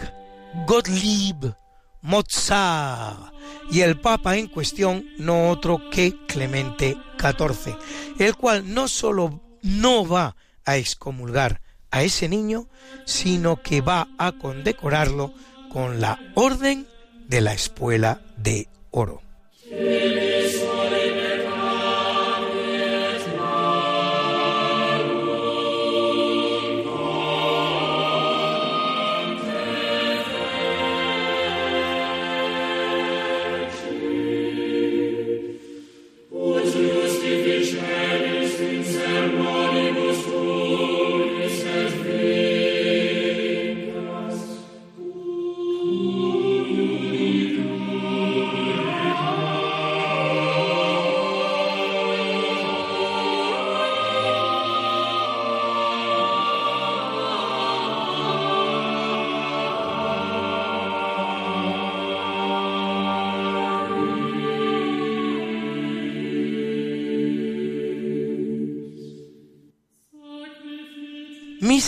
Gottlieb 0.64 1.56
Mozart 2.02 3.35
y 3.68 3.81
el 3.81 3.98
Papa 3.98 4.36
en 4.36 4.47
cuestión 4.47 5.05
no 5.18 5.51
otro 5.51 5.90
que 5.90 6.14
Clemente 6.28 6.97
XIV, 7.18 7.77
el 8.20 8.36
cual 8.36 8.72
no 8.72 8.86
solo 8.86 9.40
no 9.62 10.06
va 10.06 10.36
a 10.64 10.77
excomulgar 10.77 11.60
a 11.90 12.05
ese 12.05 12.28
niño, 12.28 12.68
sino 13.05 13.60
que 13.60 13.81
va 13.81 14.06
a 14.18 14.31
condecorarlo 14.31 15.35
con 15.72 16.01
la 16.01 16.16
Orden 16.36 16.86
de 17.27 17.40
la 17.40 17.55
Espuela 17.55 18.20
de 18.36 18.68
Oro. 18.93 19.20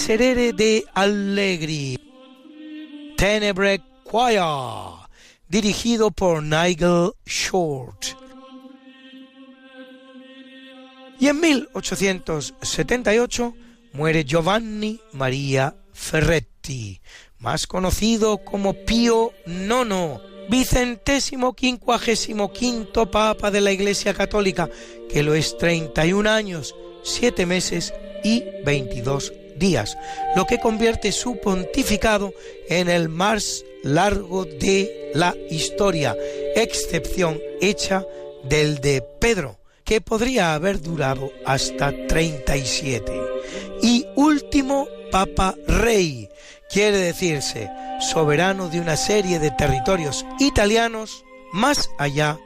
Miserere 0.02 0.52
de 0.52 0.84
Allegri, 0.94 1.96
Tenebre 3.16 3.80
Choir, 4.02 5.06
dirigido 5.48 6.10
por 6.10 6.42
Nigel 6.42 7.12
Short. 7.24 8.06
Y 11.20 11.28
en 11.28 11.38
1878 11.38 13.54
muere 13.92 14.24
Giovanni 14.24 15.00
Maria 15.12 15.76
Ferretti, 15.92 17.00
más 17.38 17.68
conocido 17.68 18.38
como 18.38 18.74
Pío 18.74 19.32
IX, 19.46 20.20
vicentésimo 20.50 21.54
quincuagésimo 21.54 22.52
quinto 22.52 23.08
papa 23.08 23.52
de 23.52 23.60
la 23.60 23.70
Iglesia 23.70 24.14
Católica, 24.14 24.68
que 25.08 25.22
lo 25.22 25.36
es 25.36 25.56
31 25.58 26.28
años, 26.28 26.74
7 27.04 27.46
meses 27.46 27.94
y 28.24 28.42
22 28.64 29.34
días, 29.56 29.96
lo 30.36 30.46
que 30.46 30.58
convierte 30.58 31.12
su 31.12 31.38
pontificado 31.40 32.32
en 32.68 32.88
el 32.88 33.08
más 33.08 33.64
largo 33.82 34.44
de 34.44 35.10
la 35.14 35.34
historia, 35.50 36.16
excepción 36.56 37.40
hecha 37.60 38.04
del 38.44 38.78
de 38.80 39.02
Pedro, 39.20 39.58
que 39.84 40.00
podría 40.00 40.54
haber 40.54 40.80
durado 40.80 41.30
hasta 41.44 41.92
37. 42.06 43.12
Y 43.82 44.06
último 44.16 44.86
Papa 45.10 45.54
Rey, 45.66 46.28
quiere 46.70 46.96
decirse 46.96 47.70
soberano 48.00 48.68
de 48.68 48.80
una 48.80 48.96
serie 48.96 49.38
de 49.38 49.50
territorios 49.50 50.24
italianos 50.38 51.24
más 51.52 51.90
allá 51.98 52.38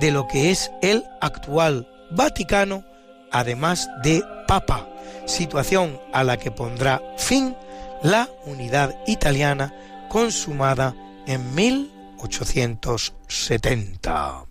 de 0.00 0.10
lo 0.10 0.26
que 0.26 0.50
es 0.50 0.70
el 0.82 1.04
actual 1.20 1.88
Vaticano, 2.10 2.84
además 3.30 3.88
de 4.02 4.22
Papa 4.46 4.88
situación 5.26 6.00
a 6.12 6.22
la 6.24 6.36
que 6.36 6.50
pondrá 6.50 7.00
fin 7.16 7.56
la 8.02 8.28
unidad 8.46 8.94
italiana 9.06 9.72
consumada 10.08 10.96
en 11.26 11.54
1870. 11.54 14.44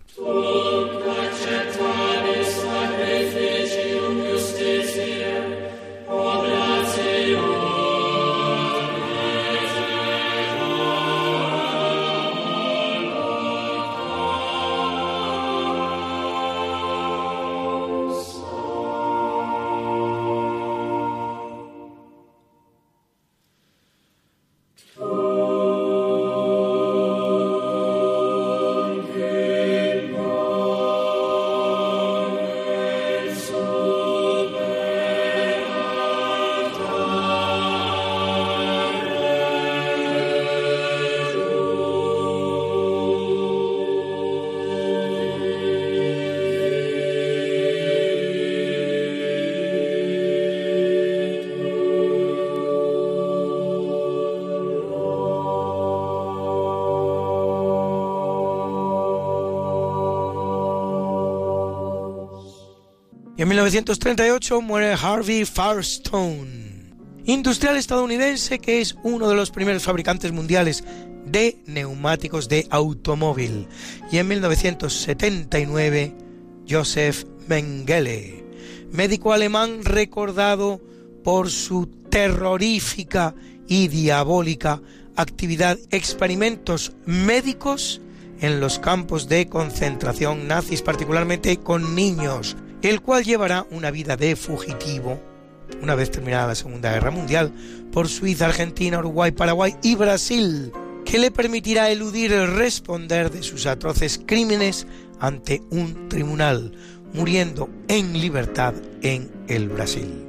1938 63.54 64.62
muere 64.62 64.94
Harvey 65.00 65.44
Firestone, 65.44 66.90
industrial 67.24 67.76
estadounidense 67.76 68.58
que 68.58 68.80
es 68.80 68.96
uno 69.04 69.28
de 69.28 69.36
los 69.36 69.52
primeros 69.52 69.84
fabricantes 69.84 70.32
mundiales 70.32 70.82
de 71.24 71.58
neumáticos 71.66 72.48
de 72.48 72.66
automóvil. 72.70 73.68
Y 74.10 74.18
en 74.18 74.26
1979, 74.26 76.16
Joseph 76.68 77.26
Mengele, 77.46 78.44
médico 78.90 79.32
alemán 79.32 79.84
recordado 79.84 80.80
por 81.22 81.48
su 81.48 81.86
terrorífica 82.10 83.36
y 83.68 83.86
diabólica 83.86 84.82
actividad, 85.14 85.78
experimentos 85.90 86.90
médicos 87.06 88.00
en 88.40 88.58
los 88.58 88.80
campos 88.80 89.28
de 89.28 89.46
concentración 89.46 90.48
nazis, 90.48 90.82
particularmente 90.82 91.58
con 91.58 91.94
niños, 91.94 92.56
el 92.90 93.00
cual 93.00 93.24
llevará 93.24 93.66
una 93.70 93.90
vida 93.90 94.16
de 94.16 94.36
fugitivo 94.36 95.20
una 95.82 95.94
vez 95.94 96.10
terminada 96.10 96.48
la 96.48 96.54
Segunda 96.54 96.92
Guerra 96.92 97.10
Mundial 97.10 97.52
por 97.92 98.08
Suiza, 98.08 98.46
Argentina, 98.46 98.98
Uruguay, 98.98 99.32
Paraguay 99.32 99.74
y 99.82 99.94
Brasil, 99.94 100.72
que 101.04 101.18
le 101.18 101.30
permitirá 101.30 101.90
eludir 101.90 102.32
el 102.32 102.54
responder 102.54 103.30
de 103.30 103.42
sus 103.42 103.66
atroces 103.66 104.20
crímenes 104.24 104.86
ante 105.20 105.62
un 105.70 106.08
tribunal, 106.08 106.72
muriendo 107.12 107.68
en 107.88 108.20
libertad 108.20 108.74
en 109.02 109.30
el 109.48 109.68
Brasil. 109.68 110.26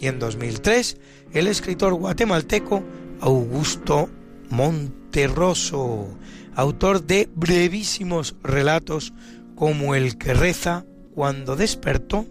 y 0.00 0.06
en 0.06 0.20
2003 0.20 0.96
el 1.32 1.48
escritor 1.48 1.94
guatemalteco 1.94 2.84
Augusto 3.20 4.08
Monterroso, 4.50 6.08
autor 6.54 7.04
de 7.04 7.28
brevísimos 7.34 8.36
relatos 8.42 9.12
como 9.56 9.94
el 9.96 10.16
que 10.16 10.34
reza 10.34 10.86
Cuando 11.18 11.56
despertó, 11.56 12.26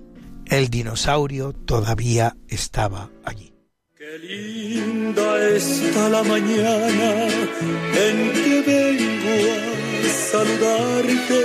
el 0.46 0.70
dinosaurio 0.70 1.52
todavía 1.52 2.38
estaba 2.48 3.10
allí. 3.26 3.54
Qué 3.98 4.18
linda 4.18 5.50
está 5.50 6.08
la 6.08 6.24
mañana 6.24 7.28
en 7.28 8.32
que 8.32 8.62
vengo 8.66 9.52
a 10.08 10.10
saludarte. 10.32 11.40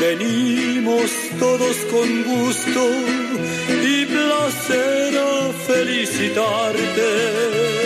Venimos 0.00 1.08
todos 1.38 1.76
con 1.92 2.24
gusto 2.24 2.90
y 3.84 4.04
placer 4.06 5.18
a 5.18 5.52
felicitarte 5.64 7.85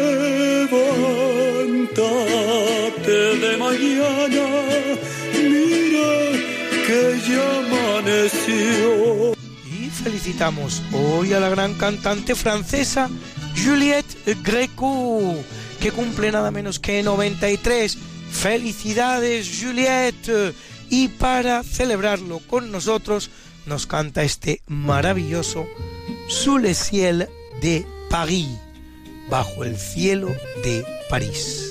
Y 9.65 9.89
felicitamos 9.89 10.81
hoy 10.91 11.33
a 11.33 11.39
la 11.39 11.49
gran 11.49 11.73
cantante 11.75 12.35
francesa 12.35 13.09
Juliette 13.55 14.37
Greco, 14.43 15.35
que 15.79 15.91
cumple 15.91 16.31
nada 16.31 16.51
menos 16.51 16.79
que 16.79 17.01
93. 17.01 17.97
Felicidades 18.31 19.59
Juliette. 19.61 20.53
Y 20.89 21.07
para 21.07 21.63
celebrarlo 21.63 22.39
con 22.39 22.71
nosotros 22.71 23.29
nos 23.65 23.87
canta 23.87 24.23
este 24.23 24.61
maravilloso 24.67 25.65
Sous 26.27 26.61
le 26.61 26.73
ciel 26.73 27.29
de 27.61 27.85
Paris, 28.09 28.49
bajo 29.29 29.63
el 29.63 29.77
cielo 29.77 30.27
de 30.63 30.85
París. 31.09 31.70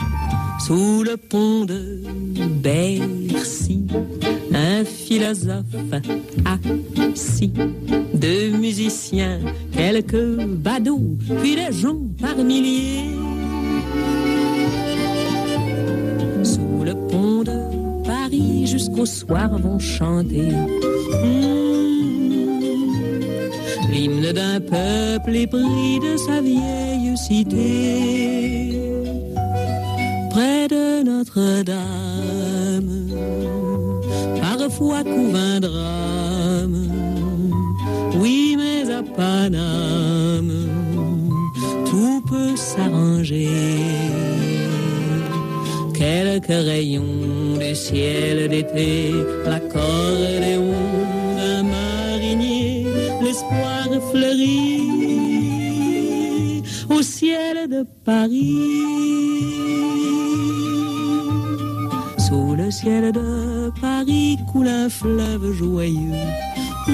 sous 0.65 1.03
le 1.03 1.17
pont 1.17 1.65
de 1.65 2.01
Bercy, 2.61 3.87
un 4.53 4.83
philosophe 4.85 5.65
assis, 6.45 7.53
deux 8.13 8.51
musiciens, 8.51 9.39
quelques 9.71 10.45
badauds, 10.45 11.17
puis 11.41 11.55
des 11.55 11.71
gens 11.71 12.01
par 12.19 12.37
milliers. 12.37 13.15
Sous 16.43 16.83
le 16.83 16.93
pont 17.09 17.43
de 17.43 18.05
Paris, 18.05 18.67
jusqu'au 18.67 19.05
soir 19.05 19.57
vont 19.57 19.79
chanter. 19.79 20.51
Hmm, 21.23 21.61
l'hymne 23.91 24.31
d'un 24.31 24.59
peuple 24.59 25.35
épris 25.35 25.99
de 25.99 26.17
sa 26.17 26.41
vieille 26.41 27.17
cité 27.17 28.71
près 30.31 30.67
de 30.67 31.03
Notre-Dame. 31.03 31.79
Parfois 34.41 35.03
couvre 35.03 35.37
un 35.37 35.59
drame, 35.59 36.89
oui, 38.19 38.57
mais 38.57 38.91
à 38.91 39.03
Paname, 39.03 40.53
tout 41.89 42.21
peut 42.29 42.55
s'arranger. 42.55 43.49
Quelques 45.93 46.47
rayons 46.47 47.57
du 47.59 47.75
ciel 47.75 48.47
d'été, 48.49 49.11
l'accordéon 49.45 50.73
d'un 51.37 51.63
marinier, 51.63 52.85
l'espoir 53.21 53.87
fleurit 54.11 55.30
ciel 57.21 57.69
de 57.69 57.85
Paris 58.03 59.21
ciel 62.71 63.11
de 63.11 63.69
Paris 63.81 64.37
coule 64.51 64.69
un 64.69 64.89
fleuve 64.89 65.51
joyeux. 65.51 66.23
Mmh. 66.87 66.91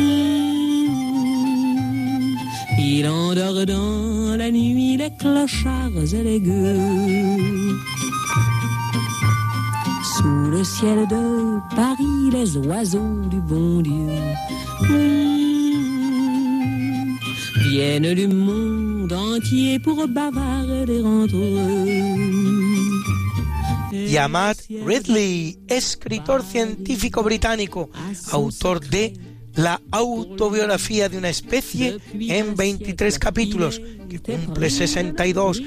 Il 2.80 3.08
endort 3.08 3.66
dans 3.66 4.36
la 4.36 4.50
nuit 4.50 4.98
les 4.98 5.12
clochards 5.12 6.14
et 6.14 6.24
les 6.24 6.40
gueux. 6.40 6.80
Sous 10.16 10.50
le 10.56 10.64
ciel 10.64 11.08
de 11.08 11.60
Paris, 11.76 12.32
les 12.32 12.58
oiseaux 12.58 13.22
du 13.30 13.40
bon 13.40 13.82
Dieu 13.82 14.10
mmh. 14.90 15.18
viennent 17.70 18.14
du 18.16 18.28
monde 18.28 18.87
entier 19.16 19.80
pour 19.80 20.08
Ridley, 24.86 25.60
escritor 25.68 26.44
científico 26.44 27.24
británico, 27.24 27.90
autor 28.32 28.80
de 28.80 29.14
La 29.56 29.82
autobiografía 29.92 31.10
de 31.10 31.18
una 31.18 31.30
especie 31.30 32.00
en 32.14 32.56
23 32.56 33.18
capítulos, 33.18 33.82
que 34.10 34.20
cumple 34.20 34.70
62. 34.70 35.62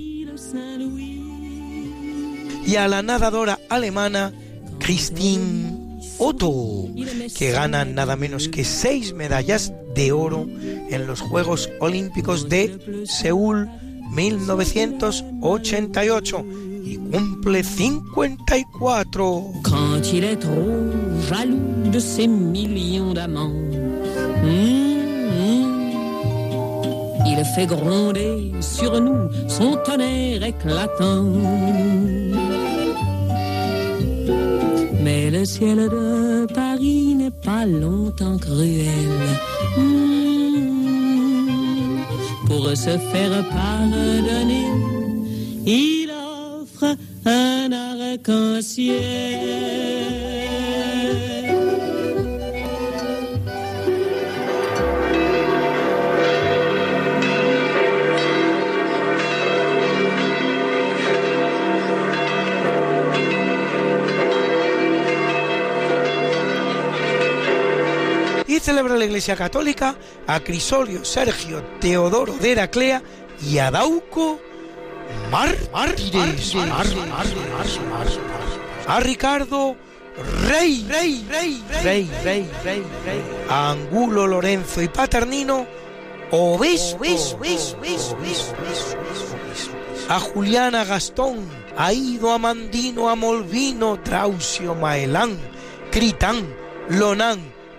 Y 2.66 2.76
a 2.76 2.86
la 2.88 3.02
nadadora 3.02 3.58
alemana 3.68 4.32
Christine 4.78 5.79
Otto, 6.22 6.86
que 7.34 7.50
gana 7.50 7.86
nada 7.86 8.14
menos 8.14 8.48
que 8.48 8.62
seis 8.62 9.14
medallas 9.14 9.72
de 9.94 10.12
oro 10.12 10.46
en 10.90 11.06
los 11.06 11.22
Juegos 11.22 11.70
Olímpicos 11.80 12.50
de 12.50 13.06
Seúl 13.06 13.70
1988 14.12 16.44
y 16.84 16.98
cumple 17.10 17.64
54. 17.64 19.42
Quand 19.62 20.12
il 20.12 20.24
est 20.24 20.36
trop 20.36 20.90
jaloux 21.26 21.88
de 21.90 21.98
ses 21.98 22.28
millions 22.28 23.14
d'amants, 23.14 23.48
mmh, 23.48 24.90
il 27.26 27.42
fait 27.54 27.66
gronder 27.66 28.52
sur 28.60 29.00
nous 29.00 29.30
son 29.48 29.74
tonnerre 29.86 30.44
éclatant. 30.44 31.24
Mais 35.02 35.30
le 35.30 35.44
ciel 35.44 35.88
de 35.88 36.46
Paris 36.52 37.14
n'est 37.14 37.30
pas 37.30 37.64
longtemps 37.66 38.38
cruel. 38.38 39.10
Mmh, 39.78 40.60
pour 42.46 42.68
se 42.70 42.98
faire 43.12 43.48
pardonner, 43.48 44.66
il 45.66 46.10
un 47.24 47.70
arc-en-ciel. 47.72 49.00
Celebra 68.60 68.96
la 68.96 69.04
Iglesia 69.04 69.36
Católica 69.36 69.96
a 70.26 70.40
Crisolio 70.40 71.04
Sergio 71.04 71.62
Teodoro 71.80 72.34
de 72.34 72.52
Heraclea 72.52 73.02
y 73.42 73.58
a 73.58 73.70
Dauco 73.70 74.40
mártires, 75.30 76.54
a 78.86 79.00
Ricardo 79.00 79.76
Rey, 80.48 80.86
Rey, 80.88 81.26
Rey, 81.28 81.64
Rey, 81.82 82.10
Rey, 82.22 82.50
Rey, 82.64 82.84
Rey, 83.04 83.22
a 83.48 83.70
Angulo 83.70 84.26
Lorenzo 84.26 84.82
y 84.82 84.88
Paternino, 84.88 85.66
Obispo, 86.30 87.04
a 90.08 90.20
Juliana 90.20 90.84
Gastón, 90.84 91.48
a 91.76 91.92
Ido 91.92 92.32
Amandino, 92.32 93.08
a 93.08 93.14
Molvino, 93.14 94.00
Traucio 94.00 94.74
Maelán, 94.74 95.38
Critán, 95.90 96.54
Lonán, 96.90 97.40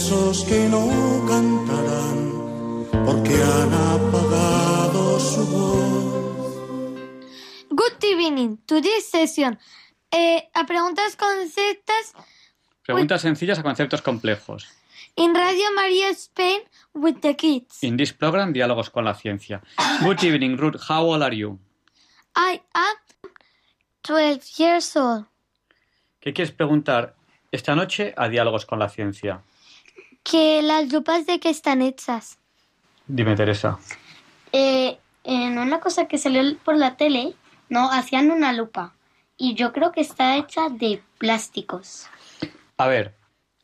esos 0.00 0.44
que 0.44 0.66
no 0.70 0.88
cantarán, 1.28 2.86
porque 3.04 3.34
han 3.34 3.72
apagado 3.98 5.20
su 5.20 5.44
voz. 5.46 6.54
Good 7.68 8.02
evening. 8.02 8.56
Today's 8.64 9.10
session. 9.10 9.58
Eh, 10.10 10.48
a 10.54 10.64
preguntas 10.64 11.16
conceptas 11.16 12.14
Preguntas 12.82 13.20
sencillas 13.20 13.58
a 13.58 13.62
conceptos 13.62 14.00
complejos. 14.00 14.66
in 15.16 15.34
Radio 15.34 15.70
Maria 15.76 16.08
Spain 16.10 16.62
with 16.94 17.16
the 17.20 17.36
kids. 17.36 17.82
In 17.82 17.98
this 17.98 18.14
program, 18.14 18.54
Diálogos 18.54 18.88
con 18.88 19.04
la 19.04 19.14
Ciencia. 19.14 19.60
Good 20.02 20.24
evening, 20.24 20.56
Ruth. 20.56 20.80
How 20.88 21.04
old 21.04 21.22
are 21.22 21.36
you? 21.36 21.58
I 22.34 22.62
am 22.72 22.96
12 24.02 24.40
years 24.58 24.96
old. 24.96 25.26
¿Qué 26.20 26.32
quieres 26.32 26.52
preguntar 26.52 27.14
esta 27.52 27.74
noche 27.74 28.14
a 28.16 28.28
Diálogos 28.28 28.64
con 28.64 28.78
la 28.78 28.88
Ciencia? 28.88 29.42
Que 30.22 30.62
las 30.62 30.92
lupas 30.92 31.26
de 31.26 31.40
qué 31.40 31.50
están 31.50 31.82
hechas. 31.82 32.38
Dime, 33.06 33.34
Teresa. 33.34 33.78
Eh, 34.52 34.98
en 35.24 35.58
una 35.58 35.80
cosa 35.80 36.06
que 36.06 36.18
salió 36.18 36.42
por 36.58 36.76
la 36.76 36.96
tele, 36.96 37.34
no, 37.68 37.90
hacían 37.90 38.30
una 38.30 38.52
lupa. 38.52 38.94
Y 39.36 39.54
yo 39.54 39.72
creo 39.72 39.90
que 39.92 40.00
está 40.02 40.36
hecha 40.36 40.68
de 40.68 41.02
plásticos. 41.18 42.06
A 42.76 42.86
ver, 42.86 43.14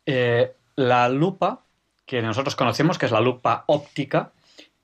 eh, 0.07 0.55
la 0.74 1.09
lupa 1.09 1.62
que 2.07 2.23
nosotros 2.23 2.57
conocemos, 2.57 2.99
que 2.99 3.07
es 3.07 3.12
la 3.12 3.20
lupa 3.20 3.65
óptica, 3.66 4.33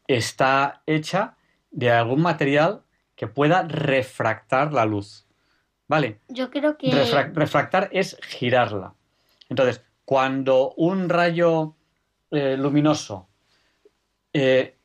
está 0.06 0.82
hecha 0.86 1.36
de 1.70 1.90
algún 1.90 2.20
material 2.20 2.82
que 3.16 3.26
pueda 3.26 3.62
refractar 3.62 4.72
la 4.72 4.84
luz. 4.84 5.26
¿Vale? 5.88 6.18
Yo 6.28 6.50
creo 6.50 6.76
que... 6.78 6.88
Refrac- 6.88 7.34
refractar 7.34 7.88
es 7.92 8.16
girarla. 8.22 8.94
Entonces, 9.48 9.82
cuando 10.04 10.72
un 10.76 11.08
rayo 11.08 11.76
eh, 12.30 12.56
luminoso 12.56 13.28
eh, 14.32 14.76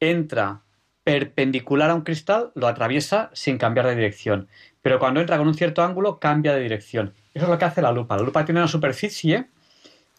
entra 0.00 0.62
perpendicular 1.04 1.90
a 1.90 1.94
un 1.94 2.00
cristal, 2.02 2.50
lo 2.54 2.66
atraviesa 2.66 3.30
sin 3.34 3.58
cambiar 3.58 3.86
de 3.86 3.94
dirección. 3.94 4.48
Pero 4.80 4.98
cuando 4.98 5.20
entra 5.20 5.36
con 5.38 5.46
un 5.46 5.54
cierto 5.54 5.82
ángulo, 5.82 6.18
cambia 6.18 6.54
de 6.54 6.60
dirección. 6.60 7.14
Eso 7.34 7.44
es 7.44 7.50
lo 7.50 7.58
que 7.58 7.64
hace 7.66 7.82
la 7.82 7.92
lupa. 7.92 8.16
La 8.16 8.22
lupa 8.22 8.44
tiene 8.44 8.60
una 8.60 8.68
superficie 8.68 9.48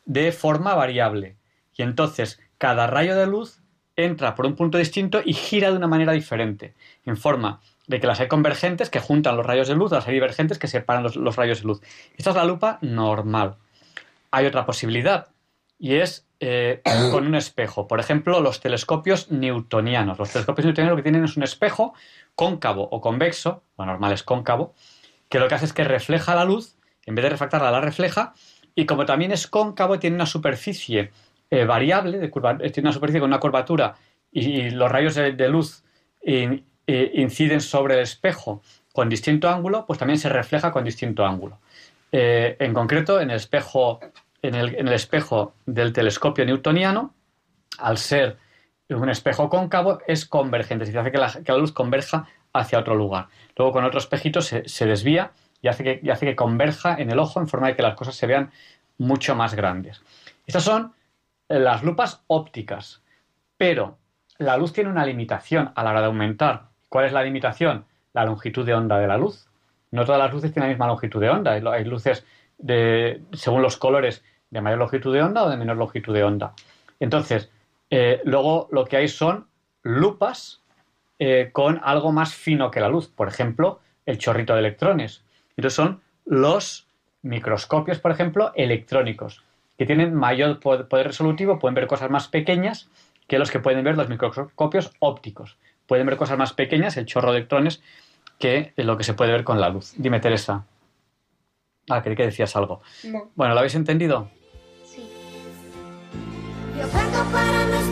de 0.06 0.32
forma 0.32 0.76
variable. 0.76 1.38
Y 1.76 1.82
entonces, 1.82 2.40
cada 2.58 2.88
rayo 2.88 3.16
de 3.16 3.26
luz 3.26 3.62
entra 3.96 4.36
por 4.36 4.46
un 4.46 4.56
punto 4.56 4.78
distinto 4.78 5.22
y 5.26 5.34
gira 5.34 5.72
de 5.72 5.78
una 5.78 5.88
manera 5.88 6.14
diferente. 6.14 6.76
En 7.06 7.18
forma 7.18 7.62
de 7.88 8.00
que 8.00 8.08
las 8.08 8.20
hay 8.20 8.28
convergentes 8.28 8.90
que 8.90 9.00
juntan 9.00 9.38
los 9.38 9.46
rayos 9.46 9.68
de 9.68 9.76
luz, 9.76 9.92
las 9.92 10.08
hay 10.08 10.14
divergentes 10.14 10.60
que 10.60 10.68
separan 10.68 11.04
los, 11.04 11.16
los 11.16 11.36
rayos 11.36 11.62
de 11.62 11.68
luz. 11.68 11.82
Esta 12.16 12.30
es 12.30 12.36
la 12.36 12.46
lupa 12.46 12.78
normal. 12.82 13.58
Hay 14.36 14.46
otra 14.46 14.66
posibilidad 14.66 15.28
y 15.80 15.96
es 15.96 16.28
eh, 16.40 16.82
con 17.12 17.26
un 17.26 17.36
espejo. 17.36 17.88
Por 17.88 18.00
ejemplo, 18.00 18.42
los 18.42 18.60
telescopios 18.60 19.32
newtonianos. 19.32 20.20
Los 20.20 20.32
telescopios 20.32 20.66
newtonianos 20.66 20.92
lo 20.92 20.98
que 20.98 21.04
tienen 21.04 21.24
es 21.24 21.38
un 21.38 21.44
espejo 21.44 21.94
cóncavo 22.36 22.84
o 22.92 23.00
convexo, 23.00 23.64
lo 23.78 23.86
normal 23.86 24.12
es 24.12 24.24
cóncavo, 24.24 24.74
que 25.30 25.40
lo 25.40 25.48
que 25.48 25.56
hace 25.56 25.66
es 25.66 25.74
que 25.74 25.86
refleja 25.86 26.36
la 26.36 26.44
luz, 26.44 26.76
en 27.06 27.16
vez 27.16 27.24
de 27.24 27.30
refractarla, 27.30 27.72
la 27.72 27.80
refleja, 27.82 28.34
y 28.76 28.86
como 28.86 29.06
también 29.06 29.32
es 29.32 29.48
cóncavo, 29.48 30.00
tiene 30.00 30.16
una 30.18 30.26
superficie 30.26 31.12
eh, 31.50 31.64
variable, 31.64 32.20
de 32.20 32.30
curva- 32.30 32.58
eh, 32.62 32.70
tiene 32.72 32.90
una 32.90 32.94
superficie 32.94 33.22
con 33.22 33.30
una 33.30 33.40
curvatura, 33.40 33.96
y, 34.32 34.42
y 34.50 34.70
los 34.72 34.92
rayos 34.92 35.16
de, 35.16 35.32
de 35.32 35.48
luz 35.48 35.84
in- 36.24 36.66
inciden 36.88 37.62
sobre 37.62 37.94
el 37.96 38.02
espejo 38.02 38.62
con 38.94 39.08
distinto 39.08 39.50
ángulo, 39.50 39.86
pues 39.86 39.98
también 39.98 40.20
se 40.20 40.28
refleja 40.30 40.72
con 40.72 40.84
distinto 40.84 41.26
ángulo. 41.26 41.60
Eh, 42.12 42.56
en 42.60 42.74
concreto, 42.74 43.20
en 43.20 43.30
el 43.30 43.38
espejo, 43.38 44.00
en 44.48 44.56
el, 44.56 44.94
espejo 44.94 45.54
del 45.66 45.94
telescopio 45.94 46.46
newtoniano, 46.46 47.14
al 47.78 47.98
ser 47.98 48.38
un 48.90 49.10
espejo 49.10 49.50
cóncavo, 49.50 50.00
es 50.08 50.26
convergente, 50.26 50.84
es 50.84 50.90
decir, 50.90 51.00
hace 51.00 51.12
que 51.12 51.52
la, 51.52 51.58
luz 51.58 51.72
converja 51.72 52.28
hacia 52.54 52.80
otro 52.80 52.96
lugar. 52.96 53.28
Luego 53.58 53.74
con 53.74 53.84
otro 53.84 54.00
espejito 54.00 54.42
se, 54.42 54.64
desvía 54.86 55.32
y 55.62 55.68
hace, 55.68 55.84
que, 55.84 56.00
y 56.04 56.10
hace 56.10 56.26
que 56.26 56.36
converja 56.36 56.96
en 56.96 57.10
el 57.12 57.20
ojo 57.20 57.40
en 57.40 57.48
forma 57.48 57.68
de 57.68 57.76
que 57.76 57.82
las 57.82 57.96
cosas 57.96 58.16
se 58.16 58.28
vean 58.28 58.52
mucho 58.98 59.36
más 59.36 59.56
grandes. 59.56 60.02
Estas 60.46 60.64
son 60.64 60.94
las 61.48 61.84
lupas 61.84 62.24
ópticas, 62.28 63.02
pero 63.58 63.98
la 64.38 64.58
luz 64.58 64.74
tiene 64.74 64.90
una 64.90 65.06
limitación 65.06 65.72
a 65.76 65.84
la 65.84 65.92
hora 65.92 66.02
de 66.02 66.08
aumentar. 66.08 66.70
¿Cuál 66.90 67.06
es 67.06 67.14
la 67.14 67.24
limitación? 67.24 67.86
La 68.14 68.26
longitud 68.26 68.66
de 68.66 68.74
onda 68.74 68.98
de 68.98 69.08
la 69.08 69.18
luz. 69.18 69.48
No 69.92 70.06
todas 70.06 70.20
las 70.20 70.34
luces 70.34 70.52
tienen 70.52 70.70
la 70.70 70.74
misma 70.74 70.88
longitud 70.88 71.22
de 71.22 71.30
onda. 71.30 71.52
Hay 71.52 71.86
luces, 71.86 72.26
de, 72.58 73.22
según 73.34 73.62
los 73.62 73.78
colores, 73.78 74.24
de 74.56 74.62
mayor 74.62 74.80
longitud 74.80 75.14
de 75.14 75.22
onda 75.22 75.44
o 75.44 75.50
de 75.50 75.58
menor 75.58 75.76
longitud 75.78 76.14
de 76.14 76.24
onda. 76.24 76.54
Entonces, 77.00 77.50
eh, 77.90 78.22
luego 78.24 78.68
lo 78.72 78.86
que 78.86 78.98
hay 78.98 79.08
son 79.10 79.48
lupas 79.84 80.62
eh, 81.20 81.50
con 81.52 81.80
algo 81.84 82.12
más 82.12 82.34
fino 82.34 82.72
que 82.72 82.80
la 82.80 82.88
luz. 82.90 83.10
Por 83.10 83.28
ejemplo, 83.28 83.80
el 84.06 84.18
chorrito 84.18 84.54
de 84.54 84.60
electrones. 84.60 85.24
Entonces 85.58 85.76
son 85.76 86.02
los 86.26 86.88
microscopios, 87.22 88.00
por 88.00 88.12
ejemplo, 88.12 88.54
electrónicos, 88.56 89.44
que 89.78 89.86
tienen 89.86 90.14
mayor 90.16 90.60
po- 90.60 90.86
poder 90.88 91.08
resolutivo, 91.08 91.60
pueden 91.60 91.76
ver 91.76 91.88
cosas 91.88 92.10
más 92.10 92.28
pequeñas 92.30 92.88
que 93.28 93.40
los 93.40 93.52
que 93.52 93.60
pueden 93.60 93.84
ver 93.84 93.98
los 93.98 94.08
microscopios 94.08 94.92
ópticos. 95.00 95.58
Pueden 95.86 96.06
ver 96.08 96.16
cosas 96.18 96.38
más 96.38 96.54
pequeñas, 96.54 96.96
el 96.98 97.06
chorro 97.06 97.32
de 97.32 97.40
electrones, 97.40 97.82
que 98.40 98.74
lo 98.78 98.98
que 98.98 99.04
se 99.04 99.14
puede 99.14 99.32
ver 99.32 99.44
con 99.44 99.60
la 99.60 99.70
luz. 99.70 99.94
Dime, 99.98 100.20
Teresa. 100.20 100.66
Ah, 101.90 102.02
creí 102.02 102.16
que 102.16 102.26
decías 102.26 102.56
algo. 102.56 102.82
No. 103.04 103.30
Bueno, 103.36 103.54
¿lo 103.54 103.60
habéis 103.60 103.76
entendido? 103.76 104.30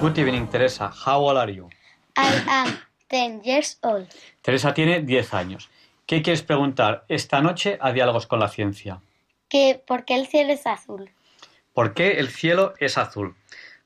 Good 0.00 0.18
evening, 0.18 0.48
Teresa. 0.48 0.90
How 1.06 1.20
old 1.20 1.38
are 1.38 1.52
you? 1.52 1.68
I 2.16 2.42
am 2.48 2.78
10 3.08 3.42
years 3.44 3.78
old. 3.82 4.08
Teresa 4.42 4.74
tiene 4.74 5.00
10 5.00 5.34
años. 5.34 5.70
¿Qué 6.06 6.22
quieres 6.22 6.42
preguntar 6.42 7.04
esta 7.08 7.40
noche 7.40 7.78
a 7.80 7.92
Diálogos 7.92 8.26
con 8.26 8.40
la 8.40 8.48
Ciencia? 8.48 9.00
Que, 9.48 9.80
¿Por 9.86 10.04
qué 10.04 10.16
el 10.16 10.26
cielo 10.26 10.52
es 10.52 10.66
azul? 10.66 11.10
¿Por 11.72 11.94
qué 11.94 12.18
el 12.18 12.28
cielo 12.28 12.74
es 12.80 12.98
azul? 12.98 13.36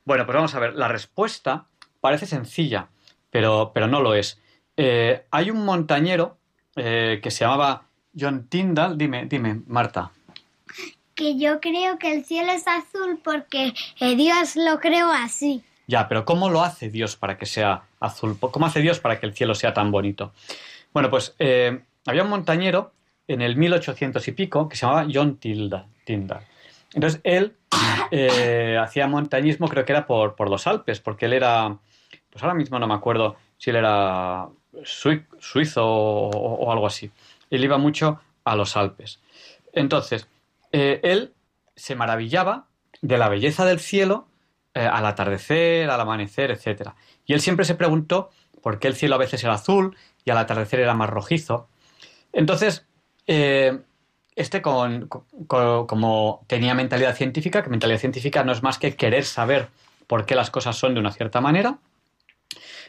Bueno, 0.05 0.25
pues 0.25 0.35
vamos 0.35 0.55
a 0.55 0.59
ver. 0.59 0.75
La 0.75 0.89
respuesta 0.89 1.67
parece 2.01 2.27
sencilla, 2.27 2.89
pero, 3.31 3.73
pero 3.75 3.87
no 3.87 4.01
lo 4.01 4.15
es. 4.15 4.41
Eh, 4.77 5.27
hay 5.31 5.51
un 5.51 5.65
montañero 5.65 6.39
eh, 6.77 7.21
que 7.23 7.31
se 7.31 7.45
llamaba 7.45 7.85
John 8.19 8.49
Tyndall. 8.49 8.97
Dime, 8.97 9.27
dime, 9.27 9.61
Marta. 9.67 10.13
Que 11.19 11.37
yo 11.37 11.61
creo 11.61 11.99
que 11.99 12.13
el 12.15 12.25
cielo 12.25 12.53
es 12.53 12.69
azul 12.69 13.19
porque 13.25 13.75
eh, 13.99 14.15
Dios 14.15 14.55
lo 14.55 14.79
creó 14.79 15.11
así. 15.11 15.65
Ya, 15.89 16.07
pero 16.07 16.25
¿cómo 16.25 16.49
lo 16.49 16.63
hace 16.63 16.91
Dios 16.91 17.17
para 17.17 17.37
que 17.37 17.45
sea 17.45 17.83
azul? 17.99 18.39
¿Cómo 18.39 18.67
hace 18.67 18.81
Dios 18.81 19.01
para 19.01 19.19
que 19.19 19.27
el 19.27 19.35
cielo 19.35 19.57
sea 19.57 19.75
tan 19.75 19.91
bonito? 19.91 20.33
Bueno, 20.93 21.11
pues 21.11 21.35
eh, 21.41 21.81
había 22.07 22.23
un 22.23 22.31
montañero 22.31 22.93
en 23.27 23.43
el 23.43 23.57
1800 23.57 24.29
y 24.29 24.33
pico 24.33 24.69
que 24.69 24.77
se 24.77 24.87
llamaba 24.87 25.09
John 25.13 25.39
Tyndall. 25.39 25.87
Tyndall. 26.05 26.43
Entonces 26.95 27.21
él 27.25 27.57
eh, 28.13 28.79
hacía 28.81 29.09
montañismo, 29.09 29.67
creo 29.69 29.85
que 29.85 29.93
era 29.93 30.07
por, 30.07 30.37
por 30.37 30.49
los 30.49 30.69
Alpes, 30.69 31.01
porque 31.01 31.27
él 31.27 31.33
era, 31.33 31.77
pues 32.31 32.43
ahora 32.45 32.55
mismo 32.55 32.79
no 32.79 32.87
me 32.87 32.95
acuerdo 32.95 33.37
si 33.57 33.71
él 33.71 33.77
era 33.77 34.47
sui- 34.85 35.25
suizo 35.41 35.85
o 35.85 36.71
algo 36.71 36.87
así. 36.87 37.11
Él 37.51 37.65
iba 37.65 37.77
mucho 37.77 38.21
a 38.45 38.55
los 38.55 38.77
Alpes. 38.77 39.19
Entonces, 39.73 40.29
eh, 40.73 41.01
él 41.03 41.35
se 41.77 41.95
maravillaba 41.95 42.67
de 43.01 43.19
la 43.19 43.29
belleza 43.29 43.65
del 43.65 43.81
cielo 43.81 44.29
eh, 44.75 44.81
al 44.81 45.07
atardecer, 45.07 45.89
al 45.91 46.01
amanecer, 46.01 46.51
etc. 46.51 46.91
Y 47.27 47.33
él 47.33 47.41
siempre 47.41 47.65
se 47.65 47.75
preguntó 47.75 48.31
por 48.63 48.79
qué 48.79 48.89
el 48.89 48.95
cielo 48.95 49.15
a 49.15 49.19
veces 49.19 49.43
era 49.43 49.55
azul 49.55 49.97
y 50.25 50.31
al 50.31 50.39
atardecer 50.39 50.81
era 50.81 50.95
más 50.95 51.11
rojizo. 51.11 51.69
Entonces, 52.33 52.87
eh, 53.27 53.81
este 54.37 54.63
como 54.63 56.45
tenía 56.47 56.75
mentalidad 56.75 57.17
científica, 57.17 57.63
que 57.63 57.71
mentalidad 57.71 57.99
científica 57.99 58.45
no 58.45 58.53
es 58.53 58.63
más 58.63 58.79
que 58.79 58.95
querer 58.95 59.25
saber 59.25 59.69
por 60.07 60.27
qué 60.27 60.35
las 60.35 60.51
cosas 60.51 60.77
son 60.77 60.95
de 60.95 61.01
una 61.01 61.13
cierta 61.13 61.41
manera, 61.41 61.79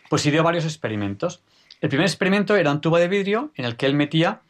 pues 0.09 0.25
ideó 0.25 0.43
varios 0.43 0.65
experimentos. 0.65 1.41
El 1.81 1.89
primer 1.89 2.07
experimento 2.07 2.55
era 2.55 2.71
un 2.71 2.81
tubo 2.81 2.97
de 2.97 3.07
vidrio 3.07 3.51
en 3.55 3.65
el 3.65 3.77
que 3.77 3.85
él 3.85 3.93
metía 3.93 4.41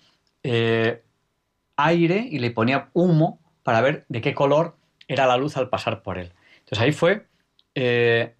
aire 1.79 2.27
y 2.29 2.39
le 2.39 2.51
ponía 2.51 2.89
humo 2.93 3.39
para 3.63 3.81
ver 3.81 4.05
de 4.09 4.21
qué 4.21 4.33
color 4.33 4.75
era 5.07 5.25
la 5.25 5.37
luz 5.37 5.57
al 5.57 5.69
pasar 5.69 6.01
por 6.01 6.17
él. 6.17 6.33
Entonces 6.59 6.79
ahí 6.79 6.91
fue 6.91 7.27
eh, 7.75 8.35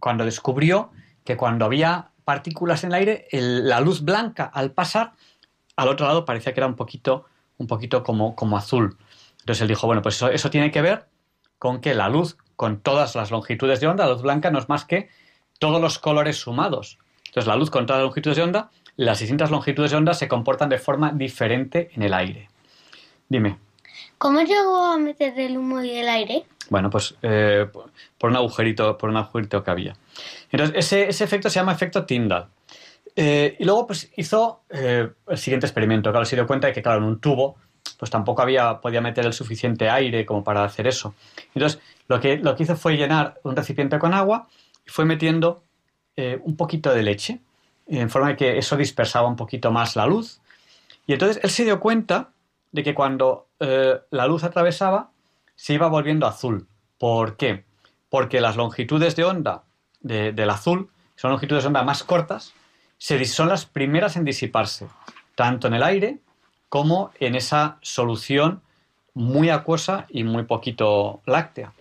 cuando 0.00 0.24
descubrió 0.24 0.90
que 1.24 1.36
cuando 1.36 1.64
había 1.64 2.10
partículas 2.24 2.84
en 2.84 2.90
el 2.90 2.94
aire, 2.94 3.28
la 3.32 3.80
luz 3.80 4.02
blanca 4.02 4.44
al 4.44 4.72
pasar, 4.72 5.12
al 5.76 5.88
otro 5.88 6.06
lado 6.06 6.24
parecía 6.24 6.54
que 6.54 6.60
era 6.60 6.66
un 6.66 6.76
poquito, 6.76 7.26
un 7.58 7.66
poquito 7.66 8.02
como, 8.02 8.34
como 8.34 8.56
azul. 8.56 8.96
Entonces 9.40 9.62
él 9.62 9.68
dijo, 9.68 9.86
bueno, 9.86 10.00
pues 10.00 10.20
eso 10.22 10.50
tiene 10.50 10.70
que 10.70 10.80
ver 10.80 11.06
con 11.58 11.80
que 11.80 11.94
la 11.94 12.08
luz, 12.08 12.38
con 12.56 12.80
todas 12.80 13.14
las 13.14 13.30
longitudes 13.30 13.80
de 13.80 13.86
onda, 13.86 14.06
la 14.06 14.12
luz 14.12 14.22
blanca 14.22 14.50
no 14.50 14.58
es 14.58 14.68
más 14.68 14.84
que 14.84 15.08
todos 15.58 15.80
los 15.80 15.98
colores 15.98 16.36
sumados. 16.38 16.98
Entonces 17.26 17.46
la 17.46 17.56
luz 17.56 17.70
con 17.70 17.86
todas 17.86 18.00
las 18.00 18.06
longitudes 18.06 18.36
de 18.36 18.42
onda, 18.42 18.70
las 18.96 19.18
distintas 19.18 19.50
longitudes 19.50 19.90
de 19.90 19.96
onda 19.96 20.14
se 20.14 20.28
comportan 20.28 20.68
de 20.68 20.78
forma 20.78 21.12
diferente 21.12 21.90
en 21.94 22.02
el 22.02 22.14
aire. 22.14 22.48
Dime. 23.28 23.58
¿Cómo 24.18 24.40
llegó 24.40 24.84
a 24.84 24.98
meter 24.98 25.38
el 25.38 25.58
humo 25.58 25.82
y 25.82 25.90
el 25.90 26.08
aire? 26.08 26.44
Bueno, 26.70 26.90
pues 26.90 27.14
eh, 27.22 27.66
por 28.18 28.30
un 28.30 28.36
agujerito, 28.36 28.96
por 28.96 29.10
un 29.10 29.16
agujerito 29.16 29.62
que 29.62 29.70
había. 29.70 29.96
Entonces, 30.50 30.76
ese, 30.76 31.08
ese 31.08 31.24
efecto 31.24 31.50
se 31.50 31.60
llama 31.60 31.72
efecto 31.72 32.04
Tyndall. 32.04 32.46
Eh, 33.16 33.56
y 33.58 33.64
luego, 33.64 33.86
pues, 33.86 34.10
hizo 34.16 34.62
eh, 34.70 35.08
el 35.28 35.38
siguiente 35.38 35.66
experimento. 35.66 36.10
Claro, 36.10 36.24
se 36.24 36.36
dio 36.36 36.46
cuenta 36.46 36.68
de 36.68 36.72
que, 36.72 36.82
claro, 36.82 36.98
en 36.98 37.04
un 37.04 37.20
tubo, 37.20 37.56
pues 37.98 38.10
tampoco 38.10 38.42
había, 38.42 38.80
podía 38.80 39.00
meter 39.00 39.26
el 39.26 39.32
suficiente 39.32 39.88
aire 39.88 40.24
como 40.24 40.42
para 40.42 40.64
hacer 40.64 40.86
eso. 40.86 41.14
Entonces, 41.54 41.80
lo 42.08 42.20
que, 42.20 42.38
lo 42.38 42.56
que 42.56 42.64
hizo 42.64 42.76
fue 42.76 42.96
llenar 42.96 43.40
un 43.44 43.56
recipiente 43.56 43.98
con 43.98 44.14
agua 44.14 44.48
y 44.86 44.90
fue 44.90 45.04
metiendo 45.04 45.62
eh, 46.16 46.40
un 46.42 46.56
poquito 46.56 46.92
de 46.92 47.02
leche, 47.02 47.40
en 47.86 48.10
forma 48.10 48.28
de 48.28 48.36
que 48.36 48.58
eso 48.58 48.76
dispersaba 48.76 49.28
un 49.28 49.36
poquito 49.36 49.70
más 49.70 49.96
la 49.96 50.06
luz. 50.06 50.40
Y 51.06 51.12
entonces 51.12 51.40
él 51.42 51.50
se 51.50 51.64
dio 51.64 51.80
cuenta 51.80 52.30
de 52.74 52.82
que 52.82 52.92
cuando 52.92 53.46
eh, 53.60 54.00
la 54.10 54.26
luz 54.26 54.42
atravesaba, 54.42 55.12
se 55.54 55.74
iba 55.74 55.86
volviendo 55.86 56.26
azul. 56.26 56.66
¿Por 56.98 57.36
qué? 57.36 57.64
Porque 58.10 58.40
las 58.40 58.56
longitudes 58.56 59.14
de 59.14 59.22
onda 59.22 59.62
de- 60.00 60.32
del 60.32 60.50
azul 60.50 60.90
son 61.14 61.30
longitudes 61.30 61.62
de 61.62 61.68
onda 61.68 61.84
más 61.84 62.02
cortas, 62.02 62.52
se 62.98 63.24
son 63.26 63.48
las 63.48 63.64
primeras 63.64 64.16
en 64.16 64.24
disiparse, 64.24 64.88
tanto 65.36 65.68
en 65.68 65.74
el 65.74 65.84
aire 65.84 66.18
como 66.68 67.12
en 67.20 67.36
esa 67.36 67.78
solución 67.80 68.60
muy 69.14 69.50
acuosa 69.50 70.06
y 70.08 70.24
muy 70.24 70.42
poquito 70.42 71.22
láctea. 71.26 71.72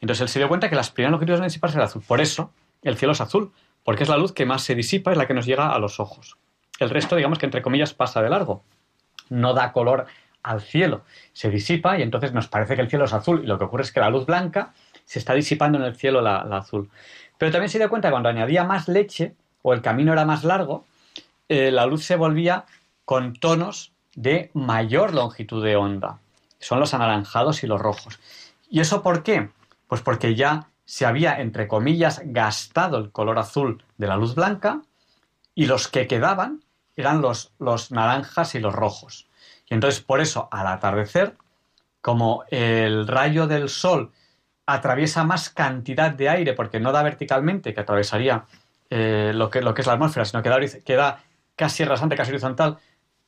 Entonces 0.00 0.22
él 0.22 0.28
se 0.28 0.38
dio 0.38 0.46
cuenta 0.48 0.70
que 0.70 0.76
las 0.76 0.90
primeras 0.92 1.10
longitudes 1.10 1.40
en 1.40 1.46
disiparse 1.46 1.76
era 1.76 1.86
azul. 1.86 2.04
Por 2.06 2.20
eso 2.20 2.52
el 2.82 2.96
cielo 2.96 3.14
es 3.14 3.20
azul, 3.20 3.50
porque 3.82 4.04
es 4.04 4.08
la 4.08 4.16
luz 4.16 4.30
que 4.32 4.46
más 4.46 4.62
se 4.62 4.76
disipa, 4.76 5.10
es 5.10 5.18
la 5.18 5.26
que 5.26 5.34
nos 5.34 5.44
llega 5.46 5.72
a 5.72 5.78
los 5.80 5.98
ojos. 5.98 6.36
El 6.78 6.90
resto, 6.90 7.16
digamos 7.16 7.40
que 7.40 7.46
entre 7.46 7.62
comillas, 7.62 7.94
pasa 7.94 8.22
de 8.22 8.30
largo. 8.30 8.62
No 9.28 9.54
da 9.54 9.72
color 9.72 10.06
al 10.46 10.62
cielo. 10.62 11.02
Se 11.32 11.50
disipa 11.50 11.98
y 11.98 12.02
entonces 12.02 12.32
nos 12.32 12.46
parece 12.48 12.76
que 12.76 12.82
el 12.82 12.88
cielo 12.88 13.04
es 13.04 13.12
azul. 13.12 13.42
Y 13.42 13.46
lo 13.46 13.58
que 13.58 13.64
ocurre 13.64 13.82
es 13.82 13.92
que 13.92 14.00
la 14.00 14.10
luz 14.10 14.26
blanca 14.26 14.72
se 15.04 15.18
está 15.18 15.34
disipando 15.34 15.76
en 15.78 15.84
el 15.84 15.96
cielo 15.96 16.20
la, 16.20 16.38
azul. 16.38 16.88
Pero 17.36 17.52
también 17.52 17.68
se 17.68 17.78
dio 17.78 17.90
cuenta 17.90 18.08
que 18.08 18.12
cuando 18.12 18.28
añadía 18.28 18.64
más 18.64 18.88
leche 18.88 19.34
o 19.62 19.74
el 19.74 19.82
camino 19.82 20.12
era 20.12 20.24
más 20.24 20.44
largo, 20.44 20.84
eh, 21.48 21.70
la 21.70 21.86
luz 21.86 22.04
se 22.04 22.16
volvía 22.16 22.64
con 23.04 23.34
tonos 23.34 23.92
de 24.14 24.50
mayor 24.54 25.12
longitud 25.14 25.64
de 25.64 25.76
onda. 25.76 26.18
Son 26.60 26.80
los 26.80 26.94
anaranjados 26.94 27.62
y 27.62 27.66
los 27.66 27.80
rojos. 27.80 28.18
¿Y 28.70 28.80
eso 28.80 29.02
por 29.02 29.22
qué? 29.22 29.50
Pues 29.88 30.00
porque 30.00 30.34
ya 30.34 30.68
se 30.84 31.06
había, 31.06 31.40
entre 31.40 31.68
comillas, 31.68 32.22
gastado 32.24 32.98
el 32.98 33.10
color 33.10 33.38
azul 33.38 33.82
de 33.98 34.06
la 34.06 34.16
luz 34.16 34.34
blanca 34.34 34.82
y 35.54 35.66
los 35.66 35.88
que 35.88 36.06
quedaban 36.06 36.62
eran 36.96 37.20
los, 37.20 37.52
los 37.58 37.90
naranjas 37.90 38.54
y 38.54 38.60
los 38.60 38.74
rojos. 38.74 39.25
Y 39.68 39.74
entonces 39.74 40.00
por 40.00 40.20
eso 40.20 40.48
al 40.50 40.66
atardecer, 40.66 41.34
como 42.00 42.44
el 42.50 43.06
rayo 43.08 43.46
del 43.46 43.68
sol 43.68 44.12
atraviesa 44.66 45.24
más 45.24 45.50
cantidad 45.50 46.10
de 46.10 46.28
aire, 46.28 46.52
porque 46.52 46.80
no 46.80 46.92
da 46.92 47.02
verticalmente, 47.02 47.74
que 47.74 47.80
atravesaría 47.80 48.44
eh, 48.90 49.32
lo, 49.34 49.50
que, 49.50 49.60
lo 49.60 49.74
que 49.74 49.80
es 49.82 49.86
la 49.86 49.94
atmósfera, 49.94 50.24
sino 50.24 50.42
que 50.42 50.48
da, 50.48 50.56
horiz- 50.58 50.82
que 50.84 50.94
da 50.94 51.20
casi 51.56 51.84
rasante, 51.84 52.16
casi 52.16 52.30
horizontal, 52.30 52.78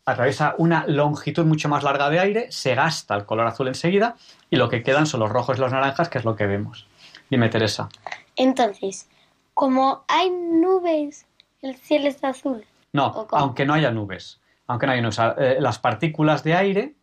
atraviesa 0.04 0.54
una 0.58 0.86
longitud 0.86 1.44
mucho 1.44 1.68
más 1.68 1.82
larga 1.82 2.08
de 2.10 2.18
aire, 2.20 2.52
se 2.52 2.74
gasta 2.74 3.14
el 3.14 3.24
color 3.26 3.46
azul 3.46 3.68
enseguida 3.68 4.16
y 4.50 4.56
lo 4.56 4.68
que 4.68 4.82
quedan 4.82 5.06
son 5.06 5.20
los 5.20 5.30
rojos 5.30 5.58
y 5.58 5.60
los 5.60 5.72
naranjas, 5.72 6.08
que 6.08 6.18
es 6.18 6.24
lo 6.24 6.34
que 6.36 6.46
vemos. 6.46 6.86
Dime, 7.30 7.48
Teresa. 7.50 7.88
Entonces, 8.36 9.08
como 9.54 10.04
hay 10.08 10.30
nubes, 10.30 11.26
el 11.62 11.76
cielo 11.76 12.08
está 12.08 12.28
azul. 12.28 12.64
No, 12.92 13.26
aunque 13.32 13.66
no 13.66 13.74
haya 13.74 13.90
nubes. 13.90 14.40
Aunque 14.68 14.86
no 14.86 14.92
haya 14.92 15.02
nubes. 15.02 15.18
eh, 15.38 15.56
las 15.58 15.78
partículas 15.80 16.44
de 16.44 16.54
aire 16.54 16.94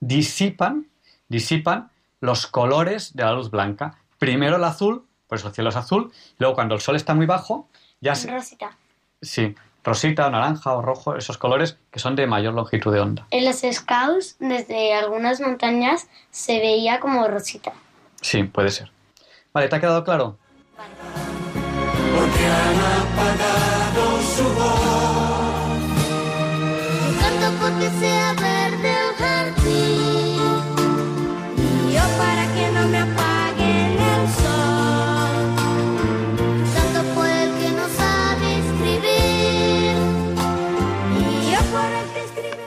disipan, 0.00 0.88
disipan 1.28 1.90
los 2.20 2.46
colores 2.46 3.14
de 3.14 3.22
la 3.22 3.32
luz 3.32 3.50
blanca. 3.50 3.98
Primero 4.18 4.56
el 4.56 4.64
azul, 4.64 5.06
por 5.28 5.38
eso 5.38 5.48
el 5.48 5.54
cielo 5.54 5.70
es 5.70 5.76
azul, 5.76 6.10
y 6.32 6.36
luego 6.40 6.54
cuando 6.54 6.74
el 6.74 6.80
sol 6.80 6.96
está 6.96 7.14
muy 7.14 7.26
bajo, 7.26 7.68
ya 8.00 8.14
se, 8.14 8.30
Rosita. 8.30 8.76
sí, 9.22 9.54
rosita, 9.84 10.26
o 10.26 10.30
naranja 10.30 10.72
o 10.72 10.82
rojo, 10.82 11.16
esos 11.16 11.38
colores 11.38 11.78
que 11.90 11.98
son 11.98 12.16
de 12.16 12.26
mayor 12.26 12.54
longitud 12.54 12.92
de 12.92 13.00
onda. 13.00 13.26
En 13.30 13.44
los 13.44 13.60
scouts, 13.60 14.36
desde 14.38 14.94
algunas 14.94 15.40
montañas, 15.40 16.08
se 16.30 16.58
veía 16.58 17.00
como 17.00 17.26
rosita. 17.28 17.72
Sí, 18.20 18.42
puede 18.44 18.70
ser. 18.70 18.90
Vale, 19.52 19.68
¿te 19.68 19.76
ha 19.76 19.80
quedado 19.80 20.04
claro? 20.04 20.36
porque 22.16 22.44
han 22.46 22.80
apagado 22.80 24.22
su 24.22 24.44
voz. 24.54 25.09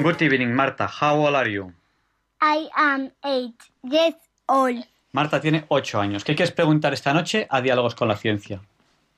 Good 0.03 0.21
evening, 0.21 0.53
Marta. 0.53 0.85
How 0.85 1.15
old 1.15 1.33
are 1.33 1.49
you? 1.49 1.71
I 2.41 2.67
am 2.75 3.11
eight 3.23 3.55
years 3.83 4.15
old. 4.49 4.85
Marta 5.13 5.39
tiene 5.39 5.63
ocho 5.69 6.01
años. 6.01 6.25
¿Qué 6.25 6.35
quieres 6.35 6.53
preguntar 6.53 6.91
esta 6.91 7.13
noche 7.13 7.47
a 7.49 7.61
Diálogos 7.61 7.95
con 7.95 8.09
la 8.09 8.17
Ciencia? 8.17 8.59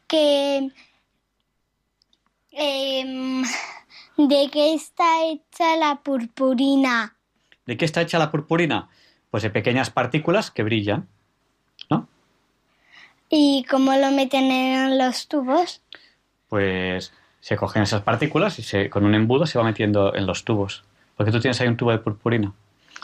Que 0.05 0.69
em, 2.51 3.43
¿De 4.15 4.49
qué 4.51 4.75
está 4.75 5.25
hecha 5.25 5.75
la 5.75 6.01
purpurina? 6.03 7.15
¿De 7.65 7.77
qué 7.77 7.85
está 7.85 8.01
hecha 8.01 8.19
la 8.19 8.29
purpurina? 8.29 8.87
Pues 9.31 9.41
de 9.41 9.49
pequeñas 9.49 9.89
partículas 9.89 10.51
que 10.51 10.61
brillan. 10.61 11.07
¿Y 13.27 13.65
cómo 13.67 13.91
lo 13.95 14.11
meten 14.11 14.51
en 14.51 14.99
los 14.99 15.27
tubos? 15.27 15.81
Pues 16.47 17.11
se 17.45 17.57
cogen 17.57 17.83
esas 17.83 18.01
partículas 18.01 18.57
y 18.57 18.63
se, 18.63 18.89
con 18.89 19.05
un 19.05 19.13
embudo 19.13 19.45
se 19.45 19.59
va 19.59 19.63
metiendo 19.63 20.15
en 20.15 20.25
los 20.25 20.45
tubos. 20.45 20.83
Porque 21.15 21.31
tú 21.31 21.39
tienes 21.39 21.61
ahí 21.61 21.67
un 21.67 21.77
tubo 21.77 21.91
de 21.91 21.99
purpurina. 21.99 22.53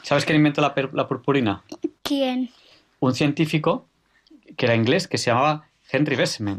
¿Sabes 0.02 0.26
quién 0.26 0.36
inventó 0.38 0.62
la, 0.62 0.74
purpurina? 1.08 1.62
¿Quién? 2.02 2.50
un 3.00 3.14
científico 3.14 3.86
que 4.58 4.66
era 4.66 4.74
inglés 4.74 5.08
que 5.08 5.20
se 5.20 5.30
llamaba 5.30 5.68
Henry 5.92 6.16
Bessemer, 6.16 6.58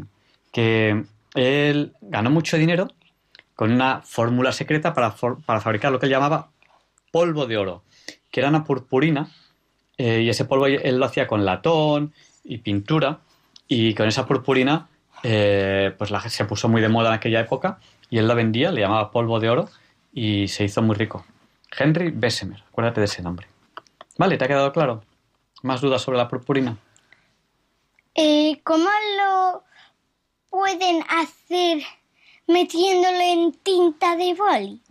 que 0.53 1.03
él 1.35 1.91
ganó 1.99 2.29
mucho 2.29 2.55
dinero 2.57 2.87
con 3.53 3.69
una 3.73 4.01
fórmula 4.01 4.53
secreta 4.53 4.93
para, 4.93 5.11
for- 5.11 5.43
para 5.43 5.59
fabricar 5.59 5.91
lo 5.91 5.99
que 5.99 6.05
él 6.05 6.11
llamaba 6.13 6.51
polvo 7.11 7.47
de 7.47 7.57
oro, 7.57 7.83
que 8.31 8.39
era 8.39 8.47
una 8.47 8.63
purpurina, 8.63 9.29
eh, 9.97 10.21
y 10.21 10.29
ese 10.29 10.45
polvo 10.45 10.67
él 10.67 10.97
lo 10.97 11.05
hacía 11.05 11.27
con 11.27 11.43
latón 11.43 12.13
y 12.45 12.59
pintura, 12.59 13.19
y 13.67 13.93
con 13.93 14.07
esa 14.07 14.25
purpurina 14.25 14.87
eh, 15.23 15.93
pues 15.97 16.11
la, 16.11 16.21
se 16.29 16.45
puso 16.45 16.67
muy 16.69 16.81
de 16.81 16.89
moda 16.89 17.09
en 17.09 17.15
aquella 17.15 17.39
época, 17.39 17.79
y 18.09 18.17
él 18.19 18.27
la 18.27 18.33
vendía, 18.33 18.71
le 18.71 18.81
llamaba 18.81 19.09
polvo 19.11 19.39
de 19.39 19.49
oro, 19.49 19.69
y 20.13 20.47
se 20.47 20.63
hizo 20.65 20.81
muy 20.81 20.95
rico. 20.95 21.25
Henry 21.77 22.11
Bessemer, 22.11 22.63
acuérdate 22.69 23.01
de 23.01 23.05
ese 23.05 23.21
nombre. 23.23 23.47
Vale, 24.17 24.37
¿te 24.37 24.45
ha 24.45 24.47
quedado 24.47 24.71
claro? 24.71 25.03
¿Más 25.63 25.81
dudas 25.81 26.01
sobre 26.01 26.17
la 26.19 26.27
purpurina? 26.27 26.77
Eh, 28.15 28.61
¿Cómo 28.63 28.85
lo 29.17 29.63
pueden 30.49 31.03
hacer 31.09 31.81
metiéndolo 32.47 33.19
en 33.19 33.53
tinta 33.63 34.15
de 34.15 34.33
boli? 34.35 34.81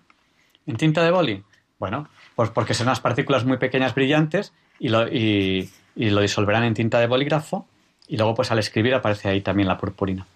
¿En 0.67 0.77
tinta 0.77 1.05
de 1.05 1.11
boli? 1.13 1.45
Bueno, 1.79 2.09
pues 2.35 2.51
porque 2.51 2.75
son 2.75 2.89
unas 2.89 3.01
partículas 3.01 3.45
muy 3.45 3.59
pequeñas 3.59 3.95
brillantes 3.95 4.53
y 4.81 4.89
lo, 4.89 5.07
y- 5.09 5.71
y 5.95 6.11
lo 6.11 6.21
disolverán 6.21 6.65
en 6.65 6.75
tinta 6.75 6.99
de 6.99 7.07
bolígrafo 7.07 7.67
y 8.13 8.19
luego 8.19 8.35
pues 8.35 8.51
al 8.51 8.59
escribir 8.59 8.95
aparece 8.95 9.31
ahí 9.31 9.41
también 9.41 9.67
la 9.67 9.79
purpurina. 9.79 10.27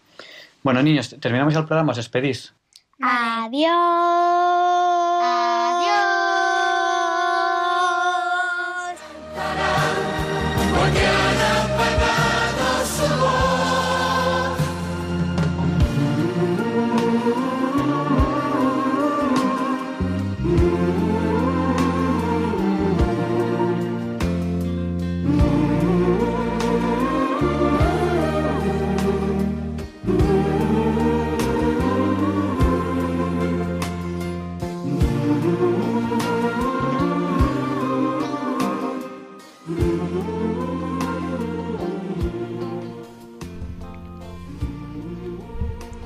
Bueno, 0.62 0.82
niños, 0.82 1.14
terminamos 1.20 1.54
el 1.54 1.66
programa, 1.66 1.90
os 1.90 1.98
despedís. 1.98 2.54
Adiós. 3.02 4.85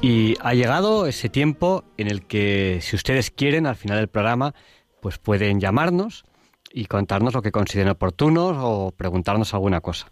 Y 0.02 0.36
ha 0.40 0.54
llegado 0.54 1.06
ese 1.06 1.28
tiempo 1.28 1.84
en 1.98 2.08
el 2.08 2.26
que, 2.26 2.78
si 2.80 2.96
ustedes 2.96 3.30
quieren, 3.30 3.66
al 3.66 3.76
final 3.76 3.98
del 3.98 4.08
programa, 4.08 4.54
pues 5.02 5.18
pueden 5.18 5.60
llamarnos 5.60 6.24
y 6.72 6.86
contarnos 6.86 7.34
lo 7.34 7.42
que 7.42 7.52
consideren 7.52 7.90
oportuno 7.90 8.48
o 8.48 8.92
preguntarnos 8.92 9.52
alguna 9.52 9.82
cosa. 9.82 10.10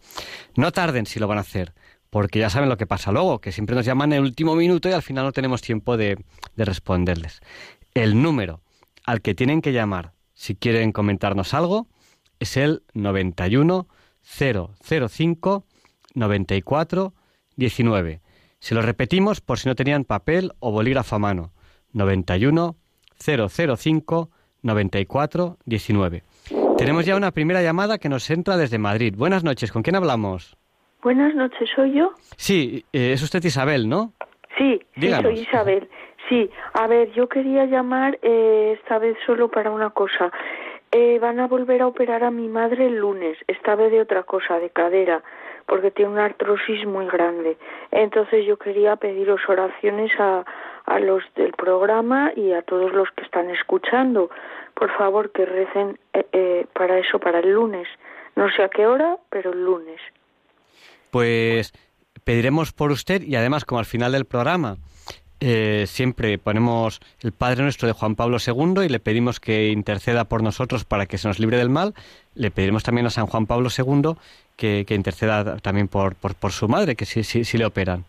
No 0.57 0.73
tarden 0.73 1.07
si 1.07 1.19
lo 1.19 1.27
van 1.27 1.39
a 1.39 1.41
hacer, 1.41 1.73
porque 2.11 2.39
ya 2.39 2.51
saben 2.51 2.69
lo 2.69 2.77
que 2.77 2.87
pasa 2.87 3.13
luego, 3.13 3.41
que 3.41 3.51
siempre 3.51 3.75
nos 3.75 3.87
llaman 3.87 4.13
en 4.13 4.19
el 4.19 4.25
último 4.25 4.55
minuto 4.57 4.91
y 4.91 4.93
al 4.93 5.03
final 5.03 5.25
no 5.25 5.33
tenemos 5.33 5.63
tiempo 5.63 5.97
de, 5.97 6.23
de 6.55 6.65
responderles. 6.67 7.41
El 7.95 8.21
número 8.21 8.61
al 9.07 9.23
que 9.23 9.35
tienen 9.35 9.63
que 9.63 9.73
llamar 9.73 10.13
si 10.35 10.55
quieren 10.55 10.93
comentarnos 10.93 11.55
algo 11.55 11.89
es 12.41 12.59
el 12.59 12.83
91 12.93 13.89
005 14.23 15.65
94 16.15 17.15
19. 17.57 18.21
Se 18.61 18.75
lo 18.75 18.83
repetimos 18.83 19.41
por 19.41 19.59
si 19.59 19.69
no 19.69 19.75
tenían 19.75 20.05
papel 20.05 20.53
o 20.61 20.73
bolígrafo 20.73 21.17
a 21.17 21.19
mano. 21.19 21.53
91 21.93 22.77
005 23.19 24.31
94 24.63 25.57
19. 25.65 26.23
Tenemos 26.77 27.07
ya 27.07 27.17
una 27.17 27.33
primera 27.33 27.63
llamada 27.63 27.99
que 27.99 28.09
nos 28.09 28.29
entra 28.31 28.57
desde 28.57 28.79
Madrid. 28.79 29.15
Buenas 29.17 29.45
noches, 29.45 29.73
¿con 29.73 29.83
quién 29.83 29.97
hablamos? 29.97 30.57
Buenas 31.03 31.35
noches, 31.35 31.69
¿soy 31.75 31.93
yo? 31.93 32.13
Sí, 32.37 32.85
eh, 32.93 33.13
es 33.13 33.23
usted 33.23 33.43
Isabel, 33.45 33.89
¿no? 33.89 34.13
Sí, 34.57 34.81
sí, 34.99 35.11
soy 35.11 35.41
Isabel. 35.41 35.89
Sí, 36.29 36.51
a 36.75 36.87
ver, 36.87 37.13
yo 37.13 37.29
quería 37.29 37.65
llamar 37.67 38.19
eh, 38.23 38.77
esta 38.79 38.99
vez 38.99 39.17
solo 39.25 39.49
para 39.51 39.71
una 39.71 39.91
cosa. 39.91 40.31
Eh, 40.91 41.19
van 41.21 41.39
a 41.39 41.47
volver 41.47 41.83
a 41.83 41.87
operar 41.87 42.25
a 42.25 42.31
mi 42.31 42.49
madre 42.49 42.87
el 42.87 42.97
lunes, 42.97 43.39
esta 43.47 43.75
vez 43.77 43.93
de 43.93 44.01
otra 44.01 44.25
cosa, 44.25 44.59
de 44.59 44.71
cadera, 44.71 45.23
porque 45.69 45.91
tiene 45.91 46.13
una 46.13 46.25
artrosis 46.25 46.87
muy 46.87 47.07
grande. 47.07 47.59
Entonces 47.91 48.47
yo 48.47 48.57
quería 48.57 48.97
pediros 48.97 49.41
oraciones 49.49 50.11
a, 50.19 50.45
a 50.87 50.99
los 50.99 51.23
del 51.37 51.53
programa 51.53 52.33
y 52.35 52.53
a 52.53 52.63
todos 52.63 52.93
los 52.93 53.11
que 53.11 53.23
están 53.23 53.51
escuchando. 53.51 54.31
Por 54.75 54.91
favor, 54.97 55.31
que 55.31 55.45
recen 55.45 55.99
eh, 56.15 56.27
eh, 56.33 56.67
para 56.73 56.99
eso, 56.99 57.19
para 57.19 57.41
el 57.41 57.53
lunes. 57.53 57.87
No 58.35 58.51
sé 58.51 58.63
a 58.63 58.69
qué 58.71 58.87
hora, 58.87 59.19
pero 59.29 59.53
el 59.53 59.63
lunes. 59.63 60.01
Pues 61.11 61.73
pediremos 62.25 62.73
por 62.73 62.91
usted 62.91 63.23
y 63.23 63.37
además 63.37 63.65
como 63.65 63.79
al 63.79 63.85
final 63.85 64.13
del 64.13 64.25
programa 64.25 64.77
eh, 65.41 65.85
siempre 65.87 66.39
ponemos 66.39 67.01
el 67.21 67.33
Padre 67.33 67.63
Nuestro 67.63 67.87
de 67.87 67.93
Juan 67.93 68.17
Pablo 68.17 68.39
II 68.45 68.85
y 68.85 68.89
le 68.89 69.01
pedimos 69.01 69.41
que 69.41 69.69
interceda 69.69 70.25
por 70.25 70.43
nosotros 70.43 70.85
para 70.85 71.07
que 71.07 71.19
se 71.19 71.29
nos 71.29 71.39
libre 71.39 71.57
del 71.57 71.71
mal, 71.71 71.95
le 72.35 72.51
pediremos 72.51 72.83
también 72.83 73.07
a 73.07 73.11
San 73.11 73.27
Juan 73.27 73.47
Pablo 73.47 73.69
II 73.77 74.15
que, 74.57 74.85
que 74.87 74.95
interceda 74.95 75.59
también 75.59 75.89
por, 75.89 76.17
por, 76.17 76.35
por 76.35 76.53
su 76.53 76.69
madre, 76.69 76.97
que 76.97 77.05
sí, 77.05 77.23
sí, 77.23 77.45
sí 77.45 77.59
le 77.59 77.67
operan. 77.67 78.05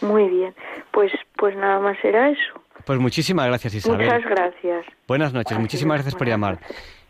Muy 0.00 0.28
bien. 0.28 0.54
Pues, 0.92 1.12
pues 1.36 1.56
nada 1.56 1.78
más 1.80 1.96
era 2.02 2.30
eso. 2.30 2.62
Pues 2.84 2.98
muchísimas 2.98 3.46
gracias 3.46 3.74
Isabel. 3.74 4.06
Muchas 4.06 4.24
gracias. 4.24 4.86
Buenas 5.06 5.32
noches, 5.32 5.58
muchísimas 5.58 5.96
gracias 5.98 6.14
por 6.14 6.26
llamar. 6.26 6.58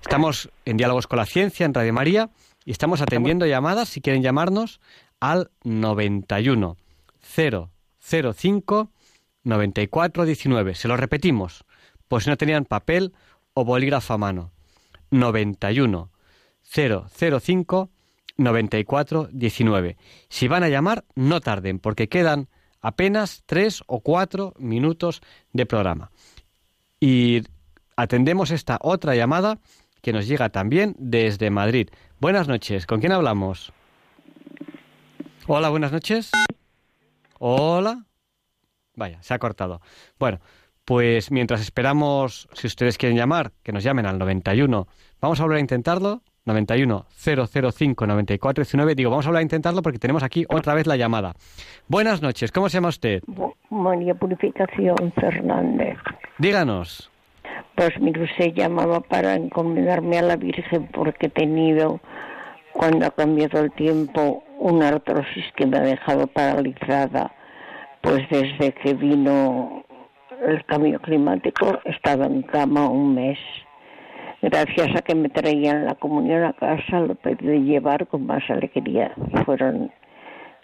Estamos 0.00 0.50
en 0.64 0.76
Diálogos 0.76 1.06
con 1.06 1.18
la 1.18 1.26
Ciencia 1.26 1.64
en 1.66 1.74
Radio 1.74 1.92
María 1.92 2.30
y 2.64 2.70
estamos 2.70 3.00
atendiendo 3.00 3.46
llamadas, 3.46 3.88
si 3.88 4.00
quieren 4.00 4.22
llamarnos, 4.22 4.80
al 5.20 5.50
91 5.64 6.76
005 8.00 8.90
94 9.44 10.24
19. 10.24 10.74
Se 10.74 10.88
lo 10.88 10.96
repetimos, 10.96 11.64
pues 12.08 12.24
si 12.24 12.30
no 12.30 12.36
tenían 12.36 12.64
papel 12.64 13.14
o 13.54 13.64
bolígrafo 13.64 14.14
a 14.14 14.18
mano. 14.18 14.52
91 15.10 16.10
005 16.62 17.90
94 18.36 19.28
19. 19.32 19.96
Si 20.28 20.48
van 20.48 20.62
a 20.62 20.68
llamar, 20.68 21.04
no 21.14 21.40
tarden, 21.40 21.78
porque 21.78 22.08
quedan 22.08 22.48
apenas 22.80 23.42
tres 23.46 23.82
o 23.86 24.00
cuatro 24.00 24.54
minutos 24.58 25.20
de 25.52 25.66
programa. 25.66 26.10
Y 27.00 27.42
atendemos 27.96 28.50
esta 28.50 28.78
otra 28.80 29.14
llamada 29.14 29.58
que 30.02 30.12
nos 30.12 30.28
llega 30.28 30.50
también 30.50 30.94
desde 30.98 31.50
Madrid. 31.50 31.88
Buenas 32.20 32.48
noches, 32.48 32.86
¿con 32.86 33.00
quién 33.00 33.12
hablamos? 33.12 33.72
Hola, 35.46 35.70
buenas 35.70 35.92
noches. 35.92 36.30
Hola. 37.38 38.07
Vaya, 38.98 39.22
se 39.22 39.32
ha 39.32 39.38
cortado. 39.38 39.80
Bueno, 40.18 40.40
pues 40.84 41.30
mientras 41.30 41.60
esperamos, 41.60 42.48
si 42.52 42.66
ustedes 42.66 42.98
quieren 42.98 43.16
llamar, 43.16 43.52
que 43.62 43.72
nos 43.72 43.84
llamen 43.84 44.06
al 44.06 44.18
91. 44.18 44.86
Vamos 45.20 45.40
a 45.40 45.44
volver 45.44 45.58
a 45.58 45.60
intentarlo. 45.60 46.22
91 46.44 47.06
005 47.12 48.06
94 48.06 48.62
19. 48.62 48.94
Digo, 48.94 49.10
vamos 49.10 49.26
a 49.26 49.28
volver 49.28 49.40
a 49.40 49.42
intentarlo 49.42 49.82
porque 49.82 49.98
tenemos 49.98 50.22
aquí 50.22 50.46
otra 50.48 50.74
vez 50.74 50.86
la 50.86 50.96
llamada. 50.96 51.34
Buenas 51.88 52.22
noches, 52.22 52.50
¿cómo 52.50 52.68
se 52.68 52.78
llama 52.78 52.88
usted? 52.88 53.22
María 53.70 54.14
Purificación 54.14 55.12
Fernández. 55.14 55.98
Díganos. 56.38 57.10
Pues 57.76 57.90
mire, 58.00 58.24
usted 58.24 58.54
llamaba 58.54 59.00
para 59.00 59.34
encomendarme 59.34 60.18
a 60.18 60.22
la 60.22 60.36
Virgen 60.36 60.88
porque 60.88 61.26
he 61.26 61.30
tenido, 61.30 62.00
cuando 62.72 63.06
ha 63.06 63.10
cambiado 63.10 63.60
el 63.60 63.70
tiempo, 63.72 64.42
una 64.58 64.88
artrosis 64.88 65.44
que 65.54 65.66
me 65.66 65.76
ha 65.76 65.82
dejado 65.82 66.26
paralizada. 66.26 67.30
Pues 68.00 68.28
desde 68.30 68.72
que 68.72 68.94
vino 68.94 69.84
el 70.46 70.64
cambio 70.64 71.00
climático 71.00 71.78
he 71.84 71.90
estado 71.90 72.24
en 72.24 72.42
cama 72.42 72.88
un 72.88 73.14
mes 73.14 73.38
gracias 74.42 74.88
a 74.96 75.02
que 75.02 75.14
me 75.14 75.28
traían 75.28 75.84
la 75.84 75.94
comunión 75.94 76.44
a 76.44 76.52
casa, 76.52 77.00
lo 77.00 77.14
pude 77.14 77.60
llevar 77.60 78.06
con 78.06 78.26
más 78.26 78.48
alegría. 78.50 79.12
Fueron 79.44 79.90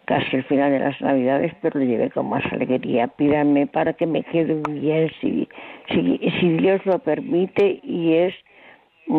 casi 0.04 0.36
el 0.36 0.44
final 0.44 0.70
de 0.70 0.80
las 0.80 1.00
Navidades, 1.00 1.52
pero 1.60 1.80
lo 1.80 1.86
llevé 1.86 2.10
con 2.10 2.28
más 2.28 2.44
alegría. 2.52 3.08
Pídanme 3.08 3.66
para 3.66 3.94
que 3.94 4.06
me 4.06 4.22
quede 4.22 4.60
bien, 4.70 5.10
si, 5.20 5.48
si, 5.88 6.18
si 6.40 6.48
Dios 6.58 6.84
lo 6.84 6.98
permite, 6.98 7.80
y 7.82 8.14
es 8.14 8.34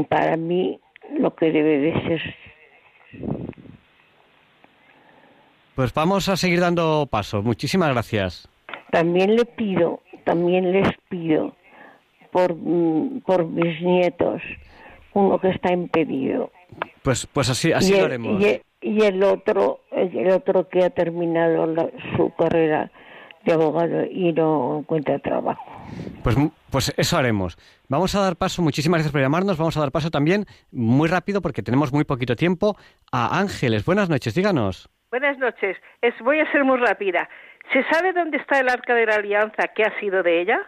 para 0.09 0.37
mí 0.37 0.79
lo 1.17 1.35
que 1.35 1.51
debe 1.51 1.79
de 1.79 1.93
ser. 2.03 2.35
Pues 5.76 5.93
vamos 5.93 6.30
a 6.30 6.38
seguir 6.38 6.60
dando 6.61 7.07
paso. 7.11 7.41
Muchísimas 7.41 7.89
gracias. 7.91 8.47
También 8.91 9.35
le 9.35 9.45
pido, 9.45 10.02
también 10.23 10.72
les 10.72 10.88
pido 11.10 11.56
por, 12.31 12.56
mm, 12.56 13.22
por 13.26 13.45
mis 13.45 13.81
nietos, 13.81 14.41
uno 15.14 15.39
que 15.39 15.49
está 15.49 15.73
impedido. 15.73 16.52
Pues, 17.03 17.27
pues 17.31 17.49
así, 17.49 17.72
así 17.73 17.89
y 17.93 17.95
lo 17.95 17.99
el, 17.99 18.06
haremos. 18.06 18.41
y 18.41 18.45
el- 18.45 18.61
y 18.81 19.02
el 19.03 19.23
otro, 19.23 19.80
el 19.91 20.30
otro 20.31 20.69
que 20.69 20.84
ha 20.85 20.89
terminado 20.91 21.65
la- 21.65 21.89
su 22.15 22.31
carrera 22.38 22.91
de 23.43 23.53
abogado 23.53 24.06
y 24.06 24.31
no 24.34 24.80
encuentra 24.80 25.18
trabajo. 25.19 25.64
Pues, 26.23 26.35
pues 26.69 26.93
eso 26.97 27.18
haremos. 27.18 27.57
Vamos 27.89 28.14
a 28.15 28.22
dar 28.22 28.35
paso, 28.35 28.61
muchísimas 28.61 28.99
gracias 28.99 29.11
por 29.11 29.22
llamarnos. 29.22 29.57
Vamos 29.57 29.76
a 29.77 29.80
dar 29.80 29.91
paso 29.91 30.10
también, 30.11 30.45
muy 30.72 31.07
rápido, 31.10 31.41
porque 31.41 31.64
tenemos 31.64 31.91
muy 31.93 32.03
poquito 32.06 32.35
tiempo, 32.35 32.76
a 33.11 33.39
Ángeles. 33.39 33.85
Buenas 33.85 34.10
noches, 34.10 34.34
díganos. 34.35 34.89
Buenas 35.17 35.37
noches. 35.37 35.77
Es, 36.01 36.13
voy 36.19 36.41
a 36.41 36.51
ser 36.51 36.65
muy 36.65 36.77
rápida. 36.77 37.29
¿Se 37.71 37.81
sabe 37.85 38.11
dónde 38.11 38.35
está 38.35 38.59
el 38.59 38.67
arca 38.67 38.93
de 38.93 39.05
la 39.05 39.15
alianza? 39.15 39.69
¿Qué 39.73 39.83
ha 39.83 39.97
sido 39.97 40.21
de 40.23 40.41
ella? 40.41 40.59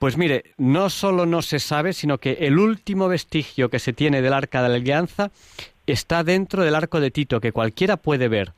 Pues 0.00 0.16
mire, 0.16 0.42
no 0.58 0.90
solo 0.90 1.24
no 1.24 1.40
se 1.40 1.60
sabe, 1.60 1.92
sino 1.92 2.18
que 2.18 2.32
el 2.40 2.58
último 2.58 3.06
vestigio 3.06 3.70
que 3.70 3.78
se 3.78 3.92
tiene 3.92 4.22
del 4.22 4.32
arca 4.32 4.60
de 4.60 4.70
la 4.70 4.74
alianza 4.74 5.30
está 5.86 6.24
dentro 6.24 6.64
del 6.64 6.74
arco 6.74 6.98
de 6.98 7.12
Tito, 7.12 7.40
que 7.40 7.52
cualquiera 7.52 7.96
puede 7.96 8.26
ver. 8.26 8.54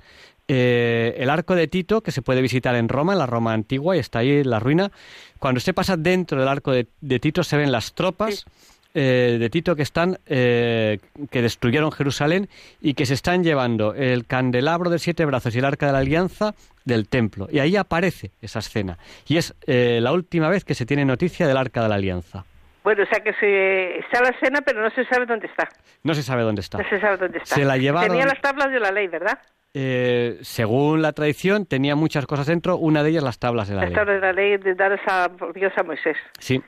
Eh, 0.49 1.15
el 1.19 1.29
arco 1.29 1.55
de 1.55 1.69
Tito, 1.69 2.01
que 2.01 2.11
se 2.11 2.23
puede 2.23 2.41
visitar 2.41 2.75
en 2.75 2.89
Roma, 2.89 3.13
en 3.13 3.19
la 3.19 3.27
Roma 3.27 3.53
antigua, 3.53 3.97
y 3.97 3.99
está 3.99 4.21
ahí 4.21 4.31
en 4.31 4.49
la 4.49 4.61
ruina. 4.61 4.91
Cuando 5.39 5.59
usted 5.59 5.75
pasa 5.75 5.99
dentro 5.99 6.41
del 6.41 6.49
arco 6.49 6.73
de, 6.73 6.87
de 7.03 7.21
Tito, 7.21 7.45
se 7.45 7.59
ven 7.59 7.71
las 7.71 7.93
tropas 7.93 8.47
eh, 8.95 9.37
de 9.39 9.51
Tito 9.51 9.77
que 9.77 9.83
están, 9.83 10.19
eh, 10.27 10.99
que 11.31 11.43
destruyeron 11.43 11.93
Jerusalén 11.93 12.49
y 12.81 12.95
que 12.95 13.07
se 13.07 13.15
están 13.15 13.45
llevando 13.45 13.95
el 13.95 14.27
candelabro 14.27 14.91
de 14.91 14.99
siete 14.99 15.25
brazos 15.25 15.55
y 15.55 15.59
el 15.59 15.65
arca 15.65 15.87
de 15.87 15.93
la 15.93 15.99
alianza 15.99 16.55
del 16.85 17.09
templo. 17.09 17.49
Y 17.51 17.59
ahí 17.59 17.77
aparece 17.77 18.31
esa 18.41 18.59
escena. 18.61 18.99
Y 19.27 19.37
es 19.37 19.55
eh, 19.67 20.01
la 20.03 20.13
última 20.13 20.49
vez 20.49 20.65
que 20.65 20.75
se 20.75 20.87
tiene 20.87 21.05
noticia 21.05 21.47
del 21.47 21.57
arca 21.57 21.83
de 21.83 21.89
la 21.89 21.95
alianza. 21.97 22.45
Bueno, 22.85 23.03
o 23.03 23.07
sea 23.07 23.23
que 23.23 23.35
se, 23.35 23.99
está 23.99 24.23
la 24.23 24.31
escena, 24.31 24.61
pero 24.65 24.81
no 24.83 24.89
se 24.91 25.05
sabe 25.05 25.27
dónde 25.27 25.47
está. 25.47 25.69
No 26.05 26.15
se 26.15 26.23
sabe 26.23 26.43
dónde 26.43 26.63
está. 26.63 26.79
No 26.79 26.89
se 26.89 26.99
sabe 27.01 27.17
dónde 27.19 27.39
está. 27.39 27.55
Se 27.55 27.65
la 27.65 27.77
llevaron- 27.77 28.09
Tenía 28.09 28.25
las 28.27 28.41
tablas 28.41 28.71
de 28.73 28.81
la 28.81 28.91
ley, 28.91 29.09
¿verdad? 29.09 29.39
Eh, 29.75 30.39
según 30.41 31.03
la 31.03 31.13
tradición, 31.13 31.67
tenía 31.67 31.95
muchas 31.95 32.25
cosas 32.27 32.47
dentro, 32.47 32.79
una 32.79 33.03
de 33.03 33.11
ellas 33.11 33.23
las 33.23 33.39
tablas 33.39 33.69
de 33.69 33.75
la 33.75 33.83
Las 33.83 33.91
ley. 33.91 33.97
tablas 33.97 34.15
de 34.15 34.21
la 34.27 34.33
ley 34.33 34.57
de 34.57 34.75
dadas 34.75 35.01
a 35.07 35.29
Dios 35.55 35.73
a 35.77 35.83
Moisés. 35.83 36.17
Sí, 36.39 36.63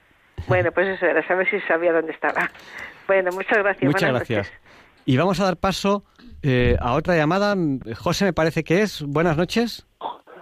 Bueno, 0.47 0.73
pues 0.73 0.89
eso 0.89 1.07
era, 1.07 1.27
saber 1.27 1.49
si 1.51 1.61
sabía 1.61 1.93
dónde 1.93 2.13
estaba. 2.13 2.51
Bueno, 3.07 3.31
muchas 3.33 3.59
gracias. 3.59 3.85
muchas 3.85 4.03
buenas 4.11 4.29
gracias. 4.29 4.47
noches. 4.47 4.61
Y 5.05 5.17
vamos 5.17 5.41
a 5.41 5.45
dar 5.45 5.57
paso 5.57 6.05
eh, 6.43 6.77
a 6.81 6.95
otra 6.95 7.17
llamada. 7.17 7.57
José 7.97 8.27
me 8.27 8.33
parece 8.33 8.65
que 8.65 8.83
es. 8.83 9.03
Buenas 9.03 9.37
noches. 9.37 9.87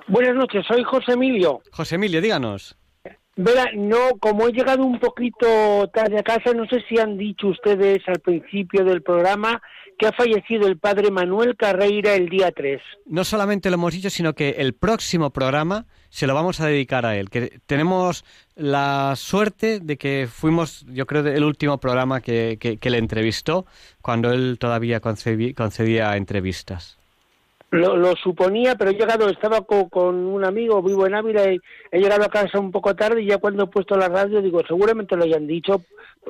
Buenas 0.09 0.35
noches, 0.35 0.65
soy 0.67 0.83
José 0.85 1.13
Emilio. 1.13 1.61
José 1.71 1.97
Emilio, 1.97 2.21
díganos. 2.21 2.77
Verá, 3.37 3.67
no, 3.75 4.19
como 4.19 4.49
he 4.49 4.53
llegado 4.53 4.85
un 4.85 4.99
poquito 4.99 5.89
tarde 5.93 6.19
a 6.19 6.23
casa, 6.23 6.53
no 6.55 6.67
sé 6.67 6.83
si 6.89 6.99
han 6.99 7.17
dicho 7.17 7.49
ustedes 7.49 7.99
al 8.09 8.19
principio 8.21 8.85
del 8.85 9.03
programa 9.03 9.63
que 9.99 10.07
ha 10.07 10.13
fallecido 10.13 10.67
el 10.69 10.79
padre 10.79 11.11
Manuel 11.11 11.57
Carreira 11.57 12.15
el 12.15 12.29
día 12.29 12.53
3. 12.53 12.81
No 13.07 13.25
solamente 13.25 13.69
lo 13.71 13.75
hemos 13.75 13.93
dicho, 13.93 14.11
sino 14.11 14.35
que 14.35 14.51
el 14.59 14.75
próximo 14.75 15.31
programa 15.31 15.87
se 16.09 16.27
lo 16.27 16.35
vamos 16.35 16.61
a 16.61 16.67
dedicar 16.67 17.05
a 17.07 17.17
él. 17.17 17.31
Que 17.31 17.61
tenemos 17.67 18.25
la 18.55 19.15
suerte 19.17 19.81
de 19.81 19.97
que 19.99 20.29
fuimos, 20.31 20.85
yo 20.89 21.07
creo, 21.07 21.27
el 21.27 21.45
último 21.45 21.79
programa 21.79 22.21
que, 22.21 22.59
que- 22.61 22.77
que 22.79 22.91
le 22.91 22.99
entrevistó 22.99 23.67
cuando 24.03 24.33
él 24.33 24.57
todavía 24.61 25.01
concebí- 25.01 25.55
concedía 25.55 26.17
entrevistas. 26.17 26.98
Lo, 27.71 27.97
lo 27.97 28.17
suponía, 28.17 28.77
pero 28.77 28.91
he 28.91 28.95
llegado, 28.95 29.29
estaba 29.29 29.61
co- 29.61 29.91
con, 29.91 30.15
un 30.17 30.43
amigo, 30.43 30.83
vivo 30.83 31.07
en 31.07 31.15
Ávila, 31.15 31.53
y 31.53 31.61
he 31.93 31.99
llegado 32.01 32.25
a 32.25 32.31
casa 32.31 32.59
un 32.59 32.71
poco 32.73 32.97
tarde 32.97 33.21
y 33.23 33.27
ya 33.27 33.37
cuando 33.37 33.65
he 33.65 33.67
puesto 33.67 33.95
la 33.97 34.09
radio 34.09 34.41
digo, 34.41 34.63
seguramente 34.67 35.17
lo 35.17 35.25
hayan 35.25 35.47
dicho, 35.47 35.83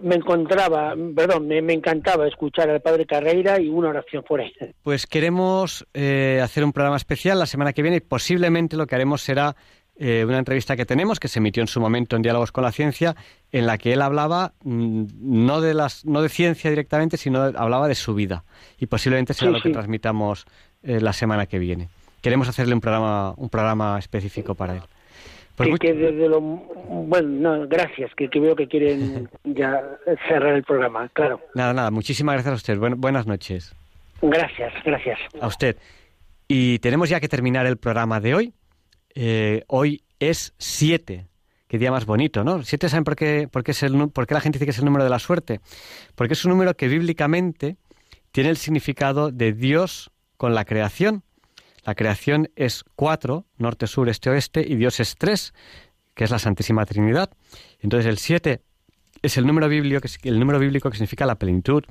me 0.02 0.16
encontraba, 0.16 0.94
perdón, 1.14 1.46
me, 1.46 1.62
me 1.62 1.74
encantaba 1.74 2.26
escuchar 2.26 2.68
al 2.70 2.80
padre 2.80 3.06
Carreira 3.06 3.60
y 3.60 3.68
una 3.68 3.90
oración 3.90 4.24
por 4.26 4.40
él. 4.40 4.52
Pues 4.82 5.06
queremos 5.06 5.86
eh, 5.94 6.40
hacer 6.42 6.64
un 6.64 6.72
programa 6.72 6.96
especial 6.96 7.38
la 7.38 7.46
semana 7.46 7.72
que 7.72 7.82
viene 7.82 7.98
y 7.98 8.00
posiblemente 8.00 8.76
lo 8.76 8.88
que 8.88 8.96
haremos 8.96 9.22
será 9.22 9.54
eh, 10.00 10.24
una 10.24 10.38
entrevista 10.38 10.76
que 10.76 10.86
tenemos, 10.86 11.18
que 11.20 11.26
se 11.28 11.38
emitió 11.40 11.60
en 11.60 11.66
su 11.66 11.80
momento 11.80 12.14
en 12.16 12.22
Diálogos 12.22 12.52
con 12.52 12.62
la 12.64 12.70
Ciencia, 12.72 13.16
en 13.50 13.66
la 13.66 13.78
que 13.78 13.92
él 13.92 14.02
hablaba 14.02 14.52
mm, 14.62 15.04
no 15.20 15.60
de 15.60 15.74
las 15.74 16.04
no 16.04 16.22
de 16.22 16.28
ciencia 16.28 16.70
directamente, 16.70 17.16
sino 17.16 17.50
de- 17.50 17.58
hablaba 17.58 17.88
de 17.88 17.96
su 17.96 18.14
vida. 18.14 18.44
Y 18.78 18.86
posiblemente 18.86 19.34
será 19.34 19.50
Sí, 19.50 19.56
lo 19.56 19.62
que 19.62 19.70
transmitamos 19.70 20.46
eh, 20.82 21.00
la 21.00 21.12
semana 21.12 21.46
que 21.46 21.58
viene. 21.58 21.88
Queremos 22.22 22.48
hacerle 22.48 22.74
un 22.74 22.80
programa 22.80 23.32
un 23.36 23.48
programa 23.48 23.98
específico 23.98 24.54
para 24.54 24.74
él. 24.76 24.82
Pues 25.56 25.66
que, 25.66 25.70
muy- 25.70 25.78
que 25.78 25.92
desde 25.94 26.28
lo 26.28 26.40
bueno 26.40 27.58
no, 27.58 27.66
gracias 27.68 28.12
que, 28.16 28.28
que 28.28 28.38
veo 28.38 28.54
que 28.54 28.68
quieren 28.68 29.28
ya 29.44 29.82
cerrar 30.28 30.54
el 30.54 30.62
programa 30.62 31.08
claro 31.12 31.40
Nada, 31.54 31.72
nada, 31.74 31.90
muchísimas 31.90 32.34
gracias 32.34 32.52
a 32.52 32.56
usted. 32.56 32.78
Buen- 32.78 33.00
buenas 33.00 33.26
noches. 33.26 33.74
gracias 34.22 34.72
gracias 34.84 35.18
A 35.40 35.46
usted. 35.46 35.76
Y 36.46 36.78
tenemos 36.78 37.08
ya 37.08 37.20
que 37.20 37.28
terminar 37.28 37.66
el 37.66 37.76
programa 37.76 38.20
de 38.20 38.34
hoy. 38.34 38.52
Eh, 39.14 39.64
hoy 39.66 40.02
es 40.20 40.54
7. 40.58 41.26
Qué 41.66 41.76
día 41.78 41.90
más 41.90 42.06
bonito, 42.06 42.42
¿no? 42.44 42.62
7, 42.62 42.88
¿saben 42.88 43.04
por 43.04 43.16
qué, 43.16 43.46
por, 43.50 43.62
qué 43.62 43.72
es 43.72 43.82
el, 43.82 44.08
por 44.10 44.26
qué 44.26 44.32
la 44.34 44.40
gente 44.40 44.56
dice 44.58 44.64
que 44.64 44.70
es 44.70 44.78
el 44.78 44.86
número 44.86 45.04
de 45.04 45.10
la 45.10 45.18
suerte? 45.18 45.60
Porque 46.14 46.32
es 46.32 46.44
un 46.46 46.52
número 46.52 46.74
que 46.74 46.88
bíblicamente 46.88 47.76
tiene 48.32 48.48
el 48.48 48.56
significado 48.56 49.30
de 49.30 49.52
Dios 49.52 50.10
con 50.38 50.54
la 50.54 50.64
creación. 50.64 51.22
La 51.84 51.94
creación 51.94 52.50
es 52.56 52.84
4, 52.96 53.44
norte, 53.58 53.86
sur, 53.86 54.08
este, 54.08 54.30
oeste, 54.30 54.64
y 54.66 54.76
Dios 54.76 55.00
es 55.00 55.16
3, 55.16 55.52
que 56.14 56.24
es 56.24 56.30
la 56.30 56.38
Santísima 56.38 56.86
Trinidad. 56.86 57.30
Entonces 57.80 58.06
el 58.06 58.18
7 58.18 58.62
es 59.20 59.36
el 59.36 59.46
número 59.46 59.68
bíblico 59.68 60.00
que, 60.00 60.28
el 60.28 60.38
número 60.38 60.58
bíblico 60.58 60.90
que 60.90 60.96
significa 60.96 61.26
la 61.26 61.34
plenitud, 61.34 61.84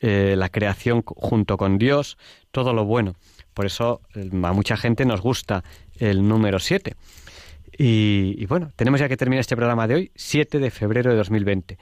eh, 0.00 0.34
la 0.36 0.48
creación 0.48 1.02
junto 1.04 1.56
con 1.56 1.78
Dios, 1.78 2.16
todo 2.50 2.72
lo 2.72 2.84
bueno. 2.84 3.14
Por 3.54 3.66
eso 3.66 4.00
eh, 4.14 4.28
a 4.30 4.52
mucha 4.52 4.76
gente 4.76 5.04
nos 5.04 5.20
gusta 5.20 5.62
el 5.98 6.26
número 6.26 6.58
7. 6.58 6.94
Y, 7.78 8.34
y 8.38 8.46
bueno, 8.46 8.70
tenemos 8.76 9.00
ya 9.00 9.08
que 9.08 9.16
terminar 9.16 9.40
este 9.40 9.56
programa 9.56 9.86
de 9.86 9.94
hoy, 9.94 10.12
7 10.14 10.58
de 10.58 10.70
febrero 10.70 11.10
de 11.10 11.16
2020. 11.16 11.78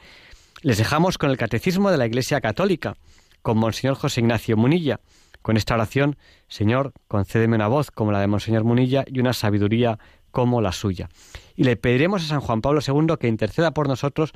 Les 0.63 0.79
dejamos 0.79 1.19
con 1.19 1.31
el 1.31 1.37
Catecismo 1.37 1.91
de 1.91 1.99
la 1.99 2.07
Iglesia 2.07 2.41
Católica, 2.41 2.97
con 3.43 3.59
Monseñor 3.59 3.97
José 3.97 4.21
Ignacio 4.21 4.57
Munilla, 4.57 5.01
con 5.43 5.57
esta 5.57 5.75
oración, 5.75 6.17
Señor, 6.49 6.93
concédeme 7.07 7.57
una 7.57 7.69
voz 7.69 7.91
como 7.91 8.13
la 8.13 8.21
de 8.21 8.27
Monseñor 8.27 8.65
Munilla 8.65 9.05
y 9.07 9.21
una 9.21 9.33
sabiduría 9.33 9.99
como 10.31 10.61
la 10.61 10.73
suya. 10.73 11.09
Y 11.57 11.65
le 11.65 11.77
pediremos 11.77 12.25
a 12.25 12.27
San 12.27 12.41
Juan 12.41 12.61
Pablo 12.61 12.81
II 12.87 13.17
que 13.19 13.29
interceda 13.29 13.73
por 13.73 13.89
nosotros 13.89 14.33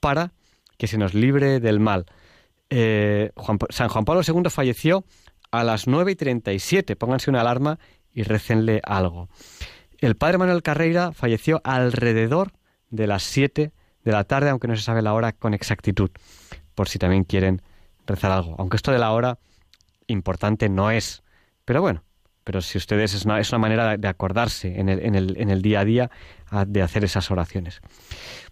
para 0.00 0.32
que 0.76 0.86
se 0.86 0.98
nos 0.98 1.14
libre 1.14 1.60
del 1.60 1.80
mal. 1.80 2.06
Eh, 2.68 3.30
San 3.70 3.88
Juan 3.88 4.04
Pablo 4.04 4.22
II 4.26 4.50
falleció 4.50 5.04
a 5.50 5.64
las 5.64 5.86
9 5.86 6.12
y 6.12 6.16
37. 6.16 6.96
Pónganse 6.96 7.30
una 7.30 7.40
alarma 7.40 7.78
y 8.12 8.22
récenle 8.22 8.80
algo. 8.84 9.28
El 9.98 10.16
padre 10.16 10.38
Manuel 10.38 10.62
Carreira 10.62 11.12
falleció 11.12 11.60
alrededor 11.64 12.52
de 12.90 13.06
las 13.06 13.22
7 13.22 13.72
de 14.04 14.12
la 14.12 14.24
tarde, 14.24 14.50
aunque 14.50 14.68
no 14.68 14.76
se 14.76 14.82
sabe 14.82 15.02
la 15.02 15.14
hora 15.14 15.32
con 15.32 15.54
exactitud, 15.54 16.10
por 16.74 16.88
si 16.88 16.98
también 16.98 17.24
quieren 17.24 17.62
rezar 18.06 18.30
algo. 18.30 18.54
Aunque 18.58 18.76
esto 18.76 18.92
de 18.92 18.98
la 18.98 19.12
hora 19.12 19.38
importante 20.06 20.68
no 20.68 20.90
es. 20.90 21.22
Pero 21.64 21.80
bueno, 21.82 22.04
pero 22.44 22.60
si 22.60 22.78
ustedes 22.78 23.14
es 23.14 23.24
una, 23.24 23.40
es 23.40 23.50
una 23.50 23.58
manera 23.58 23.96
de 23.96 24.08
acordarse 24.08 24.78
en 24.78 24.88
el, 24.88 25.00
en 25.00 25.14
el, 25.14 25.36
en 25.36 25.50
el 25.50 25.62
día 25.62 25.80
a 25.80 25.84
día 25.84 26.10
a- 26.48 26.64
de 26.64 26.82
hacer 26.82 27.04
esas 27.04 27.30
oraciones. 27.30 27.80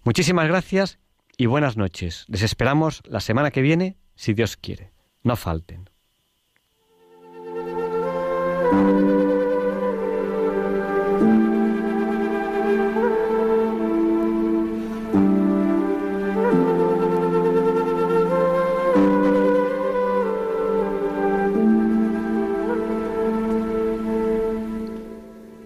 Muchísimas 0.02 0.48
gracias 0.48 0.98
y 1.36 1.46
buenas 1.46 1.76
noches. 1.76 2.24
Les 2.28 2.42
esperamos 2.42 3.02
la 3.06 3.20
semana 3.20 3.50
que 3.50 3.62
viene, 3.62 3.96
si 4.16 4.34
Dios 4.34 4.56
quiere. 4.56 4.90
No 5.22 5.36
falten. 5.36 5.88